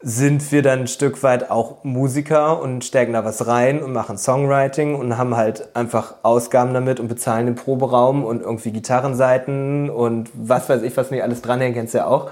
sind 0.02 0.52
wir 0.54 0.62
dann 0.62 0.80
ein 0.80 0.88
Stück 0.88 1.24
weit 1.24 1.52
auch 1.52 1.84
Musiker 1.84 2.62
und 2.62 2.86
stecken 2.86 3.14
da 3.14 3.26
was 3.26 3.48
rein 3.48 3.84
und 3.84 3.92
machen 3.92 4.18
Songwriting 4.18 4.96
und 4.96 5.18
haben 5.18 5.36
halt 5.36 5.76
einfach 5.76 6.16
Ausgaben 6.24 6.74
damit 6.74 7.02
und 7.02 7.10
bezahlen 7.10 7.48
den 7.48 7.56
Proberaum 7.56 8.24
und 8.24 8.42
irgendwie 8.42 8.72
Gitarrenseiten 8.72 9.90
und 9.90 10.30
was 10.34 10.70
weiß 10.70 10.84
ich, 10.84 10.96
was 10.96 11.12
nicht 11.12 11.22
alles 11.22 11.42
dranhängt, 11.42 11.76
kennst 11.76 11.94
du 11.94 11.98
ja 11.98 12.06
auch. 12.06 12.32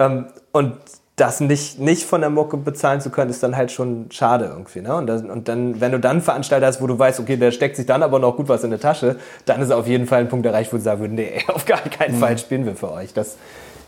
Ähm, 0.00 0.26
und 0.50 0.74
das 1.14 1.40
nicht, 1.40 1.78
nicht 1.78 2.04
von 2.04 2.20
der 2.20 2.28
Mucke 2.28 2.56
bezahlen 2.58 3.00
zu 3.00 3.08
können, 3.10 3.30
ist 3.30 3.42
dann 3.42 3.56
halt 3.56 3.70
schon 3.72 4.10
schade 4.10 4.46
irgendwie. 4.46 4.82
Ne? 4.82 4.94
Und, 4.94 5.06
das, 5.06 5.22
und 5.22 5.48
dann, 5.48 5.80
wenn 5.80 5.92
du 5.92 6.00
dann 6.00 6.20
Veranstalter 6.20 6.66
hast, 6.66 6.82
wo 6.82 6.86
du 6.86 6.98
weißt, 6.98 7.20
okay, 7.20 7.36
der 7.36 7.52
steckt 7.52 7.76
sich 7.76 7.86
dann 7.86 8.02
aber 8.02 8.18
noch 8.18 8.36
gut 8.36 8.48
was 8.48 8.64
in 8.64 8.70
der 8.70 8.80
Tasche, 8.80 9.16
dann 9.46 9.62
ist 9.62 9.70
auf 9.70 9.86
jeden 9.86 10.06
Fall 10.06 10.20
ein 10.20 10.28
Punkt 10.28 10.44
erreicht, 10.44 10.72
wo 10.72 10.76
du 10.76 10.82
sagen 10.82 11.00
würdest, 11.00 11.16
nee, 11.16 11.42
auf 11.54 11.64
gar 11.64 11.80
keinen 11.80 12.18
Fall 12.18 12.36
spielen 12.36 12.66
wir 12.66 12.76
für 12.76 12.92
euch. 12.92 13.14
Das 13.14 13.36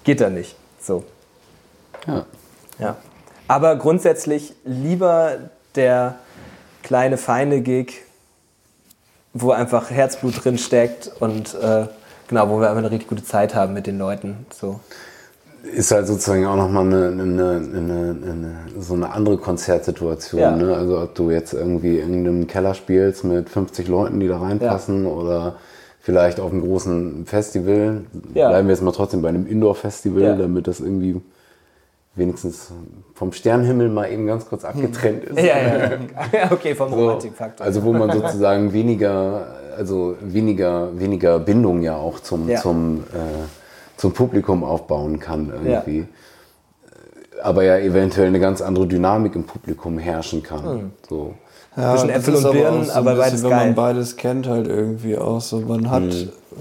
geht 0.05 0.21
da 0.21 0.31
nicht. 0.31 0.57
So. 0.81 1.05
Ja. 2.07 2.25
Ja. 2.79 2.97
Aber 3.49 3.77
grundsätzlich 3.77 4.55
lieber 4.65 5.33
der 5.75 6.17
kleine, 6.83 7.17
feine 7.17 7.61
Gig, 7.63 8.03
wo 9.33 9.51
einfach 9.51 9.91
Herzblut 9.91 10.45
drin 10.45 10.59
steckt 10.59 11.11
und 11.21 11.55
äh, 11.55 11.87
genau, 12.29 12.49
wo 12.49 12.61
wir 12.61 12.69
einfach 12.69 12.79
eine 12.79 12.91
richtig 12.91 13.09
gute 13.09 13.25
Zeit 13.25 13.55
haben 13.55 13.75
mit 13.75 13.87
den 13.87 13.99
Leuten. 13.99 14.47
So. 14.55 14.81
Ist 15.75 15.91
halt 15.91 16.07
sozusagen 16.07 16.47
auch 16.47 16.57
nochmal 16.57 16.87
eine, 16.87 17.07
eine, 17.09 17.23
eine, 17.23 18.17
eine, 18.23 18.57
so 18.79 18.95
eine 18.95 19.11
andere 19.11 19.39
Konzertsituation. 19.39 20.41
Ja. 20.41 20.57
Ne? 20.57 20.75
Also 20.75 21.01
ob 21.01 21.15
du 21.15 21.31
jetzt 21.31 21.53
irgendwie 21.53 21.99
in 21.99 22.15
einem 22.27 22.47
Keller 22.47 22.75
spielst 22.75 23.25
mit 23.25 23.49
50 23.49 23.89
Leuten, 23.89 24.21
die 24.21 24.29
da 24.29 24.39
reinpassen 24.39 25.07
oder 25.07 25.57
vielleicht 26.01 26.41
auf 26.41 26.53
einem 26.53 26.63
großen 26.63 27.27
Festival. 27.27 28.03
Ja. 28.35 28.49
Bleiben 28.49 28.69
wir 28.69 28.75
jetzt 28.75 28.83
mal 28.83 28.93
trotzdem 28.93 29.21
bei 29.21 29.29
einem 29.29 29.47
Indoor-Festival, 29.47 30.23
Ja. 30.23 30.37
damit 30.37 30.67
das 30.67 30.81
irgendwie 30.81 31.21
wenigstens 32.19 32.71
vom 33.15 33.33
Sternenhimmel 33.33 33.89
mal 33.89 34.11
eben 34.11 34.27
ganz 34.27 34.47
kurz 34.49 34.65
abgetrennt 34.65 35.25
ist. 35.25 35.39
Ja, 35.39 35.57
ja, 35.59 35.79
ja. 36.33 36.51
okay, 36.51 36.75
vom 36.75 36.91
So, 36.91 36.97
Romantikfaktor. 36.97 37.65
also 37.67 37.83
wo 37.85 37.93
man 37.93 38.11
sozusagen 38.13 38.73
weniger, 38.73 39.47
also 39.77 40.17
weniger, 40.21 40.99
weniger 40.99 41.39
Bindung 41.39 41.83
ja 41.83 41.97
auch 41.97 42.21
zum, 42.21 42.49
Ja. 42.49 42.61
zum, 42.61 43.05
äh, 43.13 43.97
zum 43.97 44.13
Publikum 44.13 44.63
aufbauen 44.65 45.19
kann 45.19 45.51
irgendwie. 45.51 46.07
Aber 47.43 47.63
ja 47.63 47.79
eventuell 47.79 48.27
eine 48.29 48.41
ganz 48.41 48.61
andere 48.61 48.87
Dynamik 48.87 49.35
im 49.37 49.45
Publikum 49.45 49.99
herrschen 49.99 50.43
kann. 50.43 50.65
Hm. 50.65 50.91
So. 51.09 51.35
Ja, 51.77 51.93
Zwischen 51.95 52.11
Äpfel 52.11 52.35
und 52.35 52.45
aber 52.45 52.53
Birnen, 52.55 52.81
auch 52.81 52.85
so 52.87 52.93
aber 52.93 53.15
bisschen, 53.15 53.19
beides 53.23 53.43
wenn 53.45 53.51
geil. 53.51 53.67
man 53.67 53.75
beides 53.77 54.17
kennt 54.17 54.47
halt 54.49 54.67
irgendwie 54.67 55.17
auch 55.17 55.41
so. 55.41 55.61
Man 55.61 55.89
hat, 55.91 56.03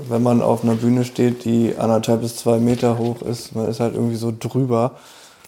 wenn 0.09 0.21
man 0.21 0.41
auf 0.43 0.63
einer 0.63 0.75
Bühne 0.75 1.03
steht, 1.05 1.43
die 1.45 1.73
anderthalb 1.77 2.21
bis 2.21 2.35
zwei 2.35 2.59
Meter 2.59 2.99
hoch 2.99 3.23
ist, 3.23 3.55
man 3.55 3.67
ist 3.67 3.79
halt 3.79 3.95
irgendwie 3.95 4.15
so 4.17 4.31
drüber. 4.37 4.91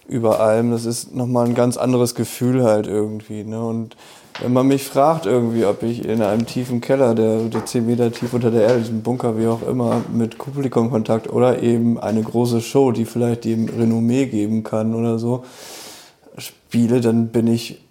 Über 0.10 0.40
allem. 0.40 0.72
Das 0.72 0.86
ist 0.86 1.16
nochmal 1.16 1.46
ein 1.46 1.56
ganz 1.56 1.78
anderes 1.78 2.16
Gefühl 2.16 2.64
halt 2.64 2.88
irgendwie. 2.88 3.44
Ne? 3.44 3.62
Und 3.62 3.96
wenn 4.42 4.54
man 4.54 4.68
mich 4.68 4.84
fragt 4.84 5.26
irgendwie, 5.26 5.66
ob 5.66 5.84
ich 5.84 6.06
in 6.06 6.22
einem 6.22 6.46
tiefen 6.46 6.82
Keller, 6.82 7.14
der, 7.14 7.44
der 7.44 7.66
10 7.66 7.86
Meter 7.86 8.12
tief 8.12 8.34
unter 8.34 8.52
der 8.52 8.64
Erde, 8.64 8.80
diesem 8.80 9.02
Bunker, 9.02 9.38
wie 9.38 9.48
auch 9.48 9.68
immer, 9.68 10.02
mit 10.12 10.38
Publikum 10.38 10.90
Kontakt 10.90 11.30
oder 11.30 11.62
eben 11.62 12.00
eine 12.00 12.22
große 12.22 12.62
Show, 12.62 12.92
die 12.92 13.06
vielleicht 13.06 13.46
dem 13.46 13.68
Renommee 13.68 14.28
geben 14.28 14.64
kann 14.64 14.96
oder 14.96 15.20
so, 15.20 15.44
spiele, 16.38 17.02
dann 17.02 17.30
bin 17.30 17.48
ich 17.48 17.82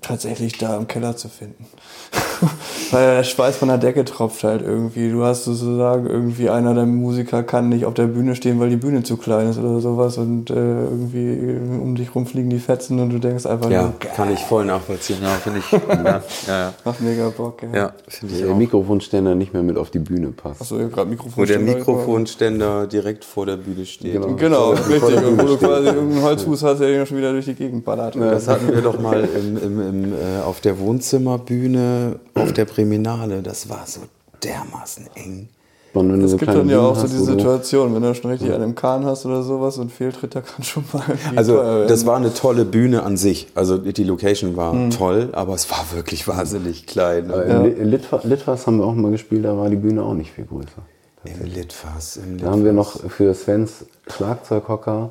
tatsächlich 0.00 0.58
da 0.58 0.76
im 0.76 0.88
Keller 0.88 1.16
zu 1.16 1.28
finden. 1.28 1.66
Weil 2.90 3.16
der 3.16 3.24
Schweiß 3.24 3.56
von 3.56 3.68
der 3.68 3.78
Decke 3.78 4.04
tropft 4.04 4.44
halt 4.44 4.62
irgendwie. 4.62 5.10
Du 5.10 5.24
hast 5.24 5.44
sozusagen 5.44 6.06
irgendwie 6.06 6.50
einer 6.50 6.74
der 6.74 6.86
Musiker 6.86 7.42
kann 7.42 7.68
nicht 7.68 7.84
auf 7.84 7.94
der 7.94 8.06
Bühne 8.06 8.34
stehen, 8.34 8.60
weil 8.60 8.70
die 8.70 8.76
Bühne 8.76 9.02
zu 9.02 9.16
klein 9.16 9.48
ist 9.48 9.58
oder 9.58 9.80
sowas 9.80 10.18
und 10.18 10.50
äh, 10.50 10.54
irgendwie 10.54 11.58
um 11.80 11.94
dich 11.94 12.14
rum 12.14 12.26
fliegen 12.26 12.50
die 12.50 12.58
Fetzen 12.58 12.98
und 13.00 13.10
du 13.10 13.18
denkst 13.18 13.46
einfach 13.46 13.70
Ja, 13.70 13.82
nur, 13.82 13.98
kann 13.98 14.32
ich 14.32 14.40
voll 14.40 14.64
nachvollziehen. 14.64 15.18
Ja, 15.22 15.28
finde 15.30 15.60
ich. 15.60 15.70
Ja, 15.70 16.22
ja, 16.46 16.74
macht 16.84 17.00
mega 17.00 17.28
Bock. 17.28 17.62
Ja. 17.62 17.76
ja 17.76 17.92
finde 18.08 18.34
ich 18.34 18.40
Der 18.42 18.52
auch. 18.52 18.56
Mikrofonständer 18.56 19.34
nicht 19.34 19.52
mehr 19.52 19.62
mit 19.62 19.76
auf 19.76 19.90
die 19.90 19.98
Bühne 19.98 20.28
passt. 20.28 20.62
Achso, 20.62 20.76
gerade 20.76 21.10
Mikrofon. 21.10 21.42
Wo 21.42 21.46
der 21.46 21.58
Mikrofonständer 21.58 22.86
direkt 22.86 23.24
vor 23.24 23.46
der 23.46 23.56
Bühne 23.56 23.86
steht. 23.86 24.12
Genau. 24.12 24.34
Genau, 24.36 24.70
richtig. 24.70 25.16
Und 25.16 25.38
wo 25.38 25.46
du 25.46 25.56
quasi 25.56 25.86
irgendeinen 25.86 26.22
Holzfuß 26.22 26.62
hast, 26.62 26.80
der 26.80 27.00
noch 27.00 27.06
schon 27.06 27.18
wieder 27.18 27.32
durch 27.32 27.46
die 27.46 27.54
Gegend 27.54 27.84
ballert. 27.84 28.16
Das 28.16 28.48
hatten 28.48 28.68
wir 28.68 28.82
doch 28.82 28.98
mal 29.00 29.20
im, 29.22 29.56
im, 29.56 29.80
im, 29.80 30.12
äh, 30.12 30.42
auf 30.44 30.60
der 30.60 30.78
Wohnzimmerbühne 30.78 32.18
auf 32.42 32.52
der 32.52 32.64
Priminale. 32.64 33.42
Das 33.42 33.68
war 33.68 33.86
so 33.86 34.00
dermaßen 34.42 35.06
eng. 35.14 35.48
Und 35.92 36.12
wenn 36.12 36.20
du 36.20 36.26
Es 36.26 36.30
so 36.30 36.36
gibt 36.36 36.54
dann 36.54 36.68
ja 36.68 36.78
auch 36.78 36.94
so 36.94 37.08
die 37.08 37.16
Situation, 37.18 37.92
wenn 37.96 38.02
du 38.02 38.14
schon 38.14 38.30
richtig 38.30 38.52
an 38.52 38.62
einem 38.62 38.76
Kahn 38.76 39.04
hast 39.04 39.26
oder 39.26 39.42
sowas 39.42 39.76
und 39.76 39.90
Fehltritt, 39.90 40.36
da 40.36 40.40
kann 40.40 40.62
schon 40.64 40.84
mal 40.92 41.02
Also 41.34 41.56
das 41.88 42.06
war 42.06 42.16
eine 42.16 42.32
tolle 42.32 42.64
Bühne 42.64 43.02
an 43.02 43.16
sich. 43.16 43.48
Also 43.56 43.76
die 43.76 44.04
Location 44.04 44.54
war 44.56 44.72
Mhm. 44.72 44.90
toll, 44.90 45.30
aber 45.32 45.54
es 45.54 45.68
war 45.68 45.84
wirklich 45.92 46.28
wahnsinnig 46.28 46.86
klein. 46.86 47.28
Aber 47.32 47.44
Im 47.44 47.64
Li- 47.64 47.96
Litfa- 47.96 48.24
Litfaß 48.24 48.68
haben 48.68 48.78
wir 48.78 48.86
auch 48.86 48.94
mal 48.94 49.10
gespielt, 49.10 49.44
da 49.44 49.56
war 49.56 49.68
die 49.68 49.74
Bühne 49.76 50.04
auch 50.04 50.14
nicht 50.14 50.30
viel 50.30 50.44
größer. 50.44 50.82
Im 51.24 51.44
Litfaß. 51.52 52.18
Im 52.18 52.38
Da 52.38 52.50
haben 52.52 52.64
wir 52.64 52.72
noch 52.72 53.00
für 53.10 53.34
Svens 53.34 53.84
Schlagzeughocker 54.06 55.10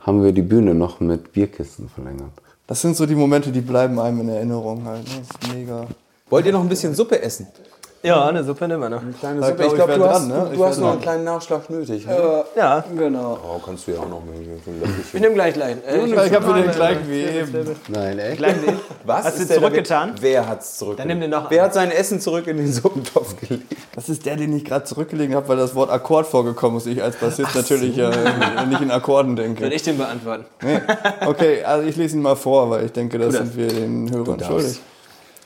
haben 0.00 0.22
wir 0.22 0.32
die 0.32 0.42
Bühne 0.42 0.74
noch 0.74 1.00
mit 1.00 1.32
Bierkisten 1.32 1.88
verlängert. 1.88 2.30
Das 2.66 2.82
sind 2.82 2.96
so 2.96 3.06
die 3.06 3.14
Momente, 3.14 3.50
die 3.50 3.62
bleiben 3.62 3.98
einem 3.98 4.20
in 4.20 4.28
Erinnerung 4.28 4.84
halt. 4.84 5.04
ne? 5.04 5.10
Das 5.26 5.48
ist 5.48 5.54
mega. 5.56 5.86
Wollt 6.30 6.46
ihr 6.46 6.52
noch 6.52 6.60
ein 6.60 6.68
bisschen 6.68 6.94
Suppe 6.94 7.22
essen? 7.22 7.46
Ja, 8.00 8.26
eine 8.26 8.44
Suppe 8.44 8.68
nehmen 8.68 8.80
wir 8.82 8.90
noch. 8.90 9.02
Kleine 9.18 9.40
Da 9.40 9.48
Suppe. 9.48 9.56
glaub 9.56 9.66
Ich 9.66 9.72
ich, 9.72 9.74
glaube, 9.74 9.88
wär 9.90 9.96
du, 9.98 10.02
dran, 10.04 10.12
hast, 10.14 10.28
ne? 10.28 10.34
du, 10.34 10.52
Ich 10.52 10.56
du 10.58 10.64
hast 10.64 10.76
noch 10.78 10.82
dran. 10.84 10.92
einen 10.92 11.00
kleinen 11.02 11.24
Nachschlag 11.24 11.68
nötig. 11.68 12.06
Ne? 12.06 12.44
Ja, 12.54 12.84
Genau. 12.96 13.38
Oh, 13.42 13.58
kannst 13.64 13.88
du 13.88 13.90
ja 13.90 13.98
auch 13.98 14.08
noch 14.08 14.20
mal 14.24 14.34
so 14.64 14.70
ich 15.14 15.20
nehme 15.20 15.34
gleich 15.34 15.54
gleich. 15.54 15.76
Äh, 15.84 16.06
Ich 16.06 16.16
habe 16.32 16.46
für 16.46 16.62
den 16.62 16.70
gleichen 16.70 17.10
wie 17.10 17.22
eben. 17.22 17.76
Nein, 17.88 18.18
echt? 18.20 18.40
Was? 19.04 19.24
Hast 19.24 19.40
du 19.40 19.48
zurückgetan? 19.48 20.12
Wer 20.20 20.48
hat's 20.48 20.78
zurückgelegt? 20.78 21.00
Dann 21.00 21.08
nimm 21.08 21.20
den 21.22 21.30
noch 21.30 21.50
Wer 21.50 21.64
hat 21.64 21.74
sein 21.74 21.90
Essen 21.90 22.20
zurück 22.20 22.46
in 22.46 22.58
den 22.58 22.72
Suppentopf 22.72 23.34
gelegt? 23.40 23.64
Das 23.96 24.08
ist 24.08 24.24
der, 24.26 24.36
den 24.36 24.56
ich 24.56 24.64
gerade 24.64 24.84
zurückgelegen 24.84 25.34
habe, 25.34 25.48
weil 25.48 25.56
das 25.56 25.74
Wort 25.74 25.90
Akkord 25.90 26.28
vorgekommen 26.28 26.78
ist. 26.78 26.86
Ich 26.86 27.02
als 27.02 27.16
Bassist 27.16 27.52
natürlich 27.56 27.96
ja 27.96 28.10
äh, 28.10 28.66
nicht 28.66 28.80
in 28.80 28.92
Akkorden 28.92 29.36
Soll 29.36 29.44
denke. 29.46 29.66
ich 29.74 29.82
den 29.82 29.98
beantworten? 29.98 30.44
Nee. 30.62 30.78
Okay, 31.26 31.64
also 31.64 31.84
ich 31.88 31.96
lese 31.96 32.16
ihn 32.16 32.22
mal 32.22 32.36
vor, 32.36 32.70
weil 32.70 32.84
ich 32.84 32.92
denke, 32.92 33.18
das 33.18 33.34
sind 33.34 33.56
wir 33.56 33.66
den 33.66 34.08
Hörern 34.12 34.38
schuldig. 34.40 34.78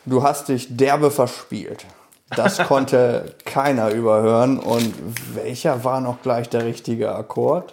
Du 0.04 0.22
hast 0.22 0.48
dich 0.48 0.76
derbe 0.76 1.10
verspielt. 1.10 1.84
Das 2.34 2.58
konnte 2.68 3.34
keiner 3.44 3.90
überhören. 3.90 4.58
Und 4.58 4.92
welcher 5.34 5.84
war 5.84 6.00
noch 6.00 6.22
gleich 6.22 6.48
der 6.48 6.64
richtige 6.64 7.14
Akkord? 7.14 7.72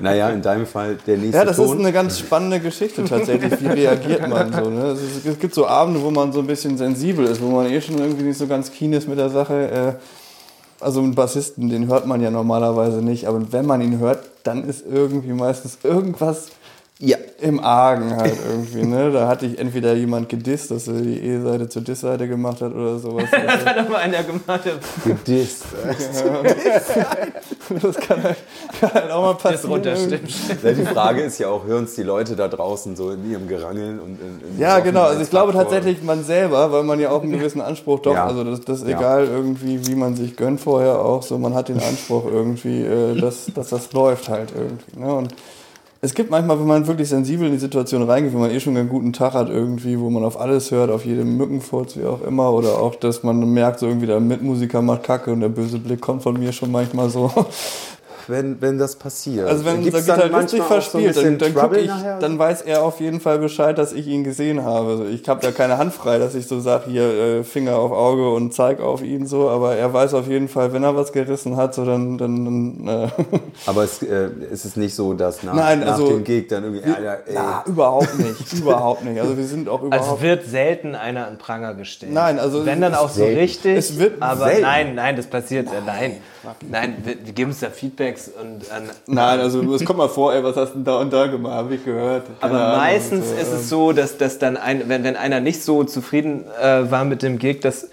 Naja, 0.00 0.30
in 0.30 0.40
deinem 0.40 0.66
Fall 0.66 0.96
der 1.06 1.18
nächste 1.18 1.36
Ja, 1.36 1.44
das 1.44 1.58
ist 1.58 1.66
Ton. 1.66 1.80
eine 1.80 1.92
ganz 1.92 2.18
spannende 2.18 2.58
Geschichte 2.58 3.04
tatsächlich. 3.04 3.60
Wie 3.60 3.66
reagiert 3.66 4.26
man 4.26 4.50
so? 4.50 4.70
Ne? 4.70 4.86
Es, 4.92 5.02
ist, 5.02 5.26
es 5.26 5.38
gibt 5.38 5.52
so 5.54 5.66
Abende, 5.66 6.02
wo 6.02 6.10
man 6.10 6.32
so 6.32 6.40
ein 6.40 6.46
bisschen 6.46 6.78
sensibel 6.78 7.26
ist, 7.26 7.42
wo 7.42 7.48
man 7.50 7.66
eh 7.66 7.78
schon 7.80 7.98
irgendwie 7.98 8.24
nicht 8.24 8.38
so 8.38 8.46
ganz 8.46 8.72
keen 8.72 8.94
ist 8.94 9.06
mit 9.08 9.18
der 9.18 9.28
Sache. 9.28 9.98
Äh, 9.98 10.82
Also 10.84 11.00
einen 11.00 11.14
Bassisten, 11.14 11.68
den 11.68 11.86
hört 11.88 12.06
man 12.06 12.22
ja 12.22 12.30
normalerweise 12.30 13.02
nicht, 13.02 13.26
aber 13.26 13.52
wenn 13.52 13.66
man 13.66 13.82
ihn 13.82 13.98
hört, 13.98 14.20
dann 14.42 14.64
ist 14.66 14.84
irgendwie 14.90 15.32
meistens 15.34 15.78
irgendwas 15.82 16.46
ja. 17.00 17.16
im 17.40 17.60
Argen 17.60 18.16
halt 18.16 18.34
irgendwie. 18.48 18.82
Ne? 18.84 19.10
Da 19.12 19.28
hatte 19.28 19.46
ich 19.46 19.58
entweder 19.58 19.94
jemand 19.94 20.28
gedisst, 20.28 20.70
dass 20.72 20.88
er 20.88 20.94
die 20.94 21.18
E-Seite 21.20 21.68
zur 21.68 21.82
Diss-Seite 21.82 22.26
gemacht 22.28 22.60
hat 22.60 22.72
oder 22.74 22.98
sowas. 22.98 23.24
Das 23.46 23.64
hat 23.64 23.76
doch 23.78 23.88
mal 23.88 23.98
einer 23.98 24.22
gemacht. 24.24 24.62
Gedisst. 25.04 25.64
Das 27.82 27.96
kann 27.96 28.22
halt, 28.22 28.36
kann 28.80 28.92
halt 28.94 29.10
auch 29.10 29.22
mal 29.22 29.32
Das 29.34 29.42
passieren. 29.42 29.72
runterstimmt. 29.72 30.30
Ja, 30.62 30.72
die 30.72 30.84
Frage 30.86 31.20
ist 31.22 31.38
ja 31.38 31.48
auch, 31.48 31.64
hören 31.66 31.84
es 31.84 31.94
die 31.94 32.02
Leute 32.02 32.34
da 32.34 32.48
draußen 32.48 32.96
so 32.96 33.10
in 33.10 33.30
ihrem 33.30 33.46
Gerangeln 33.46 33.98
und 34.00 34.18
in, 34.20 34.40
in 34.54 34.58
Ja, 34.58 34.78
genau. 34.80 35.02
Also 35.02 35.20
ich 35.20 35.30
glaube 35.30 35.52
tatsächlich 35.52 36.02
man 36.02 36.24
selber, 36.24 36.72
weil 36.72 36.82
man 36.84 36.98
ja 36.98 37.10
auch 37.10 37.22
einen 37.22 37.32
gewissen 37.32 37.60
Anspruch 37.60 38.00
doch, 38.00 38.14
Ja. 38.14 38.26
also 38.26 38.42
das, 38.44 38.60
das 38.62 38.80
ist 38.80 38.88
Ja. 38.88 38.98
egal 38.98 39.26
irgendwie, 39.26 39.86
wie 39.86 39.94
man 39.94 40.16
sich 40.16 40.36
gönnt 40.36 40.60
vorher 40.60 40.98
auch, 41.00 41.22
so 41.22 41.36
man 41.38 41.54
hat 41.54 41.68
den 41.68 41.80
Anspruch 41.80 42.24
irgendwie, 42.26 42.82
äh, 42.82 43.20
dass, 43.20 43.46
dass 43.54 43.68
das 43.68 43.92
läuft 43.92 44.28
halt 44.28 44.52
irgendwie. 44.56 44.98
Ne? 44.98 45.14
Und 45.14 45.34
es 46.00 46.14
gibt 46.14 46.30
manchmal, 46.30 46.60
wenn 46.60 46.66
man 46.66 46.86
wirklich 46.86 47.08
sensibel 47.08 47.46
in 47.46 47.54
die 47.54 47.58
Situation 47.58 48.02
reingeht, 48.02 48.32
wenn 48.32 48.40
man 48.40 48.52
eh 48.52 48.60
schon 48.60 48.76
einen 48.76 48.88
guten 48.88 49.12
Tag 49.12 49.34
hat 49.34 49.48
irgendwie, 49.48 49.98
wo 49.98 50.10
man 50.10 50.24
auf 50.24 50.38
alles 50.38 50.70
hört, 50.70 50.90
auf 50.90 51.04
jedem 51.04 51.36
Mückenfurz, 51.36 51.96
wie 51.96 52.04
auch 52.04 52.22
immer, 52.22 52.52
oder 52.52 52.78
auch, 52.78 52.94
dass 52.94 53.24
man 53.24 53.40
merkt, 53.52 53.80
so 53.80 53.86
irgendwie 53.86 54.06
der 54.06 54.20
Mitmusiker 54.20 54.80
macht 54.80 55.02
Kacke 55.02 55.32
und 55.32 55.40
der 55.40 55.48
böse 55.48 55.78
Blick 55.78 56.00
kommt 56.00 56.22
von 56.22 56.38
mir 56.38 56.52
schon 56.52 56.70
manchmal 56.70 57.10
so. 57.10 57.32
Wenn, 58.28 58.60
wenn 58.60 58.78
das 58.78 58.96
passiert. 58.96 59.48
Also 59.48 59.64
wenn 59.64 59.78
unser 59.78 60.00
Gitarrist 60.02 60.50
sich 60.50 60.60
auch 60.60 60.64
so 60.66 60.72
verspielt, 60.74 61.16
dann, 61.16 61.38
dann, 61.38 61.54
guck 61.54 61.76
ich, 61.76 61.90
dann 62.20 62.38
weiß 62.38 62.62
er 62.62 62.82
auf 62.82 63.00
jeden 63.00 63.20
Fall 63.20 63.38
Bescheid, 63.38 63.76
dass 63.78 63.92
ich 63.92 64.06
ihn 64.06 64.22
gesehen 64.24 64.62
habe. 64.64 64.90
Also 64.90 65.04
ich 65.06 65.28
habe 65.28 65.40
da 65.40 65.50
keine 65.50 65.78
Hand 65.78 65.94
frei, 65.94 66.18
dass 66.18 66.34
ich 66.34 66.46
so 66.46 66.60
sage, 66.60 66.84
hier 66.90 67.02
äh, 67.08 67.44
Finger 67.44 67.76
auf 67.76 67.90
Auge 67.92 68.30
und 68.30 68.52
zeig 68.54 68.80
auf 68.80 69.02
ihn 69.02 69.26
so, 69.26 69.48
aber 69.48 69.76
er 69.76 69.92
weiß 69.92 70.14
auf 70.14 70.28
jeden 70.28 70.48
Fall, 70.48 70.72
wenn 70.72 70.82
er 70.82 70.94
was 70.94 71.12
gerissen 71.12 71.56
hat, 71.56 71.74
so 71.74 71.84
dann... 71.84 72.18
dann, 72.18 72.44
dann 72.84 73.04
äh, 73.04 73.08
Aber 73.66 73.84
es, 73.84 74.02
äh, 74.02 74.28
ist 74.50 74.64
es 74.64 74.76
nicht 74.76 74.94
so, 74.94 75.14
dass 75.14 75.42
nach, 75.42 75.54
Nein, 75.54 75.80
nach 75.80 75.92
also- 75.92 76.08
dem 76.08 76.24
Gig 76.24 76.48
dann 76.48 76.64
irgendwie, 76.64 76.84
Alter, 76.84 77.18
ey, 77.26 77.32
na, 77.34 77.64
überhaupt 77.66 78.18
nicht, 78.18 78.52
überhaupt 78.52 79.04
nicht. 79.04 79.20
Also 79.20 79.36
wir 79.36 79.44
sind 79.46 79.68
auch 79.68 79.82
Also 79.82 79.86
überhaupt... 79.96 80.22
wird 80.22 80.44
selten 80.46 80.94
einer 80.94 81.26
an 81.26 81.38
Pranger 81.38 81.74
gestellt. 81.74 82.12
Nein, 82.12 82.38
also 82.38 82.66
Wenn 82.66 82.80
dann 82.80 82.94
auch 82.94 83.08
so 83.08 83.20
selten. 83.20 83.38
richtig. 83.40 83.76
Es 83.76 83.98
wird 83.98 84.20
aber 84.20 84.44
selten. 84.46 84.62
nein, 84.62 84.94
nein, 84.94 85.16
das 85.16 85.26
passiert. 85.26 85.68
Äh, 85.68 85.80
nein. 85.86 86.16
Nein, 86.70 86.96
wir, 87.04 87.14
wir 87.24 87.32
geben 87.32 87.50
uns 87.50 87.60
da 87.60 87.68
Feedbacks 88.18 88.28
und 88.28 88.64
äh, 88.64 88.92
Nein, 89.06 89.40
also 89.40 89.74
es 89.74 89.84
kommt 89.84 89.98
mal 89.98 90.08
vor, 90.08 90.34
ey, 90.34 90.42
was 90.42 90.56
hast 90.56 90.70
du 90.70 90.74
denn 90.74 90.84
da 90.84 90.98
und 90.98 91.12
da 91.12 91.26
gemacht, 91.26 91.54
habe 91.54 91.74
ich 91.74 91.84
gehört. 91.84 92.26
Keine 92.40 92.54
Aber 92.54 92.64
Ahnung, 92.64 92.78
meistens 92.78 93.28
so, 93.28 93.34
ist 93.34 93.52
es 93.52 93.68
so, 93.68 93.92
dass, 93.92 94.18
dass 94.18 94.38
dann 94.38 94.56
ein, 94.56 94.88
wenn, 94.88 95.04
wenn 95.04 95.16
einer 95.16 95.40
nicht 95.40 95.62
so 95.62 95.84
zufrieden 95.84 96.44
äh, 96.60 96.90
war 96.90 97.04
mit 97.04 97.22
dem 97.22 97.38
Gig, 97.38 97.60
dass 97.60 97.88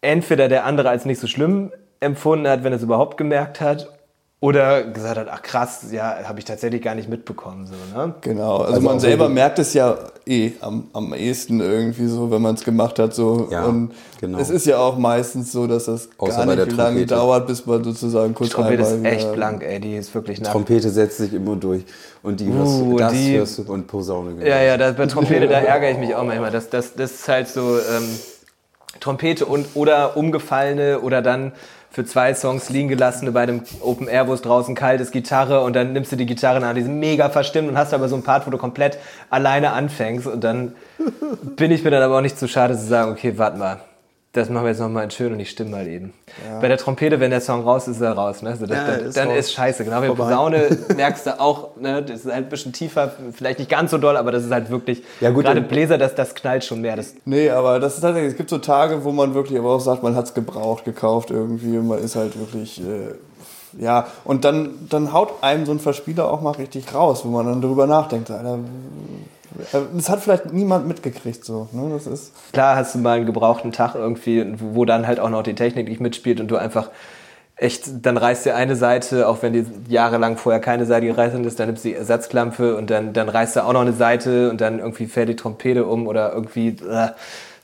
entweder 0.00 0.48
der 0.48 0.64
andere 0.64 0.88
als 0.88 1.04
nicht 1.04 1.20
so 1.20 1.26
schlimm 1.26 1.72
empfunden 2.00 2.48
hat, 2.48 2.64
wenn 2.64 2.72
er 2.72 2.76
es 2.76 2.82
überhaupt 2.82 3.16
gemerkt 3.16 3.60
hat, 3.60 3.88
oder 4.42 4.82
gesagt 4.82 5.18
hat, 5.18 5.28
ach 5.30 5.40
krass, 5.40 5.84
ja, 5.92 6.16
habe 6.24 6.40
ich 6.40 6.44
tatsächlich 6.44 6.82
gar 6.82 6.96
nicht 6.96 7.08
mitbekommen. 7.08 7.64
So, 7.68 7.74
ne? 7.96 8.12
Genau, 8.22 8.56
also, 8.56 8.72
Also 8.74 8.80
man 8.80 8.98
selber 8.98 9.26
so- 9.26 9.30
merkt 9.30 9.60
es 9.60 9.72
ja 9.72 9.96
eh 10.26 10.50
am, 10.60 10.88
am 10.92 11.14
ehesten 11.14 11.60
irgendwie 11.60 12.06
so, 12.08 12.28
wenn 12.32 12.42
man 12.42 12.56
es 12.56 12.64
gemacht 12.64 12.98
hat. 12.98 13.14
So. 13.14 13.46
Ja, 13.52 13.66
und 13.66 13.92
genau. 14.20 14.38
es 14.40 14.50
ist 14.50 14.66
ja 14.66 14.78
auch 14.78 14.98
meistens 14.98 15.52
so, 15.52 15.68
dass 15.68 15.84
das 15.84 16.08
Außer 16.18 16.38
gar 16.38 16.46
nicht 16.46 16.58
der 16.58 16.66
lange 16.66 16.76
Trompete. 16.96 17.14
dauert, 17.14 17.46
bis 17.46 17.64
man 17.66 17.84
sozusagen 17.84 18.34
kurz 18.34 18.50
Die 18.50 18.54
Trompete 18.56 18.82
ist 18.82 18.92
einmal 18.94 19.12
echt 19.12 19.22
wieder- 19.26 19.32
blank, 19.32 19.62
ey, 19.62 19.78
die 19.78 19.94
ist 19.96 20.12
wirklich 20.12 20.40
nach. 20.40 20.50
Trompete 20.50 20.90
setzt 20.90 21.18
sich 21.18 21.32
immer 21.32 21.54
durch. 21.54 21.84
Und 22.24 22.40
die 22.40 22.52
hörst 22.52 22.72
Uh, 22.82 22.90
du, 22.90 22.96
das 22.98 23.12
die- 23.12 23.36
hörst 23.38 23.58
du 23.58 23.72
und 23.72 23.86
Posaune. 23.86 24.34
genau. 24.34 24.44
Ja, 24.44 24.60
ja, 24.60 24.76
das, 24.76 24.96
bei 24.96 25.06
Trompete, 25.06 25.46
da 25.46 25.60
ärgere 25.60 25.92
ich 25.92 25.98
mich 25.98 26.16
auch 26.16 26.24
manchmal. 26.24 26.50
Das, 26.50 26.68
das, 26.68 26.94
das 26.96 27.12
ist 27.12 27.28
halt 27.28 27.46
so 27.46 27.78
ähm, 27.78 28.08
Trompete 28.98 29.46
und 29.46 29.66
oder 29.74 30.16
umgefallene 30.16 31.00
oder 31.00 31.22
dann 31.22 31.52
für 31.92 32.04
zwei 32.04 32.34
Songs 32.34 32.70
liegen 32.70 32.88
gelassene 32.88 33.32
bei 33.32 33.44
dem 33.44 33.62
Open 33.80 34.08
Air, 34.08 34.26
wo 34.26 34.32
es 34.32 34.40
draußen 34.40 34.74
kalt 34.74 35.00
ist, 35.00 35.12
Gitarre 35.12 35.60
und 35.60 35.76
dann 35.76 35.92
nimmst 35.92 36.10
du 36.10 36.16
die 36.16 36.26
Gitarre 36.26 36.58
nach, 36.58 36.74
die 36.74 36.82
sind 36.82 36.98
mega 36.98 37.28
verstimmt 37.28 37.68
und 37.68 37.76
hast 37.76 37.92
aber 37.92 38.08
so 38.08 38.16
ein 38.16 38.22
Part, 38.22 38.46
wo 38.46 38.50
du 38.50 38.56
komplett 38.56 38.98
alleine 39.28 39.72
anfängst 39.72 40.26
und 40.26 40.42
dann 40.42 40.72
bin 41.56 41.70
ich 41.70 41.84
mir 41.84 41.90
dann 41.90 42.02
aber 42.02 42.16
auch 42.16 42.22
nicht 42.22 42.38
zu 42.38 42.48
schade 42.48 42.74
zu 42.78 42.86
sagen, 42.86 43.12
okay, 43.12 43.34
warte 43.36 43.58
mal, 43.58 43.80
das 44.34 44.48
machen 44.48 44.64
wir 44.64 44.70
jetzt 44.70 44.80
nochmal 44.80 45.10
schön 45.10 45.32
und 45.34 45.40
ich 45.40 45.50
stimme 45.50 45.70
mal 45.72 45.86
eben. 45.86 46.14
Bei 46.62 46.68
der 46.68 46.78
Trompete, 46.78 47.20
wenn 47.20 47.30
der 47.30 47.42
Song 47.42 47.64
raus 47.64 47.86
ist, 47.86 47.96
ist 47.96 48.02
er 48.02 48.12
raus. 48.12 48.40
Ne? 48.40 48.48
Also 48.50 48.64
das, 48.64 48.76
Ja, 48.78 48.86
dann 48.86 49.00
ist 49.04 49.16
dann 49.16 49.28
raus. 49.28 49.36
ist 49.38 49.52
scheiße. 49.52 49.84
Genau 49.84 50.00
wie 50.02 50.06
Vorbei. 50.06 50.24
Posaune 50.24 50.78
merkst 50.96 51.26
du 51.26 51.38
auch, 51.38 51.76
ne? 51.76 52.02
das 52.02 52.20
ist 52.20 52.32
halt 52.32 52.46
ein 52.46 52.48
bisschen 52.48 52.72
tiefer, 52.72 53.12
vielleicht 53.32 53.58
nicht 53.58 53.70
ganz 53.70 53.90
so 53.90 53.98
doll, 53.98 54.16
aber 54.16 54.32
das 54.32 54.44
ist 54.44 54.50
halt 54.50 54.70
wirklich, 54.70 55.02
Ja, 55.20 55.28
gut, 55.30 55.44
gerade 55.44 55.60
Bläser, 55.60 55.98
das, 55.98 56.14
das 56.14 56.34
knallt 56.34 56.64
schon 56.64 56.80
mehr. 56.80 56.96
Das, 56.96 57.14
Nee, 57.26 57.50
aber 57.50 57.78
das 57.78 57.96
ist 57.96 58.00
tatsächlich, 58.00 58.32
es 58.32 58.36
gibt 58.38 58.48
so 58.48 58.56
Tage, 58.58 59.04
wo 59.04 59.12
man 59.12 59.34
wirklich 59.34 59.58
aber 59.58 59.70
auch 59.70 59.80
sagt, 59.80 60.02
man 60.02 60.16
hat 60.16 60.24
es 60.24 60.32
gebraucht, 60.34 60.86
gekauft 60.86 61.30
irgendwie 61.30 61.76
und 61.76 61.88
man 61.88 61.98
ist 61.98 62.16
halt 62.16 62.38
wirklich, 62.38 62.80
äh, 62.80 63.14
ja, 63.82 64.06
und 64.24 64.46
dann, 64.46 64.70
dann 64.88 65.12
haut 65.12 65.42
einem 65.42 65.66
so 65.66 65.72
ein 65.72 65.78
Verspieler 65.78 66.30
auch 66.30 66.40
mal 66.40 66.52
richtig 66.52 66.94
raus, 66.94 67.22
wo 67.24 67.28
man 67.28 67.44
dann 67.44 67.60
drüber 67.60 67.86
nachdenkt, 67.86 68.30
Alter, 68.30 68.60
das 69.94 70.08
hat 70.08 70.20
vielleicht 70.20 70.52
niemand 70.52 70.86
mitgekriegt 70.86 71.44
so, 71.44 71.68
ne, 71.72 71.90
das 71.92 72.06
ist, 72.06 72.32
klar 72.52 72.76
hast 72.76 72.94
du 72.94 72.98
mal 72.98 73.16
einen 73.16 73.26
gebrauchten 73.26 73.72
Tag 73.72 73.94
irgendwie, 73.94 74.54
wo 74.58 74.84
dann 74.84 75.06
halt 75.06 75.20
auch 75.20 75.30
noch 75.30 75.42
die 75.42 75.54
Technik 75.54 75.88
nicht 75.88 76.00
mitspielt 76.00 76.40
und 76.40 76.50
du 76.50 76.56
einfach 76.56 76.90
echt, 77.56 78.04
dann 78.04 78.16
reißt 78.16 78.46
du 78.46 78.54
eine 78.54 78.76
Seite, 78.76 79.28
auch 79.28 79.42
wenn 79.42 79.52
die 79.52 79.64
jahrelang 79.88 80.36
vorher 80.36 80.60
keine 80.60 80.84
Seite 80.84 81.06
gereißt 81.06 81.36
ist, 81.36 81.60
dann 81.60 81.68
nimmst 81.68 81.84
du 81.84 81.90
die 81.90 81.94
Ersatzklampe 81.94 82.76
und 82.76 82.90
dann, 82.90 83.12
dann 83.12 83.28
reißt 83.28 83.56
du 83.56 83.64
auch 83.64 83.72
noch 83.72 83.82
eine 83.82 83.92
Seite 83.92 84.50
und 84.50 84.60
dann 84.60 84.80
irgendwie 84.80 85.06
fährt 85.06 85.28
die 85.28 85.36
Trompete 85.36 85.86
um 85.86 86.06
oder 86.06 86.32
irgendwie, 86.32 86.68
äh, 86.68 87.08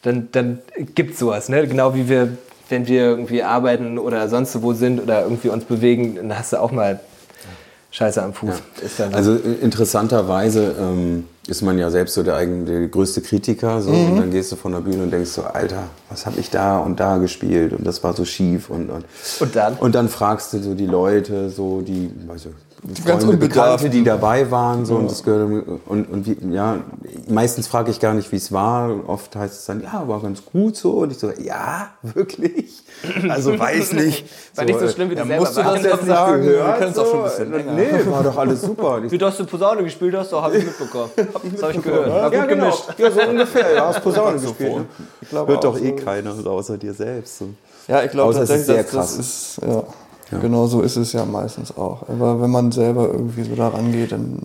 dann, 0.03 0.29
dann 0.33 0.61
gibt's 0.95 1.19
sowas, 1.19 1.49
ne? 1.49 1.67
Genau 1.67 1.95
wie 1.95 2.09
wir, 2.09 2.37
wenn 2.69 2.87
wir 2.87 3.03
irgendwie 3.03 3.43
arbeiten 3.43 3.99
oder 3.99 4.29
sonst 4.29 4.63
wo 4.63 4.73
sind 4.73 5.01
oder 5.03 5.23
irgendwie 5.23 5.49
uns 5.49 5.65
bewegen, 5.65 6.15
dann 6.15 6.39
hast 6.39 6.53
du 6.53 6.59
auch 6.59 6.71
mal 6.71 7.01
Scheiße 7.91 8.23
am 8.23 8.35
Fuß. 8.35 8.55
Ist 8.85 9.01
dann 9.01 9.11
so. 9.11 9.17
Also 9.17 9.33
äh, 9.35 9.55
interessanterweise 9.63 10.75
ähm, 10.79 11.25
ist 11.47 11.63
man 11.63 11.79
ja 11.79 11.91
selbst 11.91 12.15
so 12.15 12.23
der, 12.23 12.37
eigene, 12.37 12.65
der 12.67 12.89
größte 12.89 13.23
Kritiker. 13.23 13.81
So, 13.81 13.91
Und 13.91 14.19
dann 14.19 14.31
gehst 14.31 14.53
du 14.53 14.57
von 14.57 14.73
der 14.73 14.81
Bühne 14.81 15.05
und 15.05 15.11
denkst 15.11 15.31
so, 15.31 15.43
Alter, 15.43 15.85
was 16.11 16.27
habe 16.27 16.39
ich 16.39 16.51
da 16.51 16.79
und 16.79 17.01
da 17.01 17.17
gespielt 17.17 17.73
und 17.73 17.87
das 17.87 18.05
war 18.05 18.13
so 18.13 18.27
schief. 18.27 18.69
Und, 18.69 18.91
und, 18.91 19.07
Und 19.41 19.57
dann? 19.57 19.75
Und 19.77 19.95
dann 19.95 20.09
fragst 20.09 20.53
du 20.53 20.59
so 20.59 20.75
die 20.75 20.87
Leute, 20.87 21.49
so 21.49 21.81
die, 21.81 22.11
weiß 22.27 22.47
ich, 22.47 22.53
ganz 23.05 23.25
Freunde, 23.25 23.39
Bekannte, 23.39 23.91
die 23.91 24.05
dabei 24.05 24.51
waren. 24.51 24.87
So, 24.87 24.97
und 24.97 25.11
das 25.11 25.23
gehört, 25.23 25.67
und, 25.87 26.05
und 26.11 26.27
wie, 26.27 26.55
ja, 26.55 26.79
meistens 27.29 27.67
frage 27.67 27.91
ich 27.91 27.99
gar 28.01 28.15
nicht, 28.15 28.31
wie 28.33 28.37
es 28.37 28.53
war. 28.53 29.09
Oft 29.09 29.35
heißt 29.37 29.61
es 29.61 29.67
dann, 29.67 29.83
ja, 29.83 30.07
war 30.07 30.21
ganz 30.21 30.45
gut 30.45 30.77
so. 30.77 30.93
Und 30.93 31.13
ich 31.13 31.19
so, 31.19 31.31
ja, 31.31 31.89
wirklich? 32.03 32.83
Also 33.29 33.57
weiß 33.59 33.93
nicht. 33.93 34.27
War 34.57 34.65
nicht 34.65 34.81
so 34.81 34.89
schlimm, 34.89 35.11
wie 35.11 35.15
du 35.15 35.25
selber 35.25 35.45
musst 35.45 35.57
du 35.57 35.63
das 35.63 35.83
jetzt 35.85 36.05
sagen? 36.07 36.43
gehört, 36.43 36.67
Wir 36.67 36.79
kennen 36.79 36.91
es 36.93 36.99
auch 36.99 37.07
schon 37.07 37.19
ein 37.21 37.25
bisschen 37.25 37.51
so. 37.53 37.57
länger. 37.57 37.73
Nee, 37.75 38.11
war 38.11 38.23
doch 38.25 38.37
alles 38.37 38.63
super. 38.63 39.01
Wie 39.11 39.19
du 39.19 39.25
hast 39.27 39.39
du 39.39 39.47
Posaune 39.47 39.85
gespielt 39.85 40.17
hast, 40.17 40.33
doch, 40.33 40.43
habe 40.43 40.59
ich 40.59 40.65
mitbekommen. 40.65 41.11
Das 41.17 41.63
habe 41.63 41.73
ich 41.75 41.83
gehört. 41.83 42.11
War 42.11 42.33
Ja, 42.33 42.41
gut 42.41 42.49
genau. 42.49 42.65
gemischt. 42.65 42.85
Ja, 42.99 43.11
so 43.13 43.21
ungefähr. 43.21 43.75
Ja, 43.75 43.87
hast 43.87 44.03
Posaune 44.03 44.41
gespielt. 44.41 44.77
ne? 44.79 44.87
Ich 45.21 45.29
glaube 45.29 45.53
Hört 45.53 45.63
doch 45.65 45.79
eh 45.81 45.97
so. 45.97 46.05
keiner 46.05 46.35
außer 46.45 46.77
dir 46.77 46.93
selbst. 46.93 47.39
So. 47.39 47.49
Ja, 47.87 48.03
ich 48.03 48.11
glaube 48.11 48.31
Außer 48.31 48.43
es 48.43 48.51
ist 48.51 48.67
tatsächlich, 48.67 48.91
sehr 48.91 49.01
dass 49.01 49.17
krass. 49.17 49.17
das 49.17 49.27
ist, 49.27 49.61
ja, 49.63 49.83
genau 50.31 50.67
so 50.67 50.83
ist 50.83 50.97
es 50.97 51.13
ja 51.13 51.25
meistens 51.25 51.77
auch. 51.77 52.09
Aber 52.09 52.41
wenn 52.41 52.51
man 52.51 52.73
selber 52.73 53.07
irgendwie 53.07 53.45
so 53.45 53.55
da 53.55 53.69
rangeht, 53.69 54.13
dann 54.13 54.41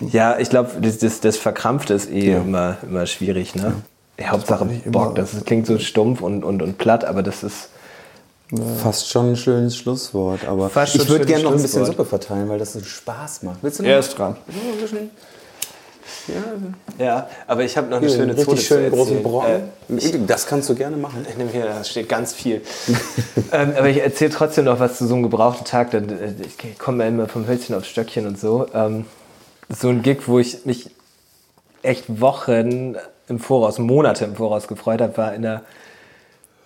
Ja, 0.00 0.38
ich 0.38 0.50
glaube, 0.50 0.70
das, 0.80 0.98
das, 0.98 1.20
das 1.20 1.36
Verkrampfte 1.36 1.94
ist 1.94 2.10
eh 2.10 2.32
immer, 2.32 2.76
immer 2.82 3.06
schwierig. 3.06 3.54
Ne? 3.54 3.74
Ja, 4.18 4.28
Hauptsache. 4.28 4.64
Bock. 4.86 5.14
Das 5.14 5.44
klingt 5.44 5.66
so 5.66 5.78
stumpf 5.78 6.20
und, 6.20 6.44
und, 6.44 6.62
und 6.62 6.78
platt, 6.78 7.04
aber 7.04 7.22
das 7.22 7.42
ist. 7.42 7.70
Fast 8.82 9.10
schon 9.10 9.32
ein 9.32 9.36
schönes 9.36 9.76
Schlusswort. 9.76 10.46
Aber 10.48 10.68
ich 10.68 11.08
würde 11.08 11.24
ein 11.24 11.26
gerne 11.26 11.44
noch 11.44 11.52
ein 11.52 11.60
bisschen. 11.60 11.84
Suppe 11.84 12.06
verteilen, 12.06 12.48
weil 12.48 12.58
das 12.58 12.72
so 12.72 12.80
Spaß 12.80 13.42
macht. 13.42 13.58
Willst 13.60 13.78
du 13.78 13.82
noch 13.82 13.90
er 13.90 13.98
ist 13.98 14.18
dran. 14.18 14.36
Ja, 16.98 17.28
aber 17.46 17.64
ich 17.64 17.76
habe 17.76 17.88
noch 17.88 17.98
eine 17.98 18.06
Hier, 18.06 18.16
schöne 18.16 18.32
richtig 18.32 18.46
Zone 18.46 18.60
schönen 18.60 18.90
zu 18.90 18.96
großen. 18.96 19.22
Brocken. 19.22 20.26
das 20.26 20.46
kannst 20.46 20.68
du 20.68 20.74
gerne 20.74 20.96
machen. 20.96 21.24
Äh, 21.24 21.30
ich 21.30 21.36
nehme 21.36 21.50
hier, 21.50 21.64
da 21.64 21.84
steht 21.84 22.08
ganz 22.08 22.32
viel. 22.32 22.62
ähm, 23.52 23.74
aber 23.76 23.88
ich 23.88 24.02
erzähle 24.02 24.30
trotzdem 24.30 24.64
noch 24.64 24.80
was 24.80 24.98
zu 24.98 25.06
so 25.06 25.14
einem 25.14 25.22
gebrauchten 25.22 25.64
Tag. 25.64 25.90
Dann, 25.92 26.08
äh, 26.08 26.32
Ich 26.40 26.78
komme 26.78 27.04
ja 27.04 27.08
immer 27.08 27.28
vom 27.28 27.46
Hölzchen 27.46 27.74
aufs 27.74 27.88
Stöckchen 27.88 28.26
und 28.26 28.38
so. 28.38 28.66
Ähm, 28.74 29.06
so 29.68 29.88
ein 29.88 30.02
Gig, 30.02 30.26
wo 30.26 30.38
ich 30.38 30.64
mich 30.64 30.90
echt 31.82 32.20
Wochen 32.20 32.96
im 33.28 33.38
Voraus, 33.38 33.78
Monate 33.78 34.24
im 34.24 34.36
Voraus 34.36 34.68
gefreut 34.68 35.00
habe, 35.00 35.16
war 35.16 35.34
in 35.34 35.42
der 35.42 35.62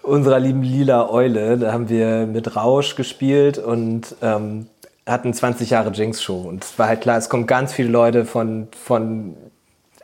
unserer 0.02 0.40
lieben 0.40 0.62
Lila 0.62 1.10
Eule. 1.10 1.58
Da 1.58 1.72
haben 1.72 1.88
wir 1.88 2.26
mit 2.26 2.56
Rausch 2.56 2.96
gespielt 2.96 3.58
und 3.58 4.14
ähm, 4.22 4.66
hatten 5.06 5.34
20 5.34 5.70
Jahre 5.70 5.90
Jinx-Show. 5.90 6.40
Und 6.42 6.64
es 6.64 6.78
war 6.78 6.88
halt 6.88 7.00
klar, 7.00 7.18
es 7.18 7.28
kommen 7.28 7.46
ganz 7.46 7.72
viele 7.72 7.88
Leute 7.88 8.24
von, 8.24 8.68
von 8.84 9.36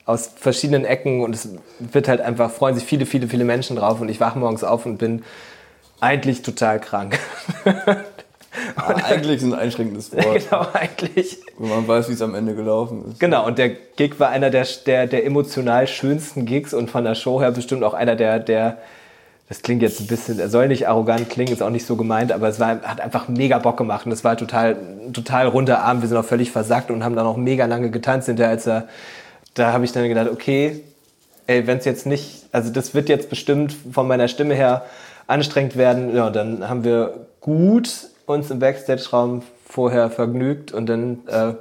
aus 0.05 0.31
verschiedenen 0.37 0.85
Ecken 0.85 1.23
und 1.23 1.35
es 1.35 1.51
wird 1.79 2.09
halt 2.09 2.21
einfach, 2.21 2.51
freuen 2.51 2.75
sich 2.75 2.85
viele, 2.85 3.07
viele, 3.07 3.29
viele 3.29 3.45
Menschen 3.45 3.77
drauf. 3.77 4.01
Und 4.01 4.09
ich 4.09 4.21
wache 4.21 4.39
morgens 4.39 4.65
auf 4.65 4.87
und 4.87 4.99
bin 4.99 5.23
eigentlich 6.01 6.43
total 6.43 6.81
krank. 6.81 7.19
Ah, 8.77 8.95
eigentlich 9.05 9.37
ist 9.37 9.45
ein 9.45 9.55
einschränkendes 9.55 10.13
Wort, 10.17 10.49
genau, 10.49 10.67
eigentlich. 10.73 11.39
wenn 11.59 11.69
man 11.69 11.87
weiß, 11.87 12.09
wie 12.09 12.15
es 12.15 12.23
am 12.23 12.35
Ende 12.35 12.55
gelaufen 12.55 13.05
ist. 13.09 13.21
Genau, 13.21 13.47
und 13.47 13.59
der 13.59 13.69
Gig 13.71 14.19
war 14.19 14.31
einer 14.31 14.51
der, 14.51 14.67
der, 14.87 15.07
der 15.07 15.25
emotional 15.27 15.87
schönsten 15.87 16.47
Gigs 16.47 16.75
und 16.75 16.91
von 16.91 17.05
der 17.05 17.15
Show 17.15 17.41
her 17.41 17.53
bestimmt 17.53 17.85
auch 17.85 17.95
einer 17.95 18.17
der, 18.17 18.39
der 18.39 18.79
das 19.49 19.63
klingt 19.63 19.81
jetzt 19.81 20.01
ein 20.01 20.07
bisschen, 20.07 20.39
er 20.39 20.51
soll 20.51 20.69
nicht 20.69 20.89
arrogant 20.89 21.31
klingen, 21.31 21.53
ist 21.53 21.63
auch 21.63 21.71
nicht 21.71 21.87
so 21.87 21.97
gemeint, 21.97 22.33
aber 22.33 22.49
es 22.49 22.61
war, 22.61 22.83
hat 22.83 23.01
einfach 23.01 23.29
mega 23.29 23.59
Bock 23.59 23.79
gemacht 23.79 24.05
und 24.05 24.13
es 24.13 24.23
war 24.23 24.37
total, 24.37 24.77
total 25.15 25.47
runder 25.47 25.83
Abend. 25.83 26.03
Wir 26.03 26.09
sind 26.09 26.19
auch 26.19 26.25
völlig 26.25 26.51
versackt 26.51 26.91
und 26.91 27.03
haben 27.03 27.17
dann 27.17 27.27
auch 27.27 27.39
mega 27.39 27.65
lange 27.65 27.91
getanzt 27.91 28.27
hinterher, 28.27 28.51
als 28.51 28.67
er, 28.67 28.89
da 29.55 29.73
habe 29.73 29.87
ich 29.87 29.93
dann 29.93 30.07
gedacht, 30.07 30.29
okay, 30.31 30.83
ey, 31.47 31.67
wenn 31.67 31.79
es 31.79 31.87
jetzt 31.87 32.05
nicht, 32.05 32.45
also 32.53 32.71
das 32.71 32.95
wird 32.95 33.09
jetzt 33.09 33.31
bestimmt 33.31 33.75
von 33.91 34.07
meiner 34.07 34.29
Stimme 34.29 34.55
her 34.55 34.85
anstrengend 35.27 35.77
werden, 35.77 36.15
ja, 36.15 36.29
dann 36.29 36.69
haben 36.69 36.85
wir 36.85 37.27
gut 37.41 37.91
uns 38.27 38.51
im 38.51 38.59
Backstage-Raum 38.59 39.43
vorher 39.65 40.11
vergnügt 40.11 40.73
und 40.73 40.87
dann 40.87 41.21
äh, 41.27 41.55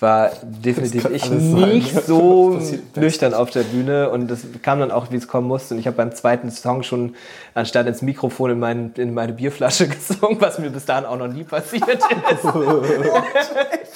war 0.00 0.30
definitiv 0.42 1.08
ich 1.10 1.24
sein, 1.24 1.52
nicht 1.52 1.94
ne? 1.94 2.02
so 2.06 2.58
nüchtern 2.96 3.34
auf 3.34 3.50
der 3.50 3.62
Bühne 3.62 4.10
und 4.10 4.30
das 4.30 4.40
kam 4.62 4.80
dann 4.80 4.90
auch, 4.90 5.10
wie 5.10 5.16
es 5.16 5.28
kommen 5.28 5.46
musste. 5.48 5.74
Und 5.74 5.80
ich 5.80 5.86
habe 5.86 5.96
beim 5.96 6.12
zweiten 6.14 6.50
Song 6.50 6.82
schon 6.82 7.14
anstatt 7.54 7.86
ins 7.86 8.00
Mikrofon 8.02 8.52
in, 8.52 8.58
mein, 8.58 8.92
in 8.96 9.12
meine 9.14 9.32
Bierflasche 9.32 9.88
gesungen, 9.88 10.40
was 10.40 10.58
mir 10.58 10.70
bis 10.70 10.84
dahin 10.86 11.04
auch 11.04 11.16
noch 11.18 11.28
nie 11.28 11.44
passiert 11.44 11.82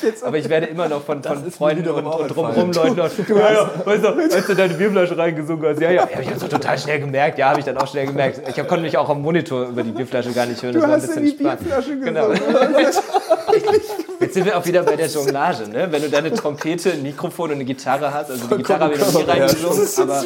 ist. 0.02 0.22
Aber 0.22 0.36
ich 0.36 0.48
werde 0.48 0.66
immer 0.66 0.88
noch 0.88 1.02
von, 1.02 1.22
von 1.22 1.50
Freunden 1.50 1.88
und, 1.88 2.04
und 2.06 2.28
drumherum 2.28 2.72
Leuten 2.72 2.96
noch, 2.96 3.08
du, 3.08 3.34
ja, 3.36 3.52
ja, 3.52 3.70
weißt 3.84 4.04
du, 4.04 4.08
als 4.36 4.46
du 4.46 4.54
deine 4.54 4.74
Bierflasche 4.74 5.16
reingesungen 5.16 5.66
hast, 5.70 5.80
ja, 5.80 5.90
ja, 5.90 6.08
ja, 6.12 6.20
ich 6.20 6.28
habe 6.28 6.38
so 6.38 6.48
total 6.48 6.78
schnell 6.78 7.00
gemerkt, 7.00 7.38
ja, 7.38 7.48
habe 7.50 7.60
ich 7.60 7.64
dann 7.64 7.78
auch 7.78 7.86
schnell 7.88 8.06
gemerkt. 8.06 8.42
Ich 8.48 8.58
hab- 8.58 8.68
konnte 8.68 8.84
mich 8.84 8.98
auch 8.98 9.08
am 9.08 9.22
Monitor 9.22 9.68
über 9.68 9.82
die 9.82 9.92
Bierflasche 9.92 10.32
gar 10.32 10.46
nicht 10.46 10.62
hören, 10.62 10.74
das 10.74 10.82
war 10.82 10.94
ein 10.94 11.00
bisschen 11.00 11.28
spannend. 11.28 12.04
Genau. 12.04 12.28
Jetzt 14.34 14.42
sind 14.42 14.52
wir 14.52 14.58
auch 14.58 14.66
wieder 14.66 14.82
bei 14.82 14.96
der 14.96 15.06
Jonglage, 15.06 15.68
ne? 15.68 15.86
Wenn 15.92 16.02
du 16.02 16.10
deine 16.10 16.32
Trompete, 16.32 16.90
ein 16.90 17.04
Mikrofon 17.04 17.50
und 17.50 17.54
eine 17.54 17.64
Gitarre 17.64 18.12
hast, 18.12 18.32
also 18.32 18.48
die 18.48 18.56
Gitarre 18.56 18.82
habe 18.86 18.94
ich 18.94 19.00
noch 19.00 19.12
nie 19.12 19.22
reingesungen, 19.22 19.88
aber 19.96 20.24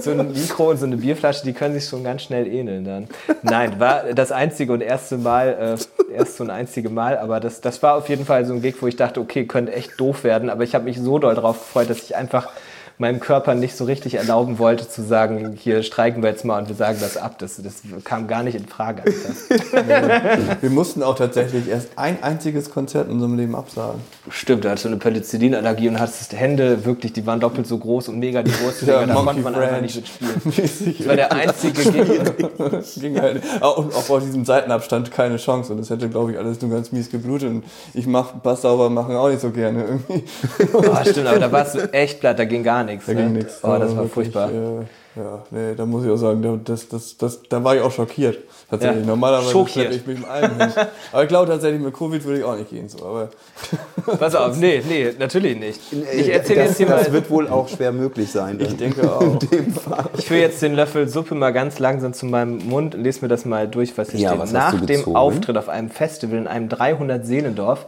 so 0.00 0.10
ein 0.10 0.32
Mikro 0.32 0.70
und 0.70 0.78
so 0.78 0.86
eine 0.86 0.96
Bierflasche, 0.96 1.44
die 1.44 1.52
können 1.52 1.74
sich 1.74 1.88
schon 1.88 2.02
ganz 2.02 2.22
schnell 2.22 2.48
ähneln 2.48 2.84
dann. 2.84 3.06
Nein, 3.42 3.78
war 3.78 4.12
das 4.12 4.32
einzige 4.32 4.72
und 4.72 4.80
erste 4.80 5.18
Mal, 5.18 5.78
äh, 6.10 6.12
erst 6.16 6.38
so 6.38 6.42
ein 6.42 6.50
einzige 6.50 6.90
Mal, 6.90 7.16
aber 7.16 7.38
das, 7.38 7.60
das 7.60 7.80
war 7.80 7.94
auf 7.94 8.08
jeden 8.08 8.26
Fall 8.26 8.44
so 8.44 8.54
ein 8.54 8.60
Gig, 8.60 8.74
wo 8.80 8.88
ich 8.88 8.96
dachte, 8.96 9.20
okay, 9.20 9.46
könnte 9.46 9.72
echt 9.72 10.00
doof 10.00 10.24
werden, 10.24 10.50
aber 10.50 10.64
ich 10.64 10.74
habe 10.74 10.86
mich 10.86 10.98
so 10.98 11.20
doll 11.20 11.36
drauf 11.36 11.60
gefreut, 11.60 11.88
dass 11.88 12.02
ich 12.02 12.16
einfach 12.16 12.48
meinem 12.98 13.18
Körper 13.20 13.54
nicht 13.54 13.76
so 13.76 13.84
richtig 13.84 14.14
erlauben 14.14 14.58
wollte 14.58 14.88
zu 14.88 15.02
sagen, 15.02 15.56
hier 15.60 15.82
streiken 15.82 16.22
wir 16.22 16.30
jetzt 16.30 16.44
mal 16.44 16.60
und 16.60 16.68
wir 16.68 16.76
sagen 16.76 16.98
das 17.00 17.16
ab. 17.16 17.38
Das, 17.38 17.60
das 17.62 17.82
kam 18.04 18.28
gar 18.28 18.42
nicht 18.42 18.54
in 18.54 18.66
Frage. 18.66 19.02
Wir 20.60 20.70
mussten 20.70 21.02
auch 21.02 21.16
tatsächlich 21.16 21.68
erst 21.68 21.90
ein 21.96 22.22
einziges 22.22 22.70
Konzert 22.70 23.08
in 23.08 23.14
unserem 23.14 23.36
Leben 23.36 23.56
absagen. 23.56 24.00
Stimmt, 24.28 24.64
du 24.64 24.68
hattest 24.68 24.84
so 24.84 24.88
eine 24.88 24.98
Penicillinallergie 24.98 25.88
und 25.88 25.98
hattest 25.98 26.32
Hände 26.32 26.84
wirklich, 26.84 27.12
die 27.12 27.26
waren 27.26 27.40
doppelt 27.40 27.66
so 27.66 27.78
groß 27.78 28.08
und 28.08 28.18
mega 28.18 28.42
die 28.42 28.50
Brust. 28.50 28.82
Ja, 28.82 29.04
da 29.04 29.12
Monkey 29.14 29.24
konnte 29.24 29.40
man 29.42 29.54
einfach 29.54 29.68
French. 29.68 29.82
nicht 29.82 30.20
mitspielen. 30.20 30.94
Das 31.04 31.08
war 31.08 31.16
der 31.16 31.32
einzige. 31.32 31.82
Ging 33.00 33.20
halt, 33.20 33.42
auch, 33.60 33.78
und 33.78 33.94
auch 33.94 34.08
auf 34.08 34.22
diesem 34.22 34.44
Seitenabstand 34.44 35.10
keine 35.10 35.36
Chance. 35.36 35.72
Und 35.72 35.78
das 35.78 35.90
hätte, 35.90 36.08
glaube 36.08 36.32
ich, 36.32 36.38
alles 36.38 36.60
nur 36.62 36.70
ganz 36.70 36.92
mies 36.92 37.10
geblutet. 37.10 37.50
Und 37.50 37.64
ich 37.92 38.06
mach 38.06 38.32
Bass 38.32 38.62
sauber 38.62 38.90
machen 38.90 39.16
auch 39.16 39.28
nicht 39.28 39.40
so 39.40 39.50
gerne 39.50 39.84
irgendwie. 39.84 40.24
Oh, 40.72 40.94
stimmt, 41.02 41.26
aber 41.26 41.38
da 41.38 41.52
warst 41.52 41.74
du 41.74 41.92
echt 41.92 42.20
platt, 42.20 42.38
da 42.38 42.44
ging 42.44 42.62
gar 42.62 42.83
nichts. 42.84 43.06
Da 43.06 43.12
ne? 43.14 43.22
ging 43.22 43.32
nichts. 43.32 43.60
Oh, 43.62 43.68
das 43.68 43.78
Da 43.78 43.86
war 43.88 43.96
wirklich, 43.96 44.12
furchtbar. 44.12 44.50
Äh, 44.50 44.84
ja, 45.16 45.44
nee, 45.52 45.74
da 45.76 45.86
muss 45.86 46.04
ich 46.04 46.10
auch 46.10 46.16
sagen, 46.16 46.42
da- 46.42 46.58
das, 46.64 46.88
das, 46.88 47.16
das, 47.16 47.40
da 47.48 47.62
war 47.62 47.76
ich 47.76 47.82
auch 47.82 47.92
schockiert. 47.92 48.38
Tatsächlich. 48.68 49.02
Ja, 49.02 49.06
Normalerweise 49.06 49.50
schockiert. 49.52 49.86
schleppe 49.86 49.94
ich 49.94 50.06
mich 50.06 50.18
mit 50.18 50.28
allem 50.28 50.58
hin. 50.58 50.72
Aber 51.12 51.22
ich 51.22 51.28
glaube 51.28 51.50
tatsächlich, 51.52 51.80
mit 51.80 51.94
Covid 51.94 52.24
würde 52.24 52.38
ich 52.38 52.44
auch 52.44 52.56
nicht 52.56 52.70
gehen. 52.70 52.88
So. 52.88 53.04
Aber 53.06 53.28
Pass 54.18 54.34
auf, 54.34 54.56
nee, 54.56 54.82
nee, 54.88 55.12
natürlich 55.16 55.56
nicht. 55.58 55.80
Ich 55.92 56.28
erzähle 56.32 56.60
das, 56.60 56.68
jetzt 56.70 56.76
hier 56.78 56.86
das 56.88 57.06
mal, 57.08 57.12
wird 57.12 57.30
wohl 57.30 57.48
auch 57.48 57.68
schwer 57.68 57.92
möglich 57.92 58.32
sein. 58.32 58.58
ich 58.60 58.76
denke 58.76 59.08
auch. 59.10 59.38
ich 60.18 60.26
führe 60.26 60.40
jetzt 60.40 60.60
den 60.62 60.74
Löffel 60.74 61.08
Suppe 61.08 61.36
mal 61.36 61.52
ganz 61.52 61.78
langsam 61.78 62.12
zu 62.12 62.26
meinem 62.26 62.66
Mund 62.68 62.94
und 62.96 63.02
lese 63.02 63.20
mir 63.22 63.28
das 63.28 63.44
mal 63.44 63.68
durch, 63.68 63.96
was 63.96 64.10
hier 64.10 64.18
Ja, 64.20 64.28
steht. 64.30 64.40
was 64.40 64.52
hast 64.52 64.72
Nach 64.74 64.80
du 64.80 64.86
dem? 64.86 65.14
Auftritt 65.14 65.56
auf 65.56 65.68
einem 65.68 65.90
Festival 65.90 66.38
in 66.38 66.46
einem 66.48 66.68
300-Seelendorf 66.68 67.86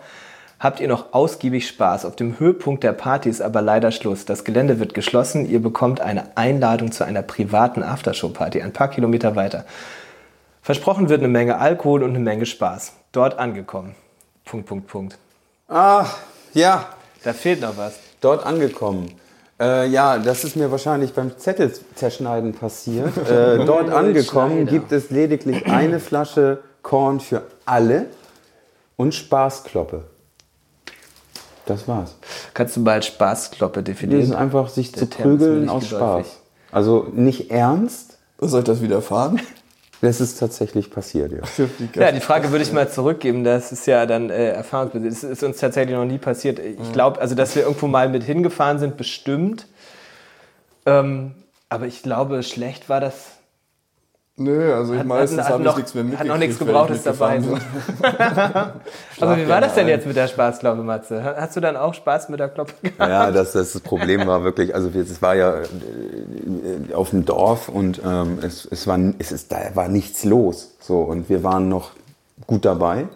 habt 0.58 0.80
ihr 0.80 0.88
noch 0.88 1.12
ausgiebig 1.12 1.68
Spaß. 1.68 2.04
Auf 2.04 2.16
dem 2.16 2.38
Höhepunkt 2.38 2.82
der 2.84 2.92
Party 2.92 3.28
ist 3.28 3.42
aber 3.42 3.62
leider 3.62 3.90
Schluss. 3.90 4.24
Das 4.24 4.44
Gelände 4.44 4.78
wird 4.80 4.94
geschlossen. 4.94 5.48
Ihr 5.48 5.60
bekommt 5.60 6.00
eine 6.00 6.36
Einladung 6.36 6.92
zu 6.92 7.04
einer 7.04 7.22
privaten 7.22 7.82
Aftershow-Party 7.82 8.62
ein 8.62 8.72
paar 8.72 8.88
Kilometer 8.88 9.36
weiter. 9.36 9.64
Versprochen 10.62 11.08
wird 11.08 11.20
eine 11.20 11.28
Menge 11.28 11.58
Alkohol 11.58 12.02
und 12.02 12.10
eine 12.10 12.18
Menge 12.18 12.46
Spaß. 12.46 12.92
Dort 13.12 13.38
angekommen. 13.38 13.94
Punkt, 14.44 14.66
Punkt, 14.66 14.86
Punkt. 14.88 15.18
Ah, 15.68 16.06
ja, 16.54 16.86
Da 17.24 17.32
fehlt 17.32 17.60
noch 17.60 17.76
was. 17.76 17.98
dort 18.20 18.44
angekommen. 18.46 19.10
Äh, 19.58 19.88
ja, 19.88 20.18
das 20.18 20.44
ist 20.44 20.54
mir 20.56 20.70
wahrscheinlich 20.70 21.14
beim 21.14 21.38
Zettel 21.38 21.72
zerschneiden 21.94 22.52
passiert. 22.52 23.12
Äh, 23.30 23.64
dort 23.64 23.90
angekommen 23.90 24.66
gibt 24.66 24.92
es 24.92 25.10
lediglich 25.10 25.66
eine 25.66 25.98
Flasche 26.00 26.58
Korn 26.82 27.20
für 27.20 27.42
alle 27.64 28.06
und 28.96 29.14
Spaßkloppe. 29.14 30.04
Das 31.66 31.86
war's. 31.88 32.16
Kannst 32.54 32.76
du 32.76 32.80
mal 32.80 32.92
als 32.92 33.06
Spaßkloppe 33.06 33.82
Das 33.82 33.92
ist 33.94 34.02
definieren? 34.02 34.34
einfach 34.34 34.68
sich 34.68 34.92
zu 34.94 35.00
Der 35.06 35.10
Term 35.10 35.32
mir 35.32 35.36
prügeln 35.38 35.68
aus 35.68 35.88
geläufig. 35.88 36.26
Spaß. 36.26 36.40
Also 36.72 37.06
nicht 37.12 37.50
ernst, 37.50 38.18
Was 38.38 38.50
soll 38.52 38.60
ich 38.60 38.66
das 38.66 38.80
widerfahren? 38.82 39.40
Das 40.02 40.20
ist 40.20 40.38
tatsächlich 40.38 40.90
passiert, 40.90 41.32
ja. 41.32 41.66
Ja, 41.94 42.12
die 42.12 42.20
Frage 42.20 42.50
würde 42.50 42.62
ich 42.62 42.70
mal 42.72 42.88
zurückgeben. 42.90 43.44
Das 43.44 43.72
ist 43.72 43.86
ja 43.86 44.04
dann 44.04 44.28
äh, 44.28 44.50
erfahrungsbasiert. 44.50 45.10
Das 45.10 45.24
ist 45.24 45.42
uns 45.42 45.56
tatsächlich 45.56 45.96
noch 45.96 46.04
nie 46.04 46.18
passiert. 46.18 46.58
Ich 46.58 46.92
glaube, 46.92 47.18
also, 47.18 47.34
dass 47.34 47.56
wir 47.56 47.62
irgendwo 47.62 47.86
mal 47.86 48.08
mit 48.10 48.22
hingefahren 48.22 48.78
sind, 48.78 48.98
bestimmt. 48.98 49.66
Ähm, 50.84 51.32
aber 51.70 51.86
ich 51.86 52.02
glaube, 52.02 52.42
schlecht 52.42 52.88
war 52.90 53.00
das. 53.00 53.35
Nö, 54.38 54.74
also 54.74 54.92
ich 54.92 54.98
Hat- 54.98 55.06
meistens 55.06 55.38
hat 55.44 55.48
habe 55.48 55.62
ich 55.62 55.66
noch- 55.66 55.76
nichts 55.78 55.94
mehr 55.94 56.02
hat 56.04 56.08
mitgekriegt. 56.10 56.32
noch 56.34 56.38
nichts 56.38 56.58
Gebrauchtes 56.58 57.02
dabei. 57.04 57.40
Aber 59.18 59.36
wie 59.38 59.48
war 59.48 59.62
das 59.62 59.74
denn 59.74 59.88
jetzt 59.88 60.06
mit 60.06 60.14
der 60.14 60.28
Spaßklappe, 60.28 60.82
Matze? 60.82 61.22
Hast 61.24 61.56
du 61.56 61.60
dann 61.60 61.74
auch 61.74 61.94
Spaß 61.94 62.28
mit 62.28 62.38
der 62.40 62.50
Kloppe 62.50 62.74
gehabt? 62.82 62.98
Ja, 63.10 63.30
das, 63.30 63.52
das 63.52 63.80
Problem 63.80 64.26
war 64.26 64.44
wirklich, 64.44 64.74
also 64.74 64.90
es 64.90 65.22
war 65.22 65.36
ja 65.36 65.60
äh, 65.60 66.92
auf 66.92 67.10
dem 67.10 67.24
Dorf 67.24 67.70
und 67.70 68.02
ähm, 68.04 68.38
es, 68.42 68.66
es, 68.70 68.86
war, 68.86 68.98
es 69.18 69.32
ist, 69.32 69.52
da 69.52 69.56
war 69.74 69.88
nichts 69.88 70.22
los. 70.24 70.74
So, 70.80 70.98
und 71.00 71.30
wir 71.30 71.42
waren 71.42 71.70
noch 71.70 71.92
gut 72.46 72.66
dabei 72.66 73.06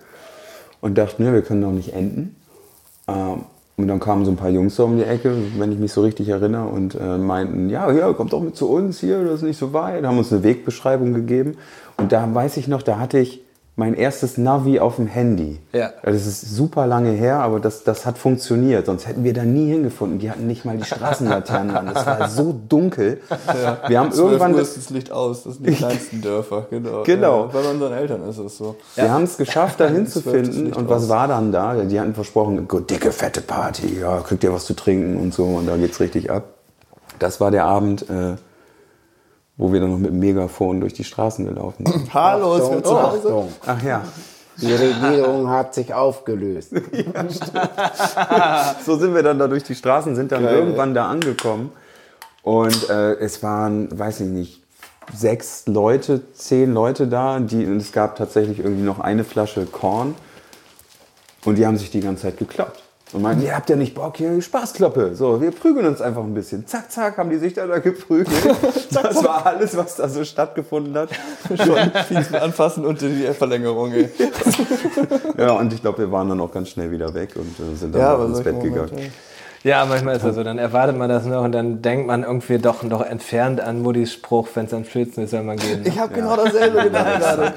und 0.80 0.96
dachten, 0.96 1.24
ne, 1.24 1.34
wir 1.34 1.42
können 1.42 1.60
doch 1.60 1.72
nicht 1.72 1.92
enden. 1.92 2.34
Ähm, 3.08 3.44
und 3.82 3.88
dann 3.88 4.00
kamen 4.00 4.24
so 4.24 4.30
ein 4.30 4.36
paar 4.36 4.50
Jungs 4.50 4.76
so 4.76 4.84
um 4.84 4.96
die 4.96 5.04
Ecke, 5.04 5.34
wenn 5.58 5.72
ich 5.72 5.78
mich 5.78 5.92
so 5.92 6.02
richtig 6.02 6.28
erinnere, 6.28 6.66
und 6.68 6.94
äh, 6.94 7.18
meinten, 7.18 7.70
ja, 7.70 7.90
ja, 7.90 8.12
kommt 8.12 8.32
doch 8.32 8.40
mit 8.40 8.56
zu 8.56 8.70
uns 8.70 9.00
hier, 9.00 9.24
das 9.24 9.36
ist 9.36 9.42
nicht 9.42 9.58
so 9.58 9.72
weit. 9.72 10.04
Haben 10.04 10.18
uns 10.18 10.32
eine 10.32 10.42
Wegbeschreibung 10.42 11.12
gegeben. 11.14 11.56
Und 11.96 12.12
da 12.12 12.32
weiß 12.32 12.56
ich 12.56 12.68
noch, 12.68 12.82
da 12.82 12.98
hatte 12.98 13.18
ich 13.18 13.42
mein 13.80 13.94
erstes 13.94 14.36
Navi 14.36 14.78
auf 14.78 14.96
dem 14.96 15.06
Handy. 15.06 15.58
Ja. 15.72 15.90
Das 16.02 16.26
ist 16.26 16.54
super 16.54 16.86
lange 16.86 17.12
her, 17.12 17.38
aber 17.38 17.60
das, 17.60 17.82
das 17.82 18.04
hat 18.04 18.18
funktioniert. 18.18 18.84
Sonst 18.84 19.08
hätten 19.08 19.24
wir 19.24 19.32
da 19.32 19.42
nie 19.42 19.70
hingefunden. 19.70 20.18
Die 20.18 20.30
hatten 20.30 20.46
nicht 20.46 20.66
mal 20.66 20.76
die 20.76 20.84
Straßenlaternen 20.84 21.74
an. 21.74 21.88
Es 21.88 22.04
war 22.04 22.28
so 22.28 22.54
dunkel. 22.68 23.22
Wir 23.88 23.98
haben 23.98 24.12
12 24.12 24.18
irgendwann 24.18 24.54
Uhr 24.54 24.60
ist 24.60 24.76
das 24.76 24.90
Licht 24.90 25.10
aus, 25.10 25.44
das 25.44 25.54
sind 25.54 25.66
die 25.66 25.72
kleinsten 25.72 26.20
Dörfer, 26.20 26.66
genau. 26.70 27.02
Genau. 27.10 27.46
Ja, 27.46 27.46
bei 27.46 27.70
unseren 27.70 27.92
Eltern 27.94 28.28
ist 28.28 28.36
es 28.36 28.58
so. 28.58 28.76
Wir 28.94 29.10
haben 29.10 29.24
es 29.24 29.38
geschafft, 29.38 29.80
da 29.80 29.88
hinzufinden. 29.88 30.74
Und 30.74 30.90
was 30.90 31.04
aus. 31.04 31.08
war 31.08 31.26
dann 31.26 31.50
da? 31.50 31.74
Die 31.82 31.98
hatten 31.98 32.14
versprochen, 32.14 32.68
dicke, 32.88 33.12
fette 33.12 33.40
Party, 33.40 33.98
ja, 33.98 34.20
kriegt 34.20 34.44
ihr 34.44 34.52
was 34.52 34.66
zu 34.66 34.74
trinken 34.74 35.16
und 35.16 35.32
so. 35.32 35.44
Und 35.44 35.66
da 35.66 35.76
geht's 35.78 36.00
richtig 36.00 36.30
ab. 36.30 36.44
Das 37.18 37.40
war 37.40 37.50
der 37.50 37.64
Abend, 37.64 38.02
äh, 38.10 38.36
wo 39.60 39.72
wir 39.74 39.80
dann 39.80 39.90
noch 39.90 39.98
mit 39.98 40.10
dem 40.10 40.18
Megafon 40.18 40.80
durch 40.80 40.94
die 40.94 41.04
Straßen 41.04 41.44
gelaufen 41.44 41.84
sind. 41.84 42.08
Hallo, 42.14 42.56
ist 42.56 42.62
Achtung, 42.62 42.76
mir 42.76 42.82
zu 42.82 43.02
Hause. 43.02 43.28
Achtung. 43.28 43.52
Ach 43.66 43.82
ja, 43.82 44.02
Die 44.56 44.72
Regierung 44.72 45.50
hat 45.50 45.74
sich 45.74 45.92
aufgelöst. 45.92 46.70
so 48.86 48.96
sind 48.96 49.14
wir 49.14 49.22
dann 49.22 49.38
da 49.38 49.48
durch 49.48 49.62
die 49.62 49.74
Straßen, 49.74 50.16
sind 50.16 50.32
dann 50.32 50.44
Geil, 50.44 50.54
irgendwann 50.54 50.94
da 50.94 51.10
angekommen. 51.10 51.72
Und 52.42 52.88
äh, 52.88 53.16
es 53.16 53.42
waren, 53.42 53.86
weiß 53.96 54.20
ich 54.20 54.28
nicht, 54.28 54.62
sechs 55.14 55.66
Leute, 55.66 56.22
zehn 56.32 56.72
Leute 56.72 57.06
da. 57.06 57.38
Die, 57.38 57.66
und 57.66 57.76
es 57.76 57.92
gab 57.92 58.16
tatsächlich 58.16 58.60
irgendwie 58.60 58.84
noch 58.84 58.98
eine 58.98 59.24
Flasche 59.24 59.66
Korn. 59.66 60.14
Und 61.44 61.56
die 61.56 61.66
haben 61.66 61.76
sich 61.76 61.90
die 61.90 62.00
ganze 62.00 62.22
Zeit 62.22 62.38
gekloppt. 62.38 62.82
Und 63.12 63.22
meinten, 63.22 63.42
ihr 63.42 63.56
habt 63.56 63.68
ja 63.68 63.74
nicht 63.76 63.94
Bock, 63.94 64.16
hier 64.16 64.40
Spaßkloppe. 64.40 65.16
So, 65.16 65.40
wir 65.40 65.50
prügeln 65.50 65.86
uns 65.86 66.00
einfach 66.00 66.22
ein 66.22 66.32
bisschen. 66.32 66.66
Zack, 66.66 66.92
zack, 66.92 67.18
haben 67.18 67.30
die 67.30 67.38
sich 67.38 67.54
da, 67.54 67.66
da 67.66 67.78
geprügelt. 67.78 68.28
Das 68.92 69.24
war 69.24 69.46
alles, 69.46 69.76
was 69.76 69.96
da 69.96 70.08
so 70.08 70.24
stattgefunden 70.24 70.96
hat. 70.96 71.10
Schon 71.48 71.92
fies 72.08 72.30
mit 72.30 72.40
anfassen 72.40 72.84
und 72.84 73.00
die 73.00 73.26
Verlängerung, 73.36 73.92
ey. 73.92 74.08
Ja, 75.38 75.52
und 75.52 75.72
ich 75.72 75.80
glaube, 75.80 75.98
wir 75.98 76.12
waren 76.12 76.28
dann 76.28 76.40
auch 76.40 76.52
ganz 76.52 76.70
schnell 76.70 76.90
wieder 76.90 77.12
weg 77.14 77.30
und 77.36 77.58
äh, 77.58 77.76
sind 77.76 77.94
dann 77.94 78.00
Ja, 78.00 78.24
ins 78.24 78.42
Bett 78.42 78.54
Momente, 78.54 78.86
gegangen. 78.86 79.12
Ja, 79.62 79.84
manchmal 79.84 80.16
ist 80.16 80.24
das 80.24 80.34
so. 80.36 80.42
Dann 80.42 80.58
erwartet 80.58 80.96
man 80.96 81.08
das 81.08 81.24
noch 81.26 81.44
und 81.44 81.52
dann 81.52 81.82
denkt 81.82 82.06
man 82.06 82.22
irgendwie 82.22 82.58
doch 82.58 82.82
noch 82.82 83.02
entfernt 83.02 83.60
an 83.60 83.82
Muddis 83.82 84.12
Spruch, 84.12 84.48
wenn 84.54 84.66
es 84.66 84.74
am 84.74 84.84
schönsten 84.84 85.22
ist, 85.22 85.30
soll 85.30 85.42
man 85.42 85.56
gehen. 85.56 85.82
Ich 85.84 85.98
habe 85.98 86.14
genau 86.14 86.36
dasselbe 86.36 86.84
gedacht 86.84 87.20
gerade. 87.20 87.52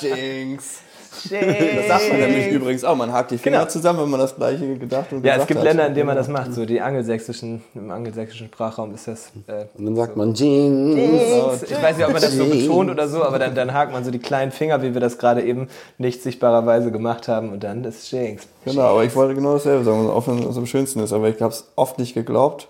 Jinx. 0.00 0.80
Das 1.22 1.88
sagt 1.88 2.08
man 2.10 2.20
nämlich 2.20 2.48
übrigens 2.50 2.84
auch. 2.84 2.96
Man 2.96 3.12
hakt 3.12 3.30
die 3.30 3.38
Finger 3.38 3.58
Genau. 3.58 3.70
zusammen, 3.70 4.00
wenn 4.02 4.10
man 4.10 4.20
das 4.20 4.34
gleiche 4.36 4.76
gedacht 4.76 5.12
und 5.12 5.24
Ja, 5.24 5.36
es 5.36 5.46
gibt 5.46 5.58
hat. 5.60 5.64
Länder, 5.66 5.86
in 5.86 5.94
denen 5.94 6.06
man 6.06 6.16
das 6.16 6.28
macht. 6.28 6.52
So 6.54 6.64
die 6.66 6.80
angelsächsischen, 6.80 7.62
im 7.74 7.90
angelsächsischen 7.90 8.46
Sprachraum 8.48 8.94
ist 8.94 9.08
das. 9.08 9.32
Äh, 9.46 9.64
Und 9.78 9.86
dann 9.86 9.96
sagt 9.96 10.16
man 10.16 10.34
Jinx. 10.34 11.62
ich 11.62 11.82
weiß 11.82 11.96
nicht, 11.96 12.06
ob 12.06 12.12
man 12.12 12.22
das 12.22 12.32
so 12.32 12.44
betont 12.46 12.90
oder 12.90 13.08
so, 13.08 13.22
aber 13.24 13.38
dann, 13.38 13.54
dann 13.54 13.72
hakt 13.72 13.92
man 13.92 14.04
so 14.04 14.10
die 14.10 14.18
kleinen 14.18 14.50
Finger, 14.52 14.82
wie 14.82 14.94
wir 14.94 15.00
das 15.00 15.18
gerade 15.18 15.42
eben 15.42 15.68
nicht 15.98 16.22
sichtbarerweise 16.22 16.90
gemacht 16.90 17.28
haben 17.28 17.52
und 17.52 17.64
dann 17.64 17.84
ist 17.84 18.10
Jinx. 18.10 18.46
Genau, 18.64 18.82
aber 18.82 19.04
ich 19.04 19.14
wollte 19.14 19.34
genau 19.34 19.54
dasselbe 19.54 19.84
sagen, 19.84 20.08
auch 20.08 20.26
wenn 20.26 20.38
es 20.48 20.56
am 20.56 20.66
schönsten 20.66 21.00
ist. 21.00 21.12
Aber 21.12 21.28
ich 21.28 21.40
habe 21.40 21.52
es 21.52 21.70
oft 21.76 21.98
nicht 21.98 22.14
geglaubt. 22.14 22.68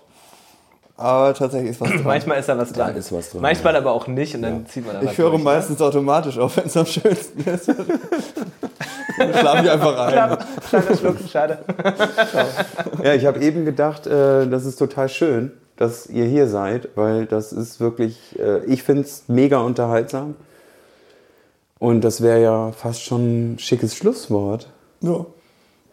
Aber 0.97 1.33
tatsächlich 1.33 1.71
ist 1.71 1.81
was 1.81 1.89
dran. 1.89 2.03
Manchmal 2.05 2.39
ist 2.39 2.47
da 2.47 2.57
was 2.57 2.71
dran. 2.71 2.95
ist 2.95 3.11
was 3.11 3.29
dran, 3.31 3.41
Manchmal 3.41 3.75
aber 3.75 3.91
auch 3.91 4.07
nicht 4.07 4.33
und 4.35 4.43
dann 4.43 4.65
zieht 4.65 4.85
man 4.85 4.95
da 4.95 5.03
was 5.03 5.11
Ich 5.11 5.17
höre 5.17 5.31
durch. 5.31 5.43
meistens 5.43 5.81
automatisch 5.81 6.37
auf, 6.39 6.55
wenn 6.57 6.65
es 6.67 6.77
am 6.77 6.85
schönsten 6.85 7.49
ist. 7.49 7.67
Dann 9.17 9.33
schlafe 9.33 9.63
ich 9.65 9.71
einfach 9.71 9.97
ein. 9.97 10.37
Kleiner 10.69 10.97
Schluck, 10.97 11.17
schade. 11.29 11.59
Ja, 13.03 13.13
ich 13.13 13.25
habe 13.25 13.39
eben 13.39 13.65
gedacht, 13.65 14.07
äh, 14.07 14.47
das 14.47 14.65
ist 14.65 14.77
total 14.77 15.09
schön, 15.09 15.51
dass 15.77 16.07
ihr 16.07 16.25
hier 16.25 16.47
seid, 16.47 16.89
weil 16.95 17.25
das 17.25 17.51
ist 17.53 17.79
wirklich, 17.79 18.17
äh, 18.39 18.63
ich 18.65 18.83
finde 18.83 19.03
es 19.03 19.23
mega 19.27 19.59
unterhaltsam. 19.59 20.35
Und 21.79 22.01
das 22.05 22.21
wäre 22.21 22.41
ja 22.41 22.71
fast 22.71 23.03
schon 23.03 23.53
ein 23.55 23.59
schickes 23.59 23.95
Schlusswort. 23.95 24.69
Ja, 25.01 25.25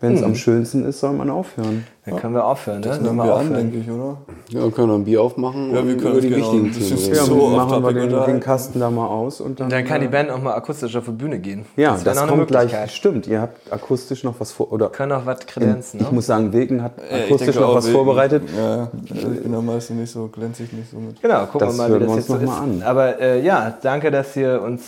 Wenn 0.03 0.15
es 0.17 0.23
am 0.25 0.35
schönsten 0.35 0.85
ist, 0.85 1.01
soll 1.01 1.13
man 1.13 1.31
aufhören. 1.31 1.87
Dann 2.05 2.17
können 2.17 2.35
wir 2.35 2.45
aufhören, 2.45 2.81
ne? 2.81 2.89
nehmen 2.89 3.05
Nochmal 3.05 3.29
wir 3.29 3.35
an, 3.37 3.41
aufhören. 3.47 3.71
denke 3.71 3.79
ich, 3.79 3.89
oder? 3.91 4.17
Ja, 4.49 4.65
wir 4.65 4.71
können 4.73 4.89
noch 4.89 4.95
ein 4.97 5.05
Bier 5.05 5.23
aufmachen 5.23 5.73
Ja, 5.73 5.79
und 5.81 5.87
wir 5.87 5.97
können 5.97 6.13
über 6.15 6.21
die 6.21 6.29
genau 6.31 6.53
wichtigen 6.53 6.73
Themen 6.73 6.99
Ja, 7.15 7.23
reden. 7.23 7.25
So 7.25 7.47
machen 7.49 7.83
wir 7.85 7.93
den, 7.93 8.11
den 8.27 8.41
Kasten 8.41 8.81
da 8.81 8.91
mal 8.91 9.07
aus 9.07 9.41
und 9.41 9.61
dann. 9.61 9.71
Dann 9.71 9.85
kann 9.85 10.01
die 10.01 10.09
Band 10.09 10.31
auch 10.31 10.43
mal 10.43 10.55
akustisch 10.55 10.97
auf 10.97 11.05
die 11.05 11.13
Bühne 11.13 11.39
gehen. 11.39 11.65
ja, 11.77 11.97
das, 12.03 12.19
eine 12.19 12.29
kommt 12.33 12.49
gleich. 12.49 12.75
Stimmt, 12.93 13.29
ihr 13.29 13.41
habt 13.41 13.73
akustisch 13.73 14.25
noch 14.25 14.35
was 14.41 14.51
vor. 14.51 14.73
Oder 14.73 14.89
Können 14.89 15.13
auch 15.13 15.25
was 15.25 15.47
kredenzen, 15.47 16.01
ich 16.01 16.07
ne? 16.09 16.13
muss 16.13 16.27
sagen, 16.27 16.53
Wilken 16.53 16.83
hat 16.83 16.95
Ja, 17.09 17.19
ich 17.19 17.25
akustisch 17.27 17.55
noch 17.55 17.75
was 17.77 17.87
wir- 17.87 17.93
vorbereitet. 17.93 18.43
Ja, 18.57 18.77
ja. 18.77 18.89
ich 19.15 19.23
bin 19.43 19.53
da 19.53 19.61
meistens 19.61 19.97
nicht 20.01 20.11
so, 20.13 20.27
glänze 20.27 20.65
ich 20.65 20.73
nicht 20.73 20.91
so 20.91 20.99
mit. 20.99 21.23
Genau, 21.23 21.47
gucken 21.47 21.61
Das 21.69 21.79
wir 21.79 21.89
mal, 21.89 22.01
wie 22.01 22.05
das 22.05 22.17
jetzt 22.17 22.27
so 22.27 22.35
noch 22.35 22.43
ist. 22.43 22.49
mal 22.49 22.59
an. 22.59 22.83
Aber 22.85 23.21
äh, 23.21 23.41
ja, 23.45 23.73
danke, 23.81 24.11
dass 24.11 24.35
ihr 24.37 24.61
uns 24.61 24.83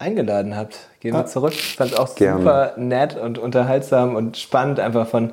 eingeladen 0.00 0.56
habt. 0.56 0.78
Gehen 1.00 1.14
wir 1.14 1.26
zurück. 1.26 1.52
Ich 1.52 1.76
fand 1.76 1.92
es 1.92 1.98
auch 1.98 2.14
Gerne. 2.14 2.38
super 2.38 2.72
nett 2.76 3.16
und 3.16 3.38
unterhaltsam 3.38 4.16
und 4.16 4.36
spannend, 4.36 4.80
einfach 4.80 5.06
von 5.06 5.32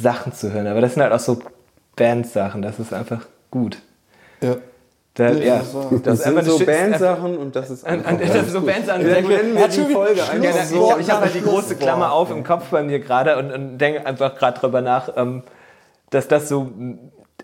Sachen 0.00 0.32
zu 0.32 0.52
hören. 0.52 0.66
Aber 0.66 0.80
das 0.80 0.94
sind 0.94 1.02
halt 1.02 1.12
auch 1.12 1.18
so 1.20 1.38
Bandsachen, 1.96 2.62
das 2.62 2.78
ist 2.78 2.92
einfach 2.92 3.26
gut. 3.50 3.78
Ja. 4.40 4.56
Da, 5.14 5.30
Nee, 5.30 5.46
ja, 5.48 5.56
das 5.58 5.72
Das, 6.02 6.14
ist 6.18 6.24
sind 6.24 6.38
einfach 6.38 6.52
so 6.52 6.64
Bandsachen 6.64 7.36
und 7.38 7.56
das 7.56 7.70
ist 7.70 7.84
An, 7.84 8.04
einfach 8.06 8.28
an, 8.30 8.36
das 8.42 8.52
so 8.52 8.60
Bands 8.60 8.88
an. 8.88 9.02
Dann 9.04 9.24
nennen 9.26 9.56
wir 9.56 9.68
die 9.68 9.92
Folge 9.92 10.18
Ja, 10.20 10.24
einfach 10.28 10.50
na, 10.54 10.62
ich 10.62 10.68
so. 10.68 10.92
habe 10.92 11.02
hab 11.04 11.20
halt 11.22 11.34
die 11.34 11.42
große 11.42 11.76
Klammer 11.76 12.12
auf 12.12 12.30
im 12.30 12.44
Kopf 12.44 12.66
bei 12.70 12.82
mir 12.84 13.00
gerade 13.00 13.36
und, 13.36 13.50
und 13.52 13.78
denke 13.78 14.06
einfach 14.06 14.36
gerade 14.36 14.60
drüber 14.60 14.80
nach, 14.80 15.10
ähm, 15.16 15.42
dass 16.10 16.28
das 16.28 16.48
so 16.48 16.70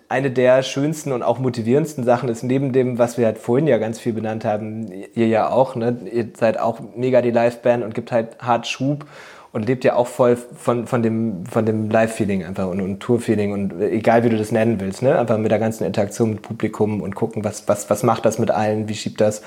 eine 0.09 0.31
der 0.31 0.63
schönsten 0.63 1.13
und 1.13 1.23
auch 1.23 1.39
motivierendsten 1.39 2.05
Sachen 2.05 2.29
ist, 2.29 2.43
neben 2.43 2.73
dem, 2.73 2.99
was 2.99 3.19
wir 3.19 3.27
halt 3.27 3.39
vorhin 3.39 3.67
ja 3.67 3.79
ganz 3.79 3.99
viel 3.99 4.13
benannt 4.13 4.45
haben, 4.45 4.91
ihr 5.15 5.29
ja 5.29 5.51
auch, 5.51 5.77
ne? 5.77 5.97
ihr 6.13 6.29
seid 6.37 6.59
auch 6.59 6.81
mega 6.95 7.23
die 7.23 7.31
Liveband 7.31 7.83
und 7.85 7.95
gibt 7.95 8.13
halt 8.13 8.39
hart 8.39 8.67
Schub 8.67 9.07
und 9.53 9.67
lebt 9.67 9.85
ja 9.85 9.95
auch 9.95 10.07
voll 10.07 10.37
von, 10.37 10.87
von 10.87 11.03
dem, 11.03 11.47
von 11.47 11.65
dem 11.65 11.89
Live-Feeling 11.89 12.45
einfach 12.45 12.67
und, 12.67 12.81
und 12.81 13.01
Tour-Feeling 13.01 13.53
und 13.53 13.81
egal 13.81 14.25
wie 14.25 14.29
du 14.29 14.37
das 14.37 14.53
nennen 14.53 14.81
willst, 14.81 15.03
ne? 15.03 15.19
einfach 15.19 15.39
mit 15.39 15.51
der 15.51 15.59
ganzen 15.59 15.85
Interaktion 15.85 16.31
mit 16.31 16.43
Publikum 16.43 17.01
und 17.01 17.15
gucken, 17.15 17.45
was, 17.45 17.67
was, 17.69 17.89
was 17.89 18.03
macht 18.03 18.25
das 18.25 18.39
mit 18.39 18.51
allen, 18.51 18.89
wie 18.89 18.95
schiebt 18.95 19.21
das. 19.21 19.43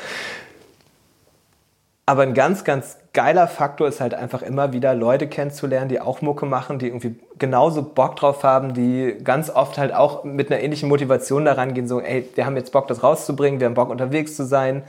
Aber 2.09 2.21
ein 2.21 2.34
ganz, 2.34 2.63
ganz 2.63 2.95
geiler 3.11 3.49
Faktor 3.49 3.85
ist 3.85 3.99
halt 3.99 4.13
einfach 4.13 4.41
immer 4.41 4.71
wieder 4.71 4.95
Leute 4.95 5.27
kennenzulernen, 5.27 5.89
die 5.89 5.99
auch 5.99 6.21
Mucke 6.21 6.45
machen, 6.45 6.79
die 6.79 6.88
irgendwie 6.88 7.19
genauso 7.38 7.84
Bock 7.84 8.15
drauf 8.15 8.43
haben, 8.43 8.73
die 8.73 9.17
ganz 9.25 9.49
oft 9.49 9.77
halt 9.77 9.93
auch 9.93 10.23
mit 10.23 10.49
einer 10.49 10.61
ähnlichen 10.61 10.88
Motivation 10.88 11.43
daran 11.43 11.73
gehen, 11.73 11.85
so, 11.85 11.99
ey, 11.99 12.25
wir 12.35 12.45
haben 12.45 12.55
jetzt 12.55 12.71
Bock, 12.71 12.88
das 12.88 13.03
rauszubringen, 13.03 13.59
wir 13.59 13.67
haben 13.67 13.73
Bock, 13.73 13.89
unterwegs 13.89 14.38
zu 14.38 14.45
sein, 14.45 14.84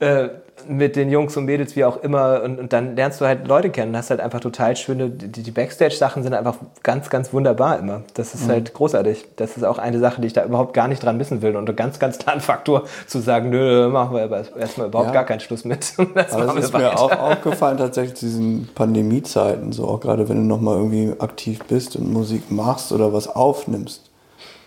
äh, 0.00 0.28
mit 0.68 0.94
den 0.94 1.10
Jungs 1.10 1.34
und 1.38 1.46
Mädels, 1.46 1.74
wie 1.74 1.86
auch 1.86 2.02
immer. 2.02 2.42
Und, 2.42 2.58
und 2.58 2.72
dann 2.74 2.94
lernst 2.94 3.20
du 3.20 3.24
halt 3.24 3.48
Leute 3.48 3.70
kennen, 3.70 3.96
hast 3.96 4.10
halt 4.10 4.20
einfach 4.20 4.40
total 4.40 4.76
schöne, 4.76 5.08
die, 5.08 5.42
die 5.42 5.50
Backstage-Sachen 5.50 6.22
sind 6.22 6.34
einfach 6.34 6.56
ganz, 6.82 7.08
ganz 7.08 7.32
wunderbar 7.32 7.78
immer. 7.78 8.02
Das 8.12 8.34
ist 8.34 8.46
halt 8.48 8.74
großartig. 8.74 9.24
Das 9.36 9.56
ist 9.56 9.64
auch 9.64 9.78
eine 9.78 9.98
Sache, 9.98 10.20
die 10.20 10.26
ich 10.26 10.34
da 10.34 10.44
überhaupt 10.44 10.74
gar 10.74 10.86
nicht 10.88 11.02
dran 11.02 11.16
missen 11.16 11.40
will. 11.40 11.56
Und 11.56 11.68
ein 11.68 11.76
ganz, 11.76 11.98
ganz 11.98 12.18
klaren 12.18 12.40
Faktor 12.40 12.84
zu 13.06 13.20
sagen, 13.20 13.48
nö, 13.48 13.88
machen 13.88 14.14
wir 14.16 14.24
aber 14.24 14.44
erstmal 14.58 14.88
überhaupt 14.88 15.08
Ja. 15.08 15.14
gar 15.14 15.24
keinen 15.24 15.40
Schluss 15.40 15.64
mit. 15.64 15.94
Das 16.14 16.32
Aber 16.32 16.54
es 16.58 16.64
ist 16.66 16.72
wir 16.74 16.80
mir 16.80 16.86
weiter. 16.88 17.00
auch 17.00 17.18
aufgefallen, 17.18 17.78
tatsächlich 17.78 18.18
diesen 18.18 18.68
Pandemiezeiten, 18.74 19.72
so 19.72 19.86
auch 19.88 20.00
gerade 20.00 20.28
wenn 20.28 20.36
du 20.36 20.42
nochmal 20.42 20.76
irgendwie 20.76 21.14
aktiv 21.20 21.60
bist 21.68 21.96
und 21.96 22.12
Musik 22.12 22.50
machst 22.50 22.92
oder 22.92 23.12
was 23.14 23.28
aufnimmst. 23.28 24.10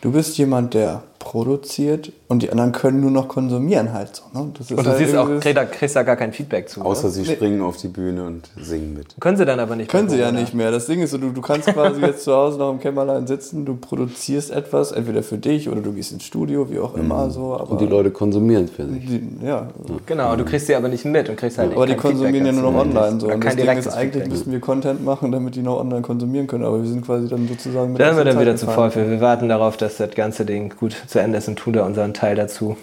Du 0.01 0.11
bist 0.11 0.37
jemand, 0.37 0.73
der 0.73 1.03
produziert 1.19 2.11
und 2.33 2.43
die 2.43 2.51
anderen 2.51 2.71
können 2.73 2.99
nur 2.99 3.11
noch 3.11 3.27
konsumieren 3.29 3.93
halt 3.93 4.15
so. 4.15 4.23
Ne? 4.37 4.49
Das 4.57 4.69
ist 4.69 4.77
Und 4.77 4.85
du 4.85 4.89
halt 4.89 4.99
siehst 4.99 5.15
auch, 5.15 5.27
irgendwie- 5.29 5.39
kriegst 5.41 5.57
da, 5.57 5.65
kriegst 5.65 5.95
da 5.95 6.03
gar 6.03 6.15
kein 6.17 6.33
Feedback 6.33 6.67
zu. 6.67 6.81
Außer 6.81 7.05
oder? 7.05 7.09
sie 7.11 7.25
springen 7.25 7.61
auf 7.61 7.77
die 7.77 7.87
Bühne 7.87 8.23
und 8.25 8.49
singen 8.61 8.93
mit. 8.93 9.15
Können 9.19 9.37
sie 9.37 9.45
dann 9.45 9.59
aber 9.59 9.75
nicht. 9.75 9.89
Können 9.89 10.07
bei 10.07 10.13
sie 10.15 10.19
ja 10.19 10.31
nicht 10.31 10.53
mehr. 10.53 10.71
Das 10.71 10.87
Ding 10.87 11.01
ist 11.01 11.11
so, 11.11 11.17
du, 11.17 11.29
du 11.31 11.41
kannst 11.41 11.67
quasi 11.73 12.01
jetzt 12.01 12.23
zu 12.25 12.33
Hause 12.33 12.57
noch 12.59 12.71
im 12.71 12.79
Kämmerlein 12.79 13.25
sitzen, 13.27 13.65
du 13.65 13.75
produzierst 13.75 14.51
etwas, 14.51 14.91
entweder 14.91 15.23
für 15.23 15.37
dich 15.37 15.69
oder 15.69 15.81
du 15.81 15.93
gehst 15.93 16.11
ins 16.11 16.23
Studio, 16.23 16.69
wie 16.69 16.79
auch 16.79 16.95
immer 16.95 17.29
so. 17.29 17.53
Aber 17.53 17.71
Und 17.71 17.81
die 17.81 17.85
Leute 17.85 18.11
konsumieren 18.11 18.67
für 18.67 18.85
sich. 18.87 19.05
die, 19.05 19.21
ja, 19.45 19.67
Genau, 20.05 20.35
du 20.35 20.43
kriegst 20.45 20.67
sie 20.67 20.75
aber 20.75 20.87
nicht 20.89 21.05
mit 21.05 21.29
und 21.29 21.35
kriegst 21.35 21.57
halt 21.57 21.71
aber 21.73 21.85
die 21.85 21.95
konsumieren 21.95 22.45
ja 22.45 22.51
Feedback 22.51 22.63
nur 22.63 22.71
noch 22.73 22.79
online 22.81 23.19
so. 23.19 23.27
Und 23.27 23.39
kein 23.39 23.55
das 23.57 23.65
Ding 23.65 23.77
ist, 23.77 23.87
eigentlich 23.89 24.11
Feedback. 24.23 24.29
müssen 24.31 24.51
wir 24.51 24.59
Content 24.59 25.05
machen, 25.05 25.31
damit 25.31 25.55
die 25.55 25.61
noch 25.61 25.79
online 25.79 26.01
konsumieren 26.01 26.47
können. 26.47 26.63
Aber 26.65 26.81
wir 26.81 26.89
sind 26.89 27.05
quasi 27.05 27.27
dann 27.27 27.47
sozusagen 27.47 27.91
mit 27.93 28.01
Da 28.01 28.07
sind 28.09 28.17
wir 28.17 28.25
dann 28.25 28.39
wieder 28.41 28.55
zu 28.55 28.65
voll 28.67 28.89
für. 28.91 29.09
Wir 29.09 29.21
warten 29.21 29.49
darauf, 29.49 29.77
dass 29.77 29.97
das 29.97 30.11
ganze 30.15 30.45
Ding 30.45 30.73
gut 30.79 30.95
zu 31.07 31.19
Ende 31.19 31.37
ist 31.37 31.47
und 31.47 31.57
tun 31.57 31.73
da 31.73 31.85
unseren 31.85 32.13
Teil 32.13 32.22
dazu. 32.35 32.77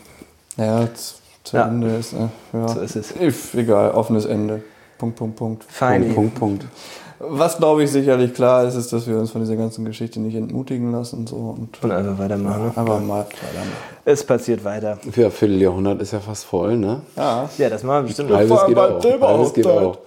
Ja, 0.57 0.89
zu 1.45 1.57
Ja. 1.57 1.69
Ende 1.69 1.97
ist, 1.97 2.13
ne? 2.13 2.29
ja. 2.53 2.69
So 2.69 2.81
ist 2.81 2.97
es. 2.97 3.15
If, 3.19 3.55
egal, 3.55 3.93
offenes 3.93 4.27
Ende. 4.27 4.63
Punkt, 4.99 5.17
Punkt, 5.17 5.37
Punkt. 5.37 5.65
Fein. 5.65 6.03
Punkt, 6.03 6.15
Punkt, 6.15 6.35
Punkt. 6.39 6.65
Was 7.23 7.59
glaube 7.59 7.85
ich 7.85 7.91
sicherlich 7.91 8.33
klar 8.33 8.65
ist, 8.65 8.77
ist, 8.77 8.95
dass 8.95 9.07
wir 9.07 9.19
uns 9.19 9.31
von 9.31 9.43
dieser 9.43 9.57
ganzen 9.57 9.85
Geschichte 9.85 10.21
nicht 10.21 10.35
entmutigen 10.35 10.91
lassen. 10.91 11.27
So, 11.27 11.37
und 11.37 11.83
Und 11.83 11.91
einfach 11.93 12.19
weitermachen. 12.19 12.67
Ne? 12.69 12.73
aber 12.77 12.99
mal 12.99 13.27
weitermachen. 13.27 13.73
Es 14.07 14.25
passiert 14.25 14.65
weiter. 14.65 14.99
Ja, 15.15 15.29
Vierteljahrhundert 15.29 16.01
ist 16.01 16.13
ja 16.15 16.21
fast 16.21 16.47
voll, 16.47 16.79
ne? 16.79 17.03
Ja. 17.17 17.49
Ja, 17.59 17.69
das 17.69 17.83
machen 17.83 18.05
wir 18.05 18.09
bestimmt 18.09 18.31
noch. 18.31 18.39
Allem 18.39 18.49
geht 18.49 18.79
auch. 18.79 19.03
Silber 19.03 19.29
Halbes 19.29 19.53
geht 19.53 19.67
auch. 19.67 19.99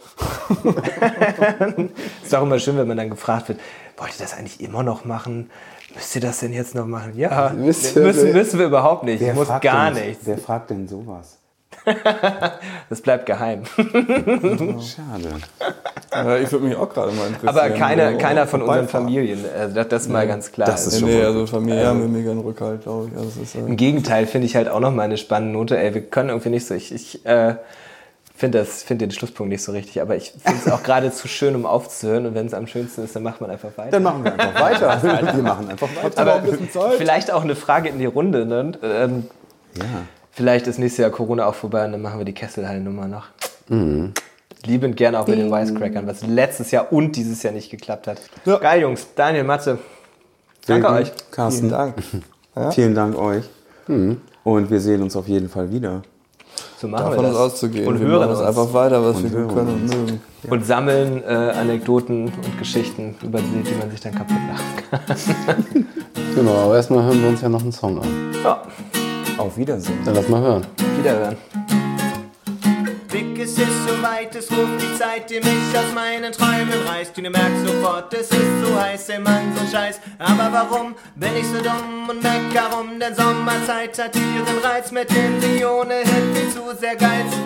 Ist 2.24 2.36
auch 2.36 2.44
immer 2.44 2.60
schön, 2.60 2.78
wenn 2.78 2.88
man 2.88 2.98
dann 2.98 3.10
gefragt 3.12 3.50
wird, 3.50 3.60
wollt 3.98 4.12
ihr 4.12 4.24
das 4.24 4.34
eigentlich 4.36 4.60
immer 4.60 4.82
noch 4.84 5.06
machen? 5.06 5.50
Müsst 5.96 6.16
ihr 6.16 6.22
das 6.22 6.40
denn 6.40 6.54
jetzt 6.54 6.76
noch 6.76 6.86
machen? 6.88 7.14
Ja, 7.16 7.52
Müsst 7.56 7.96
müssen, 7.96 8.34
müssen 8.34 8.60
wir 8.60 8.66
überhaupt 8.66 9.04
nicht. 9.04 9.22
Ich 9.22 9.34
muss 9.34 9.48
gar 9.62 9.92
denn, 9.92 10.08
nichts. 10.08 10.26
Wer 10.26 10.38
fragt 10.38 10.70
denn 10.70 10.88
sowas? 10.88 11.38
Das 12.90 13.02
bleibt 13.02 13.26
geheim. 13.26 13.64
Schade. 13.76 15.36
Ja, 16.12 16.38
ich 16.38 16.52
würde 16.52 16.66
mich 16.66 16.76
auch 16.76 16.90
gerade 16.90 17.12
mal 17.14 17.28
interessieren. 17.28 17.50
Aber 17.50 17.70
keiner, 17.72 18.14
keiner 18.14 18.46
von 18.46 18.62
unseren. 18.62 18.88
Familien. 18.88 19.44
Also 19.58 19.76
das, 19.76 19.88
das 19.88 20.08
mal 20.08 20.28
ganz 20.28 20.52
klar. 20.52 20.68
das 20.68 20.86
ist 20.88 20.94
Nee, 20.94 21.00
schon 21.00 21.10
nee, 21.10 21.18
mal 21.18 21.26
also 21.26 21.48
Familie 21.48 21.88
haben 21.88 22.02
wir 22.02 22.08
mega 22.08 22.32
einen 22.32 22.42
Rückhalt, 22.42 22.84
glaube 22.84 23.10
ich. 23.12 23.18
Also 23.18 23.42
ist, 23.42 23.56
Im 23.56 23.76
Gegenteil 23.76 24.28
finde 24.28 24.46
ich 24.46 24.56
halt 24.56 24.70
auch 24.70 24.80
noch 24.80 24.92
mal 24.92 25.04
eine 25.04 25.18
spannende 25.18 25.54
Note. 25.58 25.78
Ey, 25.78 25.94
wir 25.94 26.02
können 26.04 26.30
irgendwie 26.30 26.50
nicht 26.50 26.68
so. 26.68 26.76
Ich, 26.76 26.94
ich 26.94 27.26
äh, 27.26 27.56
finde 28.36 28.60
das, 28.60 28.84
finde 28.84 29.06
den 29.06 29.12
Schlusspunkt 29.12 29.52
nicht 29.52 29.64
so 29.64 29.72
richtig, 29.72 30.02
aber 30.02 30.16
ich 30.16 30.32
finde 30.44 30.60
es 30.66 30.72
auch 30.72 30.84
gerade 30.84 31.12
zu 31.12 31.28
schön, 31.28 31.56
um 31.56 31.66
aufzuhören. 31.66 32.26
Und 32.26 32.36
wenn 32.36 32.46
es 32.46 32.54
am 32.54 32.68
schönsten 32.68 33.04
ist, 33.04 33.16
dann 33.16 33.24
macht 33.24 33.42
man 33.42 33.50
einfach 33.50 33.70
weiter. 33.78 33.92
Dann 33.92 34.04
machen 34.04 34.24
wir 34.24 34.34
einfach 34.34 34.62
weiter. 34.62 35.04
wir 35.36 35.44
machen 35.44 35.70
einfach 35.70 35.90
weiter. 36.02 36.22
aber 36.22 36.44
vielleicht 36.98 37.32
auch 37.32 37.44
eine 37.44 37.56
Frage 37.56 37.90
in 37.90 38.00
die 38.00 38.06
Runde. 38.06 38.46
Ne? 38.46 38.72
Ähm, 38.82 39.26
Ja. 39.78 39.84
Vielleicht 40.32 40.66
ist 40.66 40.80
nächstes 40.80 41.02
Jahr 41.04 41.12
Corona 41.12 41.46
auch 41.46 41.54
vorbei 41.54 41.86
und 41.86 41.92
dann 41.92 42.02
machen 42.02 42.18
wir 42.18 42.26
die 42.26 42.34
Kesselhallen-Nummer 42.34 43.08
noch. 43.08 43.28
Liebend 44.66 44.98
gerne 44.98 45.20
auch 45.20 45.28
mit 45.28 45.38
den 45.38 45.52
Wisecrackern, 45.52 46.08
was 46.08 46.26
letztes 46.26 46.72
Jahr 46.72 46.92
und 46.92 47.16
dieses 47.16 47.44
Jahr 47.44 47.54
nicht 47.54 47.70
geklappt 47.70 48.08
hat. 48.08 48.20
Ja. 48.46 48.58
Geil, 48.58 48.82
Jungs. 48.82 49.08
Daniel, 49.16 49.44
Matze. 49.44 49.78
Danke 50.66 50.90
euch. 50.90 51.12
Carsten, 51.32 51.70
vielen 51.70 51.72
Dank. 51.72 51.96
vielen 52.74 52.96
Dank 52.96 53.18
euch. 53.18 53.44
Und 54.44 54.72
wir 54.72 54.80
sehen 54.80 55.04
uns 55.04 55.16
auf 55.16 55.28
jeden 55.28 55.50
Fall 55.50 55.72
wieder. 55.72 56.02
So 56.80 56.88
machen 56.88 57.06
Davon 57.12 57.26
wir 57.26 57.32
ist 57.32 57.38
auszugehen. 57.38 57.88
Und 57.88 58.00
wir 58.00 58.08
hören 58.08 58.20
machen 58.20 58.32
uns. 58.32 58.40
es 58.40 58.46
einfach 58.46 58.74
weiter, 58.74 59.04
was 59.04 59.24
wir 59.24 59.30
hören 59.30 59.48
gut 59.48 59.56
können 59.58 59.70
und 59.70 59.86
mögen. 59.86 60.22
Und 60.50 60.66
sammeln 60.66 61.24
äh, 61.24 61.28
Anekdoten 61.28 62.26
und 62.26 62.60
Geschichten, 62.60 63.16
über 63.24 63.40
die, 63.40 63.64
die 63.64 63.76
man 63.76 63.90
sich 63.90 64.02
dann 64.02 64.14
kaputt 64.16 64.38
lachen 64.50 65.06
kann. 65.46 65.86
Genau, 66.36 66.56
aber 66.66 66.78
erstmal 66.78 67.04
hören 67.04 67.22
wir 67.22 67.30
uns 67.30 67.42
ja 67.42 67.50
noch 67.50 67.62
einen 67.62 67.72
Song 67.72 68.02
an. 68.02 68.08
Ja, 68.44 68.64
Auf 69.38 69.56
Wiedersehen. 69.56 70.00
Dann 70.04 70.16
lass 70.16 70.28
mal 70.28 70.42
hören. 70.42 70.66
wiederhören. 70.98 71.38
Dick, 74.04 74.36
es 74.36 74.52
ruft 74.52 74.82
die 74.82 74.98
Zeit, 74.98 75.30
die 75.30 75.40
mich 75.40 75.78
aus 75.78 75.94
meinen 75.94 76.32
Träumen 76.34 76.88
reißt. 76.88 77.18
Und 77.18 77.24
ihr 77.24 77.30
merkt 77.30 77.66
sofort, 77.66 78.14
es 78.14 78.30
ist 78.30 78.62
so 78.62 78.80
heiß, 78.80 79.10
ey 79.10 79.20
Mann, 79.20 79.56
so 79.56 79.66
Scheiß. 79.72 80.00
Aber 80.20 80.52
warum 80.52 80.96
bin 81.16 81.36
ich 81.38 81.48
so 81.48 81.62
dumm 81.62 82.10
und 82.10 82.22
mecker 82.22 82.70
rum? 82.74 83.00
Denn 83.00 83.16
Sommerzeit 83.16 83.98
hat 83.98 84.16
ihren 84.16 84.58
Reiz, 84.64 84.92
mit 84.92 85.10
dem 85.10 85.40
sie 85.40 85.64
ohnehin 85.64 86.36
viel 86.36 86.50
zu 86.50 86.76
sehr 86.78 86.96
geizt. 86.96 87.38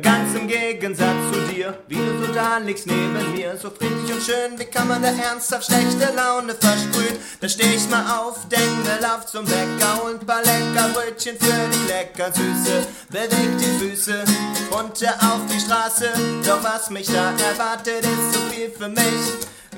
Ganz 0.00 0.34
im 0.34 0.48
Gegensatz 0.48 1.18
zu 1.30 1.52
dir, 1.52 1.78
wie 1.86 1.96
du 1.96 2.24
so 2.24 2.32
da 2.32 2.56
liegst 2.56 2.86
neben 2.86 3.32
mir. 3.32 3.58
So 3.58 3.68
friedlich 3.68 4.10
und 4.10 4.22
schön, 4.22 4.58
wie 4.58 4.64
kann 4.64 4.88
man 4.88 5.02
da 5.02 5.08
ernsthaft 5.08 5.66
schlechte 5.66 6.10
Laune 6.16 6.54
versprühen? 6.54 7.18
Da 7.42 7.48
steh 7.48 7.74
ich 7.74 7.86
mal 7.90 8.18
auf, 8.18 8.48
denk 8.48 8.84
mir, 8.84 8.98
lauf 9.02 9.26
zum 9.26 9.44
Bäcker 9.44 10.02
und 10.04 10.26
paar 10.26 10.42
lecker 10.42 10.88
Brötchen 10.94 11.36
für 11.38 11.68
die 11.68 11.92
lecker 11.92 12.32
Süße. 12.32 12.86
Beweg 13.10 13.58
die 13.58 13.78
Füße 13.78 14.24
runter 14.70 15.14
auf 15.20 15.40
die 15.52 15.60
Straße. 15.60 16.08
Doch 16.46 16.64
was 16.64 16.88
mich 16.88 17.08
da 17.08 17.32
erwartet, 17.50 18.00
ist 18.00 18.32
so 18.32 18.40
viel 18.50 18.70
für 18.70 18.88
mich. 18.88 19.02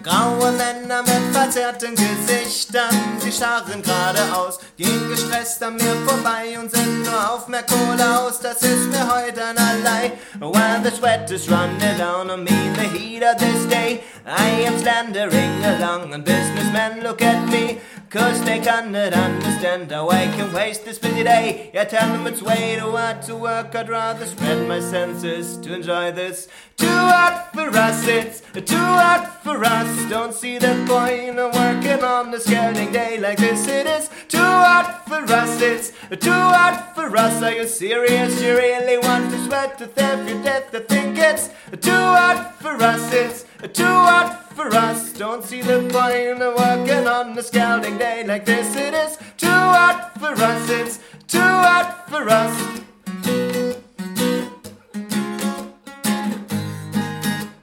Graue 0.05 0.52
Männer 0.52 1.01
mit 1.01 1.35
verzerrten 1.35 1.94
Gesichtern, 1.94 2.94
sie 3.20 3.32
starren 3.32 3.81
geradeaus, 3.81 4.59
gehen 4.76 5.09
gestresst 5.09 5.62
an 5.62 5.76
mir 5.76 5.97
vorbei 6.05 6.59
und 6.60 6.70
sind 6.70 7.05
nur 7.05 7.32
auf 7.32 7.48
mehr 7.48 7.62
Kohle 7.62 8.20
aus. 8.20 8.39
Das 8.39 8.60
ist 8.60 8.90
mir 8.90 9.09
heute 9.10 9.43
einerlei. 9.43 10.12
While 10.40 10.82
the 10.85 10.94
sweat 10.94 11.31
is 11.31 11.51
running 11.51 11.97
down 11.97 12.31
on 12.31 12.44
me, 12.44 12.51
the 12.76 12.86
heat 12.86 13.22
of 13.22 13.39
this 13.39 13.66
day, 13.70 14.02
I 14.26 14.66
am 14.66 14.78
slandering 14.78 15.64
along, 15.64 16.12
and 16.12 16.22
businessmen 16.22 17.02
look 17.02 17.22
at 17.22 17.48
me. 17.48 17.78
Cause 18.14 18.44
they 18.44 18.60
cannot 18.60 19.12
understand 19.12 19.90
how 19.90 20.08
I 20.08 20.26
can 20.36 20.52
waste 20.52 20.84
this 20.84 21.00
busy 21.00 21.24
day. 21.24 21.72
Yeah, 21.74 21.82
tell 21.82 22.12
them 22.12 22.28
it's 22.28 22.40
way 22.40 22.76
too 22.78 22.92
hard 22.92 23.22
to 23.22 23.34
work. 23.34 23.74
I'd 23.74 23.88
rather 23.88 24.24
spread 24.24 24.68
my 24.68 24.78
senses 24.78 25.56
to 25.56 25.74
enjoy 25.74 26.12
this. 26.12 26.46
Too 26.76 26.86
hot 26.86 27.50
for 27.52 27.68
us, 27.70 28.06
it's 28.06 28.40
too 28.70 28.76
hot 28.76 29.42
for 29.42 29.64
us. 29.64 30.08
Don't 30.08 30.32
see 30.32 30.58
the 30.58 30.74
point 30.86 31.40
of 31.40 31.56
working 31.56 32.04
on 32.04 32.32
a 32.32 32.38
scalding 32.38 32.92
day 32.92 33.18
like 33.18 33.38
this. 33.38 33.66
It 33.66 33.88
is 33.88 34.08
too 34.28 34.38
hot 34.38 35.02
for 35.08 35.24
us, 35.32 35.60
it's 35.60 35.90
too 36.20 36.30
hot 36.30 36.92
for 36.94 37.16
us. 37.16 37.42
Are 37.42 37.52
you 37.52 37.66
serious? 37.66 38.40
You 38.40 38.54
really 38.56 38.98
want 38.98 39.28
to 39.32 39.44
sweat 39.44 39.76
to 39.78 39.86
death 39.86 40.28
your 40.28 40.40
death? 40.40 40.72
I 40.72 40.78
think 40.78 41.18
it's 41.18 41.48
too 41.80 41.90
hot 41.90 42.54
for 42.60 42.74
us, 42.80 43.12
it's 43.12 43.44
too 43.68 43.84
hot 43.84 44.52
for 44.54 44.68
us. 44.74 45.12
Don't 45.12 45.42
see 45.42 45.62
the 45.62 45.80
point 45.92 46.42
of 46.42 46.54
working 46.56 47.06
on 47.06 47.38
a 47.38 47.42
scalding 47.42 47.96
day 47.98 48.24
like 48.26 48.44
this. 48.44 48.76
It 48.76 48.94
is 48.94 49.16
too 49.36 49.48
hot 49.48 50.12
for 50.18 50.32
us, 50.32 50.68
it's 50.70 50.98
too 51.26 51.38
hot 51.38 52.08
for 52.08 52.28
us. 52.28 52.54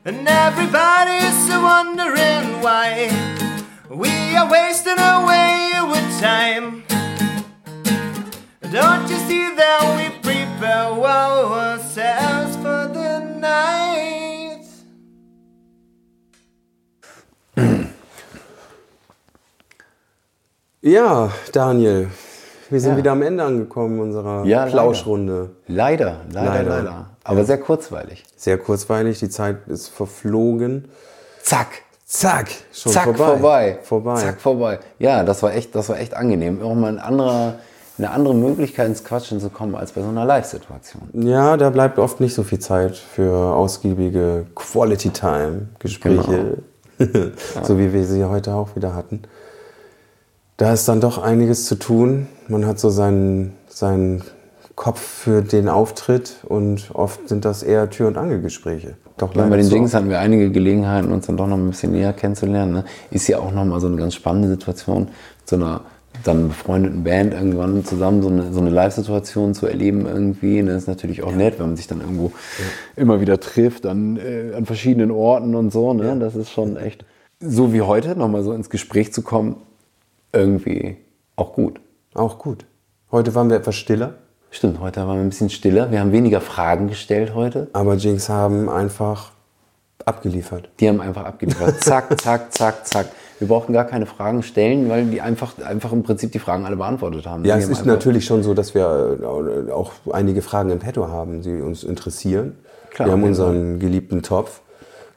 And 0.03 0.27
everybody's 0.27 1.49
wondering 1.49 2.61
why 2.61 3.09
we 3.89 4.35
are 4.35 4.49
wasting 4.49 4.99
away 4.99 5.73
with 5.91 6.19
time. 6.19 6.83
Don't 8.71 9.09
you 9.09 9.17
see 9.27 9.53
that 9.55 10.00
Ja, 20.83 21.29
Daniel, 21.51 22.07
wir 22.71 22.81
sind 22.81 22.97
wieder 22.97 23.11
am 23.11 23.21
Ende 23.21 23.43
angekommen 23.43 23.99
unserer 23.99 24.45
Ja, 24.45 24.61
leider. 24.61 24.71
Plauschrunde. 24.71 25.51
Leider, 25.67 26.21
leider, 26.31 26.49
Leider. 26.53 26.69
leider. 26.77 27.05
Aber 27.23 27.45
sehr 27.45 27.59
kurzweilig. 27.59 28.23
Sehr 28.35 28.57
kurzweilig, 28.57 29.19
die 29.19 29.29
Zeit 29.29 29.67
ist 29.67 29.89
verflogen. 29.89 30.85
Zack. 31.43 31.67
Zack, 32.05 32.47
schon 32.73 32.91
Zack, 32.91 33.03
vorbei. 33.03 33.25
vorbei. 33.25 33.79
Vorbei. 33.83 34.15
Zack, 34.21 34.41
vorbei. 34.41 34.79
Ja, 34.97 35.23
das 35.23 35.43
war 35.43 35.53
echt, 35.53 35.75
das 35.75 35.87
war 35.87 35.99
echt 35.99 36.15
angenehm. 36.15 36.61
Auch 36.63 36.73
mal 36.73 36.87
eine 36.89 37.03
andere, 37.03 37.53
eine 37.99 38.09
andere 38.09 38.33
Möglichkeit 38.33 38.87
ins 38.87 39.03
Quatschen 39.03 39.39
zu 39.39 39.49
kommen 39.49 39.75
als 39.75 39.91
bei 39.91 40.01
so 40.01 40.09
einer 40.09 40.25
Live-Situation. 40.25 41.03
Ja, 41.13 41.55
da 41.57 41.69
bleibt 41.69 41.99
oft 41.99 42.19
nicht 42.19 42.33
so 42.33 42.41
viel 42.43 42.59
Zeit 42.59 42.97
für 42.97 43.31
ausgiebige 43.53 44.45
Quality 44.55 45.11
Time 45.11 45.69
Gespräche, 45.79 46.57
so 47.63 47.77
wie 47.77 47.93
wir 47.93 48.03
sie 48.03 48.25
heute 48.25 48.55
auch 48.55 48.75
wieder 48.75 48.93
hatten. 48.95 49.21
Da 50.61 50.73
ist 50.73 50.87
dann 50.87 51.01
doch 51.01 51.17
einiges 51.17 51.65
zu 51.65 51.73
tun. 51.73 52.27
Man 52.47 52.67
hat 52.67 52.79
so 52.79 52.91
seinen, 52.91 53.53
seinen 53.67 54.21
Kopf 54.75 54.99
für 54.99 55.41
den 55.41 55.67
Auftritt 55.67 56.35
und 56.43 56.91
oft 56.93 57.27
sind 57.27 57.45
das 57.45 57.63
eher 57.63 57.89
Tür- 57.89 58.09
und 58.09 58.15
Angelgespräche. 58.15 58.93
Doch 59.17 59.33
Ja, 59.33 59.47
bei 59.47 59.57
den 59.57 59.65
so. 59.65 59.73
Dings 59.73 59.95
hatten 59.95 60.11
wir 60.11 60.19
einige 60.19 60.51
Gelegenheiten, 60.51 61.11
uns 61.11 61.25
dann 61.25 61.35
doch 61.35 61.47
noch 61.47 61.57
ein 61.57 61.67
bisschen 61.71 61.93
näher 61.93 62.13
kennenzulernen. 62.13 62.73
Ne? 62.73 62.85
Ist 63.09 63.27
ja 63.27 63.39
auch 63.39 63.51
nochmal 63.51 63.81
so 63.81 63.87
eine 63.87 63.95
ganz 63.95 64.13
spannende 64.13 64.49
Situation, 64.49 65.05
mit 65.05 65.49
so 65.49 65.55
einer 65.55 65.81
dann 66.23 66.49
befreundeten 66.49 67.03
Band 67.03 67.33
irgendwann 67.33 67.83
zusammen 67.83 68.21
so 68.21 68.29
eine, 68.29 68.53
so 68.53 68.59
eine 68.59 68.69
Live-Situation 68.69 69.55
zu 69.55 69.65
erleben 69.65 70.05
irgendwie. 70.05 70.61
Das 70.61 70.83
ist 70.83 70.87
natürlich 70.87 71.23
auch 71.23 71.33
nett, 71.33 71.57
wenn 71.57 71.69
man 71.69 71.75
sich 71.75 71.87
dann 71.87 72.01
irgendwo 72.01 72.33
immer 72.95 73.19
wieder 73.19 73.39
trifft 73.39 73.87
an, 73.87 74.17
äh, 74.17 74.53
an 74.55 74.67
verschiedenen 74.67 75.09
Orten 75.09 75.55
und 75.55 75.73
so. 75.73 75.91
Ne? 75.95 76.17
Das 76.19 76.35
ist 76.35 76.51
schon 76.51 76.77
echt, 76.77 77.03
so 77.39 77.73
wie 77.73 77.81
heute, 77.81 78.15
nochmal 78.15 78.43
so 78.43 78.53
ins 78.53 78.69
Gespräch 78.69 79.11
zu 79.11 79.23
kommen, 79.23 79.55
irgendwie 80.33 80.97
auch 81.35 81.53
gut. 81.53 81.79
Auch 82.13 82.39
gut. 82.39 82.65
Heute 83.11 83.35
waren 83.35 83.49
wir 83.49 83.57
etwas 83.57 83.75
stiller, 83.75 84.15
Stimmt, 84.53 84.81
heute 84.81 84.99
waren 85.07 85.15
wir 85.15 85.21
ein 85.21 85.29
bisschen 85.29 85.49
stiller. 85.49 85.91
Wir 85.91 86.01
haben 86.01 86.11
weniger 86.11 86.41
Fragen 86.41 86.89
gestellt 86.89 87.33
heute. 87.33 87.69
aber 87.71 87.95
Jinx 87.95 88.27
haben 88.27 88.67
einfach 88.67 89.31
abgeliefert. 90.05 90.69
Die 90.81 90.89
haben 90.89 90.99
einfach 90.99 91.23
abgeliefert. 91.23 91.81
Zack, 91.81 92.19
zack, 92.21 92.53
zack, 92.53 92.85
zack. 92.85 93.07
Wir 93.39 93.47
brauchten 93.47 93.71
gar 93.71 93.85
keine 93.85 94.05
Fragen 94.05 94.43
stellen, 94.43 94.89
weil 94.89 95.05
die 95.05 95.21
einfach, 95.21 95.53
einfach 95.65 95.93
im 95.93 96.03
Prinzip 96.03 96.33
die 96.33 96.39
Fragen 96.39 96.65
alle 96.65 96.75
beantwortet 96.75 97.25
haben. 97.25 97.45
Ja, 97.45 97.55
Die 97.55 97.61
es 97.61 97.67
haben 97.67 97.71
ist 97.71 97.85
natürlich 97.85 98.25
schon 98.25 98.43
so, 98.43 98.53
dass 98.53 98.75
wir 98.75 99.19
äh, 99.21 99.71
auch 99.71 99.93
einige 100.11 100.41
Fragen 100.41 100.69
im 100.69 100.79
Petto 100.79 101.07
haben, 101.07 101.41
die 101.41 101.61
uns 101.61 101.85
interessieren. 101.85 102.57
Klar, 102.89 103.07
wir 103.07 103.13
haben 103.13 103.23
unseren 103.23 103.79
geliebten 103.79 104.21
Topf 104.21 104.59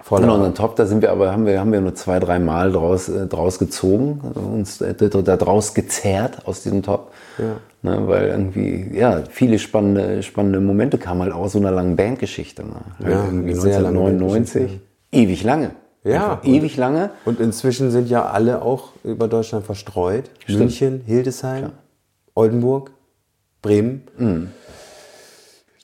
voller 0.04 0.22
Genau, 0.22 0.34
unseren 0.34 0.54
Top, 0.54 0.76
da 0.76 0.84
sind 0.86 1.00
wir 1.02 1.10
aber, 1.10 1.32
haben 1.32 1.46
wir, 1.46 1.58
haben 1.58 1.72
wir 1.72 1.80
nur 1.80 1.94
zwei, 1.94 2.20
drei 2.20 2.38
Mal 2.38 2.70
draus, 2.72 3.08
äh, 3.08 3.26
draus 3.26 3.58
gezogen, 3.58 4.20
uns 4.34 4.80
äh, 4.80 4.94
da 4.94 5.36
draus 5.36 5.72
gezerrt 5.74 6.46
aus 6.46 6.62
diesem 6.62 6.82
Top. 6.82 7.10
Ne, 7.82 8.06
weil 8.06 8.28
irgendwie, 8.28 8.96
ja, 8.96 9.22
viele 9.28 9.58
spannende, 9.58 10.22
spannende 10.22 10.60
Momente 10.60 10.98
kamen 10.98 11.22
halt 11.22 11.32
aus 11.32 11.52
so 11.52 11.58
einer 11.58 11.70
langen 11.70 11.96
Bandgeschichte. 11.96 12.62
Ne? 12.62 12.74
Halt 12.98 13.08
Ja, 13.12 13.24
lange 13.24 13.40
1999. 13.50 14.52
Bandgeschichte. 14.62 14.86
Ewig 15.12 15.42
lange. 15.42 15.70
Ja, 16.04 16.32
Einfach 16.32 16.44
und- 16.44 16.50
ewig 16.50 16.76
lange. 16.76 17.10
Und 17.24 17.40
inzwischen 17.40 17.90
sind 17.90 18.08
ja 18.10 18.26
alle 18.26 18.62
auch 18.62 18.90
über 19.04 19.26
Deutschland 19.26 19.64
verstreut. 19.64 20.24
München, 20.48 21.02
Hildesheim, 21.06 21.70
Oldenburg, 22.34 22.90
Bremen. 23.62 24.02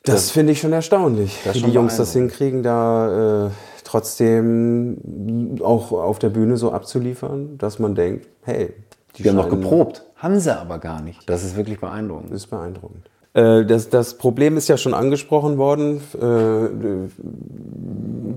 Das, 0.04 0.30
finde 0.30 0.52
ich 0.52 0.60
schon 0.60 0.72
erstaunlich, 0.72 1.38
Das 1.44 1.54
wie 1.54 1.60
schon 1.60 1.70
die 1.70 1.74
Jungs 1.74 1.96
das 1.96 2.12
hinkriegen, 2.12 2.62
da 2.62 3.46
äh, 3.46 3.50
trotzdem 3.90 5.58
auch 5.62 5.92
auf 5.92 6.18
der 6.18 6.28
Bühne 6.30 6.56
so 6.56 6.72
abzuliefern, 6.72 7.58
dass 7.58 7.78
man 7.78 7.94
denkt, 7.94 8.28
hey, 8.42 8.72
die 9.16 9.22
Die 9.22 9.28
haben 9.28 9.36
noch 9.36 9.48
geprobt. 9.48 10.04
Haben 10.16 10.38
sie 10.38 10.56
aber 10.56 10.78
gar 10.78 11.02
nicht. 11.02 11.28
Das 11.28 11.42
ist 11.44 11.56
wirklich 11.56 11.80
beeindruckend. 11.80 12.30
Das 12.30 12.42
ist 12.42 12.50
beeindruckend. 12.50 13.10
Äh, 13.34 13.64
das, 13.64 13.88
das 13.88 14.14
Problem 14.16 14.56
ist 14.56 14.68
ja 14.68 14.76
schon 14.76 14.94
angesprochen 14.94 15.58
worden. 15.58 16.00
Äh, 16.20 17.08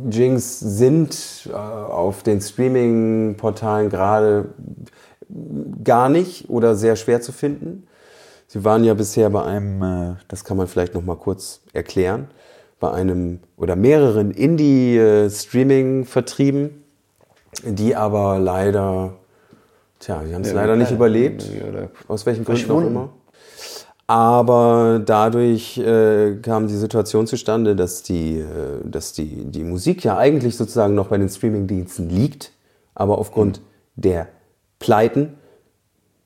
Jinx 0.09 0.59
sind 0.59 1.49
äh, 1.51 1.55
auf 1.55 2.23
den 2.23 2.41
Streaming-Portalen 2.41 3.89
gerade 3.89 4.45
gar 5.83 6.09
nicht 6.09 6.49
oder 6.49 6.75
sehr 6.75 6.95
schwer 6.95 7.21
zu 7.21 7.31
finden. 7.31 7.87
Sie 8.47 8.63
waren 8.63 8.83
ja 8.83 8.93
bisher 8.93 9.29
bei 9.29 9.43
einem, 9.43 9.81
äh, 9.83 10.15
das 10.27 10.43
kann 10.43 10.57
man 10.57 10.67
vielleicht 10.67 10.93
noch 10.93 11.03
mal 11.03 11.15
kurz 11.17 11.61
erklären, 11.73 12.27
bei 12.83 12.91
einem 12.91 13.39
oder 13.55 13.77
mehreren 13.77 14.31
Indie-Streaming-Vertrieben, 14.31 16.83
die 17.63 17.95
aber 17.95 18.39
leider, 18.39 19.13
tja, 19.99 20.21
die 20.27 20.35
haben 20.35 20.41
es 20.41 20.51
leider 20.51 20.75
nicht 20.75 20.91
überlebt. 20.91 21.49
Aus 22.09 22.25
welchen 22.25 22.43
Gründen 22.43 22.71
auch 22.71 22.81
immer. 22.81 23.07
Aber 24.05 25.01
dadurch 25.05 25.77
äh, 25.77 26.35
kam 26.41 26.67
die 26.67 26.75
Situation 26.75 27.25
zustande, 27.25 27.77
dass, 27.77 28.03
die, 28.03 28.39
äh, 28.39 28.81
dass 28.83 29.13
die, 29.13 29.45
die 29.45 29.63
Musik 29.63 30.03
ja 30.03 30.17
eigentlich 30.17 30.57
sozusagen 30.57 30.93
noch 30.93 31.07
bei 31.07 31.17
den 31.17 31.29
Streamingdiensten 31.29 32.09
liegt, 32.09 32.51
aber 32.95 33.17
aufgrund 33.17 33.61
der 33.95 34.27
Pleiten 34.79 35.35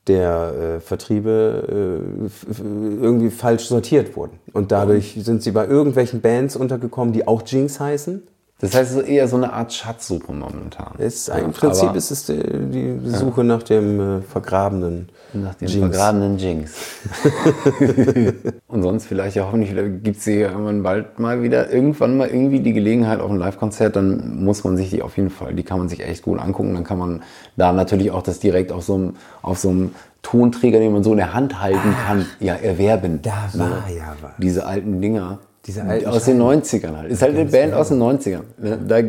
der 0.08 0.76
äh, 0.76 0.80
Vertriebe 0.80 1.64
äh, 1.68 2.62
irgendwie 3.02 3.30
falsch 3.30 3.64
sortiert 3.66 4.16
wurden. 4.16 4.38
Und 4.52 4.72
dadurch 4.72 5.18
sind 5.20 5.42
sie 5.42 5.52
bei 5.52 5.66
irgendwelchen 5.66 6.20
Bands 6.20 6.56
untergekommen, 6.56 7.12
die 7.12 7.28
auch 7.28 7.42
Jinx 7.46 7.78
heißen. 7.78 8.22
Das 8.60 8.74
heißt, 8.74 8.90
es 8.90 8.96
ist 8.96 9.08
eher 9.08 9.28
so 9.28 9.36
eine 9.36 9.52
Art 9.52 9.72
Schatzsuche 9.72 10.32
momentan. 10.32 10.94
Ja, 10.98 11.34
Im 11.36 11.52
Prinzip 11.52 11.90
aber 11.90 11.96
ist 11.96 12.10
es 12.10 12.26
die, 12.26 12.42
die 12.42 13.10
Suche 13.10 13.44
nach 13.44 13.62
dem 13.62 14.18
äh, 14.18 14.22
vergrabenen 14.22 15.08
nach 15.32 15.54
dem 15.54 15.68
Jinx. 15.68 15.96
vergrabenen 15.96 16.38
Jinx. 16.38 16.74
Und 18.66 18.82
sonst 18.82 19.06
vielleicht 19.06 19.36
ja 19.36 19.44
hoffentlich 19.44 19.74
gibt 20.02 20.18
es 20.18 20.24
hier 20.24 20.50
irgendwann 20.50 20.82
bald 20.82 21.18
mal 21.18 21.42
wieder 21.42 21.70
irgendwann 21.70 22.16
mal 22.16 22.28
irgendwie 22.28 22.60
die 22.60 22.72
Gelegenheit 22.72 23.20
auf 23.20 23.30
ein 23.30 23.36
Live-Konzert, 23.38 23.94
dann 23.94 24.42
muss 24.42 24.64
man 24.64 24.76
sich 24.76 24.90
die 24.90 25.02
auf 25.02 25.16
jeden 25.16 25.30
Fall, 25.30 25.54
die 25.54 25.62
kann 25.62 25.78
man 25.78 25.88
sich 25.88 26.00
echt 26.04 26.22
gut 26.22 26.40
angucken. 26.40 26.74
Dann 26.74 26.84
kann 26.84 26.98
man 26.98 27.22
da 27.56 27.72
natürlich 27.72 28.10
auch 28.10 28.22
das 28.22 28.40
direkt 28.40 28.72
auf 28.72 28.82
so 28.84 28.94
einem, 28.94 29.16
auf 29.42 29.58
so 29.58 29.70
einem 29.70 29.94
Tonträger, 30.22 30.78
den 30.80 30.92
man 30.92 31.04
so 31.04 31.12
in 31.12 31.18
der 31.18 31.32
Hand 31.32 31.60
halten 31.60 31.94
kann, 32.06 32.26
ja, 32.40 32.54
erwerben. 32.54 33.20
da 33.22 33.48
So, 33.52 33.60
war 33.60 33.88
ja 33.88 34.16
was. 34.20 34.32
Diese 34.38 34.66
alten 34.66 35.00
Dinger. 35.00 35.38
Diese 35.68 35.82
alten 35.82 36.06
aus 36.06 36.24
den 36.24 36.40
90ern 36.40 36.96
halt. 36.96 37.10
Ist 37.12 37.20
halt 37.20 37.36
eine 37.36 37.44
Band 37.44 37.74
aus 37.74 37.88
den 37.88 38.00
90ern. 38.00 38.40
Ne? 38.56 38.78
Da 38.88 39.02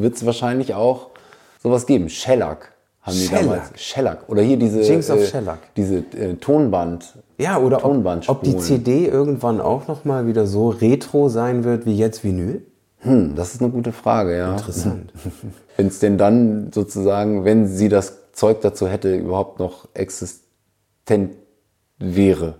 wird 0.00 0.16
es 0.16 0.26
wahrscheinlich 0.26 0.74
auch 0.74 1.10
sowas 1.62 1.86
geben. 1.86 2.08
Shellac 2.08 2.72
haben 3.00 3.14
die 3.14 3.26
Shellac. 3.26 3.42
damals. 3.42 3.70
Shellac. 3.76 4.28
Oder 4.28 4.42
hier 4.42 4.56
diese, 4.56 4.80
Jinx 4.80 5.08
of 5.08 5.20
äh, 5.20 5.26
Shellac. 5.26 5.58
diese 5.76 5.98
äh, 5.98 6.34
Tonband. 6.34 7.14
Ja, 7.38 7.58
oder 7.60 7.84
ob, 7.84 8.28
ob 8.28 8.42
die 8.42 8.56
CD 8.56 9.06
irgendwann 9.06 9.60
auch 9.60 9.86
noch 9.86 10.04
mal 10.04 10.26
wieder 10.26 10.48
so 10.48 10.70
retro 10.70 11.28
sein 11.28 11.62
wird 11.62 11.86
wie 11.86 11.96
jetzt 11.96 12.24
Vinyl? 12.24 12.62
Hm, 12.98 13.36
das 13.36 13.54
ist 13.54 13.62
eine 13.62 13.70
gute 13.70 13.92
Frage, 13.92 14.36
ja. 14.36 14.52
Interessant. 14.52 15.12
Wenn 15.76 15.86
es 15.86 16.00
denn 16.00 16.18
dann 16.18 16.72
sozusagen, 16.72 17.44
wenn 17.44 17.68
sie 17.68 17.88
das 17.88 18.32
Zeug 18.32 18.62
dazu 18.62 18.88
hätte, 18.88 19.14
überhaupt 19.14 19.60
noch 19.60 19.86
existent 19.94 21.36
wäre. 21.98 22.54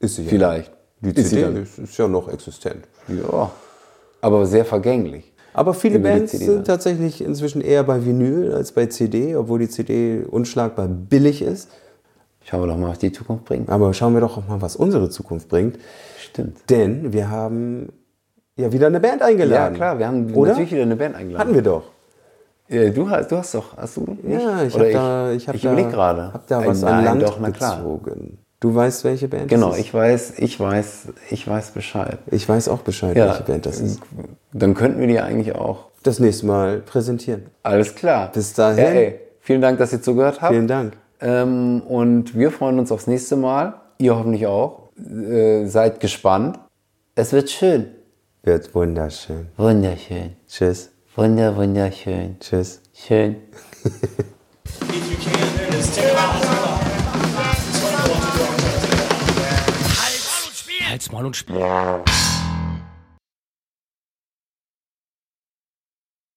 Ist 0.00 0.16
sie. 0.16 0.24
Vielleicht. 0.24 0.73
Die 1.04 1.20
Ist 1.20 1.30
CD 1.30 1.60
ist, 1.60 1.78
ist 1.78 1.98
ja 1.98 2.08
noch 2.08 2.28
existent. 2.28 2.84
Ja. 3.08 3.50
Aber 4.20 4.46
sehr 4.46 4.64
vergänglich. 4.64 5.32
Aber 5.52 5.72
viele 5.74 6.00
Bands 6.00 6.32
sind 6.32 6.66
tatsächlich 6.66 7.22
inzwischen 7.22 7.60
eher 7.60 7.84
bei 7.84 8.04
Vinyl 8.04 8.52
als 8.54 8.72
bei 8.72 8.86
CD, 8.86 9.36
obwohl 9.36 9.60
die 9.60 9.68
CD 9.68 10.24
unschlagbar 10.28 10.88
billig 10.88 11.42
ist. 11.42 11.68
Schauen 12.42 12.62
wir 12.62 12.66
doch 12.66 12.76
mal, 12.76 12.90
was 12.90 12.98
die 12.98 13.12
Zukunft 13.12 13.44
bringt. 13.44 13.70
Aber 13.70 13.94
schauen 13.94 14.14
wir 14.14 14.20
doch 14.20 14.36
auch 14.36 14.48
mal, 14.48 14.60
was 14.60 14.76
unsere 14.76 15.08
Zukunft 15.10 15.48
bringt. 15.48 15.78
Stimmt. 16.18 16.58
Denn 16.68 17.12
wir 17.12 17.30
haben 17.30 17.90
ja 18.56 18.72
wieder 18.72 18.88
eine 18.88 19.00
Band 19.00 19.20
Ja, 19.20 19.26
eingeladen. 19.28 19.76
klar, 19.76 19.98
wir 19.98 20.06
haben 20.08 20.34
Oder? 20.34 20.50
natürlich 20.50 20.72
wieder 20.72 20.82
eine 20.82 20.96
Band 20.96 21.14
eingeladen. 21.14 21.40
Hatten 21.40 21.54
wir 21.54 21.62
doch. 21.62 21.84
Äh, 22.68 22.90
Du 22.90 23.08
hast, 23.08 23.30
du 23.30 23.36
hast 23.36 23.54
doch, 23.54 23.76
hast 23.76 23.96
du 23.96 24.00
nicht? 24.00 24.24
Ja, 24.42 24.62
ich 24.64 24.74
habe 24.74 24.92
da, 24.92 25.32
ich 25.32 25.48
hab 25.48 25.54
ich 25.54 25.62
da, 25.62 26.32
hab 26.32 26.46
da 26.46 26.66
was 26.66 26.80
Nein, 26.82 26.94
an 26.94 27.04
Land 27.04 27.22
doch, 27.22 27.42
gezogen. 27.42 28.38
Du 28.64 28.74
weißt, 28.74 29.04
welche 29.04 29.28
Band 29.28 29.48
Genau, 29.48 29.68
das 29.68 29.76
ist? 29.76 29.84
ich 29.84 29.92
weiß, 29.92 30.32
ich 30.38 30.58
weiß, 30.58 31.08
ich 31.28 31.46
weiß 31.46 31.72
Bescheid. 31.72 32.16
Ich 32.30 32.48
weiß 32.48 32.68
auch 32.70 32.78
Bescheid, 32.78 33.14
Ja, 33.14 33.26
welche 33.28 33.42
Band 33.42 33.66
das 33.66 33.78
ist. 33.78 34.00
Dann 34.54 34.72
könnten 34.72 35.00
wir 35.00 35.06
die 35.06 35.20
eigentlich 35.20 35.54
auch. 35.54 35.88
Das 36.02 36.18
nächste 36.18 36.46
Mal 36.46 36.78
präsentieren. 36.78 37.42
Alles 37.62 37.94
klar. 37.94 38.32
Bis 38.32 38.54
dahin. 38.54 38.82
Ja, 38.82 38.90
ey, 38.90 39.20
vielen 39.40 39.60
Dank, 39.60 39.76
dass 39.76 39.92
ihr 39.92 40.00
zugehört 40.00 40.40
habt. 40.40 40.54
Vielen 40.54 40.66
Dank. 40.66 40.96
Ähm, 41.20 41.82
und 41.86 42.34
wir 42.38 42.50
freuen 42.50 42.78
uns 42.78 42.90
aufs 42.90 43.06
nächste 43.06 43.36
Mal. 43.36 43.74
Ihr 43.98 44.16
hoffentlich 44.16 44.46
auch. 44.46 44.88
Äh, 44.96 45.66
seid 45.66 46.00
gespannt. 46.00 46.58
Es 47.16 47.34
wird 47.34 47.50
schön. 47.50 47.88
Wird 48.44 48.74
wunderschön. 48.74 49.48
Wunderschön. 49.58 50.36
Tschüss. 50.48 50.90
Wunder, 51.14 51.54
wunderschön. 51.54 52.36
Tschüss. 52.40 52.80
Schön. 52.94 53.36
Halt's 61.04 61.12
Maul 61.12 61.26
und 61.26 61.36
Spiel. 61.36 61.60